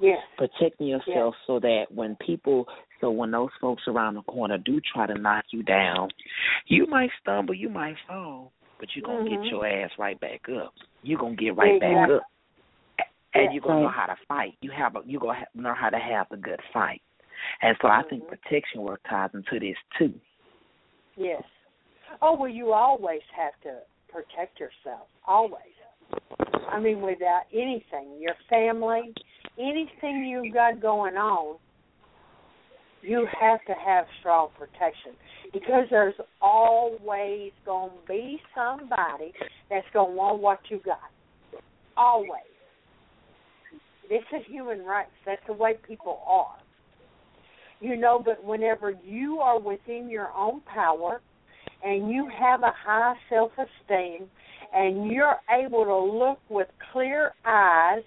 Yes. 0.00 0.18
Protecting 0.38 0.86
yourself 0.86 1.34
so 1.46 1.60
that 1.60 1.84
when 1.94 2.16
people, 2.16 2.66
so 3.00 3.10
when 3.10 3.30
those 3.30 3.50
folks 3.60 3.82
around 3.86 4.14
the 4.14 4.22
corner 4.22 4.56
do 4.56 4.80
try 4.94 5.06
to 5.06 5.14
knock 5.14 5.44
you 5.52 5.62
down, 5.62 6.08
you 6.66 6.86
might 6.86 7.10
stumble, 7.20 7.54
you 7.54 7.68
might 7.68 7.96
fall, 8.08 8.52
but 8.78 8.88
you're 8.94 9.04
gonna 9.04 9.28
Mhm. 9.28 9.42
get 9.42 9.50
your 9.50 9.66
ass 9.66 9.90
right 9.98 10.18
back 10.18 10.48
up. 10.48 10.72
You're 11.02 11.18
gonna 11.18 11.36
get 11.36 11.54
right 11.56 11.78
back 11.80 12.08
up, 12.08 12.22
and 13.34 13.44
Yeah. 13.44 13.50
you're 13.50 13.60
gonna 13.60 13.82
know 13.82 13.88
how 13.88 14.06
to 14.06 14.16
fight. 14.26 14.56
You 14.62 14.70
have 14.70 14.96
a, 14.96 15.02
you're 15.04 15.20
gonna 15.20 15.40
ha- 15.40 15.46
know 15.54 15.74
how 15.74 15.90
to 15.90 15.98
have 15.98 16.32
a 16.32 16.36
good 16.36 16.60
fight. 16.72 17.02
And 17.62 17.76
so 17.82 17.88
I 17.88 18.02
think 18.08 18.24
protection 18.26 18.82
work 18.82 19.00
ties 19.08 19.30
into 19.34 19.60
this 19.60 19.76
too. 19.98 20.14
Yes. 21.16 21.42
Oh 22.22 22.36
well, 22.38 22.48
you 22.50 22.72
always 22.72 23.20
have 23.36 23.52
to 23.62 23.80
protect 24.12 24.58
yourself. 24.58 25.06
Always. 25.26 25.62
I 26.70 26.80
mean, 26.80 27.00
without 27.00 27.42
anything, 27.52 28.18
your 28.20 28.34
family, 28.48 29.12
anything 29.58 30.24
you've 30.24 30.54
got 30.54 30.80
going 30.80 31.16
on, 31.16 31.58
you 33.02 33.26
have 33.40 33.64
to 33.66 33.74
have 33.74 34.04
strong 34.20 34.48
protection 34.58 35.12
because 35.52 35.86
there's 35.90 36.14
always 36.40 37.52
going 37.64 37.90
to 37.90 38.08
be 38.08 38.40
somebody 38.54 39.32
that's 39.68 39.86
going 39.92 40.10
to 40.10 40.16
want 40.16 40.40
what 40.40 40.58
you 40.68 40.80
got. 40.84 40.98
Always. 41.96 42.42
This 44.08 44.22
is 44.36 44.44
human 44.46 44.84
rights. 44.84 45.10
That's 45.24 45.40
the 45.46 45.52
way 45.52 45.74
people 45.86 46.20
are. 46.26 46.59
You 47.80 47.96
know, 47.96 48.22
but 48.22 48.44
whenever 48.44 48.92
you 49.04 49.38
are 49.38 49.58
within 49.58 50.10
your 50.10 50.30
own 50.36 50.60
power 50.62 51.20
and 51.82 52.10
you 52.10 52.28
have 52.38 52.62
a 52.62 52.72
high 52.84 53.14
self 53.30 53.52
esteem 53.52 54.28
and 54.74 55.10
you're 55.10 55.36
able 55.50 55.84
to 55.84 56.18
look 56.18 56.38
with 56.50 56.68
clear 56.92 57.32
eyes, 57.44 58.02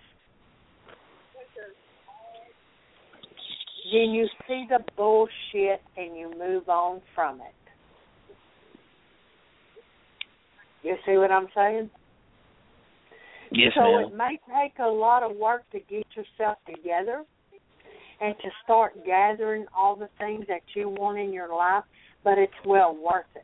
then 3.92 4.12
you 4.12 4.28
see 4.48 4.66
the 4.70 4.80
bullshit 4.96 5.82
and 5.98 6.18
you 6.18 6.32
move 6.38 6.70
on 6.70 7.02
from 7.16 7.42
it. 7.42 7.54
You 10.84 10.96
see 11.06 11.18
what 11.18 11.32
I'm 11.32 11.48
saying? 11.56 11.90
Yes, 13.52 13.72
so 13.76 13.82
ma'am. 13.82 14.06
it 14.06 14.16
may 14.16 14.40
take 14.62 14.74
a 14.80 14.88
lot 14.88 15.24
of 15.24 15.36
work 15.36 15.64
to 15.72 15.80
get 15.80 16.06
yourself 16.16 16.58
together 16.68 17.24
and 18.22 18.36
to 18.40 18.50
start 18.64 18.94
gathering 19.06 19.66
all 19.76 19.96
the 19.96 20.10
things 20.18 20.46
that 20.48 20.62
you 20.76 20.90
want 20.90 21.18
in 21.18 21.34
your 21.34 21.54
life, 21.54 21.84
but 22.24 22.38
it's 22.38 22.54
well 22.66 22.96
worth 22.96 23.26
it. 23.36 23.44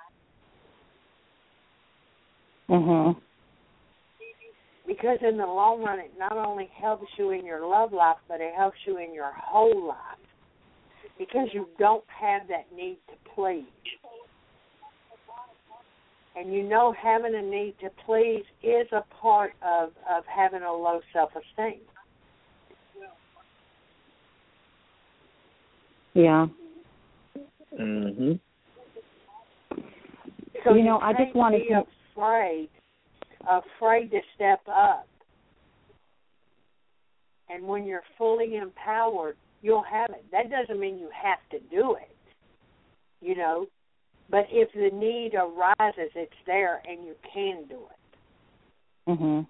Mhm. 2.69 3.21
Because 4.85 5.21
in 5.21 5.37
the 5.37 5.45
long 5.45 5.83
run, 5.83 5.99
it 5.99 6.17
not 6.17 6.35
only 6.35 6.65
helps 6.65 7.07
you 7.17 7.29
in 7.29 7.45
your 7.45 7.65
love 7.65 7.93
life, 7.93 8.17
but 8.27 8.41
it 8.41 8.53
helps 8.55 8.77
you 8.85 8.97
in 8.97 9.13
your 9.13 9.31
whole 9.31 9.87
life. 9.87 10.17
Because 11.17 11.53
you 11.53 11.67
don't 11.77 12.03
have 12.09 12.47
that 12.47 12.71
need 12.71 12.97
to 13.07 13.13
please. 13.35 13.65
And 16.35 16.53
you 16.53 16.63
know 16.63 16.91
having 16.93 17.35
a 17.35 17.41
need 17.41 17.75
to 17.81 17.89
please 18.05 18.45
is 18.63 18.87
a 18.91 19.01
part 19.21 19.53
of, 19.61 19.89
of 20.09 20.25
having 20.25 20.63
a 20.63 20.73
low 20.73 21.01
self 21.11 21.31
esteem. 21.35 21.81
Yeah. 26.13 26.47
Mhm. 27.73 28.39
So 30.63 30.73
You 30.73 30.83
know, 30.83 30.99
I 30.99 31.13
just 31.13 31.23
can't 31.25 31.35
wanted 31.35 31.59
be 31.61 31.69
to- 31.69 31.85
afraid, 32.11 32.69
afraid 33.47 34.11
to 34.11 34.21
step 34.35 34.61
up. 34.67 35.07
And 37.49 37.67
when 37.67 37.85
you're 37.85 38.03
fully 38.17 38.57
empowered, 38.57 39.37
you'll 39.61 39.83
have 39.83 40.09
it. 40.11 40.29
That 40.31 40.49
doesn't 40.49 40.79
mean 40.79 40.99
you 40.99 41.09
have 41.09 41.39
to 41.49 41.59
do 41.59 41.95
it, 41.95 42.15
you 43.21 43.35
know. 43.35 43.67
But 44.29 44.45
if 44.51 44.71
the 44.73 44.91
need 44.95 45.33
arises, 45.33 46.11
it's 46.15 46.33
there 46.45 46.81
and 46.85 47.03
you 47.05 47.15
can 47.23 47.65
do 47.65 47.87
it. 47.89 47.99
Mhm. 49.09 49.47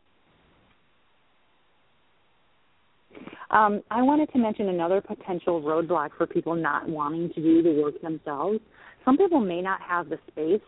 Um, 3.51 3.81
I 3.89 4.01
wanted 4.01 4.31
to 4.33 4.37
mention 4.37 4.69
another 4.69 5.01
potential 5.01 5.61
roadblock 5.61 6.11
for 6.17 6.27
people 6.27 6.55
not 6.55 6.87
wanting 6.87 7.29
to 7.33 7.41
do 7.41 7.63
the 7.63 7.81
work 7.81 7.99
themselves. 8.01 8.59
Some 9.05 9.17
people 9.17 9.39
may 9.39 9.61
not 9.61 9.81
have 9.81 10.09
the 10.09 10.19
space 10.31 10.61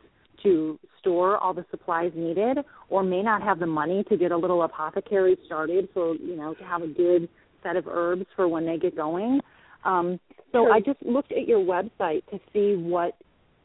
to 0.44 0.80
store 0.99 1.38
all 1.38 1.53
the 1.53 1.66
supplies 1.70 2.12
needed 2.16 2.60
or 2.90 3.03
may 3.03 3.22
not 3.22 3.44
have 3.44 3.60
the 3.60 3.68
money 3.68 4.03
to 4.10 4.18
get 4.18 4.32
a 4.32 4.38
little 4.38 4.64
apothecary 4.64 5.38
started 5.45 5.90
for, 5.94 6.16
you 6.16 6.36
know, 6.36 6.53
to 6.56 6.64
have 6.64 6.82
a 6.82 6.88
good 6.88 7.30
set 7.62 7.76
of 7.76 7.86
herbs 7.88 8.26
for 8.36 8.48
when 8.48 8.66
they 8.66 8.78
get 8.78 8.95
going. 8.95 9.40
Um, 9.86 10.20
so 10.52 10.66
Sure. 10.66 10.74
I 10.74 10.80
just 10.80 11.02
looked 11.03 11.32
at 11.32 11.48
your 11.48 11.60
website 11.60 12.26
to 12.32 12.40
see 12.52 12.76
what 12.76 13.16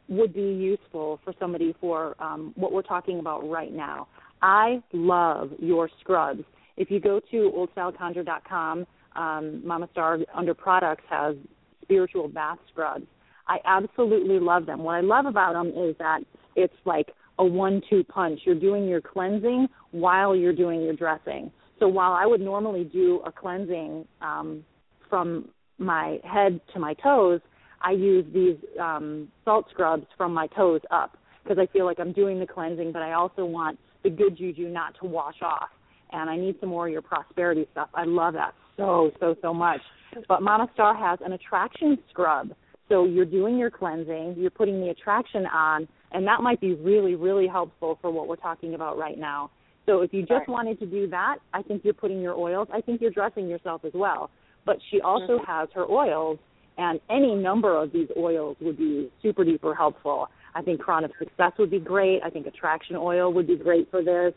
would 0.09 0.33
be 0.33 0.41
useful 0.41 1.21
for 1.25 1.33
somebody 1.41 1.75
for 1.81 2.15
um, 2.23 2.53
what 2.57 2.73
we're 2.73 2.83
talking 2.83 3.19
about 3.19 3.49
right 3.49 3.73
now. 3.73 4.07
I 4.43 4.83
love 4.93 5.51
your 5.59 5.91
scrubs. 6.01 6.45
If 6.77 6.91
you 6.91 7.01
go 7.01 7.21
to 7.31 7.69
oldstyleconjure.com, 7.77 8.87
um, 9.17 9.67
Mama 9.67 9.89
Starr 9.93 10.19
under 10.35 10.55
products 10.55 11.05
has 11.09 11.37
spiritual 11.83 12.29
bath 12.29 12.59
scrubs. 12.71 13.07
I 13.49 13.59
absolutely 13.65 14.41
love 14.41 14.67
them. 14.67 14.83
What 14.83 14.97
I 14.97 15.01
love 15.01 15.27
about 15.27 15.53
them 15.53 15.69
is 15.69 15.95
that 15.99 16.21
it's 16.57 16.75
like 16.85 17.09
a 17.39 17.45
one-two 17.45 18.05
punch. 18.05 18.41
You're 18.45 18.59
doing 18.59 18.89
your 18.89 19.01
cleansing 19.01 19.69
while 19.93 20.35
you're 20.35 20.55
doing 20.55 20.83
your 20.83 20.95
dressing. 20.95 21.51
So 21.79 21.87
while 21.87 22.13
I 22.13 22.27
would 22.27 22.41
normally 22.41 22.85
do 22.85 23.21
a 23.25 23.31
cleansing 23.31 24.07
um, 24.21 24.65
from 25.09 25.49
my 25.79 26.19
head 26.25 26.61
to 26.73 26.81
my 26.81 26.95
toes, 26.95 27.41
I 27.83 27.93
use 27.93 28.25
these 28.33 28.57
um, 28.81 29.29
salt 29.45 29.67
scrubs 29.71 30.07
from 30.17 30.33
my 30.33 30.47
toes 30.49 30.81
up 30.91 31.17
because 31.43 31.59
I 31.59 31.67
feel 31.73 31.85
like 31.85 32.01
I'm 32.01 32.13
doing 32.13 32.41
the 32.41 32.47
cleansing, 32.47 32.93
but 32.93 33.03
I 33.03 33.13
also 33.13 33.45
want 33.45 33.79
the 34.03 34.11
good 34.11 34.37
juju 34.37 34.69
not 34.69 34.95
to 35.01 35.07
wash 35.07 35.43
off. 35.43 35.69
And 36.13 36.31
I 36.31 36.37
need 36.37 36.57
some 36.61 36.71
more 36.71 36.87
of 36.87 36.93
your 36.93 37.03
prosperity 37.03 37.67
stuff. 37.73 37.91
I 37.95 38.05
love 38.05 38.35
that 38.35 38.55
so, 38.77 39.11
so, 39.21 39.37
so 39.43 39.55
much. 39.55 39.81
But 40.29 40.43
Mama 40.43 40.69
Starr 40.75 40.95
has 40.95 41.19
an 41.25 41.33
attraction 41.33 41.99
scrub. 42.11 42.53
So 42.89 43.05
you're 43.05 43.25
doing 43.25 43.59
your 43.59 43.71
cleansing, 43.71 44.37
you're 44.39 44.51
putting 44.51 44.81
the 44.81 44.91
attraction 44.91 45.45
on, 45.47 45.89
and 46.13 46.27
that 46.27 46.41
might 46.41 46.61
be 46.61 46.75
really, 46.75 47.17
really 47.17 47.49
helpful 47.49 47.99
for 48.01 48.11
what 48.11 48.29
we're 48.29 48.37
talking 48.37 48.75
about 48.75 48.97
right 48.97 49.19
now. 49.19 49.51
So 49.87 50.03
if 50.03 50.13
you 50.15 50.23
just 50.23 50.33
Right. 50.33 50.49
wanted 50.49 50.79
to 50.81 50.87
do 50.87 51.09
that, 51.09 51.39
I 51.53 51.63
think 51.63 51.85
you're 51.85 51.95
putting 51.95 52.21
your 52.21 52.35
oils. 52.35 52.69
I 52.73 52.81
think 52.81 53.01
you're 53.01 53.11
dressing 53.11 53.49
yourself 53.49 53.85
as 53.85 53.93
well. 53.93 54.31
But 54.65 54.81
she 54.91 55.01
also 55.01 55.39
Mhm. 55.39 55.45
has 55.45 55.69
her 55.73 55.91
oils, 55.91 56.39
and 56.79 57.01
any 57.09 57.35
number 57.35 57.75
of 57.75 57.93
these 57.93 58.11
oils 58.17 58.57
would 58.61 58.77
be 58.77 59.11
super 59.21 59.45
duper 59.45 59.77
helpful. 59.77 60.29
I 60.55 60.63
think 60.63 60.81
Crown 60.81 61.05
of 61.05 61.13
Success 61.19 61.53
would 61.59 61.71
be 61.71 61.79
great. 61.79 62.23
I 62.23 62.31
think 62.31 62.47
Attraction 62.47 62.97
Oil 62.97 63.33
would 63.33 63.47
be 63.47 63.57
great 63.57 63.91
for 63.91 64.03
this. 64.03 64.35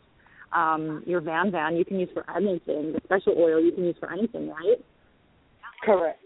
Um, 0.52 1.02
your 1.06 1.20
Van 1.20 1.50
Van 1.50 1.76
you 1.76 1.84
can 1.84 2.00
use 2.00 2.08
for 2.12 2.24
anything. 2.34 2.92
The 2.92 3.00
special 3.04 3.34
oil 3.38 3.60
you 3.62 3.72
can 3.72 3.84
use 3.84 3.96
for 4.00 4.12
anything, 4.12 4.48
right? 4.48 4.84
Correct. 5.84 6.18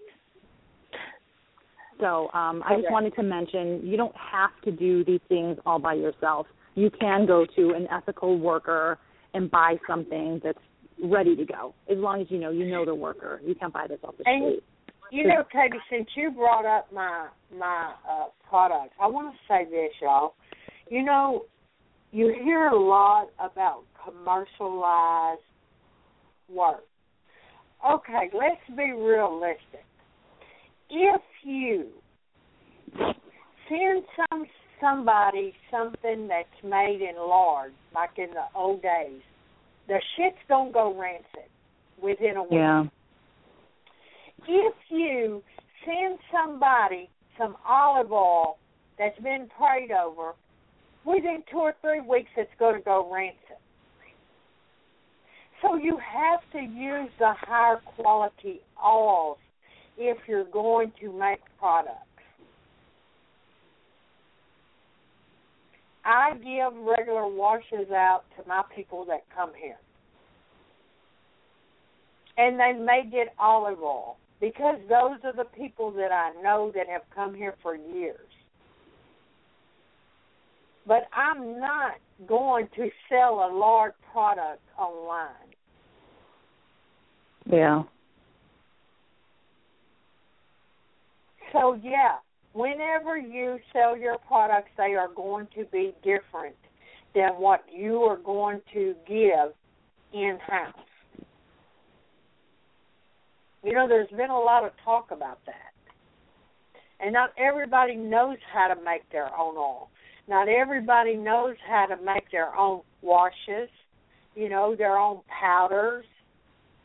So 2.00 2.30
um, 2.32 2.62
I 2.66 2.76
just 2.80 2.90
wanted 2.90 3.14
to 3.16 3.22
mention 3.22 3.80
you 3.84 3.96
don't 3.96 4.14
have 4.16 4.50
to 4.64 4.72
do 4.72 5.04
these 5.04 5.20
things 5.28 5.58
all 5.64 5.78
by 5.78 5.94
yourself. 5.94 6.46
You 6.74 6.90
can 6.90 7.24
go 7.26 7.46
to 7.54 7.70
an 7.70 7.86
ethical 7.90 8.38
worker 8.38 8.98
and 9.32 9.50
buy 9.50 9.76
something 9.86 10.40
that's 10.42 10.58
ready 11.02 11.36
to 11.36 11.44
go. 11.44 11.74
As 11.90 11.98
long 11.98 12.20
as 12.20 12.26
you 12.30 12.38
know 12.38 12.50
you 12.50 12.66
know 12.66 12.84
the 12.84 12.94
worker, 12.94 13.40
you 13.44 13.54
can't 13.54 13.72
buy 13.72 13.86
this 13.88 13.98
off 14.04 14.16
the 14.18 14.24
And- 14.26 14.42
street. 14.44 14.64
You 15.10 15.28
know, 15.28 15.44
Katie, 15.52 15.78
since 15.90 16.08
you 16.16 16.30
brought 16.30 16.64
up 16.64 16.90
my 16.92 17.28
my 17.56 17.92
uh 18.10 18.24
products, 18.48 18.94
I 19.00 19.06
want 19.06 19.32
to 19.32 19.38
say 19.46 19.64
this, 19.70 19.92
y'all. 20.00 20.34
You 20.90 21.04
know, 21.04 21.44
you 22.14 22.32
hear 22.44 22.68
a 22.68 22.78
lot 22.78 23.26
about 23.40 23.82
commercialized 24.04 25.40
work. 26.48 26.84
Okay, 27.84 28.30
let's 28.32 28.76
be 28.76 28.92
realistic. 28.92 29.84
If 30.88 31.20
you 31.42 31.88
send 33.68 34.04
some 34.30 34.46
somebody 34.80 35.54
something 35.72 36.28
that's 36.28 36.62
made 36.62 37.00
in 37.00 37.16
lard, 37.16 37.72
like 37.92 38.10
in 38.16 38.30
the 38.30 38.44
old 38.54 38.80
days, 38.80 39.20
the 39.88 40.00
shits 40.16 40.36
gonna 40.48 40.70
go 40.70 40.94
rancid 40.96 41.50
within 42.00 42.36
a 42.36 42.42
week 42.42 42.52
Yeah. 42.52 42.84
if 44.46 44.74
you 44.88 45.42
send 45.84 46.18
somebody 46.30 47.08
some 47.36 47.56
olive 47.66 48.12
oil 48.12 48.58
that's 48.98 49.18
been 49.18 49.48
prayed 49.48 49.90
over, 49.90 50.34
within 51.04 51.42
two 51.50 51.58
or 51.58 51.74
three 51.80 52.00
weeks 52.00 52.30
it's 52.36 52.50
going 52.58 52.76
to 52.76 52.82
go 52.82 53.10
rancid. 53.12 53.38
So 55.62 55.76
you 55.76 55.98
have 55.98 56.40
to 56.52 56.58
use 56.58 57.10
the 57.18 57.32
higher 57.38 57.80
quality 57.96 58.60
oils 58.84 59.38
if 59.96 60.18
you're 60.26 60.44
going 60.44 60.92
to 61.00 61.12
make 61.12 61.40
products. 61.58 62.00
I 66.04 66.32
give 66.34 66.78
regular 66.84 67.26
washes 67.26 67.90
out 67.90 68.24
to 68.36 68.46
my 68.46 68.62
people 68.76 69.06
that 69.06 69.22
come 69.34 69.52
here. 69.58 69.78
And 72.36 72.58
they 72.60 72.72
may 72.78 73.08
get 73.10 73.32
olive 73.38 73.80
oil 73.80 74.16
because 74.40 74.76
those 74.88 75.18
are 75.24 75.32
the 75.32 75.48
people 75.56 75.90
that 75.92 76.12
I 76.12 76.32
know 76.42 76.70
that 76.74 76.88
have 76.88 77.02
come 77.14 77.34
here 77.34 77.54
for 77.62 77.74
years. 77.74 78.18
But 80.86 81.08
I'm 81.12 81.58
not 81.58 81.92
going 82.26 82.68
to 82.76 82.88
sell 83.08 83.48
a 83.48 83.50
large 83.52 83.94
product 84.12 84.62
online. 84.78 85.28
Yeah. 87.50 87.82
So 91.52 91.78
yeah, 91.82 92.16
whenever 92.52 93.16
you 93.16 93.58
sell 93.72 93.96
your 93.96 94.18
products, 94.18 94.70
they 94.76 94.94
are 94.94 95.08
going 95.14 95.46
to 95.56 95.64
be 95.66 95.94
different 96.02 96.56
than 97.14 97.30
what 97.38 97.64
you 97.72 97.98
are 98.02 98.16
going 98.16 98.60
to 98.72 98.94
give 99.06 99.52
in 100.12 100.38
house. 100.46 100.74
You 103.62 103.72
know, 103.72 103.88
there's 103.88 104.10
been 104.10 104.30
a 104.30 104.38
lot 104.38 104.64
of 104.64 104.72
talk 104.84 105.10
about 105.10 105.38
that. 105.46 105.72
And 107.00 107.12
not 107.12 107.30
everybody 107.38 107.96
knows 107.96 108.36
how 108.52 108.72
to 108.72 108.80
make 108.82 109.10
their 109.10 109.26
own 109.38 109.56
oil. 109.56 109.88
Not 110.26 110.48
everybody 110.48 111.16
knows 111.16 111.56
how 111.68 111.86
to 111.86 111.96
make 112.02 112.30
their 112.30 112.56
own 112.56 112.80
washes, 113.02 113.68
you 114.34 114.48
know, 114.48 114.74
their 114.74 114.96
own 114.96 115.20
powders. 115.28 116.06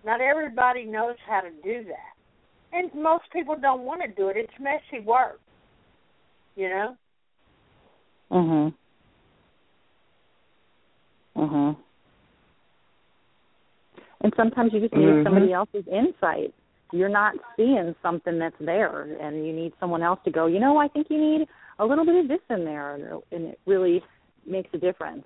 Not 0.05 0.21
everybody 0.21 0.83
knows 0.83 1.15
how 1.27 1.41
to 1.41 1.49
do 1.63 1.85
that. 1.85 2.13
And 2.73 2.93
most 2.93 3.23
people 3.31 3.55
don't 3.59 3.81
want 3.81 4.01
to 4.01 4.07
do 4.07 4.27
it. 4.27 4.37
It's 4.37 4.53
messy 4.59 5.03
work. 5.03 5.39
You 6.55 6.69
know? 6.69 6.97
Mhm. 8.31 8.73
Mhm. 11.35 11.77
And 14.21 14.33
sometimes 14.35 14.73
you 14.73 14.81
just 14.81 14.93
need 14.93 15.05
Mhm. 15.05 15.23
somebody 15.23 15.53
else's 15.53 15.87
insight. 15.87 16.53
You're 16.91 17.07
not 17.07 17.35
seeing 17.55 17.95
something 18.01 18.37
that's 18.39 18.57
there, 18.59 19.03
and 19.19 19.45
you 19.45 19.53
need 19.53 19.73
someone 19.79 20.03
else 20.03 20.19
to 20.23 20.31
go. 20.31 20.47
You 20.47 20.59
know, 20.59 20.77
I 20.77 20.87
think 20.89 21.09
you 21.09 21.17
need 21.17 21.47
a 21.79 21.85
little 21.85 22.05
bit 22.05 22.15
of 22.15 22.27
this 22.27 22.39
in 22.49 22.65
there, 22.65 22.95
and 22.95 23.21
and 23.31 23.45
it 23.51 23.59
really 23.65 24.01
makes 24.45 24.69
a 24.73 24.77
difference. 24.77 25.23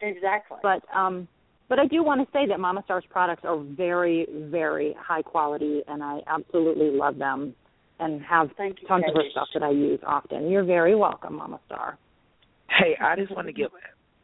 Exactly. 0.00 0.58
But 0.62 0.82
um, 0.94 1.28
but 1.68 1.78
I 1.78 1.86
do 1.86 2.02
want 2.04 2.20
to 2.20 2.30
say 2.32 2.46
that 2.48 2.60
Mama 2.60 2.82
Starr's 2.84 3.04
products 3.08 3.42
are 3.44 3.58
very, 3.58 4.26
very 4.50 4.94
high 5.00 5.22
quality, 5.22 5.82
and 5.88 6.02
I 6.02 6.20
absolutely 6.26 6.90
love 6.90 7.16
them, 7.16 7.54
and 7.98 8.20
have 8.22 8.50
Thank 8.56 8.82
you, 8.82 8.88
tons 8.88 9.04
of 9.08 9.14
her 9.14 9.30
stuff 9.30 9.48
that 9.54 9.62
I 9.62 9.70
use 9.70 10.00
often. 10.06 10.50
You're 10.50 10.64
very 10.64 10.94
welcome, 10.94 11.36
Mama 11.36 11.60
Starr. 11.66 11.96
Hey, 12.68 12.96
I 13.02 13.16
just 13.16 13.34
want 13.34 13.46
to 13.46 13.52
give 13.52 13.70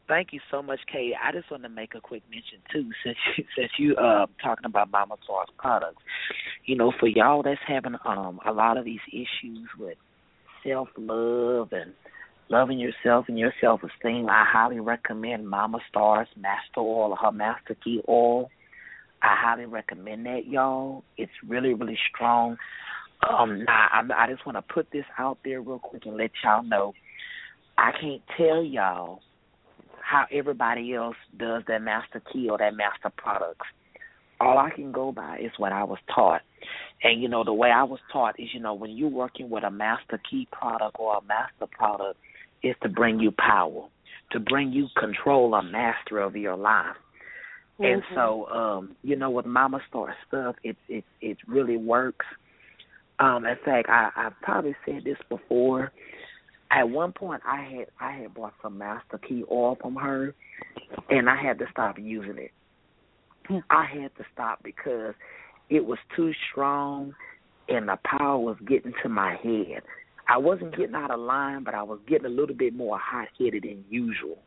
thank 0.08 0.32
you 0.32 0.40
so 0.50 0.62
much, 0.62 0.80
Kay. 0.90 1.12
I 1.22 1.32
just 1.32 1.50
want 1.50 1.62
to 1.62 1.68
make 1.68 1.94
a 1.94 2.00
quick 2.00 2.22
mention 2.30 2.58
too, 2.72 2.90
since 3.04 3.16
you, 3.36 3.44
since 3.56 3.70
you 3.78 3.96
uh 3.96 4.26
talking 4.42 4.64
about 4.64 4.90
Mama 4.90 5.16
Starr's 5.22 5.48
products. 5.58 6.02
You 6.64 6.76
know, 6.76 6.92
for 6.98 7.06
y'all 7.06 7.42
that's 7.42 7.60
having 7.66 7.94
um 8.04 8.40
a 8.46 8.52
lot 8.52 8.76
of 8.76 8.84
these 8.84 9.00
issues 9.12 9.68
with 9.78 9.98
self 10.68 10.88
love 10.96 11.68
and 11.72 11.92
loving 12.48 12.78
yourself 12.78 13.26
and 13.28 13.38
your 13.38 13.52
self 13.60 13.80
esteem, 13.82 14.28
I 14.28 14.44
highly 14.46 14.80
recommend 14.80 15.48
Mama 15.48 15.78
Starr's 15.88 16.28
Master 16.36 16.80
Oil 16.80 17.10
or 17.12 17.16
her 17.16 17.32
Master 17.32 17.76
Key 17.82 18.02
Oil. 18.08 18.50
I 19.22 19.36
highly 19.36 19.66
recommend 19.66 20.26
that, 20.26 20.46
y'all. 20.46 21.02
It's 21.16 21.32
really, 21.46 21.74
really 21.74 21.98
strong. 22.14 22.56
Um, 23.28 23.64
I, 23.68 24.02
I 24.16 24.30
just 24.30 24.46
want 24.46 24.56
to 24.56 24.74
put 24.74 24.90
this 24.92 25.04
out 25.18 25.38
there 25.44 25.60
real 25.60 25.80
quick 25.80 26.06
and 26.06 26.16
let 26.16 26.30
y'all 26.44 26.62
know. 26.62 26.92
I 27.76 27.90
can't 28.00 28.22
tell 28.36 28.62
y'all 28.62 29.20
how 30.00 30.26
everybody 30.32 30.94
else 30.94 31.16
does 31.36 31.62
their 31.66 31.80
master 31.80 32.22
key 32.32 32.48
or 32.48 32.58
their 32.58 32.72
master 32.72 33.10
products. 33.16 33.66
All 34.40 34.58
I 34.58 34.70
can 34.70 34.92
go 34.92 35.10
by 35.12 35.38
is 35.38 35.50
what 35.58 35.72
I 35.72 35.84
was 35.84 35.98
taught. 36.14 36.42
And 37.02 37.20
you 37.22 37.28
know, 37.28 37.44
the 37.44 37.52
way 37.52 37.70
I 37.70 37.84
was 37.84 38.00
taught 38.12 38.38
is, 38.38 38.48
you 38.52 38.60
know, 38.60 38.74
when 38.74 38.90
you're 38.90 39.08
working 39.08 39.50
with 39.50 39.64
a 39.64 39.70
master 39.70 40.20
key 40.30 40.46
product 40.52 40.96
or 40.98 41.16
a 41.16 41.22
master 41.22 41.66
product, 41.66 42.18
is 42.62 42.74
to 42.82 42.88
bring 42.88 43.20
you 43.20 43.32
power, 43.32 43.86
to 44.32 44.40
bring 44.40 44.72
you 44.72 44.88
control 44.98 45.54
or 45.54 45.62
mastery 45.62 46.22
of 46.22 46.36
your 46.36 46.56
life. 46.56 46.96
And 47.80 48.02
Mhm. 48.02 48.14
so, 48.14 48.50
um, 48.50 48.96
you 49.02 49.14
know, 49.14 49.30
with 49.30 49.46
Mama 49.46 49.80
Starr 49.88 50.16
stuff, 50.26 50.56
it 50.64 50.76
it 50.88 51.04
it 51.20 51.38
really 51.46 51.76
works. 51.76 52.26
Um, 53.20 53.46
in 53.46 53.56
fact, 53.56 53.88
I 53.88 54.10
I 54.16 54.30
probably 54.42 54.74
said 54.84 55.04
this 55.04 55.18
before. 55.28 55.92
At 56.70 56.88
one 56.88 57.12
point, 57.12 57.42
I 57.46 57.62
had 57.62 57.86
I 58.00 58.12
had 58.12 58.34
bought 58.34 58.54
some 58.62 58.78
Master 58.78 59.18
Key 59.18 59.44
oil 59.50 59.76
from 59.76 59.94
her, 59.96 60.34
and 61.08 61.30
I 61.30 61.36
had 61.36 61.58
to 61.60 61.68
stop 61.70 61.98
using 61.98 62.38
it. 62.38 62.52
I 63.70 63.86
had 63.86 64.14
to 64.16 64.24
stop 64.32 64.62
because 64.62 65.14
it 65.70 65.84
was 65.84 65.98
too 66.16 66.32
strong, 66.50 67.14
and 67.68 67.88
the 67.88 67.98
power 68.04 68.38
was 68.38 68.56
getting 68.66 68.92
to 69.02 69.08
my 69.08 69.36
head. 69.42 69.82
I 70.28 70.36
wasn't 70.36 70.76
getting 70.76 70.94
out 70.94 71.10
of 71.10 71.20
line, 71.20 71.64
but 71.64 71.74
I 71.74 71.82
was 71.82 71.98
getting 72.06 72.26
a 72.26 72.30
little 72.30 72.54
bit 72.54 72.74
more 72.74 72.98
hot 72.98 73.28
headed 73.38 73.62
than 73.62 73.84
usual 73.88 74.38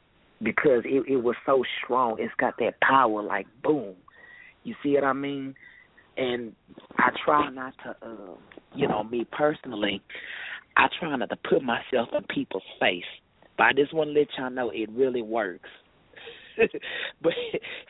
because 0.44 0.84
it, 0.86 1.04
it 1.08 1.18
was 1.18 1.36
so 1.46 1.64
strong. 1.84 2.18
It's 2.20 2.34
got 2.40 2.56
that 2.60 2.80
power, 2.82 3.22
like 3.22 3.48
boom. 3.64 3.96
You 4.64 4.76
see 4.84 4.94
what 4.94 5.04
I 5.04 5.14
mean? 5.14 5.56
And 6.18 6.54
I 6.98 7.10
try 7.26 7.50
not 7.50 7.74
to, 7.84 7.90
uh, 8.06 8.36
you 8.76 8.88
know, 8.88 9.04
me 9.04 9.26
personally, 9.32 10.02
I 10.78 10.88
try 11.00 11.16
not 11.16 11.30
to 11.30 11.38
put 11.50 11.64
myself 11.64 12.10
in 12.14 12.24
people's 12.30 12.64
face. 12.80 13.04
But 13.58 13.64
I 13.64 13.74
just 13.74 13.94
want 13.94 14.10
to 14.10 14.20
let 14.20 14.28
y'all 14.38 14.52
know 14.52 14.70
it 14.70 14.90
really 14.92 15.22
works. 15.22 15.70
but 17.22 17.34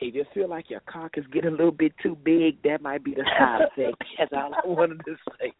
if 0.00 0.14
you 0.14 0.24
feel 0.34 0.48
like 0.48 0.70
your 0.70 0.80
cock 0.80 1.12
is 1.16 1.24
getting 1.32 1.48
a 1.48 1.56
little 1.56 1.70
bit 1.72 1.92
too 2.02 2.16
big, 2.24 2.62
that 2.62 2.82
might 2.82 3.04
be 3.04 3.14
the 3.14 3.24
side 3.38 3.62
effect. 3.76 4.02
That's 4.18 4.32
all 4.32 4.52
I 4.54 4.66
wanted 4.66 5.00
to 5.04 5.16
say. 5.40 5.52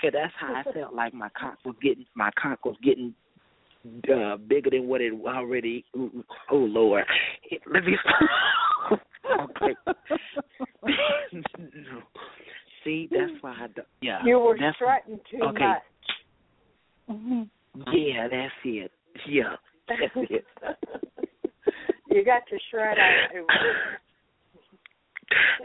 Cause 0.00 0.12
that's 0.14 0.32
how 0.38 0.54
I 0.54 0.72
felt 0.72 0.94
like 0.94 1.12
my 1.12 1.28
cock 1.38 1.58
was 1.64 1.74
getting 1.82 2.06
my 2.14 2.30
cock 2.40 2.64
was 2.64 2.76
getting 2.82 3.14
uh 4.12 4.36
bigger 4.36 4.70
than 4.70 4.88
what 4.88 5.00
it 5.02 5.12
already. 5.26 5.84
ooh, 5.96 6.24
Oh 6.50 6.56
Lord, 6.56 7.04
it, 7.50 7.60
let 7.70 7.84
me. 7.84 7.96
okay. 9.40 9.74
See, 12.84 13.08
that's 13.10 13.32
why 13.42 13.56
I. 13.60 13.66
do- 13.66 13.82
Yeah, 14.00 14.24
You 14.24 14.38
were 14.38 14.56
that's, 14.58 14.76
strutting 14.76 15.20
too 15.30 15.42
okay. 15.48 15.74
much. 17.08 17.88
Yeah, 17.92 18.28
that's 18.30 18.52
it. 18.64 18.90
Yeah, 19.28 19.56
that's 19.88 20.00
it. 20.30 20.44
You 22.10 22.24
got 22.24 22.42
to 22.50 22.58
shred 22.70 22.98
out. 22.98 23.30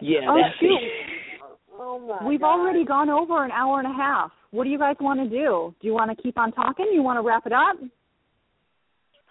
Yeah, 0.01 0.19
Oh, 0.29 0.35
that's 0.41 0.59
shoot. 0.59 0.67
it. 0.71 0.91
Oh 1.79 1.97
my 1.99 2.27
We've 2.27 2.41
God. 2.41 2.59
already 2.59 2.83
gone 2.83 3.09
over 3.09 3.45
an 3.45 3.51
hour 3.51 3.79
and 3.79 3.87
a 3.87 3.93
half. 3.95 4.29
What 4.51 4.65
do 4.65 4.69
you 4.69 4.77
guys 4.77 4.97
want 4.99 5.19
to 5.21 5.29
do? 5.29 5.73
Do 5.79 5.87
you 5.87 5.93
want 5.93 6.15
to 6.15 6.21
keep 6.21 6.37
on 6.37 6.51
talking? 6.51 6.89
You 6.93 7.01
want 7.01 7.17
to 7.17 7.21
wrap 7.25 7.45
it 7.45 7.53
up? 7.53 7.77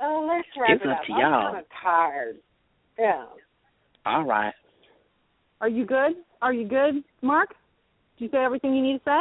Oh, 0.01 0.27
let's 0.27 0.49
wrap 0.59 0.71
It's 0.77 0.85
it 0.85 0.89
up 0.91 0.99
up. 1.01 1.05
to 1.07 1.13
I'm 1.13 1.21
y'all. 1.21 1.53
kind 1.53 1.59
of 1.59 1.65
tired. 1.83 2.37
Yeah. 2.99 3.25
All 4.07 4.25
right. 4.25 4.55
Are 5.61 5.69
you 5.69 5.85
good? 5.85 6.13
Are 6.41 6.53
you 6.55 6.67
good, 6.67 7.05
Mark? 7.21 7.51
Did 8.19 8.25
you 8.25 8.31
say 8.33 8.39
everything 8.43 8.75
you 8.75 8.83
need 8.83 8.99
to 8.99 9.05
say? 9.05 9.21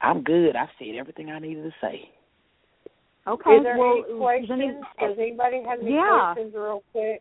I'm 0.00 0.22
good. 0.22 0.56
I 0.56 0.66
said 0.78 0.96
everything 0.98 1.30
I 1.30 1.38
needed 1.38 1.62
to 1.64 1.72
say. 1.80 2.08
Okay. 3.28 3.50
Is 3.56 3.62
there 3.64 3.76
well, 3.78 3.92
any 3.92 4.02
does 4.02 4.18
questions? 4.18 4.50
any- 4.62 5.08
Does 5.08 5.18
anybody 5.18 5.62
have 5.68 5.80
any 5.80 5.94
Yeah. 5.94 6.32
questions 6.34 6.54
real 6.54 6.82
quick? 6.92 7.20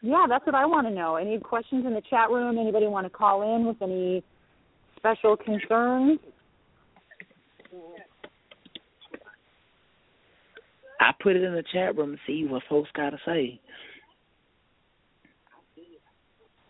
yeah, 0.00 0.26
that's 0.28 0.44
what 0.46 0.54
I 0.54 0.64
want 0.66 0.86
to 0.86 0.92
know. 0.92 1.16
Any 1.16 1.38
questions 1.40 1.84
in 1.86 1.94
the 1.94 2.00
chat 2.02 2.30
room? 2.30 2.58
Anybody 2.58 2.86
want 2.86 3.06
to 3.06 3.10
call 3.10 3.42
in 3.54 3.66
with 3.66 3.80
any 3.82 4.22
special 4.96 5.36
concerns? 5.36 6.18
I 11.00 11.10
put 11.20 11.34
it 11.34 11.42
in 11.42 11.52
the 11.54 11.64
chat 11.72 11.96
room 11.96 12.12
to 12.12 12.18
see 12.26 12.44
what 12.46 12.62
folks 12.68 12.90
got 12.94 13.10
to 13.10 13.18
say. 13.26 13.60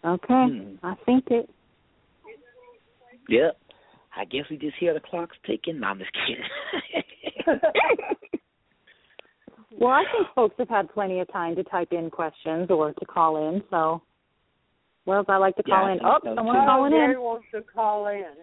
Okay. 0.04 0.26
Hmm. 0.28 0.74
I 0.82 0.94
think 1.04 1.24
it. 1.30 1.48
Yep. 3.28 3.56
I 4.16 4.24
guess 4.24 4.44
we 4.50 4.56
just 4.56 4.76
hear 4.78 4.94
the 4.94 5.00
clocks 5.00 5.36
ticking. 5.46 5.80
No, 5.80 5.88
I'm 5.88 5.98
just 5.98 6.10
kidding. 6.12 7.04
Well, 9.78 9.90
I 9.90 10.04
think 10.12 10.28
folks 10.34 10.54
have 10.58 10.68
had 10.68 10.92
plenty 10.92 11.20
of 11.20 11.32
time 11.32 11.56
to 11.56 11.64
type 11.64 11.88
in 11.92 12.10
questions 12.10 12.68
or 12.70 12.92
to 12.92 13.04
call 13.06 13.48
in. 13.48 13.62
So, 13.70 14.02
well, 15.06 15.24
I 15.28 15.36
like 15.36 15.56
to 15.56 15.62
call 15.62 15.86
I 15.86 15.92
in. 15.92 15.98
Oh, 16.04 16.18
so, 16.22 16.34
someone's 16.36 16.66
calling 16.66 16.92
Gary 16.92 17.14
in. 17.14 17.20
wants 17.20 17.46
to 17.52 17.62
call 17.62 18.06
in. 18.08 18.34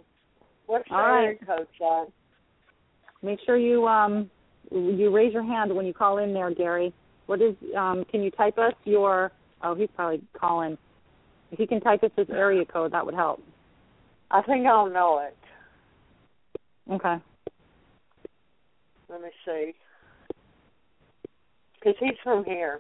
What's 0.65 0.85
All 0.91 1.01
right. 1.01 1.23
area 1.23 1.37
code, 1.45 1.67
John? 1.77 2.07
Make 3.21 3.39
sure 3.45 3.57
you 3.57 3.87
um 3.87 4.29
you 4.71 5.11
raise 5.11 5.33
your 5.33 5.43
hand 5.43 5.73
when 5.75 5.85
you 5.85 5.93
call 5.93 6.19
in 6.19 6.33
there, 6.33 6.53
Gary. 6.53 6.93
What 7.25 7.41
is 7.41 7.55
um 7.77 8.05
can 8.09 8.21
you 8.21 8.31
type 8.31 8.57
us 8.57 8.73
your 8.85 9.31
oh 9.63 9.75
he's 9.75 9.89
probably 9.95 10.21
calling. 10.39 10.77
If 11.51 11.59
you 11.59 11.67
can 11.67 11.81
type 11.81 12.03
us 12.03 12.11
his 12.15 12.29
area 12.29 12.65
code, 12.65 12.93
that 12.93 13.05
would 13.05 13.15
help. 13.15 13.41
I 14.29 14.41
think 14.43 14.67
I'll 14.67 14.89
know 14.89 15.25
it. 15.27 16.93
Okay. 16.93 17.15
Let 19.09 19.21
me 19.21 19.29
see. 19.45 19.73
Because 21.75 21.95
he's 21.99 22.17
from 22.23 22.43
here. 22.45 22.79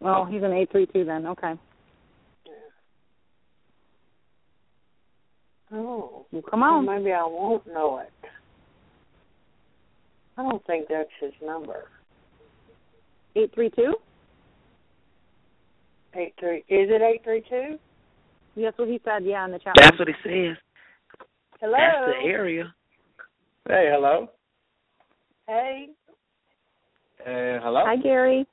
Well, 0.00 0.24
he's 0.24 0.42
an 0.42 0.52
eight 0.52 0.70
three 0.70 0.86
two 0.86 1.04
then. 1.04 1.26
Okay. 1.26 1.54
Oh. 5.72 6.26
Well, 6.30 6.42
come 6.48 6.60
Well, 6.60 6.74
on. 6.74 6.86
maybe 6.86 7.12
I 7.12 7.24
won't 7.24 7.66
know 7.66 7.98
it. 7.98 8.12
I 10.36 10.42
don't 10.42 10.64
think 10.66 10.86
that's 10.88 11.10
his 11.20 11.32
number. 11.44 11.88
Eight 13.36 13.52
three 13.54 13.70
two. 13.70 13.94
Eight 16.14 16.34
three. 16.38 16.58
Is 16.68 16.88
it 16.90 17.02
eight 17.02 17.22
three 17.24 17.42
two? 17.48 17.78
That's 18.56 18.78
what 18.78 18.88
he 18.88 19.00
said. 19.04 19.24
Yeah, 19.24 19.44
in 19.44 19.52
the 19.52 19.58
chat. 19.58 19.74
That's 19.80 19.98
what 19.98 20.08
he 20.08 20.14
says. 20.24 20.56
Hello. 21.60 21.76
That's 21.76 22.22
the 22.22 22.28
area. 22.28 22.72
Hey, 23.68 23.90
hello. 23.92 24.28
Hey. 25.48 25.88
Hey, 27.24 27.58
hello. 27.62 27.80
Hi, 27.82 27.96
Gary. 27.96 28.46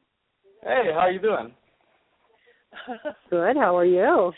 Hey, 0.63 0.91
how 0.93 0.99
are 0.99 1.11
you 1.11 1.19
doing? 1.19 1.51
Good. 3.29 3.57
How 3.57 3.75
are 3.75 3.83
you? 3.83 4.31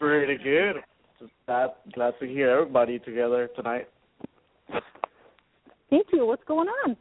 Pretty 0.00 0.42
good. 0.42 0.82
Just 1.20 1.30
glad, 1.46 1.70
glad 1.94 2.14
to 2.18 2.26
hear 2.26 2.50
everybody 2.50 2.98
together 2.98 3.48
tonight. 3.54 3.88
Thank 5.88 6.08
you. 6.12 6.26
What's 6.26 6.42
going 6.48 6.66
on? 6.66 6.96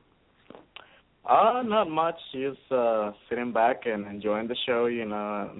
Uh, 1.28 1.64
not 1.64 1.90
much. 1.90 2.20
Just 2.32 2.60
uh, 2.72 3.14
sitting 3.30 3.52
back 3.52 3.88
and 3.88 4.06
enjoying 4.06 4.48
the 4.48 4.56
show. 4.68 4.86
You 4.86 5.06
know, 5.06 5.60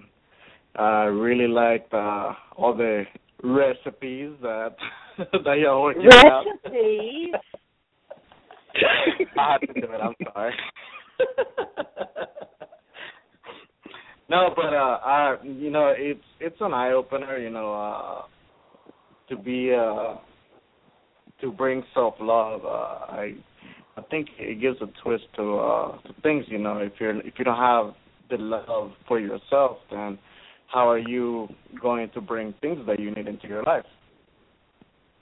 I 0.76 1.06
really 1.06 1.48
liked 1.48 1.92
uh, 1.92 2.34
all 2.56 2.76
the 2.78 3.06
recipes 3.44 4.34
that 4.44 4.76
that 5.18 5.58
y'all 5.58 5.82
were 5.82 5.96
giving 5.96 6.12
out. 6.14 6.46
Recipes. 6.64 7.34
I 9.38 9.52
have 9.54 9.62
to 9.62 9.74
do 9.74 9.92
it. 9.92 10.02
I'm 10.02 10.16
sorry. 10.34 10.54
no, 14.30 14.50
but 14.56 14.74
uh, 14.74 15.00
I, 15.04 15.36
you 15.44 15.70
know, 15.70 15.94
it's 15.96 16.24
it's 16.40 16.56
an 16.62 16.74
eye 16.74 16.92
opener. 16.92 17.38
You 17.38 17.50
know, 17.50 17.74
uh, 17.74 18.24
to 19.30 19.38
be 19.38 19.74
uh, 19.74 20.16
to 21.42 21.52
bring 21.52 21.84
self 21.94 22.16
love. 22.20 22.66
Uh, 22.66 23.12
I 23.12 23.36
I 23.98 24.02
think 24.10 24.30
it 24.38 24.62
gives 24.62 24.78
a 24.82 24.88
twist 25.04 25.26
to 25.36 25.60
uh, 25.60 26.02
to 26.02 26.14
things. 26.22 26.46
You 26.48 26.60
know, 26.60 26.78
if 26.78 26.94
you're 27.00 27.20
if 27.22 27.34
you 27.38 27.46
don't 27.46 27.58
have 27.58 27.94
the 28.30 28.38
love 28.38 28.92
for 29.08 29.20
yourself, 29.20 29.78
then 29.90 30.18
how 30.68 30.90
are 30.90 31.00
you 31.00 31.50
going 31.82 32.10
to 32.14 32.22
bring 32.22 32.54
things 32.62 32.80
that 32.88 33.00
you 33.00 33.12
need 33.12 33.28
into 33.28 33.48
your 33.48 33.64
life? 33.64 33.86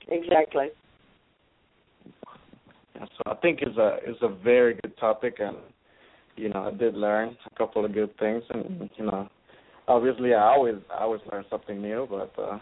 Exactly. 0.07 0.67
Yeah, 2.99 3.05
so 3.17 3.31
I 3.31 3.35
think 3.35 3.59
it's 3.61 3.77
a 3.77 3.97
it's 4.03 4.19
a 4.21 4.29
very 4.43 4.75
good 4.81 4.97
topic, 4.97 5.35
and 5.39 5.57
you 6.35 6.49
know 6.49 6.71
I 6.73 6.77
did 6.77 6.95
learn 6.95 7.37
a 7.45 7.57
couple 7.57 7.85
of 7.85 7.93
good 7.93 8.17
things, 8.17 8.43
and 8.49 8.89
you 8.97 9.05
know 9.05 9.27
obviously 9.87 10.33
I 10.33 10.43
always 10.43 10.75
I 10.91 11.03
always 11.03 11.21
learn 11.31 11.45
something 11.49 11.81
new, 11.81 12.07
but 12.09 12.33
uh, 12.41 12.59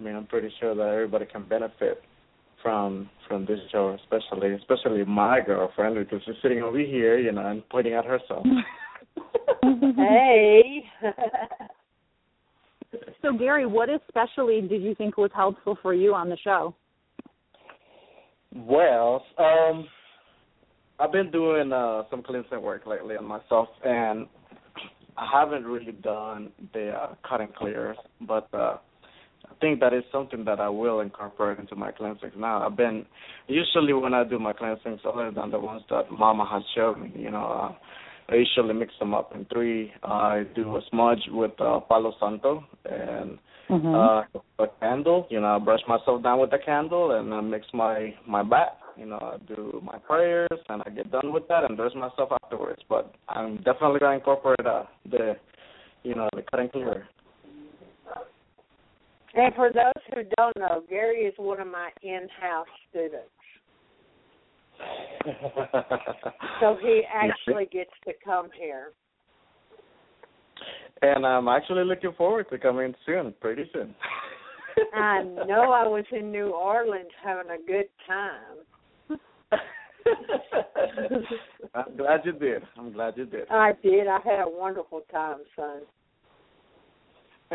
I 0.00 0.02
mean 0.02 0.16
I'm 0.16 0.26
pretty 0.26 0.50
sure 0.60 0.74
that 0.74 0.88
everybody 0.88 1.26
can 1.26 1.46
benefit 1.48 2.02
from 2.62 3.10
from 3.28 3.44
this 3.46 3.58
show, 3.70 3.96
especially 4.02 4.54
especially 4.54 5.04
my 5.04 5.40
girlfriend 5.44 5.96
because 5.96 6.20
she's 6.24 6.34
sitting 6.42 6.62
over 6.62 6.78
here, 6.78 7.18
you 7.18 7.32
know, 7.32 7.46
and 7.46 7.68
pointing 7.68 7.94
at 7.94 8.04
herself. 8.04 8.46
hey. 9.96 10.84
So 13.22 13.32
Gary, 13.32 13.66
what 13.66 13.88
especially 13.88 14.60
did 14.62 14.82
you 14.82 14.94
think 14.94 15.16
was 15.16 15.30
helpful 15.34 15.78
for 15.80 15.94
you 15.94 16.14
on 16.14 16.28
the 16.28 16.36
show? 16.38 16.74
Well, 18.54 19.24
um, 19.38 19.86
I've 21.00 21.12
been 21.12 21.30
doing 21.30 21.72
uh, 21.72 22.02
some 22.10 22.22
cleansing 22.22 22.60
work 22.60 22.86
lately 22.86 23.16
on 23.16 23.24
myself, 23.24 23.68
and 23.84 24.26
I 25.16 25.28
haven't 25.32 25.64
really 25.64 25.92
done 25.92 26.50
the 26.74 26.90
uh, 26.90 27.14
cutting 27.26 27.48
clears, 27.56 27.96
but 28.20 28.48
uh, 28.52 28.76
I 29.46 29.54
think 29.60 29.80
that 29.80 29.94
is 29.94 30.04
something 30.12 30.44
that 30.44 30.60
I 30.60 30.68
will 30.68 31.00
incorporate 31.00 31.58
into 31.58 31.76
my 31.76 31.92
cleansings 31.92 32.34
now. 32.36 32.66
I've 32.66 32.76
been 32.76 33.06
usually 33.48 33.94
when 33.94 34.12
I 34.12 34.24
do 34.24 34.38
my 34.38 34.52
cleansings, 34.52 35.00
other 35.06 35.30
than 35.30 35.50
the 35.50 35.58
ones 35.58 35.82
that 35.88 36.10
Mama 36.10 36.46
has 36.50 36.62
showed 36.74 36.98
me, 37.00 37.10
you 37.16 37.30
know, 37.30 37.46
uh, 37.46 37.74
I 38.32 38.36
usually 38.36 38.74
mix 38.74 38.92
them 38.98 39.14
up 39.14 39.34
in 39.34 39.44
three. 39.52 39.92
I 40.02 40.44
do 40.54 40.76
a 40.76 40.80
smudge 40.90 41.22
with 41.30 41.52
uh, 41.60 41.80
Palo 41.80 42.14
Santo 42.18 42.64
and 42.84 43.38
Mm-hmm. 43.72 43.94
uh, 43.94 44.64
a 44.64 44.68
candle. 44.80 45.26
You 45.30 45.40
know, 45.40 45.56
I 45.56 45.58
brush 45.58 45.80
myself 45.88 46.22
down 46.22 46.40
with 46.40 46.50
the 46.50 46.58
candle 46.58 47.12
and 47.12 47.32
I 47.32 47.40
mix 47.40 47.66
my 47.72 48.14
my 48.26 48.42
bath. 48.42 48.76
You 48.98 49.06
know, 49.06 49.18
I 49.18 49.38
do 49.46 49.80
my 49.82 49.98
prayers 49.98 50.48
and 50.68 50.82
I 50.84 50.90
get 50.90 51.10
done 51.10 51.32
with 51.32 51.48
that 51.48 51.64
and 51.64 51.76
dress 51.76 51.92
myself 51.94 52.30
afterwards. 52.42 52.82
But 52.86 53.14
I'm 53.30 53.56
definitely 53.58 54.00
gonna 54.00 54.16
incorporate 54.16 54.66
uh, 54.66 54.82
the, 55.10 55.36
you 56.02 56.14
know, 56.14 56.28
the 56.34 56.42
cutting 56.50 56.68
clear. 56.68 57.08
And 59.34 59.54
for 59.54 59.70
those 59.72 60.02
who 60.14 60.22
don't 60.36 60.56
know, 60.58 60.82
Gary 60.90 61.20
is 61.20 61.34
one 61.38 61.58
of 61.58 61.66
my 61.66 61.88
in-house 62.02 62.66
students. 62.90 63.30
So 66.60 66.76
he 66.80 67.02
actually 67.14 67.66
gets 67.66 67.90
to 68.06 68.12
come 68.24 68.48
here. 68.58 68.92
and 71.02 71.26
I'm 71.26 71.48
actually 71.48 71.84
looking 71.84 72.12
forward 72.16 72.46
to 72.50 72.58
coming 72.58 72.94
soon, 73.04 73.34
pretty 73.40 73.68
soon. 73.72 73.94
I 74.94 75.22
know 75.22 75.72
I 75.72 75.86
was 75.86 76.04
in 76.12 76.32
New 76.32 76.50
Orleans 76.50 77.10
having 77.22 77.50
a 77.50 77.58
good 77.66 77.88
time. 78.06 79.18
I'm 81.74 81.96
glad 81.96 82.20
you 82.24 82.32
did. 82.32 82.62
I'm 82.76 82.92
glad 82.92 83.14
you 83.16 83.26
did. 83.26 83.48
I 83.50 83.72
did. 83.82 84.06
I 84.06 84.18
had 84.24 84.40
a 84.40 84.48
wonderful 84.48 85.02
time, 85.10 85.38
son. 85.56 85.82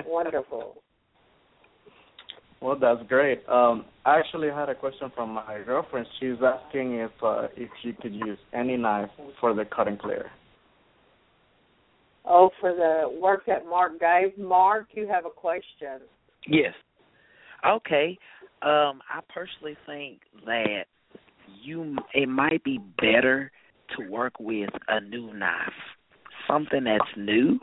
Wonderful. 0.06 0.82
Well, 2.62 2.78
that's 2.80 3.08
great. 3.08 3.48
Um, 3.48 3.86
I 4.06 4.18
actually 4.18 4.50
had 4.50 4.70
a 4.70 4.76
question 4.76 5.12
from 5.16 5.32
my 5.32 5.62
girlfriend. 5.66 6.08
She's 6.20 6.38
asking 6.44 6.96
if 6.96 7.12
uh, 7.24 7.48
if 7.56 7.70
she 7.84 7.94
could 7.94 8.14
use 8.14 8.40
any 8.54 8.78
knife 8.78 9.10
for 9.40 9.54
the 9.54 9.66
cutting 9.66 9.98
clear. 9.98 10.32
Oh, 12.26 12.50
for 12.60 12.74
the 12.74 13.20
work 13.20 13.46
that 13.48 13.66
Mark 13.66 14.00
gave. 14.00 14.38
Mark, 14.38 14.88
you 14.94 15.08
have 15.08 15.26
a 15.26 15.30
question. 15.30 16.02
Yes. 16.48 16.74
Okay. 17.66 18.18
Um, 18.62 19.02
I 19.10 19.22
personally 19.34 19.78
think 19.86 20.22
that 20.46 20.86
you 21.64 21.96
it 22.14 22.28
might 22.28 22.64
be 22.64 22.80
better 23.00 23.52
to 23.96 24.10
work 24.10 24.34
with 24.40 24.70
a 24.88 25.00
new 25.00 25.34
knife, 25.34 25.72
something 26.48 26.84
that's 26.84 27.04
new. 27.16 27.60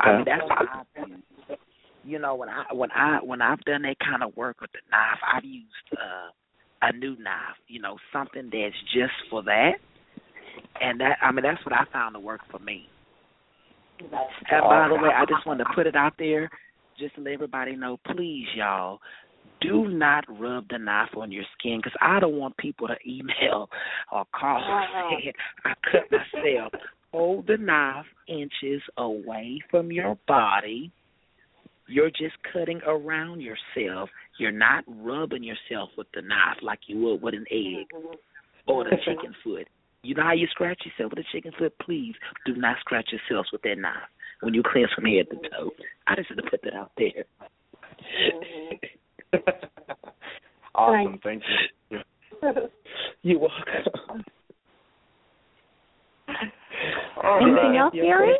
I 0.00 0.16
mean, 0.16 0.24
that's 0.26 0.42
what 0.42 0.58
I 0.58 0.82
do. 1.06 1.14
You 2.04 2.18
know, 2.18 2.34
when 2.34 2.48
I 2.48 2.64
when 2.72 2.90
I 2.92 3.18
when 3.22 3.42
I've 3.42 3.60
done 3.60 3.82
that 3.82 3.96
kind 3.98 4.22
of 4.22 4.36
work 4.36 4.60
with 4.60 4.70
the 4.72 4.78
knife, 4.90 5.18
I've 5.26 5.44
used 5.44 5.66
uh, 5.92 6.30
a 6.82 6.92
new 6.92 7.16
knife. 7.18 7.56
You 7.66 7.80
know, 7.80 7.96
something 8.12 8.50
that's 8.52 8.74
just 8.94 9.12
for 9.30 9.42
that. 9.44 9.72
And 10.80 11.00
that 11.00 11.18
I 11.22 11.32
mean, 11.32 11.42
that's 11.42 11.64
what 11.64 11.74
I 11.74 11.84
found 11.92 12.14
to 12.14 12.20
work 12.20 12.40
for 12.50 12.58
me. 12.58 12.88
And 14.00 14.10
by 14.10 14.88
the 14.88 14.94
way, 14.94 15.10
I 15.14 15.24
just 15.24 15.46
want 15.46 15.58
to 15.58 15.66
put 15.74 15.86
it 15.86 15.96
out 15.96 16.14
there, 16.18 16.48
just 16.98 17.16
to 17.16 17.20
let 17.20 17.32
everybody 17.32 17.74
know, 17.74 17.98
please, 18.06 18.46
y'all, 18.54 19.00
do 19.60 19.88
not 19.88 20.24
rub 20.28 20.68
the 20.68 20.78
knife 20.78 21.10
on 21.16 21.32
your 21.32 21.44
skin 21.58 21.78
because 21.78 21.96
I 22.00 22.20
don't 22.20 22.36
want 22.36 22.56
people 22.56 22.88
to 22.88 22.96
email 23.06 23.68
or 24.12 24.24
call 24.32 24.58
Uh-uh. 24.58 25.10
saying 25.10 25.32
I 25.64 25.72
cut 25.90 26.10
myself. 26.10 26.72
Hold 27.12 27.46
the 27.46 27.56
knife 27.56 28.06
inches 28.28 28.82
away 28.98 29.60
from 29.70 29.90
your 29.90 30.18
body. 30.28 30.92
You're 31.88 32.10
just 32.10 32.36
cutting 32.52 32.80
around 32.86 33.40
yourself. 33.40 34.10
You're 34.38 34.52
not 34.52 34.84
rubbing 34.86 35.42
yourself 35.42 35.90
with 35.96 36.06
the 36.14 36.22
knife 36.22 36.58
like 36.62 36.80
you 36.86 36.98
would 37.00 37.22
with 37.22 37.34
an 37.34 37.46
egg 37.50 37.86
mm-hmm. 37.94 38.70
or 38.70 38.84
the 38.84 38.96
chicken 39.04 39.34
foot. 39.42 39.66
You 40.02 40.14
know 40.14 40.22
how 40.22 40.34
you 40.34 40.46
scratch 40.50 40.82
yourself 40.84 41.10
with 41.10 41.24
a 41.24 41.28
chicken 41.32 41.52
foot? 41.58 41.74
Please 41.80 42.14
do 42.46 42.54
not 42.54 42.76
scratch 42.80 43.10
yourselves 43.10 43.48
with 43.52 43.62
that 43.62 43.78
knife 43.78 44.08
when 44.42 44.54
you 44.54 44.62
cleanse 44.62 44.90
from 44.94 45.06
head 45.06 45.26
to 45.30 45.36
toe. 45.48 45.70
I 46.06 46.14
just 46.14 46.28
had 46.28 46.36
to 46.36 46.50
put 46.50 46.62
that 46.62 46.74
out 46.74 46.92
there. 46.96 47.24
Mm-hmm. 48.32 49.36
awesome, 50.74 51.18
thank 51.22 51.42
you. 51.90 51.98
You're 53.22 53.40
welcome. 53.40 54.24
All 57.22 57.38
Anything 57.42 57.72
right. 57.72 57.78
else, 57.78 57.92
Gary? 57.94 58.36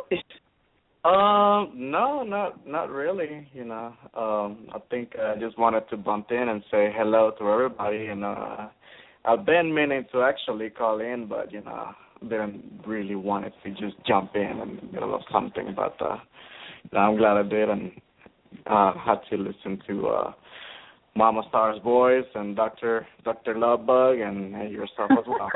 Um, 1.05 1.71
no, 1.75 2.23
not 2.23 2.67
not 2.67 2.89
really. 2.89 3.47
You 3.53 3.65
know, 3.65 3.93
um, 4.15 4.67
I 4.73 4.79
think 4.89 5.13
I 5.17 5.39
just 5.39 5.57
wanted 5.57 5.89
to 5.91 5.97
bump 5.97 6.31
in 6.31 6.49
and 6.49 6.61
say 6.69 6.93
hello 6.93 7.31
to 7.39 7.49
everybody. 7.49 8.07
And 8.07 8.25
uh, 8.25 8.67
I've 9.23 9.45
been 9.45 9.73
meaning 9.73 10.05
to 10.11 10.23
actually 10.23 10.69
call 10.69 10.99
in, 10.99 11.27
but 11.27 11.53
you 11.53 11.61
know, 11.61 11.91
didn't 12.21 12.81
really 12.85 13.15
want 13.15 13.45
it 13.45 13.53
to 13.63 13.69
just 13.71 13.95
jump 14.05 14.31
in 14.35 14.41
in 14.41 14.75
the 14.75 14.91
middle 14.91 15.15
of 15.15 15.21
something. 15.31 15.73
But 15.73 15.95
uh, 16.01 16.17
I'm 16.97 17.17
glad 17.17 17.37
I 17.37 17.43
did, 17.43 17.69
and 17.69 17.91
uh, 18.67 18.93
had 18.93 19.19
to 19.29 19.37
listen 19.37 19.81
to 19.87 20.07
uh, 20.07 20.33
Mama 21.15 21.43
Starr's 21.47 21.81
voice 21.81 22.27
and 22.35 22.55
Doctor 22.55 23.07
Doctor 23.23 23.55
Lovebug 23.55 24.27
and, 24.27 24.53
and 24.53 24.71
yourself 24.71 25.11
as 25.11 25.25
well. 25.27 25.49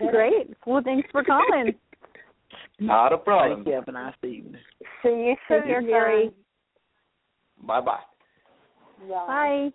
Great. 0.10 0.56
Well, 0.66 0.82
thanks 0.82 1.08
for 1.12 1.22
calling. 1.22 1.74
Not 2.78 3.12
a 3.12 3.18
problem. 3.18 3.64
Thank 3.64 3.68
you. 3.68 3.74
Have 3.74 3.88
a 3.88 3.92
nice 3.92 4.14
evening. 4.22 4.60
See 5.02 5.08
you 5.08 5.36
soon, 5.48 5.62
Take 5.62 5.66
care, 5.66 5.82
Gary. 5.82 6.30
Bye 7.66 7.80
bye. 7.80 7.98
Bye. 9.08 9.26
Hi. 9.26 9.72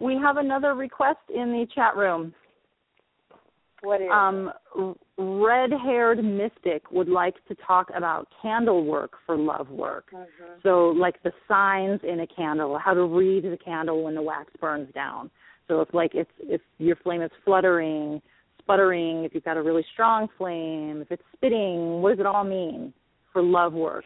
We 0.00 0.14
have 0.16 0.36
another 0.36 0.74
request 0.74 1.18
in 1.34 1.52
the 1.52 1.66
chat 1.74 1.96
room. 1.96 2.32
What 3.82 4.00
is 4.00 4.10
Um, 4.10 4.52
Red 5.16 5.72
Haired 5.72 6.22
Mystic 6.22 6.90
would 6.90 7.08
like 7.08 7.42
to 7.48 7.54
talk 7.56 7.90
about 7.94 8.28
candle 8.40 8.84
work 8.84 9.16
for 9.26 9.36
love 9.36 9.70
work. 9.70 10.12
it? 10.12 10.16
Mhm. 10.16 10.62
So, 10.62 10.90
like 10.90 11.20
the 11.22 11.32
signs 11.48 12.02
in 12.04 12.20
a 12.20 12.26
candle, 12.26 12.78
how 12.78 12.94
to 12.94 13.04
read 13.04 13.44
the 13.44 13.56
candle 13.56 14.02
when 14.02 14.14
the 14.14 14.22
wax 14.22 14.54
burns 14.56 14.92
down. 14.92 15.30
So, 15.66 15.80
if 15.80 15.92
like 15.94 16.14
it's 16.14 16.30
if 16.40 16.60
your 16.78 16.96
flame 16.96 17.22
is 17.22 17.32
fluttering, 17.44 18.20
sputtering, 18.62 19.24
if 19.24 19.34
you've 19.34 19.44
got 19.44 19.56
a 19.56 19.62
really 19.62 19.84
strong 19.92 20.28
flame, 20.38 21.00
if 21.02 21.10
it's 21.10 21.22
spitting, 21.36 22.00
what 22.00 22.10
does 22.10 22.20
it 22.20 22.26
all 22.26 22.44
mean 22.44 22.92
for 23.32 23.42
love 23.42 23.72
work? 23.72 24.04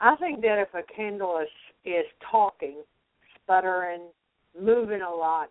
I 0.00 0.16
think 0.16 0.40
that 0.42 0.58
if 0.58 0.68
a 0.74 0.82
candle 0.94 1.40
is 1.42 1.48
is 1.84 2.04
talking, 2.30 2.82
sputtering, 3.42 4.02
moving 4.58 5.02
a 5.02 5.10
lot, 5.10 5.48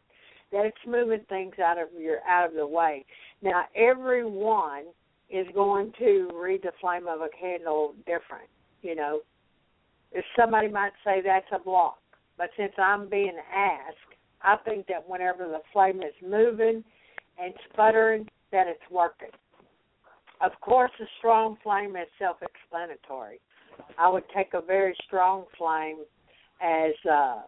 that 0.51 0.65
it's 0.65 0.77
moving 0.88 1.21
things 1.30 1.55
out 1.63 1.77
of 1.77 1.89
your 1.99 2.17
out 2.27 2.49
of 2.49 2.55
the 2.55 2.65
way. 2.65 3.05
Now 3.41 3.65
everyone 3.76 4.85
is 5.30 5.47
going 5.53 5.93
to 5.99 6.30
read 6.34 6.61
the 6.63 6.71
flame 6.81 7.07
of 7.07 7.21
a 7.21 7.30
candle 7.39 7.93
different, 7.99 8.49
you 8.81 8.95
know. 8.95 9.21
If 10.11 10.26
somebody 10.38 10.69
might 10.69 10.93
say 11.05 11.21
that's 11.23 11.45
a 11.53 11.59
block. 11.63 11.99
But 12.39 12.49
since 12.57 12.71
I'm 12.77 13.09
being 13.09 13.38
asked, 13.53 13.97
I 14.41 14.55
think 14.63 14.88
that 14.88 15.07
whenever 15.07 15.45
the 15.47 15.59
flame 15.73 15.97
is 15.97 16.13
moving 16.26 16.84
and 17.41 17.53
sputtering, 17.72 18.28
that 18.52 18.68
it's 18.68 18.80
working. 18.91 19.30
Of 20.41 20.52
course, 20.61 20.91
a 20.99 21.06
strong 21.18 21.57
flame 21.64 21.95
is 21.95 22.07
self-explanatory. 22.18 23.40
I 23.98 24.10
would 24.10 24.24
take 24.36 24.53
a 24.53 24.61
very 24.61 24.95
strong 25.06 25.45
flame 25.57 25.99
as 26.61 26.94
uh, 27.10 27.41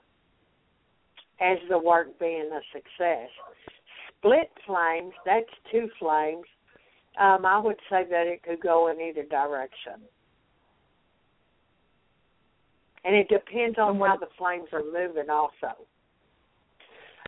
as 1.41 1.57
the 1.69 1.77
work 1.77 2.19
being 2.19 2.49
a 2.53 2.61
success. 2.71 3.29
Split 4.17 4.51
flames, 4.65 5.13
that's 5.25 5.49
two 5.71 5.89
flames. 5.99 6.45
Um, 7.19 7.45
I 7.45 7.59
would 7.59 7.79
say 7.89 8.03
that 8.09 8.27
it 8.27 8.43
could 8.43 8.61
go 8.61 8.89
in 8.89 9.01
either 9.01 9.23
direction. 9.23 9.99
And 13.03 13.15
it 13.15 13.27
depends 13.29 13.79
on 13.79 13.99
how 13.99 14.17
the 14.17 14.27
flames 14.37 14.69
are 14.71 14.83
moving 14.83 15.29
also. 15.29 15.75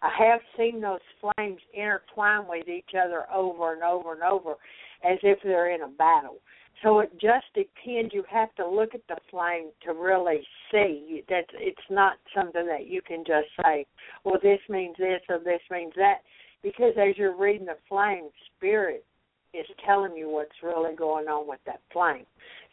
I 0.04 0.10
have 0.20 0.42
seen 0.58 0.82
those 0.82 1.00
flames 1.22 1.60
intertwine 1.74 2.46
with 2.48 2.68
each 2.68 2.92
other 2.94 3.24
over 3.34 3.74
and 3.74 3.84
over 3.84 4.14
and 4.14 4.22
over 4.22 4.56
as 5.04 5.18
if 5.24 5.40
they're 5.44 5.74
in 5.74 5.82
a 5.82 5.88
battle. 5.88 6.38
So 6.84 7.00
it 7.00 7.12
just 7.14 7.46
depends. 7.56 8.14
You 8.14 8.24
have 8.30 8.54
to 8.56 8.68
look 8.68 8.94
at 8.94 9.08
the 9.08 9.16
flame 9.32 9.70
to 9.86 9.94
really 9.94 10.46
see 10.70 11.24
that 11.30 11.46
it's 11.54 11.90
not 11.90 12.18
something 12.36 12.68
that 12.68 12.88
you 12.88 13.02
can 13.02 13.24
just 13.26 13.48
say, 13.64 13.86
well, 14.26 14.38
this 14.44 14.60
means 14.68 14.96
this 14.98 15.22
or 15.30 15.40
this 15.40 15.62
means 15.72 15.94
that. 15.96 16.18
Because 16.62 16.94
as 16.98 17.18
you're 17.18 17.38
reading 17.38 17.68
the 17.68 17.78
flame, 17.88 18.30
spirit 18.58 19.06
is 19.54 19.66
telling 19.86 20.18
you 20.18 20.30
what's 20.30 20.52
really 20.62 20.96
going 20.96 21.28
on 21.28 21.48
with 21.48 21.60
that 21.66 21.80
flame. 21.94 22.26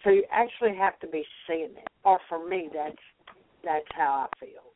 So 0.02 0.10
you 0.10 0.24
actually 0.32 0.76
have 0.76 0.98
to 1.00 1.06
be 1.06 1.24
seeing 1.46 1.76
it. 1.76 1.88
Or 2.04 2.18
for 2.28 2.48
me, 2.48 2.68
that's 2.72 2.96
that's 3.62 3.86
how 3.94 4.26
I 4.26 4.44
feel. 4.44 4.69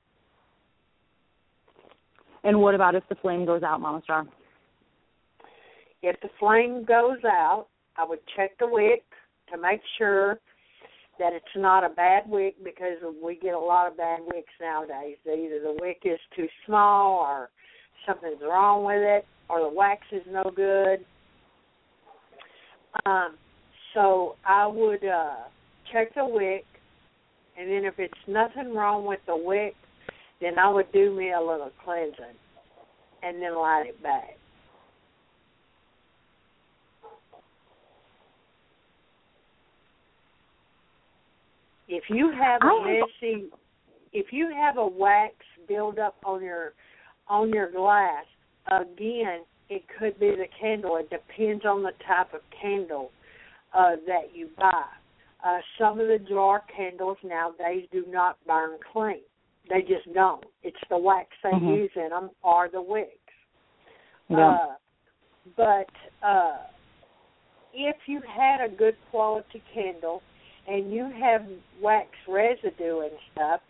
And 2.44 2.60
what 2.60 2.74
about 2.74 2.94
if 2.94 3.02
the 3.08 3.14
flame 3.16 3.46
goes 3.46 3.62
out, 3.62 3.80
Mama 3.80 4.00
Starr? 4.04 4.26
If 6.02 6.20
the 6.20 6.28
flame 6.38 6.84
goes 6.84 7.18
out, 7.24 7.66
I 7.96 8.04
would 8.04 8.18
check 8.36 8.58
the 8.58 8.66
wick 8.66 9.02
to 9.50 9.58
make 9.58 9.80
sure 9.96 10.38
that 11.18 11.32
it's 11.32 11.44
not 11.56 11.84
a 11.84 11.88
bad 11.88 12.24
wick 12.26 12.56
because 12.62 12.98
we 13.24 13.36
get 13.36 13.54
a 13.54 13.58
lot 13.58 13.90
of 13.90 13.96
bad 13.96 14.20
wicks 14.26 14.52
nowadays. 14.60 15.16
Either 15.26 15.60
the 15.60 15.76
wick 15.80 16.02
is 16.04 16.18
too 16.36 16.46
small 16.66 17.20
or 17.20 17.50
something's 18.06 18.42
wrong 18.42 18.84
with 18.84 19.00
it 19.00 19.24
or 19.48 19.60
the 19.60 19.74
wax 19.74 20.02
is 20.12 20.22
no 20.30 20.42
good. 20.54 21.04
Um, 23.06 23.36
so 23.94 24.36
I 24.44 24.66
would 24.66 25.04
uh, 25.04 25.44
check 25.92 26.14
the 26.14 26.26
wick, 26.26 26.64
and 27.58 27.70
then 27.70 27.84
if 27.84 27.94
it's 27.98 28.12
nothing 28.26 28.74
wrong 28.74 29.06
with 29.06 29.20
the 29.26 29.36
wick, 29.36 29.74
then 30.44 30.58
I 30.58 30.70
would 30.70 30.92
do 30.92 31.16
me 31.16 31.32
a 31.32 31.40
little 31.40 31.70
cleansing, 31.82 32.36
and 33.22 33.40
then 33.40 33.56
light 33.56 33.86
it 33.86 34.02
back. 34.02 34.36
If 41.88 42.04
you 42.08 42.30
have 42.32 42.60
a 42.62 42.84
messy, 42.84 43.46
if 44.12 44.26
you 44.32 44.50
have 44.54 44.76
a 44.76 44.86
wax 44.86 45.34
build 45.66 45.98
up 45.98 46.16
on 46.24 46.42
your 46.42 46.72
on 47.28 47.50
your 47.50 47.70
glass, 47.70 48.24
again, 48.66 49.40
it 49.70 49.82
could 49.98 50.18
be 50.20 50.30
the 50.30 50.46
candle. 50.60 50.96
It 50.96 51.08
depends 51.10 51.64
on 51.64 51.82
the 51.82 51.92
type 52.06 52.34
of 52.34 52.40
candle 52.60 53.10
uh, 53.72 53.96
that 54.06 54.34
you 54.34 54.48
buy. 54.58 54.84
Uh, 55.46 55.58
some 55.78 56.00
of 56.00 56.06
the 56.06 56.18
jar 56.28 56.62
candles 56.74 57.18
nowadays 57.22 57.86
do 57.92 58.04
not 58.08 58.38
burn 58.46 58.78
clean. 58.92 59.20
They 59.68 59.80
just 59.80 60.12
don't. 60.12 60.44
It's 60.62 60.76
the 60.90 60.98
wax 60.98 61.28
they 61.42 61.50
mm-hmm. 61.50 61.68
use 61.68 61.90
in 61.96 62.10
them 62.10 62.30
or 62.42 62.68
the 62.70 62.82
wicks. 62.82 63.10
Yeah. 64.28 64.50
Uh, 64.50 64.74
but 65.56 66.26
uh, 66.26 66.56
if 67.72 67.96
you 68.06 68.20
had 68.26 68.64
a 68.64 68.74
good 68.74 68.96
quality 69.10 69.62
candle 69.72 70.22
and 70.68 70.92
you 70.92 71.10
have 71.20 71.42
wax 71.82 72.08
residue 72.28 73.00
and 73.00 73.12
stuff, 73.32 73.60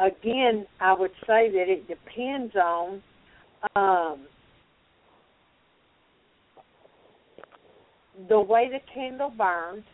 again, 0.00 0.66
I 0.80 0.92
would 0.94 1.12
say 1.26 1.50
that 1.50 1.68
it 1.68 1.86
depends 1.88 2.54
on 2.56 3.02
um, 3.76 4.26
the 8.28 8.40
way 8.40 8.68
the 8.70 8.80
candle 8.92 9.32
burns, 9.36 9.84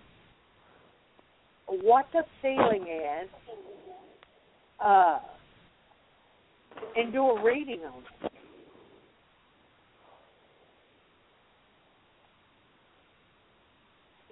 what 1.66 2.06
the 2.12 2.22
feeling 2.42 2.82
is, 2.82 3.28
uh, 4.84 5.18
and 6.96 7.12
do 7.12 7.22
a 7.22 7.42
reading 7.42 7.80
on 7.80 8.02
it. 8.24 8.32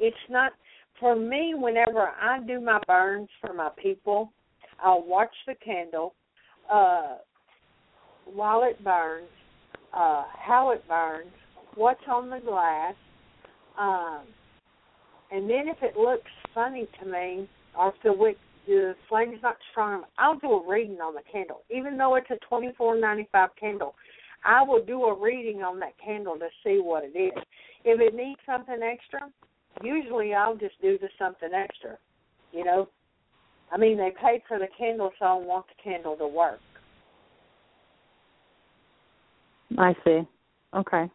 It's 0.00 0.16
not 0.30 0.52
for 1.00 1.16
me. 1.16 1.54
Whenever 1.56 2.08
I 2.20 2.40
do 2.46 2.60
my 2.60 2.80
burns 2.86 3.28
for 3.40 3.52
my 3.52 3.70
people, 3.80 4.32
I'll 4.82 5.04
watch 5.04 5.34
the 5.46 5.54
candle 5.56 6.14
uh, 6.72 7.16
while 8.24 8.62
it 8.62 8.82
burns, 8.84 9.28
uh, 9.92 10.24
how 10.38 10.70
it 10.70 10.86
burns, 10.86 11.32
what's 11.74 12.00
on 12.08 12.30
the 12.30 12.40
glass, 12.40 12.94
um, 13.78 14.22
and 15.30 15.48
then 15.48 15.68
if 15.68 15.82
it 15.82 15.96
looks 15.96 16.30
funny 16.54 16.88
to 17.00 17.06
me, 17.08 17.48
or 17.76 17.88
if 17.88 17.94
the 18.04 18.12
wick 18.12 18.36
the 18.68 18.94
flame's 19.08 19.42
not 19.42 19.56
strong 19.70 19.94
enough, 19.98 20.10
I'll 20.18 20.38
do 20.38 20.52
a 20.52 20.70
reading 20.70 20.98
on 21.00 21.14
the 21.14 21.22
candle. 21.32 21.62
Even 21.70 21.96
though 21.96 22.16
it's 22.16 22.30
a 22.30 22.36
twenty 22.46 22.70
four 22.76 22.96
ninety 22.96 23.26
five 23.32 23.48
candle, 23.58 23.94
I 24.44 24.62
will 24.62 24.84
do 24.84 25.04
a 25.04 25.18
reading 25.18 25.62
on 25.62 25.80
that 25.80 25.94
candle 26.04 26.34
to 26.34 26.48
see 26.62 26.78
what 26.80 27.02
it 27.02 27.18
is. 27.18 27.32
If 27.84 28.00
it 28.00 28.14
needs 28.14 28.38
something 28.44 28.80
extra, 28.82 29.20
usually 29.82 30.34
I'll 30.34 30.56
just 30.56 30.80
do 30.82 30.98
the 30.98 31.08
something 31.18 31.48
extra. 31.54 31.96
You 32.52 32.64
know, 32.64 32.88
I 33.72 33.78
mean 33.78 33.96
they 33.96 34.12
paid 34.22 34.42
for 34.46 34.58
the 34.58 34.68
candle, 34.76 35.10
so 35.18 35.24
I 35.24 35.34
want 35.34 35.64
the 35.68 35.82
candle 35.82 36.16
to 36.16 36.28
work. 36.28 36.60
I 39.78 39.94
see. 40.04 40.20
Okay. 40.74 41.10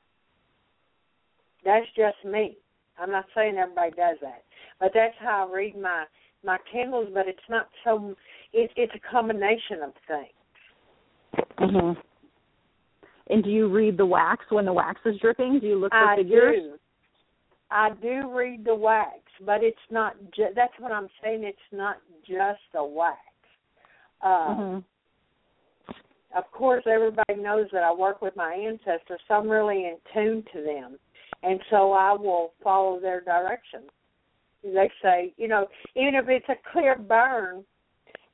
That's 1.64 1.86
just 1.96 2.18
me. 2.26 2.58
I'm 3.00 3.12
not 3.12 3.26
saying 3.36 3.58
everybody 3.58 3.92
does 3.92 4.18
that, 4.22 4.44
but 4.80 4.92
that's 4.94 5.16
how 5.20 5.48
I 5.48 5.56
read 5.56 5.80
my 5.80 6.06
my 6.44 6.58
candles. 6.72 7.10
But 7.14 7.28
it's 7.28 7.40
not 7.50 7.68
so. 7.84 8.16
It, 8.54 8.72
it's 8.76 8.94
a 8.96 9.12
combination 9.12 9.82
of 9.84 9.94
things. 10.08 11.46
Mhm. 11.60 11.98
And 13.30 13.44
do 13.44 13.50
you 13.50 13.70
read 13.70 13.98
the 13.98 14.06
wax 14.06 14.46
when 14.50 14.66
the 14.66 14.74
wax 14.74 15.00
is 15.06 15.18
dripping? 15.20 15.60
Do 15.60 15.68
you 15.68 15.76
look 15.80 15.92
for 15.92 15.98
I 15.98 16.16
figures? 16.18 16.62
do. 16.62 16.80
I 17.72 17.90
do 18.02 18.30
read 18.32 18.66
the 18.66 18.76
wax, 18.76 19.20
but 19.46 19.64
it's 19.64 19.78
not. 19.90 20.16
Ju- 20.36 20.54
that's 20.56 20.74
what 20.80 20.92
I'm 20.92 21.08
saying. 21.24 21.44
It's 21.44 21.58
not 21.72 21.98
just 22.28 22.62
the 22.74 22.84
wax. 22.84 23.18
Uh, 24.22 24.56
Mhm. 24.56 24.84
Of 26.36 26.50
course, 26.52 26.84
everybody 26.88 27.36
knows 27.36 27.70
that 27.72 27.84
I 27.84 27.94
work 27.94 28.22
with 28.24 28.36
my 28.36 28.54
ancestors, 28.56 29.22
so 29.28 29.36
I'm 29.36 29.48
really 29.48 29.86
in 29.86 29.98
tune 30.14 30.44
to 30.52 30.62
them 30.64 30.98
and 31.44 31.60
so 31.70 31.92
I 31.92 32.14
will 32.14 32.54
follow 32.64 33.00
their 33.00 33.22
directions. 33.22 33.90
They 34.64 34.90
say, 35.02 35.34
you 35.38 35.48
know, 35.48 35.68
even 35.96 36.16
if 36.16 36.26
it's 36.30 36.48
a 36.50 36.56
clear 36.72 36.96
burn, 36.98 37.66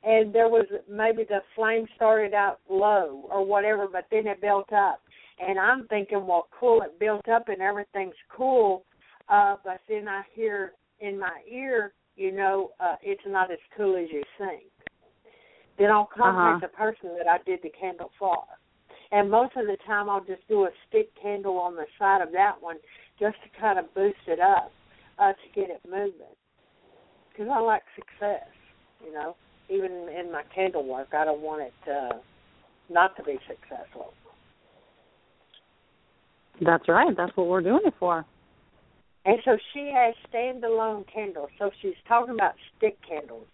and 0.04 0.34
there 0.34 0.48
was 0.48 0.66
maybe 0.90 1.24
the 1.28 1.40
flame 1.56 1.86
started 1.96 2.34
out 2.34 2.60
low 2.70 3.28
or 3.30 3.46
whatever, 3.46 3.88
but 3.92 4.06
then 4.12 4.28
it 4.28 4.40
built 4.40 4.72
up, 4.72 5.02
and 5.40 5.60
I'm 5.60 5.88
thinking, 5.88 6.26
well, 6.26 6.48
cool, 6.58 6.82
it 6.82 7.00
built 7.00 7.28
up 7.28 7.50
and 7.50 7.62
everything's 7.62 8.14
cool, 8.30 8.86
uh, 9.28 9.56
but 9.64 9.82
then 9.90 10.08
I 10.08 10.22
hear 10.34 10.74
in 11.00 11.20
my 11.20 11.42
ear, 11.50 11.94
you 12.16 12.32
know, 12.32 12.72
uh, 12.80 12.96
it's 13.02 13.22
not 13.28 13.52
as 13.52 13.60
cool 13.76 13.96
as 13.98 14.08
you 14.12 14.24
think. 14.38 14.64
Then 15.78 15.92
I'll 15.92 16.10
contact 16.14 16.38
Uh-huh. 16.38 16.60
the 16.62 16.68
person 16.68 17.18
that 17.18 17.28
I 17.28 17.40
did 17.46 17.60
the 17.64 17.70
candle 17.70 18.12
for. 18.20 18.44
And 19.12 19.32
most 19.32 19.56
of 19.56 19.66
the 19.66 19.78
time, 19.88 20.10
I'll 20.10 20.24
just 20.24 20.48
do 20.48 20.66
a 20.66 20.70
stick 20.88 21.10
candle 21.22 21.58
on 21.58 21.76
the 21.76 21.86
side 21.98 22.22
of 22.22 22.32
that 22.34 22.62
one 22.62 22.78
just 23.20 23.38
to 23.44 23.60
kind 23.60 23.80
of 23.80 23.94
boost 23.94 24.28
it 24.28 24.40
up 24.40 24.72
uh, 25.20 25.34
to 25.34 25.60
get 25.60 25.70
it 25.70 25.82
moving. 25.90 26.14
Because 27.32 27.52
I 27.54 27.60
like 27.60 27.84
success, 27.96 28.48
you 29.06 29.14
know. 29.14 29.36
Even 29.70 29.92
in 30.10 30.32
my 30.32 30.42
candle 30.54 30.84
work, 30.84 31.10
I 31.14 31.26
don't 31.26 31.42
want 31.42 31.62
it 31.62 31.92
uh, 31.92 32.18
not 32.90 33.16
to 33.18 33.24
be 33.24 33.38
successful. 33.48 34.14
That's 36.66 36.88
right. 36.90 37.16
That's 37.16 37.32
what 37.36 37.48
we're 37.48 37.62
doing 37.62 37.82
it 37.86 37.94
for. 38.00 38.26
And 39.26 39.38
so 39.46 39.58
she 39.74 39.92
has 39.94 40.16
standalone 40.34 41.06
candles. 41.14 41.50
So 41.60 41.70
she's 41.82 41.94
talking 42.08 42.34
about 42.34 42.54
stick 42.78 42.98
candles. 43.08 43.46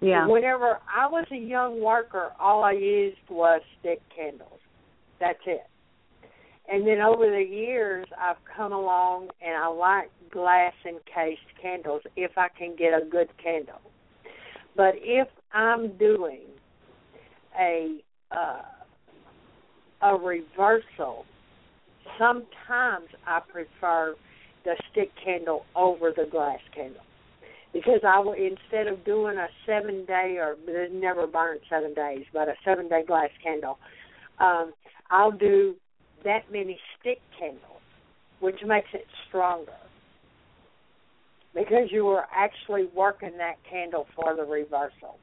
Yeah. 0.00 0.26
Whenever 0.26 0.78
I 0.94 1.06
was 1.06 1.26
a 1.32 1.36
young 1.36 1.82
worker, 1.82 2.32
all 2.40 2.64
I 2.64 2.72
used 2.72 3.16
was 3.30 3.60
stick 3.80 4.00
candles. 4.14 4.60
That's 5.20 5.38
it. 5.46 5.66
And 6.70 6.86
then 6.86 7.00
over 7.00 7.30
the 7.30 7.42
years, 7.42 8.06
I've 8.20 8.36
come 8.54 8.72
along 8.72 9.28
and 9.40 9.56
I 9.56 9.68
like 9.68 10.10
glass 10.30 10.74
encased 10.86 11.40
candles 11.60 12.02
if 12.16 12.32
I 12.36 12.48
can 12.56 12.76
get 12.76 12.92
a 12.92 13.04
good 13.04 13.28
candle. 13.42 13.80
But 14.76 14.94
if 14.96 15.28
I'm 15.52 15.96
doing 15.96 16.42
a 17.58 17.98
uh, 18.30 18.62
a 20.02 20.14
reversal, 20.14 21.24
sometimes 22.18 23.08
I 23.26 23.40
prefer 23.50 24.14
the 24.64 24.76
stick 24.92 25.10
candle 25.24 25.64
over 25.74 26.12
the 26.14 26.26
glass 26.30 26.60
candle 26.74 27.02
because 27.72 28.00
I 28.06 28.18
will 28.20 28.34
instead 28.34 28.86
of 28.86 29.04
doing 29.04 29.38
a 29.38 29.48
seven 29.66 30.04
day 30.04 30.36
or 30.38 30.56
it 30.66 30.92
never 30.92 31.26
burns 31.26 31.62
seven 31.68 31.94
days, 31.94 32.24
but 32.32 32.48
a 32.48 32.54
seven 32.64 32.88
day 32.88 33.02
glass 33.06 33.30
candle, 33.42 33.78
um, 34.38 34.72
I'll 35.10 35.32
do 35.32 35.74
that 36.24 36.50
many 36.50 36.78
stick 36.98 37.18
candles, 37.38 37.82
which 38.40 38.58
makes 38.66 38.88
it 38.94 39.04
stronger 39.28 39.72
because 41.54 41.90
you 41.90 42.06
are 42.08 42.26
actually 42.34 42.88
working 42.94 43.36
that 43.38 43.56
candle 43.68 44.06
for 44.14 44.36
the 44.36 44.44
reversal. 44.44 45.18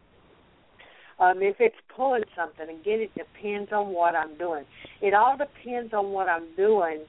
Um, 1.19 1.41
if 1.41 1.55
it's 1.59 1.75
pulling 1.95 2.23
something, 2.35 2.67
again, 2.67 2.99
it 2.99 3.11
depends 3.15 3.71
on 3.71 3.93
what 3.93 4.15
I'm 4.15 4.37
doing. 4.37 4.65
It 5.01 5.13
all 5.13 5.37
depends 5.37 5.93
on 5.93 6.11
what 6.11 6.27
I'm 6.27 6.53
doing 6.57 7.05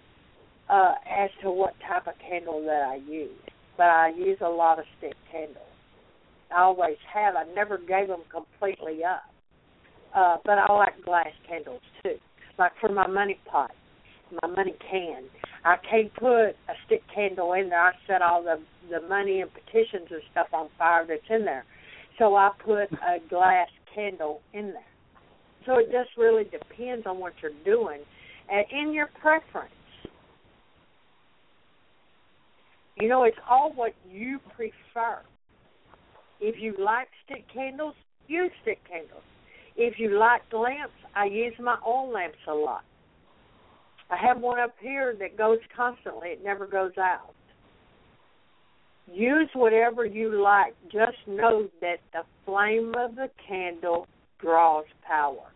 uh, 0.68 0.94
as 1.10 1.30
to 1.42 1.50
what 1.50 1.74
type 1.88 2.06
of 2.06 2.14
candle 2.20 2.62
that 2.66 2.82
I 2.88 2.96
use. 3.10 3.30
But 3.76 3.86
I 3.86 4.12
use 4.16 4.38
a 4.40 4.48
lot 4.48 4.78
of 4.78 4.84
stick 4.98 5.14
candles. 5.30 5.58
I 6.54 6.62
always 6.62 6.96
have. 7.12 7.34
I 7.34 7.44
never 7.54 7.78
gave 7.78 8.06
them 8.08 8.22
completely 8.30 9.04
up. 9.04 9.22
Uh, 10.14 10.36
but 10.44 10.58
I 10.58 10.72
like 10.72 11.02
glass 11.04 11.32
candles 11.48 11.82
too. 12.02 12.14
Like 12.58 12.72
for 12.80 12.88
my 12.88 13.06
money 13.06 13.38
pot, 13.50 13.72
my 14.42 14.48
money 14.48 14.74
can. 14.90 15.24
I 15.64 15.76
can't 15.88 16.14
put 16.14 16.50
a 16.50 16.74
stick 16.86 17.02
candle 17.14 17.52
in 17.52 17.68
there. 17.68 17.80
I 17.80 17.92
set 18.06 18.22
all 18.22 18.42
the 18.42 18.60
the 18.90 19.06
money 19.08 19.40
and 19.40 19.50
petitions 19.52 20.08
and 20.10 20.22
stuff 20.30 20.46
on 20.52 20.68
fire 20.78 21.04
that's 21.06 21.20
in 21.28 21.44
there. 21.44 21.64
So 22.18 22.36
I 22.36 22.50
put 22.64 22.90
a 22.92 23.18
glass 23.28 23.68
candle 23.94 24.40
in 24.52 24.68
there. 24.68 24.82
So 25.66 25.78
it 25.78 25.86
just 25.86 26.16
really 26.16 26.44
depends 26.44 27.06
on 27.06 27.18
what 27.18 27.32
you're 27.42 27.50
doing 27.64 28.00
and 28.48 28.64
in 28.70 28.92
your 28.92 29.08
preference. 29.20 29.72
You 32.98 33.08
know, 33.08 33.24
it's 33.24 33.36
all 33.48 33.72
what 33.74 33.92
you 34.10 34.38
prefer. 34.54 35.20
If 36.40 36.56
you 36.58 36.74
like 36.78 37.08
stick 37.24 37.44
candles, 37.52 37.94
use 38.28 38.50
stick 38.62 38.78
candles. 38.88 39.22
If 39.76 39.98
you 39.98 40.18
like 40.18 40.42
lamps, 40.52 40.94
I 41.14 41.26
use 41.26 41.54
my 41.60 41.76
oil 41.86 42.10
lamps 42.12 42.38
a 42.48 42.54
lot. 42.54 42.84
I 44.10 44.16
have 44.16 44.40
one 44.40 44.60
up 44.60 44.74
here 44.80 45.14
that 45.18 45.36
goes 45.36 45.58
constantly, 45.76 46.28
it 46.28 46.44
never 46.44 46.66
goes 46.66 46.92
out. 46.98 47.34
Use 49.12 49.48
whatever 49.54 50.04
you 50.04 50.42
like. 50.42 50.74
Just 50.90 51.16
know 51.26 51.68
that 51.80 51.98
the 52.12 52.22
flame 52.44 52.92
of 52.98 53.14
the 53.14 53.28
candle 53.46 54.06
draws 54.40 54.84
power. 55.06 55.52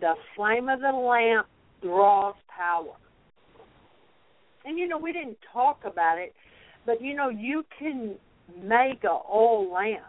The 0.00 0.14
flame 0.36 0.68
of 0.68 0.80
the 0.80 0.92
lamp 0.92 1.46
draws 1.82 2.36
power. 2.48 2.94
And 4.64 4.78
you 4.78 4.88
know, 4.88 4.98
we 4.98 5.12
didn't 5.12 5.38
talk 5.52 5.80
about 5.84 6.18
it, 6.18 6.32
but 6.86 7.02
you 7.02 7.14
know, 7.14 7.28
you 7.28 7.64
can 7.78 8.16
make 8.62 9.04
a 9.04 9.18
oil 9.32 9.72
lamp 9.72 10.04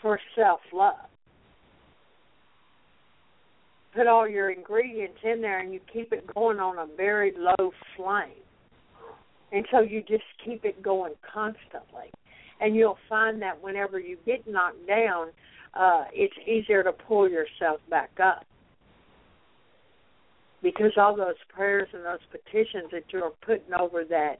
for 0.00 0.18
self 0.36 0.60
love. 0.72 1.09
Put 3.94 4.06
all 4.06 4.28
your 4.28 4.50
ingredients 4.50 5.18
in 5.24 5.40
there 5.40 5.58
and 5.58 5.72
you 5.72 5.80
keep 5.92 6.12
it 6.12 6.26
going 6.34 6.60
on 6.60 6.78
a 6.78 6.96
very 6.96 7.32
low 7.36 7.72
flame. 7.96 8.30
And 9.52 9.66
so 9.72 9.80
you 9.80 10.00
just 10.02 10.24
keep 10.44 10.64
it 10.64 10.80
going 10.80 11.14
constantly. 11.32 12.10
And 12.60 12.76
you'll 12.76 12.98
find 13.08 13.42
that 13.42 13.60
whenever 13.62 13.98
you 13.98 14.16
get 14.24 14.46
knocked 14.46 14.86
down, 14.86 15.28
uh, 15.74 16.04
it's 16.12 16.34
easier 16.46 16.82
to 16.82 16.92
pull 16.92 17.28
yourself 17.28 17.80
back 17.88 18.10
up. 18.22 18.44
Because 20.62 20.92
all 20.96 21.16
those 21.16 21.36
prayers 21.48 21.88
and 21.92 22.04
those 22.04 22.18
petitions 22.30 22.90
that 22.92 23.04
you're 23.10 23.32
putting 23.44 23.72
over 23.72 24.04
that 24.04 24.36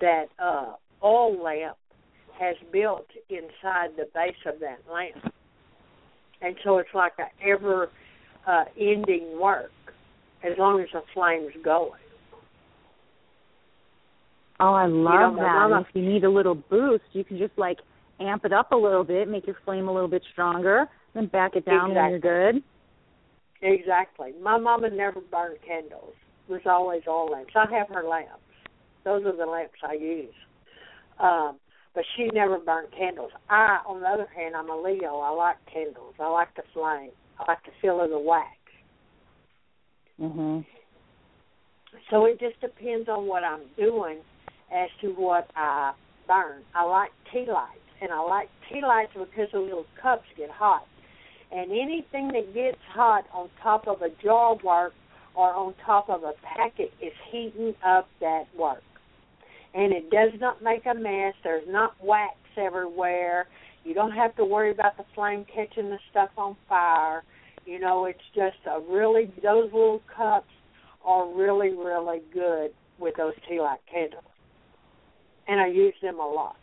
that 0.00 0.26
uh 0.38 0.74
oil 1.02 1.42
lamp 1.42 1.76
has 2.38 2.54
built 2.72 3.06
inside 3.28 3.90
the 3.96 4.06
base 4.14 4.36
of 4.46 4.60
that 4.60 4.78
lamp. 4.90 5.34
And 6.40 6.54
so 6.64 6.78
it's 6.78 6.94
like 6.94 7.14
a 7.18 7.46
ever 7.46 7.90
uh 8.50 8.64
ending 8.78 9.38
work 9.40 9.70
as 10.42 10.52
long 10.58 10.80
as 10.80 10.88
the 10.92 11.02
flame's 11.14 11.52
going. 11.64 12.00
Oh, 14.58 14.74
I 14.74 14.86
love 14.86 15.32
You 15.32 15.36
know, 15.38 15.42
that. 15.42 15.52
mama- 15.68 15.86
if 15.88 15.94
you 15.94 16.02
need 16.02 16.24
a 16.24 16.30
little 16.30 16.54
boost, 16.54 17.04
you 17.12 17.24
can 17.24 17.38
just 17.38 17.56
like 17.56 17.78
amp 18.18 18.44
it 18.44 18.52
up 18.52 18.72
a 18.72 18.76
little 18.76 19.04
bit, 19.04 19.28
make 19.28 19.46
your 19.46 19.56
flame 19.64 19.88
a 19.88 19.92
little 19.92 20.08
bit 20.08 20.22
stronger, 20.32 20.86
then 21.14 21.26
back 21.26 21.56
it 21.56 21.64
down 21.64 21.94
when 21.94 22.10
you're 22.10 22.18
good. 22.18 22.62
Exactly. 23.62 24.32
My 24.42 24.58
mama 24.58 24.90
never 24.90 25.20
burned 25.20 25.58
candles. 25.66 26.14
It 26.48 26.52
was 26.52 26.60
always 26.66 27.02
oil 27.06 27.26
lamps. 27.30 27.52
I 27.54 27.66
have 27.78 27.88
her 27.88 28.02
lamps. 28.02 28.32
Those 29.04 29.24
are 29.24 29.36
the 29.36 29.46
lamps 29.46 29.78
I 29.82 29.94
use. 29.94 30.34
Um, 31.18 31.58
but 31.94 32.04
she 32.16 32.28
never 32.32 32.58
burned 32.58 32.88
candles. 32.96 33.32
I, 33.48 33.78
on 33.86 34.00
the 34.00 34.06
other 34.08 34.28
hand, 34.34 34.54
I'm 34.56 34.70
a 34.70 34.76
Leo. 34.80 35.18
I 35.20 35.30
like 35.30 35.56
candles. 35.72 36.14
I 36.18 36.28
like 36.28 36.54
the 36.56 36.62
flame. 36.72 37.10
I 37.40 37.52
like 37.52 37.64
the 37.64 37.72
feel 37.80 38.00
of 38.00 38.10
the 38.10 38.18
wax. 38.18 38.56
Mhm. 40.20 40.66
So 42.10 42.26
it 42.26 42.38
just 42.38 42.60
depends 42.60 43.08
on 43.08 43.26
what 43.26 43.44
I'm 43.44 43.66
doing 43.76 44.18
as 44.70 44.90
to 45.00 45.08
what 45.14 45.50
I 45.56 45.94
burn. 46.26 46.64
I 46.74 46.84
like 46.84 47.12
tea 47.32 47.46
lights, 47.46 47.80
and 48.00 48.12
I 48.12 48.20
like 48.20 48.48
tea 48.68 48.82
lights 48.82 49.12
because 49.14 49.50
the 49.52 49.60
little 49.60 49.86
cups 49.96 50.28
get 50.36 50.50
hot. 50.50 50.86
And 51.50 51.72
anything 51.72 52.28
that 52.28 52.54
gets 52.54 52.80
hot 52.92 53.24
on 53.32 53.50
top 53.62 53.88
of 53.88 54.02
a 54.02 54.10
jar 54.22 54.54
work 54.56 54.94
or 55.34 55.52
on 55.54 55.74
top 55.84 56.08
of 56.08 56.22
a 56.22 56.34
packet 56.42 56.92
is 57.00 57.12
heating 57.30 57.74
up 57.82 58.08
that 58.20 58.46
work. 58.54 58.84
And 59.74 59.92
it 59.92 60.10
does 60.10 60.32
not 60.40 60.62
make 60.62 60.86
a 60.86 60.94
mess. 60.94 61.34
There's 61.42 61.66
not 61.66 61.94
wax 62.02 62.36
everywhere. 62.56 63.48
You 63.84 63.94
don't 63.94 64.12
have 64.12 64.36
to 64.36 64.44
worry 64.44 64.70
about 64.70 64.96
the 64.96 65.04
flame 65.14 65.44
catching 65.52 65.90
the 65.90 65.98
stuff 66.10 66.30
on 66.36 66.56
fire. 66.68 67.24
You 67.64 67.78
know, 67.78 68.04
it's 68.04 68.18
just 68.34 68.56
a 68.66 68.80
really 68.80 69.32
those 69.42 69.72
little 69.72 70.02
cups 70.14 70.50
are 71.04 71.32
really, 71.34 71.70
really 71.70 72.20
good 72.32 72.70
with 72.98 73.14
those 73.16 73.32
tea 73.48 73.60
light 73.60 73.80
candles. 73.90 74.24
And 75.48 75.60
I 75.60 75.68
use 75.68 75.94
them 76.02 76.20
a 76.20 76.26
lot. 76.26 76.56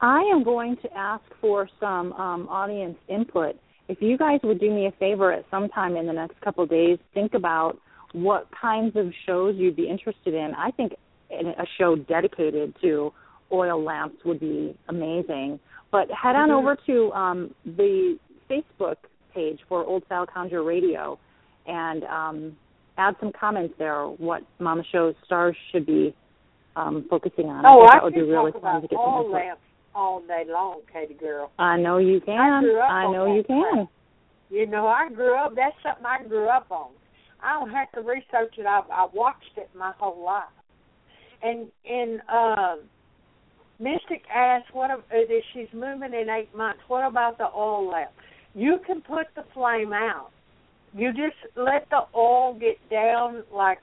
I 0.00 0.22
am 0.32 0.42
going 0.42 0.76
to 0.82 0.96
ask 0.96 1.22
for 1.40 1.68
some 1.78 2.12
um, 2.14 2.48
audience 2.48 2.96
input. 3.08 3.56
If 3.88 4.00
you 4.00 4.16
guys 4.16 4.40
would 4.44 4.58
do 4.58 4.70
me 4.70 4.86
a 4.86 4.92
favor 4.92 5.30
at 5.30 5.44
some 5.50 5.68
time 5.68 5.96
in 5.96 6.06
the 6.06 6.12
next 6.12 6.40
couple 6.40 6.64
of 6.64 6.70
days, 6.70 6.98
think 7.12 7.34
about 7.34 7.76
what 8.12 8.48
kinds 8.58 8.96
of 8.96 9.12
shows 9.26 9.56
you'd 9.58 9.76
be 9.76 9.88
interested 9.88 10.32
in. 10.32 10.52
I 10.56 10.70
think 10.70 10.92
a 11.30 11.66
show 11.78 11.96
dedicated 11.96 12.74
to 12.82 13.12
oil 13.52 13.82
lamps 13.82 14.16
would 14.24 14.40
be 14.40 14.76
amazing. 14.88 15.58
But 15.90 16.08
head 16.10 16.36
on 16.36 16.48
Mhm. 16.50 16.58
over 16.58 16.76
to 16.86 17.12
um, 17.12 17.54
the 17.64 18.18
Facebook 18.48 18.96
page 19.34 19.60
for 19.68 19.84
Old 19.84 20.04
Style 20.06 20.26
Conjure 20.26 20.62
Radio 20.62 21.18
and 21.66 22.04
um, 22.04 22.56
add 22.98 23.16
some 23.20 23.32
comments 23.32 23.74
there. 23.78 24.04
What 24.04 24.42
Mama 24.58 24.82
Show's 24.92 25.14
stars 25.24 25.56
should 25.72 25.86
be 25.86 26.14
um, 26.76 27.04
focusing 27.10 27.46
on. 27.48 27.64
Oh, 27.66 27.80
think 27.80 27.90
I 27.90 27.96
that 27.96 28.04
would 28.04 28.14
be 28.14 28.22
really 28.22 28.52
talk 28.52 28.62
fun 28.62 28.70
about 28.76 28.82
to 28.82 28.88
get 28.88 28.96
some 28.96 29.00
all 29.00 29.20
input. 29.24 29.32
lamps 29.32 29.62
all 29.94 30.20
day 30.20 30.44
long, 30.46 30.80
Katie 30.92 31.14
girl. 31.14 31.50
I 31.58 31.76
know 31.76 31.98
you 31.98 32.20
can. 32.20 32.64
up 32.64 32.90
I 32.90 33.10
know 33.12 33.34
you 33.34 33.42
can. 33.42 33.88
You 34.50 34.66
know, 34.66 34.86
I 34.86 35.08
grew 35.08 35.34
up. 35.36 35.54
That's 35.56 35.74
something 35.82 36.04
I 36.06 36.22
grew 36.26 36.48
up 36.48 36.66
on. 36.70 36.90
I 37.42 37.54
don't 37.58 37.70
have 37.70 37.90
to 37.92 38.00
research 38.02 38.54
it. 38.58 38.66
I've 38.66 38.88
I 38.90 39.06
watched 39.12 39.56
it 39.56 39.68
my 39.76 39.92
whole 39.98 40.22
life. 40.24 40.44
And 41.42 41.68
and 41.88 42.20
uh, 42.28 42.76
Mystic 43.78 44.22
asked, 44.32 44.74
"What 44.74 44.90
if 44.90 45.00
if 45.10 45.44
she's 45.52 45.72
moving 45.72 46.12
in 46.14 46.28
eight 46.28 46.54
months? 46.54 46.80
What 46.88 47.06
about 47.06 47.38
the 47.38 47.48
oil 47.54 47.88
lamp? 47.90 48.10
You 48.54 48.78
can 48.86 49.00
put 49.00 49.26
the 49.34 49.44
flame 49.54 49.92
out. 49.92 50.30
You 50.92 51.12
just 51.12 51.36
let 51.56 51.88
the 51.90 52.02
oil 52.14 52.54
get 52.54 52.76
down 52.90 53.44
like 53.54 53.78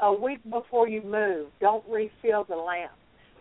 a 0.00 0.12
week 0.12 0.40
before 0.48 0.88
you 0.88 1.02
move. 1.02 1.48
Don't 1.60 1.84
refill 1.88 2.44
the 2.44 2.56
lamp. 2.56 2.92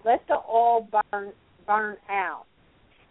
Let 0.04 0.26
the 0.28 0.38
oil 0.50 0.88
burn 0.92 1.34
burn 1.68 1.98
out." 2.10 2.46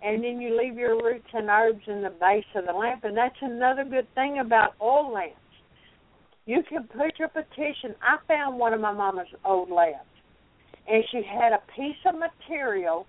and 0.05 0.23
then 0.23 0.41
you 0.41 0.57
leave 0.57 0.77
your 0.77 1.03
roots 1.03 1.27
and 1.33 1.49
herbs 1.49 1.83
in 1.87 2.03
the 2.03 2.11
base 2.11 2.45
of 2.55 2.67
the 2.67 2.73
lamp. 2.73 3.05
And 3.05 3.17
that's 3.17 3.35
another 3.41 3.85
good 3.85 4.07
thing 4.15 4.39
about 4.39 4.75
oil 4.81 5.13
lamps. 5.13 5.37
You 6.45 6.63
can 6.69 6.85
put 6.85 7.19
your 7.19 7.29
petition. 7.29 7.95
I 8.03 8.19
found 8.29 8.59
one 8.59 8.75
of 8.75 8.81
my 8.81 8.93
mama's 8.93 9.29
old 9.47 9.71
lamps, 9.71 10.05
and 10.89 11.05
she 11.11 11.23
had 11.23 11.53
a 11.53 11.61
piece 11.75 11.97
of 12.07 12.15
material 12.19 13.07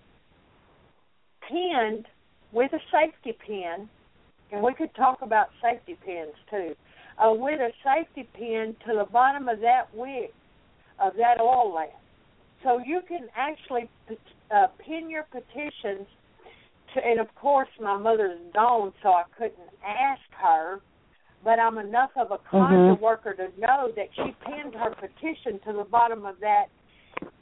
pinned 1.47 2.05
with 2.51 2.71
a 2.73 2.79
safety 2.91 3.37
pin, 3.45 3.89
and 4.51 4.63
we 4.63 4.73
could 4.73 4.93
talk 4.95 5.21
about 5.21 5.47
safety 5.61 5.97
pins 6.05 6.33
too. 6.49 6.75
Uh, 7.17 7.33
with 7.33 7.59
a 7.59 7.71
safety 7.83 8.27
pin 8.33 8.75
to 8.85 8.93
the 8.93 9.05
bottom 9.11 9.47
of 9.47 9.59
that 9.61 9.93
wick 9.93 10.33
of 10.99 11.13
that 11.17 11.39
oil 11.39 11.73
lamp, 11.73 11.91
so 12.63 12.79
you 12.85 13.01
can 13.07 13.27
actually 13.35 13.89
uh, 14.51 14.67
pin 14.85 15.09
your 15.09 15.23
petitions 15.23 16.07
to, 16.93 17.05
and 17.05 17.19
of 17.19 17.33
course 17.35 17.69
my 17.79 17.97
mother's 17.97 18.39
gone, 18.53 18.93
so 19.01 19.09
I 19.09 19.23
couldn't 19.37 19.69
ask 19.85 20.21
her. 20.41 20.79
But 21.43 21.59
I'm 21.59 21.77
enough 21.77 22.09
of 22.15 22.31
a 22.31 22.39
conjure 22.39 22.95
Mhm. 22.95 22.99
worker 22.99 23.33
to 23.35 23.51
know 23.59 23.91
that 23.95 24.07
she 24.15 24.35
pinned 24.45 24.73
her 24.73 24.89
petition 24.95 25.59
to 25.59 25.73
the 25.73 25.83
bottom 25.83 26.25
of 26.25 26.39
that 26.39 26.69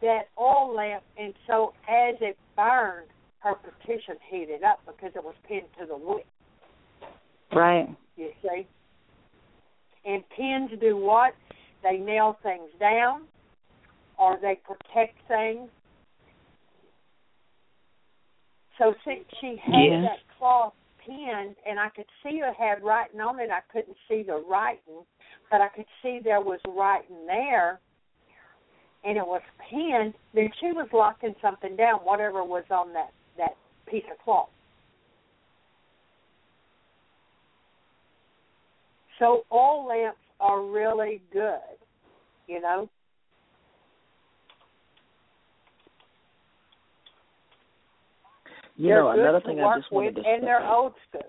that 0.02 0.30
oil 0.40 0.74
lamp, 0.76 1.04
and 1.18 1.34
so 1.48 1.74
as 1.88 2.16
it 2.22 2.38
burned, 2.56 3.08
her 3.40 3.56
petition 3.56 4.16
heated 4.30 4.64
up 4.64 4.80
because 4.86 5.12
it 5.16 5.24
was 5.24 5.36
pinned 5.48 5.68
to 5.80 5.86
the 5.86 5.98
wick. 5.98 6.26
Right. 7.54 7.90
You 8.16 8.30
see, 8.42 8.68
and 10.06 10.24
pins 10.30 10.72
do 10.80 10.98
what? 10.98 11.34
They 11.84 11.98
nail 11.98 12.38
things 12.44 12.70
down, 12.80 13.24
or 14.18 14.38
they 14.42 14.60
protect 14.64 15.18
things. 15.28 15.70
So 18.78 18.94
since 19.06 19.26
she 19.40 19.56
had 19.58 19.86
Yes. 19.86 20.04
that 20.04 20.38
cloth 20.38 20.74
pinned, 20.98 21.56
and 21.66 21.80
I 21.80 21.90
could 21.90 22.10
see 22.24 22.40
it 22.40 22.56
had 22.56 22.82
writing 22.84 23.22
on 23.22 23.40
it, 23.40 23.52
I 23.52 23.62
couldn't 23.72 23.98
see 24.08 24.24
the 24.24 24.38
writing, 24.38 25.06
but 25.52 25.62
I 25.62 25.68
could 25.70 25.86
see 26.02 26.20
there 26.20 26.42
was 26.42 26.60
writing 26.68 27.26
there, 27.26 27.80
and 29.04 29.18
it 29.18 29.26
was 29.26 29.42
pinned. 29.70 30.14
Then 30.34 30.50
she 30.60 30.68
was 30.68 30.88
locking 30.94 31.36
something 31.42 31.76
down, 31.76 32.00
whatever 32.00 32.44
was 32.44 32.64
on 32.70 32.94
that 32.94 33.12
that 33.38 33.56
piece 33.90 34.04
of 34.12 34.18
cloth. 34.24 34.50
So 39.20 39.46
oil 39.52 39.88
lamps 39.88 40.18
are 40.40 40.62
really 40.62 41.22
good, 41.32 41.60
you 42.48 42.62
know. 42.62 42.90
You 48.76 48.90
they're 48.90 49.04
know, 49.04 49.10
another 49.12 49.42
thing 49.42 49.60
I 49.60 49.78
just 49.78 49.92
wanted 49.92 50.16
to 50.16 50.24
and 50.26 50.44
they're 50.44 50.66
old 50.66 50.94
school. 51.08 51.22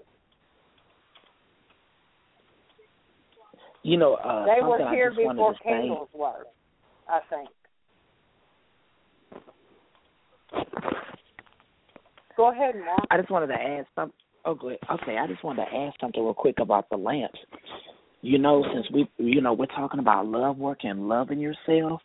You 3.82 3.98
know, 3.98 4.14
uh, 4.14 4.46
they 4.46 4.62
were 4.62 4.78
here 4.90 5.12
I 5.12 5.14
just 5.14 5.26
wanted 5.26 5.36
before 5.36 5.54
candles 5.62 6.08
were, 6.14 6.46
I 7.06 7.20
think. 7.28 7.50
Go 12.36 12.50
ahead, 12.50 12.74
Mark. 12.76 13.06
I 13.10 13.18
just 13.18 13.30
wanted 13.30 13.48
to 13.48 13.54
add 13.54 13.86
something. 13.94 14.18
Oh, 14.44 14.54
good. 14.54 14.76
Okay, 14.90 15.16
I 15.16 15.26
just 15.26 15.42
wanted 15.42 15.64
to 15.64 15.74
add 15.74 15.92
something 16.00 16.22
real 16.22 16.34
quick 16.34 16.56
about 16.60 16.88
the 16.90 16.96
lamps. 16.96 17.38
You 18.20 18.38
know, 18.38 18.64
since 18.74 18.86
we, 18.92 19.08
you 19.18 19.40
know, 19.40 19.52
we're 19.52 19.66
talking 19.66 20.00
about 20.00 20.26
love 20.26 20.58
work 20.58 20.78
and 20.82 21.08
loving 21.08 21.38
yourself. 21.38 22.02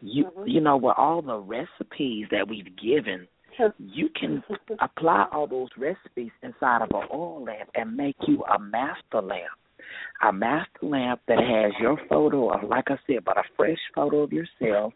You, 0.00 0.24
Mhm. 0.24 0.48
you 0.48 0.60
know, 0.60 0.76
with 0.76 0.94
all 0.96 1.22
the 1.22 1.38
recipes 1.38 2.28
that 2.30 2.48
we've 2.48 2.74
given, 2.76 3.28
you 3.78 4.08
can 4.08 4.42
apply 4.80 5.28
all 5.30 5.46
those 5.46 5.68
recipes 5.76 6.32
inside 6.42 6.82
of 6.82 6.90
an 6.90 7.08
oil 7.12 7.44
lamp 7.44 7.70
and 7.74 7.96
make 7.96 8.16
you 8.26 8.42
a 8.44 8.58
master 8.58 9.20
lamp. 9.20 9.52
A 10.22 10.32
master 10.32 10.86
lamp 10.86 11.20
that 11.26 11.38
has 11.38 11.72
your 11.80 11.98
photo 12.08 12.50
of, 12.50 12.64
like 12.64 12.90
I 12.90 12.98
said, 13.06 13.24
but 13.24 13.36
a 13.36 13.44
fresh 13.56 13.80
photo 13.94 14.20
of 14.20 14.32
yourself 14.32 14.94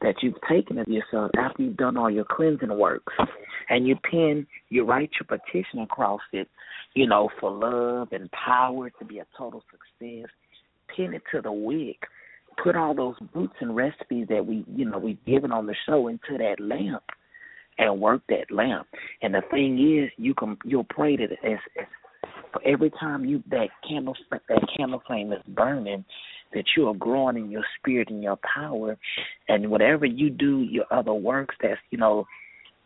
that 0.00 0.16
you've 0.22 0.40
taken 0.48 0.78
of 0.78 0.86
yourself 0.88 1.30
after 1.36 1.62
you've 1.62 1.76
done 1.76 1.96
all 1.96 2.10
your 2.10 2.24
cleansing 2.24 2.76
works. 2.76 3.12
And 3.68 3.86
you 3.86 3.96
pin, 4.10 4.46
you 4.70 4.84
write 4.84 5.10
your 5.18 5.38
petition 5.38 5.80
across 5.80 6.20
it, 6.32 6.48
you 6.94 7.06
know, 7.06 7.28
for 7.40 7.50
love 7.50 8.08
and 8.12 8.30
power 8.32 8.90
to 8.90 9.04
be 9.04 9.18
a 9.18 9.26
total 9.36 9.62
success. 9.70 10.30
Pin 10.94 11.14
it 11.14 11.22
to 11.32 11.42
the 11.42 11.52
wick. 11.52 11.98
Put 12.62 12.76
all 12.76 12.94
those 12.94 13.16
roots 13.34 13.54
and 13.60 13.76
recipes 13.76 14.26
that 14.30 14.44
we, 14.44 14.64
you 14.74 14.84
know, 14.84 14.98
we've 14.98 15.24
given 15.24 15.52
on 15.52 15.66
the 15.66 15.74
show 15.86 16.08
into 16.08 16.38
that 16.38 16.56
lamp 16.58 17.04
and 17.78 18.00
work 18.00 18.22
that 18.28 18.50
lamp. 18.50 18.86
And 19.22 19.34
the 19.34 19.42
thing 19.50 20.02
is, 20.02 20.10
you 20.16 20.34
can 20.34 20.56
you'll 20.64 20.84
pray 20.84 21.16
that 21.16 21.30
as, 21.44 21.58
as 21.78 21.86
for 22.52 22.62
every 22.66 22.90
time 22.90 23.24
you 23.24 23.42
that 23.50 23.68
candle 23.88 24.16
that 24.30 24.68
candle 24.76 25.02
flame 25.06 25.32
is 25.32 25.42
burning, 25.48 26.04
that 26.54 26.64
you 26.76 26.88
are 26.88 26.94
growing 26.94 27.36
in 27.36 27.50
your 27.50 27.64
spirit 27.78 28.10
and 28.10 28.22
your 28.22 28.38
power, 28.54 28.96
and 29.48 29.70
whatever 29.70 30.06
you 30.06 30.30
do, 30.30 30.60
your 30.60 30.84
other 30.90 31.12
works 31.12 31.54
that's 31.62 31.80
you 31.90 31.98
know, 31.98 32.24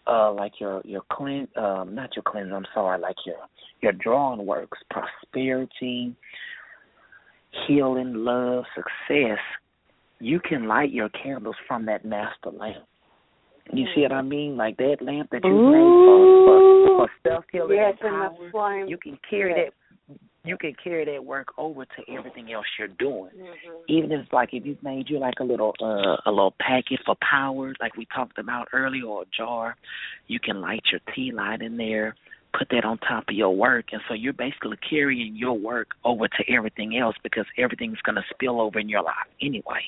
uh, 0.07 0.33
like 0.33 0.53
your 0.61 0.83
your 0.85 1.03
clean 1.13 1.49
um 1.57 1.95
not 1.95 2.15
your 2.17 2.25
cleanse 2.27 2.53
I'm 2.53 2.67
sorry, 2.75 3.01
like 3.01 3.17
your 3.25 3.37
your 3.81 3.93
drawing 3.93 4.45
works, 4.47 4.79
prosperity, 4.91 6.15
healing, 7.67 8.15
love, 8.15 8.65
success. 8.75 9.39
You 10.21 10.41
can 10.41 10.69
light 10.69 10.93
your 10.93 11.09
candles 11.09 11.57
from 11.67 11.87
that 11.87 12.05
master 12.05 12.51
lamp. 12.51 12.87
You 13.73 13.87
see 13.95 14.03
what 14.03 14.13
I 14.13 14.23
mean? 14.23 14.57
Like 14.57 14.77
that 14.79 14.97
lamp 15.01 15.31
that 15.31 15.45
you 15.45 15.53
made 15.53 15.79
for 15.79 16.47
for, 16.47 17.07
for 17.07 17.11
self 17.27 17.45
healing 17.53 17.77
yes, 17.77 17.95
and 18.01 18.15
and 18.15 18.23
power. 18.23 18.45
the 18.45 18.51
flame. 18.51 18.89
You 18.89 18.99
can 18.99 19.19
carry 19.29 19.53
yes. 19.57 19.71
that. 19.71 19.82
You 20.45 20.57
can 20.59 20.75
carry 20.83 21.05
that 21.05 21.25
work 21.25 21.49
over 21.57 21.85
to 21.85 22.13
everything 22.13 22.53
else 22.53 22.67
you're 22.77 22.89
doing. 22.89 23.31
Mhm. 23.37 23.81
Even 23.87 24.11
if 24.13 24.23
it's 24.23 24.33
like 24.33 24.53
if 24.53 24.67
you've 24.67 24.83
made 24.83 25.09
you 25.09 25.19
like 25.19 25.39
a 25.39 25.45
little 25.45 25.75
uh 25.81 26.17
a 26.27 26.31
little 26.31 26.55
packet 26.59 27.01
for 27.07 27.15
power, 27.17 27.75
like 27.81 27.97
we 27.97 28.07
talked 28.07 28.39
about 28.39 28.69
earlier, 28.73 29.07
or 29.07 29.23
a 29.23 29.27
jar, 29.27 29.77
you 30.27 30.41
can 30.41 30.61
light 30.61 30.83
your 30.91 31.01
tea 31.15 31.31
light 31.31 31.63
in 31.63 31.77
there, 31.77 32.17
put 32.59 32.69
that 32.71 32.85
on 32.85 32.99
top 32.99 33.29
of 33.29 33.35
your 33.37 33.55
work, 33.55 33.93
and 33.93 34.03
so 34.09 34.15
you're 34.15 34.33
basically 34.33 34.77
carrying 34.79 35.37
your 35.37 35.57
work 35.57 35.95
over 36.05 36.27
to 36.27 36.53
everything 36.53 36.97
else 36.97 37.17
because 37.23 37.47
everything's 37.57 38.01
gonna 38.03 38.25
spill 38.31 38.61
over 38.61 38.81
in 38.81 38.89
your 38.89 39.03
life 39.03 39.29
anyway. 39.41 39.85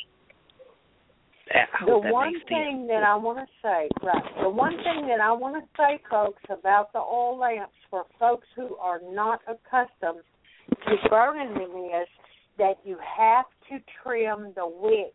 The 1.86 1.98
one 1.98 2.32
thing 2.48 2.86
that 2.88 3.02
I 3.02 3.14
want 3.16 3.38
to 3.38 3.46
say, 3.62 3.88
right, 4.02 4.22
the 4.42 4.48
one 4.48 4.76
thing 4.78 5.06
that 5.08 5.20
I 5.20 5.30
want 5.32 5.62
to 5.62 5.68
say, 5.76 6.00
folks, 6.10 6.42
about 6.48 6.92
the 6.92 7.00
oil 7.00 7.38
lamps 7.38 7.74
for 7.90 8.04
folks 8.18 8.46
who 8.56 8.76
are 8.76 9.00
not 9.10 9.40
accustomed 9.46 10.24
to 10.70 11.08
burning 11.10 11.52
them 11.54 11.76
is 12.00 12.08
that 12.56 12.78
you 12.84 12.96
have 13.18 13.44
to 13.68 13.78
trim 14.02 14.52
the 14.56 14.66
wick 14.66 15.12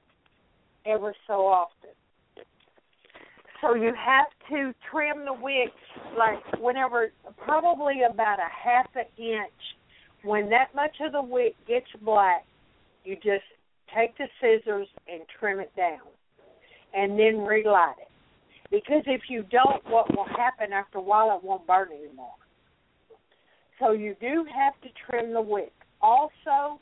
ever 0.85 1.15
so 1.25 1.47
often. 1.47 1.89
So 3.61 3.73
you 3.73 3.91
have 3.97 4.27
to 4.49 4.73
trim 4.89 5.25
the 5.25 5.33
wick 5.33 5.73
like 6.17 6.39
whenever, 6.61 7.11
probably 7.43 8.01
about 8.09 8.37
a 8.39 8.49
half 8.49 8.87
an 8.95 9.05
inch. 9.17 9.51
When 10.23 10.49
that 10.49 10.75
much 10.75 10.95
of 11.01 11.13
the 11.13 11.23
wick 11.23 11.55
gets 11.67 11.87
black, 12.03 12.45
you 13.03 13.15
just 13.15 13.45
take 13.95 14.15
the 14.17 14.27
scissors 14.39 14.87
and 15.11 15.21
trim 15.39 15.59
it 15.59 15.75
down 15.75 16.08
and 16.93 17.17
then 17.17 17.45
relight 17.45 17.95
it. 17.99 18.07
Because 18.71 19.03
if 19.07 19.21
you 19.29 19.43
don't, 19.49 19.83
what 19.89 20.15
will 20.15 20.25
happen 20.25 20.73
after 20.73 20.99
a 20.99 21.01
while, 21.01 21.35
it 21.35 21.43
won't 21.43 21.65
burn 21.65 21.89
anymore. 21.91 22.33
So 23.79 23.91
you 23.91 24.15
do 24.19 24.45
have 24.55 24.73
to 24.81 24.89
trim 25.05 25.33
the 25.33 25.41
wick. 25.41 25.71
Also, 26.01 26.79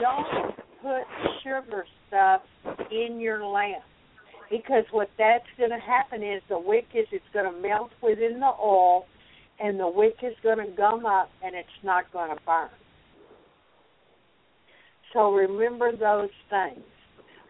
don't 0.00 0.54
put 0.80 1.02
sugar 1.42 1.84
stuff 2.06 2.42
in 2.90 3.20
your 3.20 3.44
lamp 3.44 3.82
because 4.50 4.84
what 4.90 5.10
that's 5.18 5.44
going 5.58 5.70
to 5.70 5.78
happen 5.78 6.22
is 6.22 6.40
the 6.48 6.58
wick 6.58 6.86
is 6.94 7.06
it's 7.12 7.24
going 7.32 7.52
to 7.52 7.60
melt 7.60 7.90
within 8.02 8.40
the 8.40 8.52
oil 8.62 9.04
and 9.60 9.78
the 9.78 9.88
wick 9.88 10.16
is 10.22 10.34
going 10.42 10.58
to 10.58 10.72
gum 10.76 11.04
up 11.04 11.30
and 11.44 11.54
it's 11.54 11.68
not 11.84 12.10
going 12.12 12.30
to 12.30 12.42
burn. 12.46 12.70
So 15.12 15.32
remember 15.32 15.92
those 15.92 16.30
things. 16.48 16.84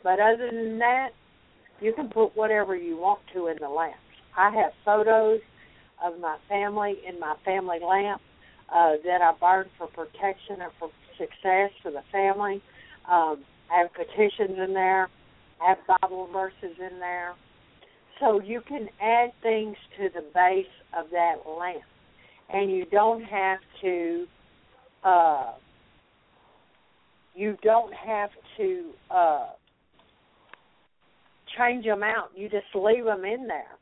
But 0.03 0.20
other 0.20 0.49
than 0.51 0.79
that, 0.79 1.11
you 1.81 1.93
can 1.93 2.09
put 2.09 2.37
whatever 2.37 2.77
you 2.77 2.97
want 2.97 3.21
to 3.35 3.47
in 3.49 3.57
the 3.61 3.69
lamps. 3.69 3.99
I 4.37 4.51
have 4.51 4.73
photos 4.85 5.41
of 6.05 6.19
my 6.21 6.37
family 6.49 6.97
in 7.07 7.19
my 7.19 7.35
family 7.45 7.79
lamp 7.81 8.21
uh, 8.73 8.93
that 9.05 9.21
I 9.21 9.33
burn 9.41 9.67
for 9.77 9.87
protection 9.89 10.61
and 10.61 10.73
for 10.79 10.91
success 11.19 11.71
for 11.83 11.91
the 11.91 12.03
family. 12.13 12.63
Um, 13.11 13.45
I 13.73 13.81
have 13.81 13.93
petitions 13.93 14.59
in 14.59 14.75
there. 14.75 15.09
I 15.61 15.71
have 15.71 16.01
Bible 16.01 16.29
verses 16.33 16.77
in 16.79 16.99
there. 17.01 17.35
So 18.21 18.41
you 18.41 18.61
can 18.67 18.89
add 19.01 19.33
things 19.43 19.77
to 19.99 20.09
the 20.15 20.25
base 20.35 20.67
of 20.97 21.07
that 21.11 21.37
lamp. 21.47 21.83
And 22.51 22.71
you 22.71 22.87
don't 22.87 23.23
have 23.23 23.59
to 23.83 24.27
uh, 25.05 25.53
you 27.35 27.57
don't 27.63 27.95
have 27.95 28.31
to 28.57 28.91
uh, 29.11 29.47
change 31.59 31.85
them 31.85 32.02
out. 32.02 32.30
You 32.35 32.48
just 32.48 32.66
leave 32.74 33.05
them 33.05 33.24
in 33.24 33.47
there. 33.47 33.76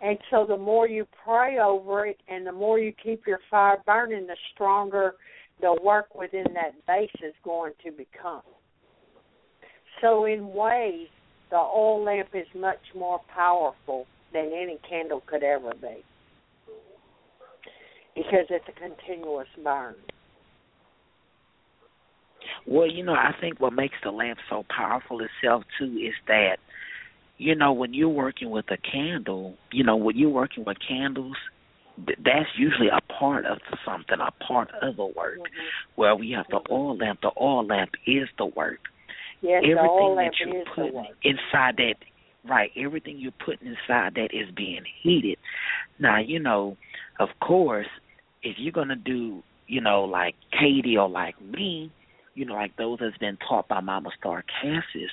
And 0.00 0.18
so 0.30 0.44
the 0.46 0.56
more 0.56 0.88
you 0.88 1.06
pray 1.24 1.58
over 1.58 2.06
it 2.06 2.18
and 2.28 2.46
the 2.46 2.52
more 2.52 2.78
you 2.78 2.92
keep 3.02 3.26
your 3.26 3.38
fire 3.50 3.78
burning, 3.86 4.26
the 4.26 4.36
stronger 4.52 5.14
the 5.60 5.78
work 5.82 6.14
within 6.14 6.46
that 6.54 6.74
base 6.86 7.14
is 7.22 7.34
going 7.44 7.72
to 7.84 7.92
become. 7.92 8.42
So 10.00 10.24
in 10.24 10.52
ways, 10.52 11.06
the 11.50 11.56
oil 11.56 12.02
lamp 12.04 12.30
is 12.34 12.46
much 12.56 12.80
more 12.96 13.20
powerful 13.32 14.06
than 14.32 14.46
any 14.46 14.78
candle 14.88 15.22
could 15.26 15.44
ever 15.44 15.72
be 15.80 16.02
because 18.16 18.46
it's 18.50 18.64
a 18.68 18.72
continuous 18.72 19.46
burn. 19.62 19.94
Well, 22.66 22.90
you 22.90 23.04
know, 23.04 23.14
I 23.14 23.32
think 23.40 23.60
what 23.60 23.72
makes 23.72 23.94
the 24.02 24.10
lamp 24.10 24.38
so 24.50 24.64
powerful 24.74 25.20
itself 25.20 25.62
too 25.78 25.96
is 25.96 26.14
that, 26.26 26.56
you 27.38 27.54
know, 27.54 27.72
when 27.72 27.94
you're 27.94 28.08
working 28.08 28.50
with 28.50 28.66
a 28.70 28.76
candle, 28.76 29.56
you 29.70 29.84
know, 29.84 29.96
when 29.96 30.16
you're 30.16 30.30
working 30.30 30.64
with 30.64 30.76
candles, 30.86 31.36
th- 32.06 32.18
that's 32.24 32.48
usually 32.56 32.88
a 32.88 33.00
part 33.12 33.46
of 33.46 33.58
something, 33.84 34.18
a 34.20 34.30
part 34.44 34.70
of 34.80 34.96
the 34.96 35.06
work. 35.06 35.38
Mm-hmm. 35.38 35.92
Where 35.96 36.14
we 36.14 36.30
have 36.32 36.46
the 36.50 36.60
oil 36.70 36.96
lamp, 36.96 37.20
the 37.22 37.32
oil 37.40 37.66
lamp 37.66 37.90
is 38.06 38.28
the 38.38 38.46
work. 38.46 38.80
Yes, 39.40 39.62
everything 39.64 39.76
the 39.76 39.90
oil 39.90 40.16
that 40.16 40.22
lamp 40.22 40.34
the 40.38 40.64
putting 40.74 40.94
work. 40.94 41.06
inside 41.24 41.76
that, 41.78 41.94
right? 42.48 42.70
Everything 42.76 43.18
you're 43.18 43.32
putting 43.44 43.68
inside 43.68 44.14
that 44.14 44.28
is 44.32 44.48
being 44.54 44.84
heated. 45.02 45.38
Now, 45.98 46.20
you 46.20 46.38
know, 46.38 46.76
of 47.18 47.28
course, 47.40 47.88
if 48.42 48.56
you're 48.58 48.72
gonna 48.72 48.96
do, 48.96 49.42
you 49.66 49.80
know, 49.80 50.04
like 50.04 50.34
Katie 50.52 50.96
or 50.96 51.08
like 51.08 51.40
me, 51.40 51.90
you 52.34 52.44
know, 52.44 52.54
like 52.54 52.76
those 52.76 52.98
that's 53.00 53.16
been 53.18 53.38
taught 53.48 53.68
by 53.68 53.80
Mama 53.80 54.10
Starr 54.18 54.44
Cassis, 54.60 55.10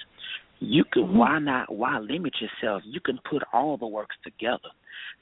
you 0.59 0.83
Mm-hmm. 0.83 1.17
why 1.17 1.39
not 1.39 1.73
why 1.73 1.99
limit 1.99 2.33
yourself? 2.41 2.83
You 2.85 2.99
can 3.01 3.19
put 3.29 3.43
all 3.53 3.77
the 3.77 3.87
works 3.87 4.15
together. 4.23 4.69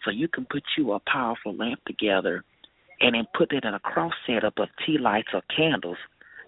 So 0.04 0.12
you 0.12 0.28
can 0.28 0.46
put 0.46 0.64
you 0.78 0.94
a 0.94 1.00
powerful 1.02 1.56
lamp 1.56 1.84
together 1.86 2.44
and 3.02 3.16
then 3.16 3.28
put 3.38 3.52
it 3.54 3.64
in 3.64 3.74
a 3.74 3.80
cross 3.80 4.14
setup 4.26 4.58
of 4.58 4.70
tea 4.86 4.98
lights 4.98 5.30
or 5.34 5.42
candles. 5.56 5.98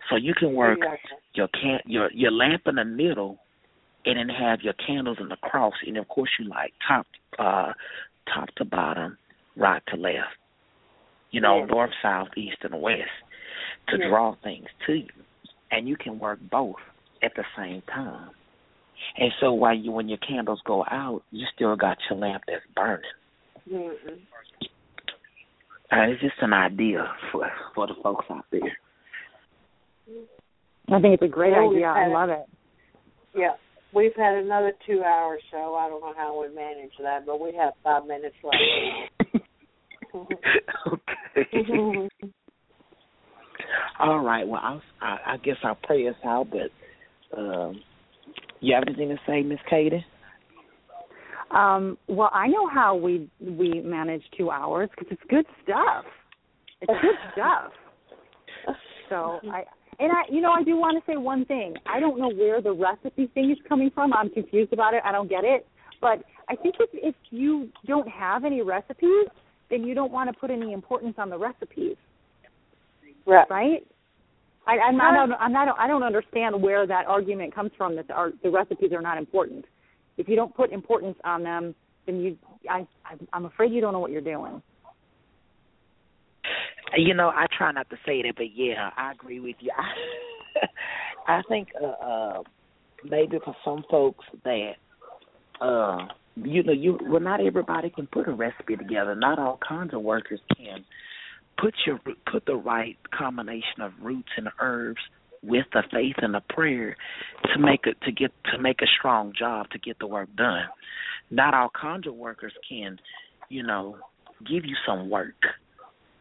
So 0.10 0.16
you 0.16 0.34
can 0.34 0.54
work 0.54 0.80
Exactly. 0.80 1.18
your 1.34 1.48
can 1.50 1.80
your 1.86 2.12
your 2.12 2.32
lamp 2.32 2.64
in 2.68 2.76
the 2.76 2.86
middle 2.86 3.38
and 4.06 4.18
then 4.18 4.30
have 4.30 4.62
your 4.62 4.74
candles 4.74 5.18
in 5.20 5.30
the 5.30 5.36
cross 5.38 5.74
and 5.86 5.98
of 5.98 6.08
course 6.08 6.30
you 6.40 6.46
like 6.48 6.74
top 6.88 7.06
uh 7.38 7.74
top 8.34 8.50
to 8.58 8.66
bottom, 8.66 9.18
right 9.56 9.82
to 9.88 9.96
left. 9.98 10.38
You 11.32 11.42
know, 11.42 11.60
Yes. 11.60 11.70
north, 11.70 11.92
south, 12.02 12.30
east 12.38 12.58
and 12.64 12.82
west 12.82 13.10
to 13.90 13.98
Yes. 13.98 14.08
draw 14.10 14.36
things 14.44 14.68
to 14.88 14.94
you. 14.94 15.10
and 15.72 15.88
you 15.88 15.96
can 15.96 16.18
work 16.20 16.40
both 16.50 16.76
at 17.22 17.36
the 17.36 17.44
same 17.58 17.82
time. 17.84 18.32
And 19.18 19.32
so 19.40 19.54
while 19.54 19.76
you 19.76 19.92
when 19.92 20.10
your 20.10 20.18
candles 20.20 20.62
go 20.66 20.84
out, 20.90 21.22
you 21.32 21.46
still 21.56 21.76
got 21.76 21.98
your 22.10 22.20
lamp 22.20 22.44
that's 22.48 22.62
burning. 22.76 23.02
Mm-mm. 23.72 24.20
Uh, 25.92 26.12
it's 26.12 26.22
just 26.22 26.36
an 26.42 26.54
idea 26.54 27.06
for 27.32 27.50
for 27.74 27.88
the 27.88 27.94
folks 28.04 28.26
out 28.30 28.46
there. 28.52 28.78
I 30.92 31.00
think 31.02 31.14
it's 31.16 31.24
a 31.24 31.28
great 31.28 31.52
Well, 31.52 31.72
idea. 31.72 31.88
I 31.88 32.06
we've 32.06 32.14
love 32.14 32.30
it. 32.30 32.46
Yeah. 33.36 33.54
We've 33.94 34.16
had 34.16 34.36
another 34.36 34.74
two 34.86 35.02
hour 35.04 35.40
show. 35.52 35.76
I 35.76 35.90
don't 35.90 36.02
know 36.02 36.14
how 36.16 36.40
we 36.40 36.54
manage 36.54 36.92
that, 37.02 37.26
but 37.26 37.40
we 37.40 37.54
have 37.56 37.74
five 37.84 38.06
minutes 38.06 38.36
left. 38.44 39.44
okay. 40.16 42.10
All 44.00 44.20
right. 44.20 44.48
Well, 44.48 44.62
I'll, 44.64 44.82
I, 45.02 45.18
I 45.34 45.38
guess 45.38 45.58
I'll 45.64 45.78
pray 45.84 46.08
us 46.08 46.16
out. 46.24 46.48
But 46.52 46.72
um, 47.38 47.82
you 48.62 48.76
have 48.76 48.84
anything 48.88 49.10
to 49.10 49.18
say, 49.28 49.42
Miss 49.42 49.60
Katie? 49.70 50.06
Um, 51.52 51.98
well, 52.08 52.30
I 52.32 52.48
know 52.48 52.68
how 52.68 52.96
we 52.96 53.30
we 53.40 53.82
manage 53.82 54.22
two 54.38 54.52
hours 54.52 54.90
because 54.92 55.12
it's 55.12 55.30
good 55.30 55.46
stuff. 55.64 56.06
It's 56.82 56.92
good 57.02 57.16
stuff. 57.34 57.72
So 59.10 59.40
I 59.52 59.64
and 60.00 60.12
I, 60.12 60.32
you 60.32 60.42
know, 60.42 60.52
I 60.52 60.64
do 60.64 60.78
want 60.78 61.04
to 61.04 61.12
say 61.12 61.18
one 61.18 61.46
thing. 61.46 61.76
I 61.86 62.00
don't 62.00 62.20
know 62.20 62.32
where 62.32 62.62
the 62.62 62.72
recipe 62.72 63.28
thing 63.34 63.52
is 63.52 63.58
coming 63.68 63.90
from. 63.94 64.14
I'm 64.14 64.30
confused 64.30 64.72
about 64.72 64.94
it. 64.94 65.02
I 65.04 65.12
don't 65.12 65.30
get 65.30 65.44
it. 65.44 65.68
But 66.00 66.24
I 66.48 66.56
think 66.56 66.76
if 66.80 66.90
if 66.94 67.16
you 67.32 67.70
don't 67.86 68.08
have 68.08 68.46
any 68.46 68.62
recipes, 68.62 69.28
then 69.70 69.84
you 69.84 69.94
don't 69.94 70.12
want 70.12 70.32
to 70.32 70.40
put 70.40 70.52
any 70.52 70.72
importance 70.72 71.16
on 71.18 71.30
the 71.30 71.38
recipes, 71.38 71.98
right. 73.26 73.48
right? 73.50 73.88
I, 74.70 74.78
I'm 74.88 74.98
not. 74.98 75.30
I'm 75.40 75.52
not. 75.52 75.76
I 75.80 75.88
don't 75.88 76.04
understand 76.04 76.62
where 76.62 76.86
that 76.86 77.08
argument 77.08 77.56
comes 77.56 77.72
from 77.76 77.96
that 77.96 78.08
the, 78.08 78.14
ar- 78.14 78.34
the 78.44 78.52
recipes 78.52 78.92
are 78.94 79.02
not 79.02 79.18
important. 79.18 79.66
If 80.18 80.28
you 80.28 80.36
don't 80.36 80.56
put 80.56 80.72
importance 80.72 81.18
on 81.24 81.44
them, 81.44 81.74
then 82.06 82.20
you. 82.20 82.38
I. 82.70 82.88
I- 83.06 83.16
I'm 83.34 83.46
afraid 83.46 83.72
you 83.72 83.82
don't 83.82 83.94
know 83.94 84.00
what 84.00 84.12
you're 84.12 84.22
doing. 84.22 84.62
You 86.96 87.14
know, 87.14 87.30
I 87.30 87.46
try 87.58 87.72
not 87.72 87.90
to 87.90 87.96
say 88.06 88.22
that, 88.24 88.34
but 88.36 88.56
yeah, 88.56 88.90
I 88.96 89.12
agree 89.12 89.40
with 89.40 89.56
you. 89.60 89.72
I, 91.28 91.38
I 91.40 91.42
think 91.50 91.70
uh, 91.82 91.86
uh 91.86 92.44
maybe 93.04 93.38
for 93.44 93.56
some 93.64 93.84
folks 93.90 94.26
that 94.44 94.74
uh 95.62 96.08
you 96.36 96.64
know, 96.64 96.74
you 96.74 96.98
well 97.08 97.22
not 97.22 97.44
everybody 97.44 97.90
can 97.90 98.08
put 98.08 98.28
a 98.28 98.34
recipe 98.34 98.76
together. 98.76 99.16
Not 99.16 99.40
all 99.40 99.60
kinds 99.68 99.94
of 99.94 100.02
workers 100.02 100.40
can 100.56 100.84
put 101.62 101.74
your 101.86 102.00
put 102.32 102.46
the 102.46 102.56
right 102.56 102.98
combination 103.18 103.82
of 103.82 103.92
roots 104.02 104.30
and 104.38 104.50
herbs 104.60 105.02
with 105.42 105.66
the 105.74 105.84
faith 105.92 106.16
and 106.18 106.34
the 106.34 106.42
prayer 106.50 106.96
to 107.54 107.60
make 107.60 107.82
it 107.86 107.98
to 108.04 108.12
get 108.12 108.32
to 108.52 108.60
make 108.60 108.82
a 108.82 108.88
strong 108.98 109.34
job 109.38 109.70
to 109.72 109.80
get 109.80 109.98
the 110.00 110.08
work 110.08 110.30
done. 110.36 110.66
Not 111.32 111.54
all 111.54 111.70
conjure 111.70 112.12
workers 112.12 112.54
can, 112.68 113.00
you 113.50 113.64
know, 113.64 113.98
give 114.48 114.66
you 114.66 114.76
some 114.86 115.10
work 115.10 115.36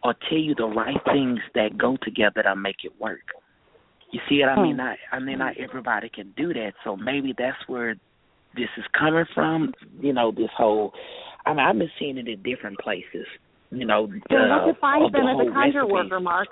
or 0.04 0.14
tell 0.28 0.38
you 0.38 0.54
the 0.54 0.66
right 0.66 0.96
things 1.04 1.40
that 1.54 1.76
go 1.76 1.96
together 2.02 2.42
to 2.42 2.54
make 2.54 2.84
it 2.84 2.92
work. 3.00 3.34
You 4.12 4.20
see 4.28 4.40
what 4.40 4.50
I 4.50 4.62
mean? 4.62 4.72
Hmm. 4.72 4.78
Not 4.78 4.96
I 5.12 5.18
mean 5.18 5.38
not 5.38 5.56
everybody 5.58 6.08
can 6.08 6.32
do 6.36 6.52
that. 6.54 6.72
So 6.84 6.96
maybe 6.96 7.34
that's 7.36 7.58
where 7.66 7.94
this 8.54 8.68
is 8.76 8.84
coming 8.98 9.26
from. 9.34 9.72
You 10.00 10.12
know, 10.12 10.30
this 10.30 10.50
whole 10.56 10.92
I 11.44 11.50
mean 11.50 11.60
I've 11.60 11.78
been 11.78 11.90
seeing 11.98 12.18
it 12.18 12.28
in 12.28 12.42
different 12.42 12.78
places. 12.78 13.26
You 13.70 13.84
know, 13.84 14.08
So 14.30 14.36
uh, 14.36 14.66
what 14.66 14.74
defines 14.74 15.06
of 15.06 15.12
the 15.12 15.18
them 15.18 15.28
as 15.28 15.46
a 15.46 15.52
conjure 15.52 15.80
recipes. 15.80 15.92
worker, 15.92 16.20
Mark? 16.20 16.48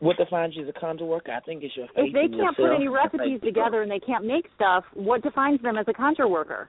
What 0.00 0.16
defines 0.16 0.54
you 0.54 0.62
as 0.62 0.68
a 0.68 0.78
conjure 0.78 1.06
worker? 1.06 1.32
I 1.32 1.40
think 1.40 1.64
it's 1.64 1.76
your 1.76 1.86
faith 1.88 2.06
If 2.08 2.12
they 2.12 2.24
in 2.24 2.32
can't 2.32 2.56
put 2.56 2.74
any 2.74 2.88
recipes 2.88 3.40
together 3.42 3.82
and 3.82 3.90
they 3.90 3.98
can't 3.98 4.24
make 4.24 4.44
stuff, 4.54 4.84
what 4.94 5.22
defines 5.22 5.60
them 5.62 5.76
as 5.76 5.86
a 5.88 5.92
conjure 5.92 6.28
worker? 6.28 6.68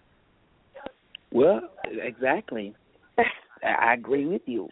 Well, 1.31 1.61
exactly. 1.85 2.73
I 3.17 3.23
I 3.63 3.93
agree 3.93 4.25
with 4.25 4.41
you. 4.45 4.69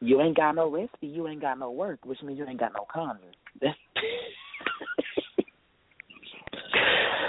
You 0.00 0.20
ain't 0.20 0.36
got 0.36 0.54
no 0.54 0.70
recipe, 0.70 1.06
you 1.06 1.26
ain't 1.28 1.40
got 1.40 1.58
no 1.58 1.70
work, 1.70 2.04
which 2.04 2.20
means 2.22 2.38
you 2.38 2.46
ain't 2.46 2.60
got 2.60 2.72
no 2.72 2.84
conjure. 2.92 3.32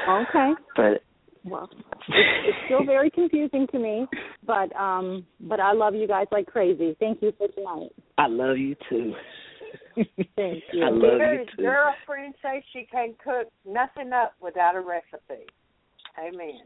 Okay. 0.10 0.54
but 0.76 1.04
Well, 1.46 1.70
it's, 1.72 2.04
it's 2.10 2.58
still 2.66 2.86
very 2.86 3.10
confusing 3.10 3.66
to 3.72 3.80
me, 3.80 4.06
but 4.46 4.76
um, 4.76 5.26
but 5.40 5.60
I 5.60 5.72
love 5.74 5.96
you 5.96 6.08
guys 6.08 6.28
like 6.32 6.48
crazy. 6.48 6.96
Thank 7.00 7.22
you 7.22 7.32
for 7.38 7.48
tonight. 7.48 7.92
I 8.18 8.28
love 8.28 8.58
you 8.58 8.76
too. 8.90 9.14
Thank 10.36 10.64
you. 10.74 10.84
I 10.84 10.90
love 10.90 11.14
you 11.14 11.18
Gary's 11.18 11.48
too. 11.56 11.64
girlfriend 11.64 12.36
says 12.42 12.62
she 12.74 12.88
can 12.92 13.16
cook 13.24 13.48
nothing 13.66 14.12
up 14.14 14.34
without 14.42 14.76
a 14.76 14.82
recipe. 14.82 15.46
Amen. 16.20 16.62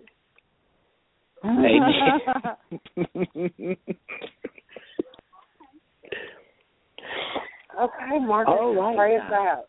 Amen. 1.45 1.81
Okay, 7.79 8.19
Marcus, 8.19 8.53
All 8.55 8.75
right 8.75 8.95
pray 8.95 9.15
us 9.17 9.31
out. 9.31 9.65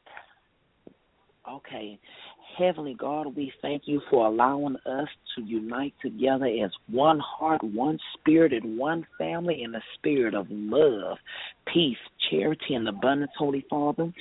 Okay. 1.50 1.98
Heavenly 2.56 2.94
God, 2.94 3.34
we 3.34 3.52
thank 3.62 3.82
you 3.86 4.00
for 4.10 4.26
allowing 4.26 4.76
us 4.86 5.08
to 5.34 5.42
unite 5.42 5.94
together 6.00 6.46
as 6.46 6.70
one 6.88 7.18
heart, 7.18 7.62
one 7.62 7.98
spirit, 8.14 8.52
and 8.52 8.78
one 8.78 9.06
family 9.18 9.62
in 9.62 9.72
the 9.72 9.80
spirit 9.94 10.34
of 10.34 10.46
love, 10.50 11.18
peace, 11.72 11.96
charity, 12.30 12.74
and 12.74 12.88
abundance, 12.88 13.32
Holy 13.36 13.64
Father. 13.68 14.12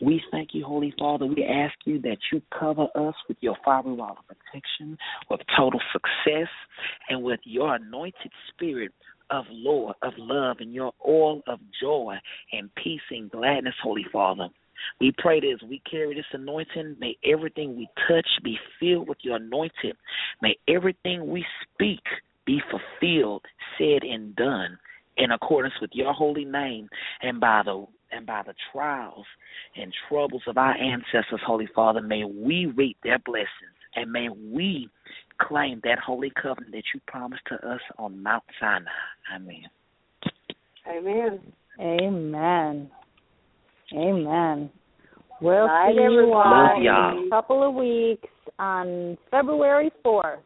We 0.00 0.22
thank 0.30 0.50
you, 0.52 0.64
Holy 0.64 0.92
Father. 0.98 1.26
We 1.26 1.44
ask 1.44 1.74
you 1.84 2.00
that 2.02 2.18
you 2.30 2.42
cover 2.58 2.88
us 2.94 3.14
with 3.26 3.38
your 3.40 3.56
firewall 3.64 4.18
of 4.18 4.36
protection, 4.36 4.98
with 5.30 5.40
total 5.56 5.80
success, 5.92 6.48
and 7.08 7.22
with 7.22 7.40
your 7.44 7.74
anointed 7.74 8.32
spirit 8.52 8.92
of 9.30 9.44
Lord, 9.50 9.94
of 10.02 10.12
love, 10.16 10.58
and 10.60 10.72
your 10.72 10.92
oil 11.06 11.42
of 11.46 11.58
joy 11.80 12.16
and 12.52 12.74
peace 12.74 13.00
and 13.10 13.30
gladness, 13.30 13.74
Holy 13.82 14.06
Father. 14.12 14.48
We 15.00 15.12
pray 15.18 15.40
that 15.40 15.58
as 15.62 15.68
we 15.68 15.82
carry 15.90 16.14
this 16.14 16.24
anointing, 16.32 16.96
may 16.98 17.16
everything 17.24 17.76
we 17.76 17.88
touch 18.08 18.28
be 18.42 18.58
filled 18.80 19.08
with 19.08 19.18
your 19.22 19.36
anointing. 19.36 19.92
May 20.42 20.56
everything 20.68 21.30
we 21.30 21.44
speak 21.62 22.02
be 22.46 22.60
fulfilled, 22.70 23.42
said, 23.76 24.02
and 24.02 24.34
done 24.36 24.78
in 25.18 25.32
accordance 25.32 25.74
with 25.80 25.90
your 25.92 26.12
holy 26.12 26.44
name 26.44 26.88
and 27.22 27.40
by 27.40 27.62
the 27.64 27.86
and 28.10 28.24
by 28.24 28.42
the 28.46 28.54
trials 28.72 29.26
and 29.76 29.92
troubles 30.08 30.42
of 30.46 30.56
our 30.56 30.72
ancestors, 30.72 31.40
Holy 31.46 31.68
Father, 31.74 32.00
may 32.00 32.24
we 32.24 32.64
reap 32.74 32.96
their 33.04 33.18
blessings 33.18 33.48
and 33.96 34.10
may 34.10 34.28
we 34.30 34.88
claim 35.40 35.80
that 35.84 35.98
holy 35.98 36.32
covenant 36.40 36.72
that 36.72 36.84
you 36.94 37.00
promised 37.06 37.42
to 37.48 37.54
us 37.68 37.80
on 37.98 38.22
Mount 38.22 38.44
Sinai. 38.58 38.88
Amen. 39.34 39.64
Amen. 40.88 41.40
Amen. 41.80 42.90
Amen. 43.94 44.70
We'll 45.40 45.68
see 45.86 45.94
you 45.94 46.32
all 46.34 46.76
in 46.76 47.26
a 47.26 47.30
couple 47.30 47.66
of 47.66 47.74
weeks 47.74 48.28
on 48.58 49.16
February 49.30 49.90
4th. 50.04 50.38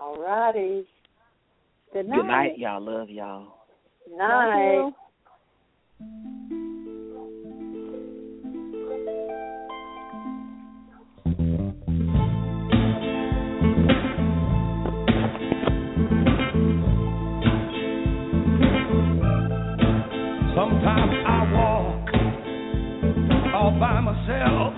All 0.00 0.20
righty. 0.20 0.86
Good 1.92 2.08
night. 2.08 2.16
Good 2.16 2.26
night, 2.26 2.58
y'all. 2.58 2.80
Love 2.80 3.10
y'all. 3.10 3.54
Night. 4.16 4.92
Sometimes 20.54 21.12
I 21.26 21.49
by 23.80 23.98
myself. 23.98 24.69